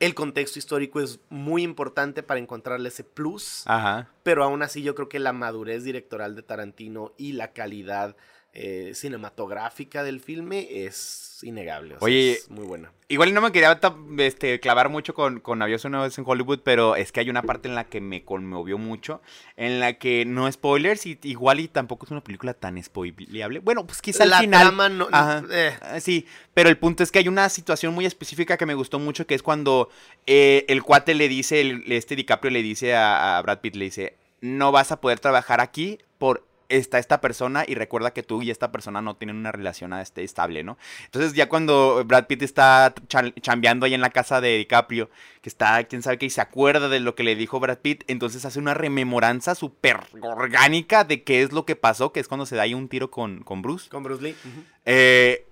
el 0.00 0.14
contexto 0.14 0.58
histórico 0.58 1.00
es 1.00 1.18
muy 1.28 1.62
importante 1.62 2.22
para 2.22 2.40
encontrarle 2.40 2.88
ese 2.88 3.04
plus. 3.04 3.62
Ajá. 3.66 4.08
Pero 4.22 4.44
aún 4.44 4.62
así 4.62 4.82
yo 4.82 4.94
creo 4.94 5.08
que 5.08 5.18
la 5.18 5.32
madurez 5.32 5.84
directoral 5.84 6.36
de 6.36 6.42
Tarantino 6.42 7.12
y 7.16 7.32
la 7.32 7.52
calidad 7.52 8.16
eh, 8.54 8.92
cinematográfica 8.94 10.02
del 10.02 10.20
filme 10.20 10.66
es 10.84 11.38
innegable. 11.42 11.94
o 11.94 11.98
sea, 11.98 12.06
Oye, 12.06 12.32
es 12.32 12.50
muy 12.50 12.64
buena. 12.64 12.92
Igual 13.08 13.32
no 13.32 13.40
me 13.40 13.52
quería 13.52 13.78
este, 14.18 14.58
clavar 14.60 14.88
mucho 14.88 15.14
con, 15.14 15.40
con 15.40 15.62
Había 15.62 15.76
una 15.84 16.02
vez 16.02 16.18
en 16.18 16.24
Hollywood, 16.26 16.60
pero 16.64 16.96
es 16.96 17.12
que 17.12 17.20
hay 17.20 17.30
una 17.30 17.42
parte 17.42 17.68
en 17.68 17.74
la 17.76 17.84
que 17.84 18.00
me 18.00 18.24
conmovió 18.24 18.76
mucho, 18.76 19.22
en 19.56 19.78
la 19.80 19.94
que 19.94 20.24
no 20.24 20.50
spoilers 20.50 21.06
y 21.06 21.18
igual 21.22 21.60
y 21.60 21.68
tampoco 21.68 22.06
es 22.06 22.10
una 22.10 22.22
película 22.24 22.54
tan 22.54 22.82
spoileable. 22.82 23.60
Bueno, 23.60 23.86
pues 23.86 24.02
quizá 24.02 24.24
al 24.24 24.30
La 24.30 24.40
final. 24.40 24.62
trama 24.66 24.88
no- 24.88 25.08
Ajá. 25.12 25.44
eh. 25.50 25.76
Ah, 25.80 26.00
Sí, 26.00 26.26
pero 26.54 26.68
el 26.68 26.76
punto 26.78 27.02
es 27.02 27.12
que 27.12 27.20
hay 27.20 27.28
una 27.28 27.48
situación 27.48 27.94
muy 27.94 28.04
específica 28.06 28.56
que 28.56 28.66
me 28.66 28.74
gustó 28.74 28.98
mucho, 28.98 29.26
que 29.26 29.34
es 29.36 29.42
cuando 29.42 29.88
eh, 30.26 30.64
el 30.68 30.82
cuate 30.82 31.14
le 31.14 31.28
dice, 31.28 31.60
el- 31.60 31.84
este 31.92 32.16
DiCaprio 32.16 32.50
le 32.50 32.62
dice 32.62 32.94
a, 32.96 33.38
a 33.38 33.42
Brad 33.42 33.60
Pitt, 33.60 33.76
le 33.76 33.84
dice, 33.86 34.16
no 34.40 34.72
vas 34.72 34.90
a 34.92 35.00
poder 35.00 35.20
trabajar 35.20 35.60
aquí 35.60 35.98
por 36.18 36.44
esta, 36.68 36.98
esta 36.98 37.20
persona 37.20 37.64
y 37.66 37.74
recuerda 37.74 38.12
que 38.12 38.22
tú 38.22 38.42
y 38.42 38.50
esta 38.50 38.70
persona 38.70 39.00
no 39.00 39.16
tienen 39.16 39.36
una 39.36 39.52
relación 39.52 39.92
este, 39.94 40.22
estable, 40.24 40.62
¿no? 40.64 40.76
Entonces 41.06 41.32
ya 41.34 41.48
cuando 41.48 42.02
Brad 42.04 42.26
Pitt 42.26 42.42
está 42.42 42.92
cha- 43.08 43.32
chambeando 43.40 43.86
ahí 43.86 43.94
en 43.94 44.00
la 44.00 44.10
casa 44.10 44.40
de 44.40 44.58
DiCaprio, 44.58 45.08
que 45.42 45.48
está, 45.48 45.82
quién 45.84 46.02
sabe 46.02 46.18
qué, 46.18 46.26
y 46.26 46.30
se 46.30 46.40
acuerda 46.40 46.88
de 46.88 47.00
lo 47.00 47.14
que 47.14 47.22
le 47.22 47.36
dijo 47.36 47.58
Brad 47.60 47.78
Pitt, 47.78 48.04
entonces 48.06 48.44
hace 48.44 48.58
una 48.58 48.74
rememoranza 48.74 49.54
súper 49.54 49.98
orgánica 50.22 51.04
de 51.04 51.22
qué 51.22 51.42
es 51.42 51.52
lo 51.52 51.64
que 51.64 51.76
pasó, 51.76 52.12
que 52.12 52.20
es 52.20 52.28
cuando 52.28 52.46
se 52.46 52.56
da 52.56 52.62
ahí 52.62 52.74
un 52.74 52.88
tiro 52.88 53.10
con, 53.10 53.42
con 53.44 53.62
Bruce. 53.62 53.88
Con 53.88 54.02
Bruce 54.02 54.22
Lee. 54.22 54.36
Eh, 54.84 55.44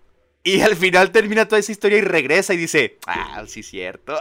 y 0.42 0.60
al 0.60 0.76
final 0.76 1.10
termina 1.10 1.48
toda 1.48 1.58
esa 1.58 1.72
historia 1.72 1.98
y 1.98 2.02
regresa 2.02 2.54
y 2.54 2.56
dice, 2.56 2.98
ah, 3.08 3.42
sí, 3.48 3.64
cierto. 3.64 4.16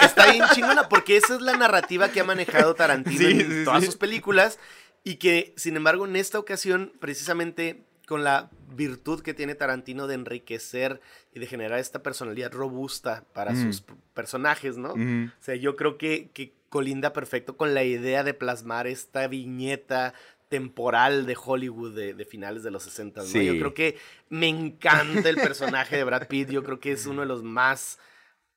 Está 0.00 0.30
bien 0.32 0.44
chingona 0.54 0.88
porque 0.88 1.18
esa 1.18 1.34
es 1.34 1.42
la 1.42 1.56
narrativa 1.58 2.08
que 2.10 2.20
ha 2.20 2.24
manejado 2.24 2.74
Tarantino 2.74 3.18
Sí, 3.18 3.40
en 3.40 3.50
sí, 3.50 3.64
todas 3.64 3.80
sí. 3.80 3.86
sus 3.86 3.96
películas 3.96 4.58
y 5.04 5.16
que, 5.16 5.52
sin 5.56 5.76
embargo, 5.76 6.06
en 6.06 6.16
esta 6.16 6.38
ocasión, 6.38 6.92
precisamente 7.00 7.82
con 8.06 8.24
la 8.24 8.50
virtud 8.74 9.20
que 9.22 9.34
tiene 9.34 9.54
Tarantino 9.54 10.06
de 10.06 10.14
enriquecer 10.14 11.00
y 11.34 11.40
de 11.40 11.46
generar 11.46 11.78
esta 11.78 12.02
personalidad 12.02 12.52
robusta 12.52 13.24
para 13.32 13.52
Mm. 13.52 13.62
sus 13.62 13.84
personajes, 14.14 14.76
¿no? 14.76 14.92
O 14.92 15.42
sea, 15.42 15.54
yo 15.56 15.76
creo 15.76 15.98
que, 15.98 16.30
que 16.32 16.52
colinda 16.68 17.12
perfecto 17.12 17.56
con 17.56 17.74
la 17.74 17.84
idea 17.84 18.24
de 18.24 18.34
plasmar 18.34 18.86
esta 18.86 19.26
viñeta 19.28 20.14
temporal 20.48 21.24
de 21.26 21.36
Hollywood 21.42 21.94
de, 21.94 22.14
de 22.14 22.24
finales 22.24 22.62
de 22.62 22.70
los 22.70 22.82
60. 22.82 23.22
¿no? 23.22 23.26
Sí. 23.26 23.44
Yo 23.46 23.54
creo 23.58 23.72
que 23.74 23.96
me 24.28 24.48
encanta 24.48 25.28
el 25.30 25.36
personaje 25.36 25.96
de 25.96 26.04
Brad 26.04 26.28
Pitt. 26.28 26.50
Yo 26.50 26.62
creo 26.62 26.78
que 26.80 26.92
es 26.92 27.06
uno 27.06 27.22
de 27.22 27.26
los 27.26 27.42
más 27.42 27.98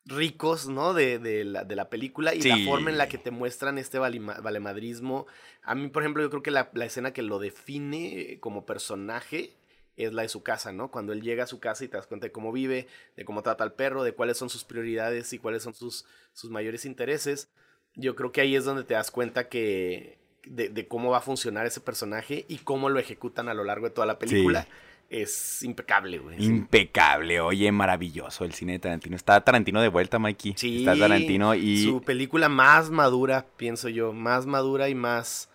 ricos, 0.06 0.68
¿no? 0.68 0.94
De, 0.94 1.20
de 1.20 1.44
la, 1.44 1.64
de 1.64 1.76
la 1.76 1.90
película 1.90 2.36
y 2.36 2.42
la 2.42 2.58
forma 2.60 2.90
en 2.90 2.98
la 2.98 3.10
que 3.10 3.18
te 3.18 3.32
muestran 3.32 3.78
este 3.78 4.00
valemadrismo. 4.00 5.26
A 5.64 5.76
mí, 5.76 5.88
por 5.88 6.04
ejemplo, 6.04 6.22
yo 6.22 6.30
creo 6.30 6.44
que 6.44 6.52
la, 6.52 6.70
la 6.74 6.86
escena 6.86 7.12
que 7.12 7.24
lo 7.24 7.40
define 7.40 8.38
como 8.40 8.66
personaje 8.66 9.56
es 9.98 10.14
la 10.14 10.24
de 10.24 10.30
su 10.30 10.44
casa, 10.44 10.72
¿no? 10.72 10.92
Cuando 10.92 11.14
él 11.14 11.22
llega 11.22 11.46
a 11.46 11.48
su 11.48 11.60
casa 11.60 11.86
y 11.86 11.88
te 11.88 11.98
das 11.98 12.06
cuenta 12.06 12.28
de 12.28 12.32
cómo 12.32 12.52
vive, 12.52 12.88
de 13.16 13.26
cómo 13.26 13.42
trata 13.44 13.64
al 13.64 13.74
perro, 13.74 14.04
de 14.04 14.12
cuáles 14.12 14.38
son 14.38 14.50
sus 14.50 14.64
prioridades 14.64 15.32
y 15.34 15.40
cuáles 15.40 15.64
son 15.64 15.74
sus, 15.74 16.06
sus 16.34 16.52
mayores 16.52 16.86
intereses. 16.86 17.50
Yo 17.96 18.16
creo 18.16 18.32
que 18.32 18.42
ahí 18.42 18.56
es 18.56 18.66
donde 18.66 18.84
te 18.84 18.94
das 18.94 19.10
cuenta 19.10 19.48
que 19.48 20.20
de, 20.46 20.70
de 20.70 20.88
cómo 20.88 21.12
va 21.12 21.20
a 21.20 21.22
funcionar 21.22 21.66
ese 21.66 21.80
personaje 21.80 22.46
y 22.48 22.58
cómo 22.58 22.90
lo 22.90 23.00
ejecutan 23.00 23.48
a 23.48 23.54
lo 23.54 23.64
largo 23.64 23.88
de 23.88 23.94
toda 23.94 24.06
la 24.06 24.20
película. 24.20 24.68
Es 25.10 25.62
impecable, 25.64 26.18
güey. 26.18 26.44
Impecable, 26.44 27.40
oye, 27.40 27.72
maravilloso 27.72 28.44
el 28.44 28.54
cine 28.54 28.74
de 28.74 28.80
Tarantino. 28.80 29.16
Está 29.16 29.40
Tarantino 29.42 29.82
de 29.82 29.88
vuelta, 29.90 30.18
Mikey. 30.20 30.56
Sí, 30.58 30.80
Está 30.80 30.98
Tarantino 30.98 31.54
y... 31.56 31.84
Su 31.86 32.02
película 32.02 32.50
más 32.50 32.90
madura, 32.90 33.46
pienso 33.56 33.88
yo. 33.88 34.14
Más 34.14 34.46
madura 34.46 34.90
y 34.90 34.96
más. 34.96 35.50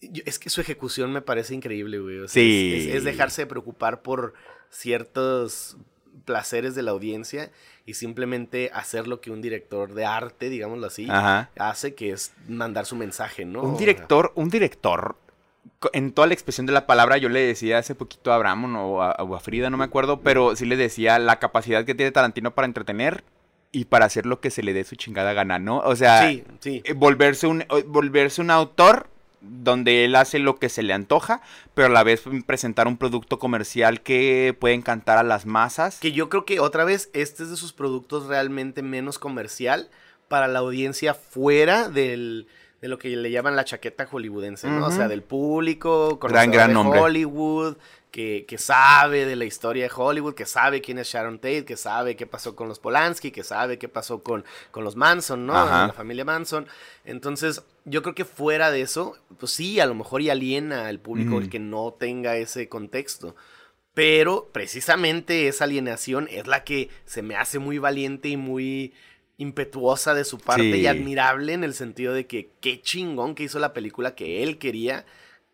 Es 0.00 0.38
que 0.38 0.48
su 0.50 0.60
ejecución 0.60 1.12
me 1.12 1.20
parece 1.22 1.54
increíble, 1.54 1.98
güey. 1.98 2.18
o 2.20 2.28
sea, 2.28 2.42
Sí. 2.42 2.72
Es, 2.76 2.86
es- 2.86 2.94
es 2.96 3.04
dejarse 3.04 3.42
de 3.42 3.46
preocupar 3.46 4.02
por 4.02 4.34
ciertos 4.70 5.76
placeres 6.24 6.74
de 6.74 6.82
la 6.82 6.90
audiencia 6.92 7.50
y 7.86 7.94
simplemente 7.94 8.70
hacer 8.72 9.08
lo 9.08 9.20
que 9.20 9.30
un 9.30 9.40
director 9.42 9.94
de 9.94 10.04
arte, 10.04 10.48
digámoslo 10.48 10.86
así, 10.86 11.06
Ajá. 11.10 11.50
hace, 11.58 11.94
que 11.94 12.10
es 12.12 12.32
mandar 12.48 12.86
su 12.86 12.96
mensaje, 12.96 13.44
¿no? 13.44 13.62
Un 13.62 13.76
director, 13.76 14.32
un 14.36 14.48
director, 14.48 15.16
en 15.92 16.12
toda 16.12 16.28
la 16.28 16.34
expresión 16.34 16.66
de 16.66 16.72
la 16.72 16.86
palabra, 16.86 17.16
yo 17.18 17.28
le 17.28 17.40
decía 17.40 17.78
hace 17.78 17.94
poquito 17.94 18.32
a 18.32 18.36
Abraham 18.36 18.76
o 18.76 19.02
a, 19.02 19.12
o 19.22 19.34
a 19.34 19.40
Frida, 19.40 19.70
no 19.70 19.76
me 19.76 19.84
acuerdo, 19.84 20.20
pero 20.20 20.56
sí 20.56 20.66
le 20.66 20.76
decía 20.76 21.18
la 21.18 21.38
capacidad 21.38 21.84
que 21.84 21.94
tiene 21.94 22.12
Tarantino 22.12 22.54
para 22.54 22.66
entretener 22.66 23.24
y 23.72 23.84
para 23.86 24.06
hacer 24.06 24.26
lo 24.26 24.40
que 24.40 24.50
se 24.50 24.62
le 24.62 24.72
dé 24.72 24.84
su 24.84 24.96
chingada 24.96 25.32
gana, 25.32 25.58
¿no? 25.58 25.78
O 25.78 25.96
sea, 25.96 26.28
sí, 26.28 26.44
sí. 26.60 26.82
eh, 26.84 26.92
volverse 26.92 27.46
un, 27.46 27.62
eh, 27.62 27.84
volverse 27.86 28.40
un 28.40 28.50
autor 28.50 29.08
donde 29.40 30.04
él 30.04 30.16
hace 30.16 30.38
lo 30.38 30.58
que 30.58 30.68
se 30.68 30.82
le 30.82 30.92
antoja, 30.92 31.40
pero 31.74 31.86
a 31.86 31.90
la 31.90 32.02
vez 32.02 32.22
presentar 32.46 32.86
un 32.88 32.98
producto 32.98 33.38
comercial 33.38 34.02
que 34.02 34.54
puede 34.58 34.74
encantar 34.74 35.18
a 35.18 35.22
las 35.22 35.46
masas. 35.46 35.98
Que 35.98 36.12
yo 36.12 36.28
creo 36.28 36.44
que 36.44 36.60
otra 36.60 36.84
vez 36.84 37.10
este 37.14 37.44
es 37.44 37.50
de 37.50 37.56
sus 37.56 37.72
productos 37.72 38.26
realmente 38.26 38.82
menos 38.82 39.18
comercial 39.18 39.88
para 40.28 40.46
la 40.46 40.58
audiencia 40.58 41.14
fuera 41.14 41.88
del, 41.88 42.48
de 42.80 42.88
lo 42.88 42.98
que 42.98 43.08
le 43.10 43.30
llaman 43.30 43.56
la 43.56 43.64
chaqueta 43.64 44.06
hollywoodense, 44.06 44.68
¿no? 44.68 44.86
O 44.86 44.90
sea, 44.90 45.06
del 45.06 45.22
público, 45.22 46.18
Gran, 46.18 46.50
gran 46.50 46.68
de 46.68 46.74
nombre. 46.74 46.98
Hollywood, 47.00 47.76
que, 48.10 48.46
que 48.48 48.56
sabe 48.58 49.26
de 49.26 49.36
la 49.36 49.44
historia 49.44 49.84
de 49.84 49.90
Hollywood, 49.94 50.34
que 50.34 50.46
sabe 50.46 50.80
quién 50.80 50.98
es 50.98 51.06
Sharon 51.08 51.38
Tate, 51.38 51.64
que 51.64 51.76
sabe 51.76 52.16
qué 52.16 52.26
pasó 52.26 52.56
con 52.56 52.68
los 52.68 52.78
Polanski, 52.78 53.30
que 53.30 53.44
sabe 53.44 53.78
qué 53.78 53.88
pasó 53.88 54.22
con, 54.22 54.44
con 54.70 54.82
los 54.82 54.96
Manson, 54.96 55.46
¿no? 55.46 55.54
Ajá. 55.56 55.88
La 55.88 55.92
familia 55.92 56.24
Manson. 56.24 56.66
Entonces, 57.04 57.62
yo 57.84 58.02
creo 58.02 58.14
que 58.14 58.24
fuera 58.24 58.70
de 58.70 58.80
eso, 58.80 59.16
pues 59.38 59.52
sí, 59.52 59.78
a 59.78 59.86
lo 59.86 59.94
mejor 59.94 60.22
y 60.22 60.30
aliena 60.30 60.88
al 60.88 60.98
público 61.00 61.32
Ujú. 61.34 61.42
el 61.42 61.50
que 61.50 61.58
no 61.58 61.92
tenga 61.98 62.36
ese 62.36 62.68
contexto. 62.68 63.36
Pero 63.92 64.48
precisamente 64.52 65.48
esa 65.48 65.64
alienación 65.64 66.28
es 66.30 66.46
la 66.46 66.64
que 66.64 66.88
se 67.04 67.22
me 67.22 67.36
hace 67.36 67.58
muy 67.58 67.78
valiente 67.78 68.28
y 68.28 68.36
muy 68.36 68.94
impetuosa 69.40 70.12
de 70.14 70.24
su 70.24 70.38
parte 70.38 70.72
Sí. 70.72 70.80
y 70.80 70.86
admirable 70.86 71.54
en 71.54 71.64
el 71.64 71.74
sentido 71.74 72.12
de 72.12 72.26
que 72.26 72.50
qué 72.60 72.80
chingón 72.80 73.34
que 73.34 73.44
hizo 73.44 73.58
la 73.58 73.72
película 73.72 74.14
que 74.14 74.42
él 74.42 74.58
quería, 74.58 75.06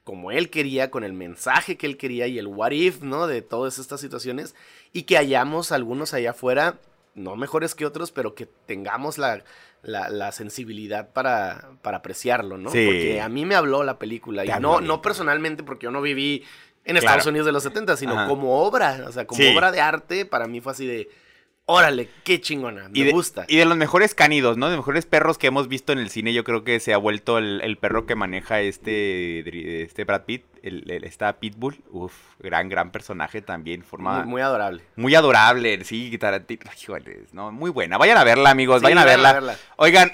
como 0.03 0.30
él 0.32 0.51
quería, 0.51 0.91
con 0.91 1.05
el 1.05 1.12
mensaje 1.12 1.76
que 1.76 1.87
él 1.87 1.97
quería 1.97 2.26
y 2.26 2.39
el 2.39 2.49
what 2.49 2.72
if, 2.72 3.01
¿no? 3.03 3.26
De 3.26 3.43
todas 3.43 3.78
estas 3.78 4.01
situaciones 4.01 4.55
y 4.93 5.05
que 5.05 5.16
hayamos 5.16 5.70
algunos 5.72 6.14
allá 6.14 6.30
afuera, 6.30 6.78
no 7.14 7.37
mejores 7.37 7.74
que 7.74 7.87
otros, 7.87 8.11
pero 8.11 8.34
que 8.34 8.47
tengamos 8.66 9.18
la, 9.18 9.45
la, 9.82 10.09
la 10.11 10.32
sensibilidad 10.32 11.12
para, 11.12 11.70
para 11.82 11.99
apreciarlo, 11.99 12.59
¿no? 12.59 12.70
Sí. 12.70 12.84
Porque 12.87 13.20
a 13.20 13.28
mí 13.28 13.45
me 13.47 13.55
habló 13.55 13.84
la 13.84 13.99
película 14.01 14.45
y 14.45 14.49
no, 14.61 14.80
no 14.80 15.01
personalmente 15.01 15.62
porque 15.62 15.84
yo 15.84 15.91
no 15.93 16.03
viví 16.03 16.43
en 16.84 16.97
Claro. 16.97 16.99
Estados 17.07 17.26
Unidos 17.26 17.47
de 17.47 17.53
los 17.53 17.62
70, 17.62 17.97
sino 17.97 18.12
Ajá. 18.18 18.28
como 18.28 18.61
obra, 18.64 19.05
o 19.09 19.12
sea, 19.12 19.26
como 19.26 19.41
Sí. 19.41 19.55
obra 19.55 19.70
de 19.72 19.80
arte, 19.80 20.24
para 20.24 20.47
mí 20.47 20.61
fue 20.61 20.72
así 20.72 20.87
de, 20.87 21.09
órale, 21.67 22.09
qué 22.25 22.41
chingona, 22.41 22.89
me 22.89 22.99
y 22.99 23.03
de, 23.03 23.11
gusta. 23.11 23.45
Y 23.49 23.57
de 23.57 23.64
los 23.64 23.77
mejores 23.77 24.14
cánidos, 24.14 24.57
¿no? 24.57 24.71
De 24.71 24.77
mejores 24.77 25.05
perros 25.07 25.37
que 25.37 25.49
hemos 25.49 25.69
visto 25.69 25.93
en 25.93 25.99
el 25.99 26.11
cine, 26.11 26.33
yo 26.33 26.45
creo 26.45 26.64
que 26.64 26.81
se 26.81 26.95
ha 26.95 26.97
vuelto 26.97 27.39
el, 27.39 27.61
el 27.62 27.77
perro 27.77 28.07
que 28.07 28.14
maneja 28.14 28.61
este, 28.61 29.83
este 29.83 30.05
Brad 30.05 30.23
Pitt, 30.23 30.45
el, 30.62 30.91
el- 30.91 31.05
esta 31.05 31.35
Pitbull. 31.39 31.77
Uf, 31.91 32.12
gran, 32.39 32.69
gran 32.69 32.91
personaje 32.91 33.43
también. 33.43 33.83
Forma 33.83 34.12
muy, 34.19 34.23
muy, 34.23 34.33
muy 34.33 34.43
adorable. 34.43 34.83
adorable, 35.17 35.85
sí. 35.85 36.11
Híjoles, 36.83 37.35
no, 37.35 37.53
muy 37.53 37.71
buena. 37.71 37.99
Vayan 37.99 38.19
a 38.19 38.25
verla, 38.25 38.51
amigos, 38.51 38.79
Sí, 38.81 38.85
vayan 38.85 38.99
a 38.99 39.05
vayan 39.05 39.17
verla. 39.23 39.31
a 39.31 39.35
verla. 39.35 39.57
Oigan, 39.77 40.11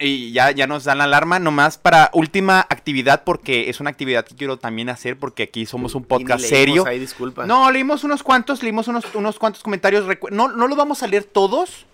y 0.00 0.32
ya, 0.32 0.50
ya 0.50 0.66
nos 0.66 0.84
dan 0.84 0.98
la 0.98 1.04
alarma, 1.04 1.38
nomás 1.38 1.76
para 1.76 2.10
última 2.14 2.60
actividad, 2.60 3.22
porque 3.22 3.68
es 3.68 3.80
una 3.80 3.90
actividad 3.90 4.24
que 4.24 4.34
quiero 4.34 4.58
también 4.58 4.88
hacer, 4.88 5.18
porque 5.18 5.44
aquí 5.44 5.66
somos 5.66 5.94
un 5.94 6.04
podcast 6.04 6.44
serio. 6.44 6.86
Ahí, 6.86 6.98
disculpa. 6.98 7.46
No, 7.46 7.70
leímos 7.70 8.02
unos 8.02 8.22
cuantos, 8.22 8.62
leímos 8.62 8.88
unos, 8.88 9.04
unos 9.14 9.38
cuantos 9.38 9.62
comentarios. 9.62 10.06
No, 10.30 10.48
no 10.48 10.68
los 10.68 10.76
vamos 10.76 11.02
a 11.02 11.06
leer 11.06 11.24
todos, 11.24 11.84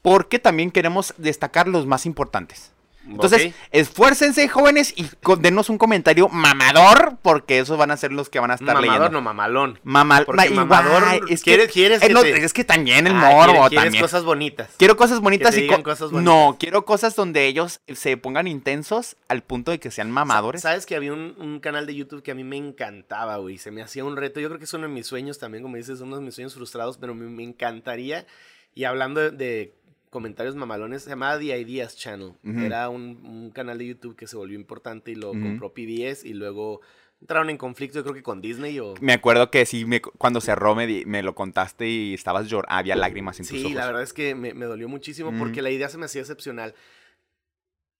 porque 0.00 0.38
también 0.38 0.70
queremos 0.70 1.12
destacar 1.18 1.66
los 1.66 1.86
más 1.86 2.06
importantes. 2.06 2.70
Entonces, 3.08 3.54
esfuércense, 3.70 4.48
jóvenes, 4.48 4.92
y 4.96 5.06
denos 5.38 5.70
un 5.70 5.78
comentario 5.78 6.28
mamador, 6.28 7.16
porque 7.22 7.58
esos 7.58 7.78
van 7.78 7.90
a 7.90 7.96
ser 7.96 8.12
los 8.12 8.28
que 8.28 8.40
van 8.40 8.50
a 8.50 8.54
estar 8.54 8.74
mamador, 8.74 8.84
leyendo. 8.86 9.08
no 9.10 9.20
mamalón. 9.22 9.78
Mamal, 9.84 10.24
Porque 10.24 10.36
ma- 10.38 10.46
igual, 10.46 10.66
mamador, 10.66 11.02
es 11.30 11.42
quieres- 11.42 11.66
que, 11.68 11.72
quieres 11.72 12.02
es, 12.02 12.08
que 12.08 12.12
lo- 12.14 12.22
te- 12.22 12.44
es 12.44 12.52
que 12.52 12.64
también 12.64 13.06
el 13.06 13.14
Ah, 13.14 13.30
morbo 13.30 13.52
quieres- 13.52 13.68
quieres 13.68 13.84
también. 13.84 14.02
cosas 14.02 14.24
bonitas. 14.24 14.70
Quiero 14.76 14.96
cosas 14.96 15.20
bonitas 15.20 15.52
te 15.54 15.60
y 15.60 15.62
digan 15.62 15.82
co- 15.82 15.90
cosas 15.90 16.10
No, 16.12 16.20
bonitas. 16.46 16.56
quiero 16.60 16.84
cosas 16.84 17.14
donde 17.16 17.46
ellos 17.46 17.80
se 17.94 18.16
pongan 18.16 18.46
intensos 18.46 19.16
al 19.28 19.42
punto 19.42 19.70
de 19.70 19.78
que 19.78 19.90
sean 19.90 20.10
mamadores. 20.10 20.62
Sabes 20.62 20.86
que 20.86 20.96
había 20.96 21.12
un, 21.12 21.34
un 21.38 21.60
canal 21.60 21.86
de 21.86 21.94
YouTube 21.94 22.22
que 22.22 22.32
a 22.32 22.34
mí 22.34 22.44
me 22.44 22.56
encantaba, 22.56 23.36
güey. 23.36 23.58
Se 23.58 23.70
me 23.70 23.82
hacía 23.82 24.04
un 24.04 24.16
reto. 24.16 24.40
Yo 24.40 24.48
creo 24.48 24.58
que 24.58 24.64
es 24.64 24.74
uno 24.74 24.88
de 24.88 24.92
mis 24.92 25.06
sueños 25.06 25.38
también, 25.38 25.62
como 25.62 25.76
dices, 25.76 26.00
uno 26.00 26.16
de 26.16 26.22
mis 26.22 26.34
sueños 26.34 26.54
frustrados, 26.54 26.98
pero 26.98 27.14
me, 27.14 27.26
me 27.26 27.42
encantaría. 27.44 28.26
Y 28.74 28.84
hablando 28.84 29.20
de, 29.20 29.30
de 29.30 29.74
comentarios 30.10 30.54
mamalones, 30.56 31.02
se 31.02 31.10
llamaba 31.10 31.38
The 31.38 31.58
Ideas 31.58 31.96
Channel. 31.96 32.32
Era 32.44 32.88
un, 32.88 33.20
un 33.24 33.50
canal 33.50 33.78
de 33.78 33.86
YouTube 33.86 34.16
que 34.16 34.26
se 34.26 34.36
volvió 34.36 34.56
importante 34.58 35.10
y 35.10 35.14
lo 35.14 35.30
compró 35.32 35.72
PBS 35.74 36.24
y 36.24 36.32
luego 36.34 36.80
entraron 37.20 37.48
en 37.50 37.56
conflicto, 37.56 37.98
yo 37.98 38.02
creo 38.02 38.14
que 38.14 38.22
con 38.22 38.40
Disney 38.42 38.78
o... 38.78 38.94
Me 39.00 39.12
acuerdo 39.14 39.50
que 39.50 39.64
sí, 39.66 39.84
me- 39.86 40.00
cuando 40.02 40.40
cerró 40.40 40.74
me, 40.74 41.04
me 41.06 41.22
lo 41.22 41.34
contaste 41.34 41.88
y 41.88 42.12
estabas 42.14 42.46
llorando, 42.48 42.74
había 42.78 42.94
lágrimas 42.94 43.40
en 43.40 43.46
tus 43.46 43.56
Sí, 43.58 43.64
ojos. 43.64 43.74
la 43.76 43.86
verdad 43.86 44.02
es 44.02 44.12
que 44.12 44.34
me, 44.34 44.52
me 44.54 44.66
dolió 44.66 44.88
muchísimo 44.88 45.32
porque 45.38 45.62
la 45.62 45.70
idea 45.70 45.88
se 45.88 45.96
me 45.98 46.04
hacía 46.04 46.20
excepcional. 46.20 46.74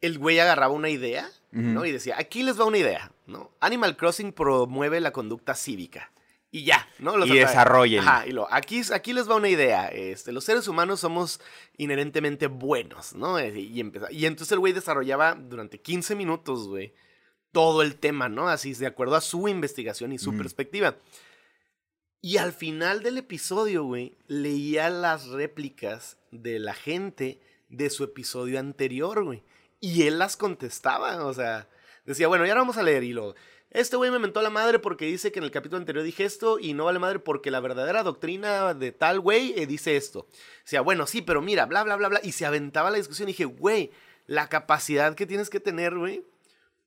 el 0.03 0.19
güey 0.19 0.39
agarraba 0.39 0.75
una 0.75 0.91
idea, 0.91 1.29
¿no? 1.51 1.87
Y 1.87 1.93
decía, 1.93 2.17
aquí 2.19 2.43
les 2.43 2.61
va 2.61 2.67
una 2.67 2.77
idea, 2.79 3.11
¿no? 3.27 3.51
Animal 3.61 3.97
Crossing 3.97 4.33
promueve 4.33 5.01
la 5.01 5.13
conducta 5.13 5.55
cívica. 5.55 6.13
Y 6.57 6.65
ya, 6.65 6.89
¿no? 7.01 7.23
y 7.27 7.39
desarrollen. 7.39 8.01
Ajá, 8.01 8.27
y 8.27 8.31
lo, 8.31 8.51
aquí, 8.51 8.81
aquí 8.91 9.13
les 9.13 9.29
va 9.29 9.35
una 9.35 9.51
idea. 9.51 9.89
Este, 9.89 10.33
los 10.33 10.43
seres 10.43 10.67
humanos 10.69 11.01
somos 11.01 11.39
inherentemente 11.77 12.47
buenos, 12.47 13.15
¿no? 13.15 13.39
Y, 13.39 13.85
y 14.11 14.25
entonces 14.25 14.53
el 14.53 14.61
güey 14.61 14.73
desarrollaba 14.73 15.35
durante 15.35 15.83
15 15.83 16.15
minutos, 16.15 16.67
güey, 16.67 16.95
todo 17.53 17.83
el 17.83 17.97
tema, 17.97 18.31
¿no? 18.31 18.49
Así, 18.49 18.73
de 18.73 18.87
acuerdo 18.87 19.17
a 19.17 19.21
su 19.21 19.49
investigación 19.49 20.13
y 20.13 20.19
su 20.19 20.35
perspectiva. 20.35 20.97
Y 22.23 22.39
al 22.39 22.55
final 22.55 23.03
del 23.03 23.19
episodio, 23.19 23.85
güey, 23.85 24.17
leía 24.27 24.89
las 24.89 25.27
réplicas 25.27 26.17
de 26.31 26.59
la 26.59 26.73
gente 26.73 27.43
de 27.69 27.91
su 27.91 28.03
episodio 28.03 28.59
anterior, 28.59 29.25
güey. 29.25 29.43
Y 29.79 30.05
él 30.05 30.19
las 30.19 30.39
contestaba, 30.39 31.23
o 31.27 31.35
sea, 31.35 31.69
decía, 32.07 32.29
bueno, 32.29 32.47
ya 32.47 32.55
vamos 32.55 32.79
a 32.79 32.83
leer 32.83 33.05
y 33.05 33.13
lo... 33.13 33.35
Este 33.77 33.97
güey 33.97 34.11
me 34.11 34.19
mentó 34.19 34.41
a 34.41 34.43
la 34.43 34.49
madre 34.49 34.79
porque 34.79 35.05
dice 35.05 35.31
que 35.31 35.39
en 35.39 35.45
el 35.45 35.51
capítulo 35.51 35.77
anterior 35.77 36.03
dije 36.03 36.25
esto 36.25 36.59
y 36.59 36.73
no 36.73 36.87
vale 36.87 36.99
madre 36.99 37.19
porque 37.19 37.51
la 37.51 37.61
verdadera 37.61 38.03
doctrina 38.03 38.73
de 38.73 38.91
tal 38.91 39.21
güey 39.21 39.53
eh, 39.55 39.67
dice 39.67 39.99
esto. 39.99 40.27
Decía, 40.65 40.81
bueno, 40.81 41.07
sí, 41.07 41.21
pero 41.21 41.43
mira, 41.43 41.67
bla, 41.67 41.85
bla, 41.85 41.97
bla, 41.97 42.09
bla. 42.09 42.21
Y 42.23 42.33
se 42.33 42.47
aventaba 42.47 42.91
la 42.91 42.97
discusión 42.97 43.29
y 43.29 43.33
dije, 43.33 43.45
güey, 43.45 43.91
la 44.27 44.49
capacidad 44.49 45.15
que 45.15 45.27
tienes 45.27 45.51
que 45.51 45.61
tener, 45.61 45.95
güey, 45.95 46.25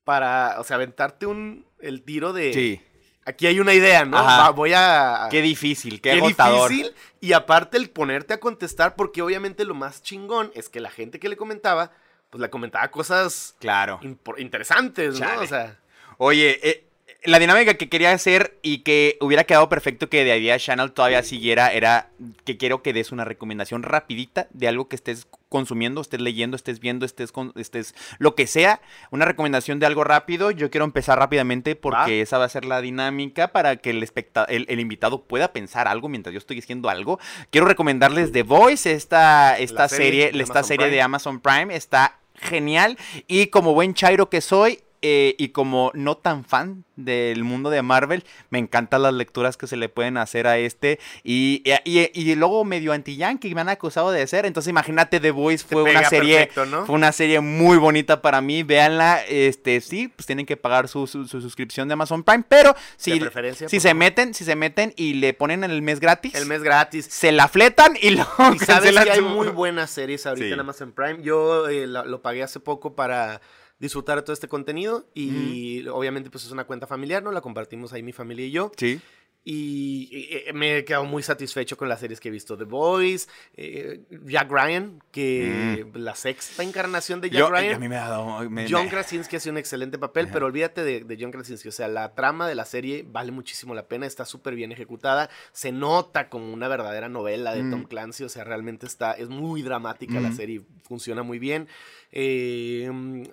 para, 0.04 0.60
o 0.60 0.64
sea, 0.64 0.78
aventarte 0.78 1.28
un, 1.28 1.64
el 1.78 2.02
tiro 2.02 2.34
de... 2.34 2.54
Sí. 2.54 2.82
Aquí 3.24 3.46
hay 3.46 3.60
una 3.60 3.76
idea, 3.76 4.06
¿no? 4.06 4.54
voy 4.56 4.74
a... 4.74 5.28
Qué 5.30 5.44
difícil, 5.44 6.02
qué, 6.02 6.20
qué 6.20 6.22
difícil. 6.22 6.96
Y 7.22 7.34
aparte 7.34 7.78
el 7.78 7.92
ponerte 7.92 8.34
a 8.34 8.40
contestar 8.40 8.96
porque 8.96 9.22
obviamente 9.22 9.64
lo 9.64 9.76
más 9.76 10.02
chingón 10.02 10.52
es 10.56 10.70
que 10.70 10.80
la 10.80 10.90
gente 10.90 11.20
que 11.20 11.30
le 11.30 11.38
comentaba 11.38 11.92
pues 12.32 12.42
le 12.42 12.50
comentaba 12.50 12.90
cosas 12.90 13.56
claro. 13.60 14.00
interesantes, 14.38 15.20
¿no? 15.20 15.40
O 15.40 15.46
sea. 15.46 15.78
Oye, 16.22 16.60
eh, 16.70 16.84
la 17.24 17.40
dinámica 17.40 17.76
que 17.76 17.88
quería 17.88 18.12
hacer 18.12 18.60
y 18.62 18.80
que 18.80 19.18
hubiera 19.22 19.46
quedado 19.46 19.70
perfecto 19.70 20.10
que 20.10 20.26
de 20.26 20.38
Idea 20.38 20.60
Channel 20.60 20.92
todavía 20.92 21.24
siguiera 21.24 21.72
era 21.72 22.10
que 22.44 22.58
quiero 22.58 22.84
que 22.84 22.92
des 22.92 23.14
una 23.14 23.24
recomendación 23.24 23.84
rapidita 23.84 24.48
de 24.52 24.68
algo 24.68 24.90
que 24.90 24.98
estés 24.98 25.28
consumiendo, 25.48 26.02
estés 26.02 26.20
leyendo, 26.20 26.58
estés 26.58 26.82
viendo, 26.82 27.06
estés, 27.06 27.32
con, 27.32 27.54
estés 27.56 27.96
lo 28.18 28.36
que 28.36 28.48
sea, 28.48 28.82
una 29.12 29.24
recomendación 29.24 29.80
de 29.80 29.86
algo 29.86 30.04
rápido. 30.04 30.52
Yo 30.52 30.70
quiero 30.70 30.84
empezar 30.84 31.20
rápidamente 31.20 31.78
porque 31.78 32.20
esa 32.20 32.38
va 32.38 32.44
a 32.44 32.50
ser 32.50 32.66
la 32.66 32.82
dinámica 32.82 33.54
para 33.54 33.78
que 33.78 33.92
el, 33.92 34.06
el, 34.50 34.80
invitado 34.82 35.24
pueda 35.24 35.54
pensar 35.54 35.88
algo 35.88 36.10
mientras 36.10 36.34
yo 36.34 36.40
estoy 36.40 36.58
diciendo 36.58 36.90
algo. 36.90 37.18
Quiero 37.50 37.66
recomendarles 37.66 38.34
The 38.34 38.44
Voice, 38.44 38.92
esta, 38.92 39.58
esta 39.58 39.88
serie, 39.88 40.32
esta 40.34 40.64
serie 40.64 40.90
de 40.90 41.02
Amazon 41.02 41.40
Prime 41.40 41.74
está 41.74 42.20
genial. 42.36 42.98
Y 43.26 43.48
como 43.48 43.74
buen 43.74 43.94
chairo 43.94 44.30
que 44.30 44.42
soy, 44.42 44.82
eh, 45.02 45.36
y 45.38 45.50
como 45.50 45.92
no 45.94 46.18
tan 46.18 46.44
fan 46.44 46.84
del 46.98 47.44
mundo 47.46 47.70
de 47.70 47.82
Marvel, 47.82 48.26
me 48.50 48.60
encantan 48.60 49.04
las 49.04 49.14
lecturas 49.14 49.56
que 49.56 49.68
se 49.68 49.78
le 49.78 49.88
pueden 49.88 50.18
hacer 50.18 50.48
a 50.48 50.58
este. 50.58 51.00
Y, 51.24 51.64
y, 51.86 52.36
luego 52.36 52.66
medio 52.66 52.92
anti-yankee 52.92 53.56
me 53.56 53.62
han 53.62 53.70
acusado 53.70 54.12
de 54.12 54.26
ser. 54.28 54.46
Entonces 54.46 54.70
imagínate, 54.70 55.20
The 55.20 55.32
Voice 55.32 55.66
fue 55.66 55.84
una 55.84 56.04
serie. 56.10 56.50
Fue 56.54 56.96
una 56.96 57.12
serie 57.12 57.40
muy 57.40 57.78
bonita 57.78 58.22
para 58.22 58.42
mí. 58.42 58.64
Véanla. 58.64 59.24
Este, 59.28 59.80
sí, 59.82 60.10
pues 60.10 60.26
tienen 60.26 60.46
que 60.46 60.58
pagar 60.58 60.88
su, 60.88 61.08
suscripción 61.08 61.88
de 61.88 61.94
Amazon 61.94 62.24
Prime. 62.24 62.44
Pero 62.48 62.76
si, 62.98 63.22
si 63.68 63.80
se 63.80 63.94
meten, 63.94 64.34
si 64.34 64.44
se 64.44 64.56
meten 64.56 64.94
y 64.98 65.14
le 65.14 65.34
ponen 65.34 65.64
el 65.64 65.82
mes 65.82 66.00
gratis. 66.00 66.36
El 66.36 66.46
mes 66.46 66.62
gratis. 66.62 67.08
Se 67.10 67.32
la 67.32 67.48
fletan 67.48 67.98
y 68.02 68.12
lo 68.12 68.28
y 68.54 68.60
sabes 68.60 68.92
que 68.92 69.12
hay 69.12 69.22
muy 69.22 69.48
buenas 69.48 69.90
series 69.90 70.26
ahorita 70.26 70.54
en 70.54 70.60
Amazon 70.60 70.92
Prime. 70.92 71.22
Yo 71.22 71.70
eh, 71.70 71.88
lo 71.88 72.22
pagué 72.22 72.44
hace 72.44 72.60
poco 72.60 72.96
para 72.96 73.40
disfrutar 73.80 74.18
de 74.18 74.24
todo 74.24 74.34
este 74.34 74.48
contenido 74.48 75.08
y 75.14 75.88
obviamente 75.88 76.30
pues 76.30 76.46
es 76.46 76.52
una 76.52 76.66
cuenta 76.66 76.86
familiar, 76.86 77.24
¿no? 77.24 77.32
La 77.32 77.42
compartimos 77.42 77.94
ahí 77.94 78.04
mi 78.04 78.12
familia 78.12 78.46
y 78.46 78.52
yo. 78.52 78.72
Sí. 78.78 79.00
Y, 79.46 80.44
me 80.54 80.78
he 80.78 80.86
quedado 80.86 81.06
muy 81.06 81.24
satisfecho 81.24 81.78
con 81.78 81.88
las 81.88 82.02
series 82.02 82.20
que 82.20 82.28
he 82.28 82.32
visto. 82.32 82.58
The 82.58 82.66
Boys, 82.66 83.30
eh, 83.56 84.02
Jack 84.26 84.52
Ryan, 84.52 85.02
que 85.12 85.86
mm. 85.92 85.98
la 85.98 86.14
sexta 86.16 86.62
encarnación 86.62 87.22
de 87.22 87.30
Jack 87.30 87.50
Ryan. 87.50 87.76
A 87.76 87.80
mí 87.80 87.88
me 87.88 87.98
ha 87.98 88.10
dado... 88.10 88.48
John 88.70 88.90
Krasinski 88.90 89.38
hace 89.38 89.50
un 89.50 89.58
excelente 89.58 89.98
papel, 89.98 90.28
pero 90.32 90.46
olvídate 90.46 90.84
de, 90.84 91.04
de, 91.04 91.18
John 91.20 91.32
Krasinski. 91.32 91.70
O 91.70 91.72
sea, 91.72 91.88
la 91.88 92.14
trama 92.14 92.48
de 92.48 92.56
la 92.56 92.66
serie 92.66 93.06
vale 93.08 93.32
muchísimo 93.32 93.74
la 93.74 93.88
pena, 93.88 94.06
está 94.06 94.26
súper 94.26 94.56
bien 94.56 94.72
ejecutada. 94.72 95.30
Se 95.54 95.72
nota 95.72 96.30
como 96.30 96.54
una 96.54 96.68
verdadera 96.68 97.08
novela 97.08 97.56
de 97.56 97.62
Tom 97.62 97.82
mm. 97.82 97.86
Clancy. 97.86 98.24
O 98.26 98.30
sea, 98.30 98.44
realmente 98.44 98.86
está... 98.86 99.14
Es 99.14 99.30
muy 99.30 99.62
dramática 99.62 100.20
la 100.20 100.30
mm. 100.30 100.36
serie, 100.36 100.62
funciona 100.84 101.24
muy 101.24 101.40
bien. 101.40 101.68
Eh, 102.12 102.90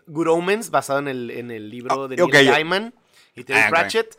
Good 0.07 0.29
Omens, 0.29 0.71
basado 0.71 1.01
en 1.01 1.09
el, 1.09 1.31
en 1.31 1.51
el 1.51 1.69
libro 1.69 2.05
ah, 2.05 2.09
de 2.09 2.17
Neil 2.17 2.47
Gaiman 2.47 2.95
y 3.35 3.45
Terry 3.45 3.61
ah, 3.61 3.69
Pratchett 3.69 4.17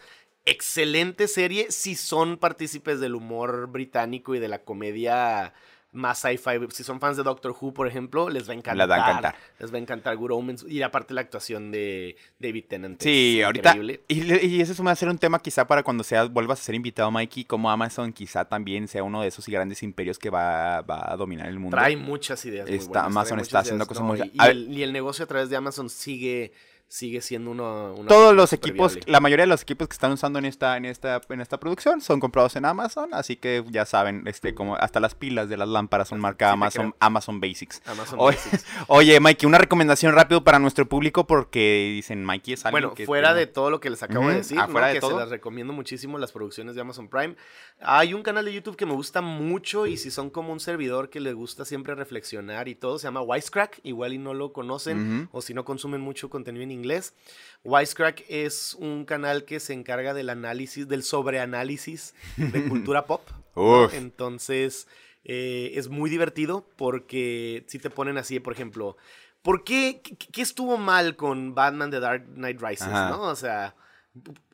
excelente 0.48 1.28
serie 1.28 1.72
si 1.72 1.96
son 1.96 2.38
partícipes 2.38 3.00
del 3.00 3.16
humor 3.16 3.68
británico 3.68 4.34
y 4.34 4.40
de 4.40 4.48
la 4.48 4.60
comedia 4.64 5.54
más 5.92 6.20
sci-fi. 6.20 6.60
Si 6.70 6.84
son 6.84 7.00
fans 7.00 7.18
de 7.18 7.24
Doctor 7.24 7.56
Who, 7.60 7.74
por 7.74 7.88
ejemplo, 7.88 8.30
les 8.30 8.48
va 8.48 8.54
a 8.54 8.56
encantar. 8.56 8.88
Les 8.88 8.90
va 8.90 8.96
a 8.96 9.10
encantar. 9.10 9.36
Les 9.60 9.74
va 9.74 9.78
a 9.78 9.82
encantar 9.82 10.16
Good 10.16 10.32
Omens. 10.32 10.66
Y 10.68 10.82
aparte 10.82 11.14
la 11.14 11.22
actuación 11.22 11.72
de 11.72 12.16
David 12.40 12.66
Tennant. 12.70 13.02
Sí, 13.02 13.42
ahorita. 13.42 13.76
Y, 14.08 14.62
eso 14.62 14.84
va 14.84 14.92
a 14.92 14.96
ser 14.96 15.10
un 15.10 15.18
tema 15.18 15.40
quizá 15.40 15.68
para 15.68 15.84
cuando 15.84 16.04
seas, 16.04 16.32
vuelvas 16.32 16.60
a 16.62 16.64
ser 16.64 16.76
invitado, 16.76 17.12
Mikey, 17.12 17.46
como 17.46 17.70
Amazon 17.70 18.14
quizá 18.14 18.46
también 18.46 18.88
sea 18.88 19.04
uno 19.04 19.22
de 19.22 19.28
esos 19.28 19.48
grandes 19.48 19.84
imperios 19.84 20.20
que 20.20 20.30
va, 20.30 20.78
a 20.78 21.18
dominar 21.18 21.48
el 21.48 21.60
mundo. 21.60 21.76
Trae 21.76 21.98
muchas 21.98 22.46
ideas. 22.46 22.70
Está, 22.70 23.06
Amazon 23.06 23.40
está 23.40 23.60
haciendo 23.60 23.86
cosas 23.86 24.04
muy... 24.04 24.32
y 24.34 24.82
el 24.82 24.94
negocio 24.94 25.26
a 25.26 25.28
través 25.28 25.50
de 25.50 25.56
Amazon 25.56 25.90
sigue 25.90 26.52
sigue 26.90 27.22
siendo 27.22 27.52
uno... 27.52 27.94
Todos 28.08 28.34
los 28.34 28.54
equipos, 28.54 28.98
la 29.08 29.20
mayoría 29.20 29.44
de 29.44 29.50
los 29.50 29.62
equipos 29.62 29.88
que 29.90 29.94
están 29.94 30.14
usando 30.14 30.40
en 30.40 30.46
esta, 30.46 30.78
en 30.78 30.86
esta, 30.86 31.22
en 31.30 31.42
esta 31.42 31.60
producción 31.60 32.00
son 32.00 32.20
comprados 32.20 32.56
en 32.56 32.66
Amazon, 32.66 33.14
así 33.14 33.36
que 33.36 33.64
ya 33.70 33.86
saben, 33.86 34.24
este, 34.26 34.56
como 34.56 34.76
hasta 34.78 35.00
las 35.00 35.14
pilas 35.14 35.50
de 35.50 35.58
las 35.58 35.68
lámparas 35.68 36.08
son 36.08 36.20
marcadas 36.20 36.54
Amazon, 36.54 36.96
Amazon 37.00 37.42
Basics. 37.42 37.82
oye, 38.88 39.20
Mikey, 39.20 39.48
una 39.48 39.58
recomendación 39.58 40.14
rápido 40.14 40.44
para 40.44 40.60
nuestro 40.60 40.88
público 40.88 41.28
porque 41.28 41.92
dicen 41.94 42.24
Mikey 42.24 42.54
es 42.54 42.66
algo 42.66 42.74
bueno, 42.74 42.94
fuera 43.06 43.34
de 43.34 43.48
todo 43.48 43.70
lo 43.70 43.82
que 43.82 43.90
les 43.90 44.02
acabo 44.02 44.30
de 44.30 44.36
decir, 44.36 44.58
que 44.58 45.02
se 45.02 45.14
las 45.14 45.30
recomiendo 45.30 45.74
muchísimo 45.74 46.18
las 46.18 46.32
producciones 46.32 46.76
de 46.76 46.82
Amazon 46.82 47.10
Prime. 47.10 47.36
Hay 47.82 48.14
un 48.14 48.24
canal 48.24 48.46
de 48.46 48.54
YouTube 48.54 48.78
que 48.78 48.86
me 48.86 48.94
gusta 48.94 49.22
mucho 49.22 49.88
y 49.88 49.98
si 49.98 50.10
son 50.10 50.30
como 50.30 50.54
un 50.54 50.60
servidor 50.60 51.10
que 51.10 51.20
le 51.20 51.34
gusta 51.34 51.66
siempre 51.66 51.96
reflexionar 51.96 52.68
y 52.70 52.76
todo, 52.76 52.98
se 52.98 53.08
llama 53.08 53.22
Wisecrack, 53.22 53.82
igual 53.84 54.14
y 54.14 54.18
no 54.18 54.34
lo 54.34 54.54
conocen 54.54 55.28
o 55.32 55.42
si 55.42 55.54
no 55.54 55.66
consumen 55.66 56.00
mucho 56.00 56.30
contenido 56.30 56.64
en 56.64 56.77
inglés. 56.78 57.14
Wisecrack 57.64 58.24
es 58.30 58.76
un 58.80 59.04
canal 59.04 59.44
que 59.44 59.60
se 59.60 59.74
encarga 59.74 60.14
del 60.14 60.30
análisis, 60.30 60.88
del 60.88 61.04
sobreanálisis 61.04 62.14
de 62.38 62.66
cultura 62.70 63.06
pop. 63.06 63.22
Entonces, 63.94 64.88
eh, 65.26 65.72
es 65.76 65.90
muy 65.90 66.10
divertido 66.10 66.66
porque 66.78 67.66
si 67.68 67.80
te 67.80 67.90
ponen 67.90 68.18
así, 68.18 68.40
por 68.40 68.54
ejemplo, 68.54 68.96
¿por 69.42 69.64
qué, 69.64 70.02
qué, 70.02 70.42
estuvo 70.42 70.78
mal 70.78 71.16
con 71.16 71.56
Batman 71.56 71.92
The 71.92 72.00
Dark 72.00 72.26
Knight 72.36 72.62
Rises? 72.62 72.88
¿no? 72.88 73.24
O 73.24 73.36
sea, 73.36 73.76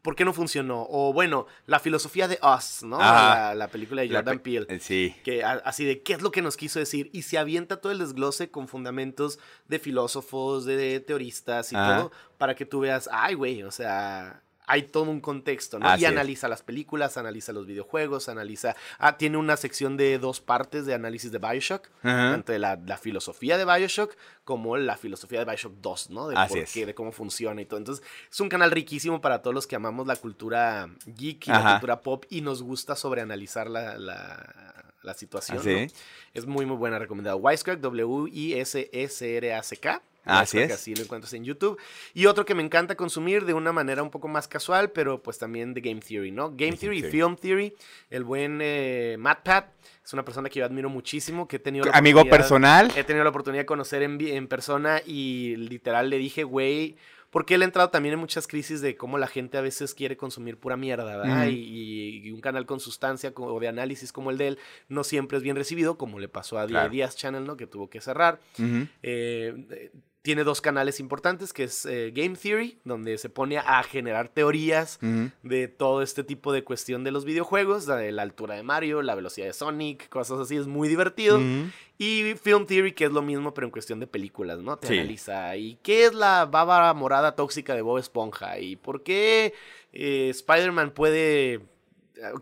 ¿por 0.01 0.15
qué 0.15 0.25
no 0.25 0.33
funcionó? 0.33 0.85
O 0.89 1.13
bueno, 1.13 1.47
la 1.65 1.79
filosofía 1.79 2.27
de 2.27 2.39
Us, 2.41 2.83
¿no? 2.83 2.99
La, 2.99 3.69
película 3.71 4.01
de 4.01 4.09
Jordan 4.09 4.39
Peele. 4.39 4.65
Eh, 4.69 4.79
sí. 4.79 5.15
Que 5.23 5.43
así 5.43 5.85
de 5.85 6.01
qué 6.01 6.13
es 6.13 6.21
lo 6.21 6.31
que 6.31 6.41
nos 6.41 6.57
quiso 6.57 6.79
decir. 6.79 7.09
Y 7.13 7.23
se 7.23 7.37
avienta 7.37 7.81
todo 7.81 7.91
el 7.91 7.99
desglose 7.99 8.51
con 8.51 8.67
fundamentos 8.67 9.39
de 9.67 9.79
filósofos, 9.79 10.65
de 10.65 10.99
teoristas 10.99 11.71
y 11.71 11.75
todo, 11.75 12.11
para 12.37 12.55
que 12.55 12.65
tú 12.65 12.81
veas, 12.81 13.09
ay, 13.11 13.35
güey, 13.35 13.63
o 13.63 13.71
sea, 13.71 14.43
hay 14.65 14.83
todo 14.83 15.09
un 15.09 15.19
contexto, 15.21 15.79
¿no? 15.79 15.97
y 15.97 16.05
analiza 16.05 16.47
las 16.47 16.61
películas, 16.61 17.17
analiza 17.17 17.51
los 17.51 17.65
videojuegos, 17.65 18.29
analiza... 18.29 18.75
Ah, 18.97 19.17
tiene 19.17 19.37
una 19.37 19.57
sección 19.57 19.97
de 19.97 20.17
dos 20.19 20.39
partes 20.39 20.85
de 20.85 20.93
análisis 20.93 21.31
de 21.31 21.39
Bioshock, 21.39 21.89
tanto 22.01 22.51
de 22.51 22.59
la, 22.59 22.77
filosofía 22.97 23.57
de 23.57 23.65
Bioshock 23.65 24.15
como 24.43 24.77
la 24.77 24.95
filosofía 24.97 25.39
de 25.39 25.45
Bioshock 25.45 25.73
2, 25.81 26.09
¿no? 26.11 26.27
De 26.27 26.35
por 26.35 26.63
qué, 26.65 26.85
de 26.85 26.93
cómo 26.93 27.11
funciona 27.11 27.61
y 27.61 27.65
todo. 27.65 27.79
Entonces, 27.79 28.05
es 28.31 28.39
un 28.39 28.49
canal 28.49 28.71
riquísimo 28.71 29.19
para 29.21 29.41
todos 29.41 29.53
los 29.53 29.67
que 29.67 29.75
amamos 29.75 30.07
la 30.07 30.15
cultura 30.15 30.89
geek 31.05 31.47
y 31.47 31.51
la 31.51 31.71
cultura 31.71 32.01
pop 32.01 32.25
y 32.29 32.41
nos 32.41 32.61
gusta 32.61 32.95
sobreanalizar 32.95 33.69
la, 33.69 33.97
la, 33.97 35.13
situación, 35.15 35.61
¿no? 35.63 35.87
Es 36.33 36.45
muy, 36.45 36.65
muy 36.65 36.77
buena 36.77 36.97
recomendada. 36.97 37.35
Wisecrack, 37.35 37.79
W-I-S-S-R-A-C-K. 37.81 38.53
Así 40.23 40.59
es. 40.59 40.71
Así 40.71 40.95
lo 40.95 41.03
encuentras 41.03 41.33
en 41.33 41.43
YouTube. 41.43 41.79
Y 42.13 42.25
otro 42.25 42.45
que 42.45 42.55
me 42.55 42.63
encanta 42.63 42.95
consumir 42.95 43.45
de 43.45 43.53
una 43.53 43.71
manera 43.71 44.03
un 44.03 44.09
poco 44.09 44.27
más 44.27 44.47
casual, 44.47 44.91
pero 44.91 45.21
pues 45.21 45.37
también 45.37 45.73
de 45.73 45.81
Game 45.81 46.01
Theory, 46.01 46.31
¿no? 46.31 46.51
Game 46.55 46.77
Theory 46.77 46.99
y 46.99 47.03
Film 47.03 47.35
Theory. 47.35 47.75
El 48.09 48.23
buen 48.23 48.59
eh, 48.61 49.15
Matt 49.19 49.43
Pat 49.43 49.65
es 50.03 50.13
una 50.13 50.23
persona 50.23 50.49
que 50.49 50.59
yo 50.59 50.65
admiro 50.65 50.89
muchísimo, 50.89 51.47
que 51.47 51.57
he 51.57 51.59
tenido 51.59 51.85
la 51.85 51.91
Amigo 51.91 52.23
personal. 52.25 52.91
He 52.95 53.03
tenido 53.03 53.23
la 53.23 53.29
oportunidad 53.29 53.61
de 53.61 53.65
conocer 53.65 54.03
en, 54.03 54.19
en 54.21 54.47
persona 54.47 55.01
y 55.05 55.55
literal 55.57 56.09
le 56.09 56.17
dije, 56.17 56.43
güey, 56.43 56.97
porque 57.33 57.55
él 57.55 57.63
ha 57.63 57.65
entrado 57.65 57.89
también 57.89 58.13
en 58.13 58.19
muchas 58.19 58.45
crisis 58.45 58.79
de 58.79 58.95
cómo 58.95 59.17
la 59.17 59.25
gente 59.25 59.57
a 59.57 59.61
veces 59.61 59.95
quiere 59.95 60.15
consumir 60.15 60.57
pura 60.57 60.77
mierda, 60.77 61.17
¿verdad? 61.17 61.47
y, 61.49 62.29
un 62.29 62.39
canal 62.41 62.67
con 62.67 62.79
sustancia 62.79 63.33
o 63.35 63.59
de 63.59 63.67
análisis 63.67 64.13
como 64.13 64.29
el 64.29 64.37
de 64.37 64.49
él 64.49 64.59
no 64.87 65.03
siempre 65.03 65.37
es 65.37 65.43
bien 65.43 65.55
recibido, 65.55 65.97
como 65.97 66.19
le 66.19 66.27
pasó 66.27 66.59
a 66.59 66.67
claro. 66.67 66.91
Díaz 66.91 67.15
Channel, 67.15 67.43
¿no? 67.43 67.57
Que 67.57 67.65
tuvo 67.65 67.89
que 67.89 68.01
cerrar. 68.01 68.39
eh, 69.01 69.91
tiene 70.23 70.43
dos 70.45 70.61
canales 70.61 70.99
importantes, 71.01 71.51
que 71.53 71.65
es 71.65 71.85
eh, 71.85 72.11
Game 72.15 72.35
Theory, 72.37 72.79
donde 72.85 73.17
se 73.17 73.29
pone 73.29 73.57
a 73.57 73.83
generar 73.83 74.29
teorías 74.29 74.97
de 75.43 75.67
todo 75.67 76.01
este 76.01 76.23
tipo 76.23 76.51
de 76.53 76.63
cuestión 76.63 77.03
de 77.03 77.11
los 77.11 77.25
videojuegos, 77.25 77.85
de 77.85 78.11
la 78.13 78.21
altura 78.23 78.55
de 78.55 78.63
Mario, 78.63 79.01
la 79.01 79.15
velocidad 79.15 79.47
de 79.47 79.53
Sonic, 79.53 80.07
cosas 80.07 80.39
así, 80.39 80.55
es 80.55 80.65
muy 80.65 80.87
divertido. 80.87 81.39
Y 81.97 82.33
Film 82.41 82.65
Theory, 82.65 82.93
que 82.93 83.03
es 83.05 83.11
lo 83.11 83.21
mismo, 83.21 83.53
pero 83.53 83.67
en 83.67 83.71
cuestión 83.71 83.99
de 83.99 84.07
películas, 84.07 84.59
¿no? 84.59 84.77
Te 84.77 84.87
Sí. 84.87 84.93
analiza. 84.97 85.55
¿Y 85.57 85.75
qué 85.83 86.05
es 86.05 86.13
la 86.13 86.45
baba 86.45 86.93
morada 86.93 87.35
tóxica 87.35 87.75
de 87.75 87.81
Bob 87.81 87.97
Esponja? 87.99 88.57
¿Y 88.59 88.77
por 88.77 89.03
qué 89.03 89.53
eh, 89.91 90.29
Spider-Man 90.29 90.91
puede... 90.91 91.59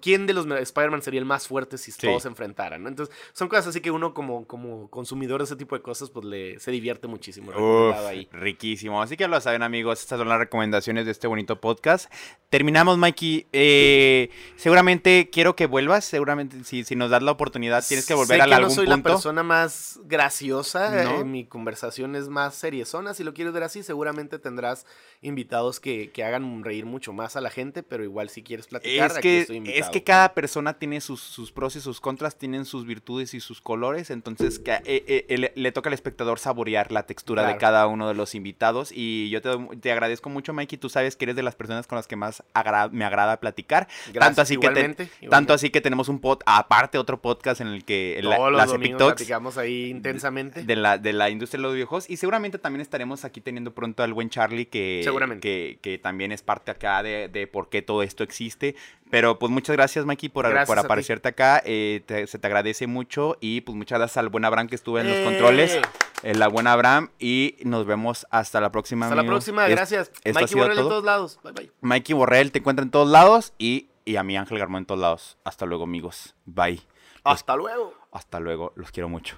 ¿Quién 0.01 0.27
de 0.27 0.33
los 0.33 0.45
Spider-Man 0.45 1.01
sería 1.01 1.19
el 1.19 1.25
más 1.25 1.47
fuerte 1.47 1.77
si 1.77 1.91
Sí. 1.91 2.01
todos 2.07 2.23
se 2.23 2.27
enfrentaran? 2.27 2.83
¿no? 2.83 2.89
Entonces, 2.89 3.15
son 3.33 3.47
cosas 3.47 3.67
así 3.67 3.81
que 3.81 3.89
uno 3.91 4.13
como, 4.13 4.45
como 4.45 4.89
consumidor 4.89 5.39
de 5.39 5.45
ese 5.45 5.55
tipo 5.55 5.75
de 5.75 5.81
cosas, 5.81 6.09
pues 6.09 6.25
le, 6.25 6.59
se 6.59 6.71
divierte 6.71 7.07
muchísimo. 7.07 7.51
Uf, 7.51 7.95
ahí. 8.07 8.27
riquísimo. 8.31 9.01
Así 9.01 9.15
que 9.17 9.27
lo 9.27 9.39
saben, 9.41 9.63
amigos. 9.63 10.01
Estas 10.01 10.19
son 10.19 10.27
las 10.29 10.39
recomendaciones 10.39 11.05
de 11.05 11.11
este 11.11 11.27
bonito 11.27 11.59
podcast. 11.61 12.11
Terminamos, 12.49 12.97
Mikey. 12.97 13.47
Eh, 13.53 14.29
seguramente 14.57 15.29
quiero 15.31 15.55
que 15.55 15.65
vuelvas. 15.67 16.03
Seguramente, 16.05 16.63
si, 16.63 16.83
si 16.83 16.95
nos 16.95 17.09
das 17.09 17.23
la 17.23 17.31
oportunidad, 17.31 17.83
tienes 17.87 18.05
que 18.05 18.13
volver 18.13 18.37
sé 18.37 18.43
a 18.43 18.45
que 18.45 18.53
algún 18.53 18.69
no 18.69 18.75
soy 18.75 18.85
punto. 18.87 18.97
la 18.97 19.03
persona 19.15 19.43
más 19.43 19.99
graciosa, 20.05 21.03
¿No? 21.03 21.21
eh, 21.21 21.23
mi 21.23 21.45
conversación 21.45 22.15
es 22.15 22.27
más 22.29 22.55
seriezona, 22.55 23.13
si 23.13 23.23
lo 23.23 23.33
quieres 23.33 23.53
ver 23.53 23.63
así, 23.63 23.83
seguramente 23.83 24.39
tendrás 24.39 24.85
invitados 25.21 25.79
que, 25.79 26.11
que 26.11 26.23
hagan 26.23 26.63
reír 26.63 26.85
mucho 26.85 27.13
más 27.13 27.35
a 27.35 27.41
la 27.41 27.49
gente, 27.49 27.83
pero 27.83 28.03
igual 28.03 28.29
si 28.29 28.43
quieres 28.43 28.67
platicar, 28.67 29.11
Es 29.11 29.17
aquí 29.17 29.45
que, 29.45 29.53
es 29.65 29.89
que 29.89 30.03
cada 30.03 30.33
persona 30.33 30.73
tiene 30.77 31.01
sus, 31.01 31.19
sus 31.21 31.51
pros 31.51 31.75
y 31.75 31.81
sus 31.81 31.99
contras, 32.01 32.37
tienen 32.37 32.65
sus 32.65 32.85
virtudes 32.85 33.33
y 33.33 33.39
sus 33.39 33.61
colores, 33.61 34.09
entonces 34.09 34.59
que, 34.59 34.71
eh, 34.73 34.81
eh, 34.85 35.25
eh, 35.29 35.37
le, 35.37 35.51
le 35.55 35.71
toca 35.71 35.89
al 35.89 35.93
espectador 35.93 36.39
saborear 36.39 36.91
la 36.91 37.05
textura 37.05 37.45
de 37.47 37.57
cada 37.57 37.87
uno 37.87 38.07
de 38.07 38.13
los 38.13 38.35
invitados 38.35 38.91
y 38.93 39.29
yo 39.29 39.41
te, 39.41 39.49
te 39.79 39.91
agradezco 39.91 40.29
mucho, 40.29 40.53
Mikey, 40.53 40.77
tú 40.77 40.89
sabes 40.89 41.15
que 41.15 41.25
eres 41.25 41.35
de 41.35 41.43
las 41.43 41.55
personas 41.55 41.87
con 41.87 41.95
las 41.97 42.07
que 42.07 42.15
más 42.15 42.43
agra- 42.53 42.89
me 42.89 43.05
agrada 43.05 43.39
platicar, 43.39 43.87
Gracias, 44.13 44.19
tanto 44.19 44.41
así 44.41 44.57
que 44.57 44.69
te- 44.69 45.09
tanto 45.29 45.53
así 45.53 45.69
que 45.69 45.81
tenemos 45.81 46.09
un 46.09 46.19
pod, 46.19 46.39
aparte 46.45 46.97
otro 46.97 47.21
podcast 47.21 47.61
en 47.61 47.67
el 47.67 47.85
que 47.85 48.19
la- 48.23 48.35
Todos 48.37 48.51
los 48.51 48.57
las 48.57 48.69
domingos 48.69 48.99
Talks 48.99 49.13
platicamos 49.15 49.57
ahí 49.57 49.89
intensamente. 49.89 50.63
de 50.63 50.75
la, 50.75 50.97
de 50.97 51.13
la 51.13 51.29
industria 51.29 51.57
de 51.59 51.63
los 51.63 51.73
videojuegos 51.73 52.09
y 52.09 52.17
seguramente 52.17 52.57
también 52.57 52.81
estaremos 52.81 53.25
aquí 53.25 53.41
teniendo 53.41 53.73
pronto 53.73 54.03
al 54.03 54.13
buen 54.13 54.29
Charlie 54.29 54.65
que, 54.65 55.01
Seguramente. 55.03 55.41
que, 55.47 55.79
que 55.81 55.97
también 55.97 56.31
es 56.31 56.41
parte 56.41 56.71
acá 56.71 57.03
de, 57.03 57.27
de 57.29 57.47
por 57.47 57.69
qué 57.69 57.81
todo 57.81 58.03
esto 58.03 58.23
existe. 58.23 58.75
Pero 59.11 59.37
pues 59.37 59.51
muchas 59.51 59.75
gracias 59.75 60.05
Mikey 60.05 60.29
por, 60.29 60.47
Gracias 60.49 60.67
por 60.67 60.79
ti. 60.79 60.85
aparecerte 60.85 61.27
acá, 61.29 61.61
eh, 61.65 62.01
te- 62.05 62.25
se 62.27 62.39
te 62.39 62.47
agradece 62.47 62.87
mucho 62.87 63.37
y 63.41 63.61
pues 63.61 63.75
muchas 63.77 63.99
gracias 63.99 64.17
al 64.17 64.29
buen 64.29 64.45
Abraham 64.45 64.67
que 64.67 64.75
estuvo 64.75 64.97
en 64.99 65.07
los 65.09 65.17
¡Eh! 65.17 65.23
controles, 65.25 65.79
el 66.23 66.39
la 66.39 66.47
buena 66.47 66.71
Abraham 66.73 67.09
y 67.19 67.57
nos 67.63 67.85
vemos 67.85 68.25
hasta 68.31 68.59
la 68.61 68.71
próxima. 68.71 69.05
Hasta 69.07 69.15
la 69.15 69.25
próxima, 69.25 69.65
Es- 69.67 69.71
gracias. 69.75 70.11
Mikey 70.25 70.55
Borrell 70.55 70.71
en 70.71 70.77
todo. 70.77 70.89
todos 70.89 71.03
lados. 71.03 71.39
Bye 71.43 71.51
bye. 71.53 71.71
Mikey 71.81 72.15
Borrell 72.15 72.51
te 72.51 72.59
encuentra 72.59 72.83
en 72.83 72.89
todos 72.91 73.09
lados 73.09 73.53
y, 73.57 73.89
y 74.05 74.15
a 74.15 74.23
mí 74.23 74.37
Ángel 74.37 74.57
Garmón 74.57 74.79
en 74.79 74.85
todos 74.85 75.01
lados. 75.01 75.37
Hasta 75.43 75.65
luego 75.65 75.83
amigos, 75.83 76.33
bye. 76.45 76.75
Los- 76.75 76.81
Hasta 77.23 77.55
luego. 77.55 77.93
hasta 78.11 78.39
luego, 78.39 78.71
los 78.75 78.91
quiero 78.91 79.09
mucho. 79.09 79.37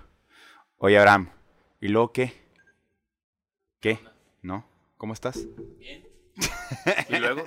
Oye, 0.78 0.98
Abraham, 1.00 1.30
¿y 1.82 1.88
luego 1.88 2.12
qué? 2.14 2.44
¿Qué? 3.82 4.00
¿No? 4.42 4.66
¿Cómo 4.98 5.14
estás? 5.14 5.40
Y 7.10 7.16
luego. 7.18 7.44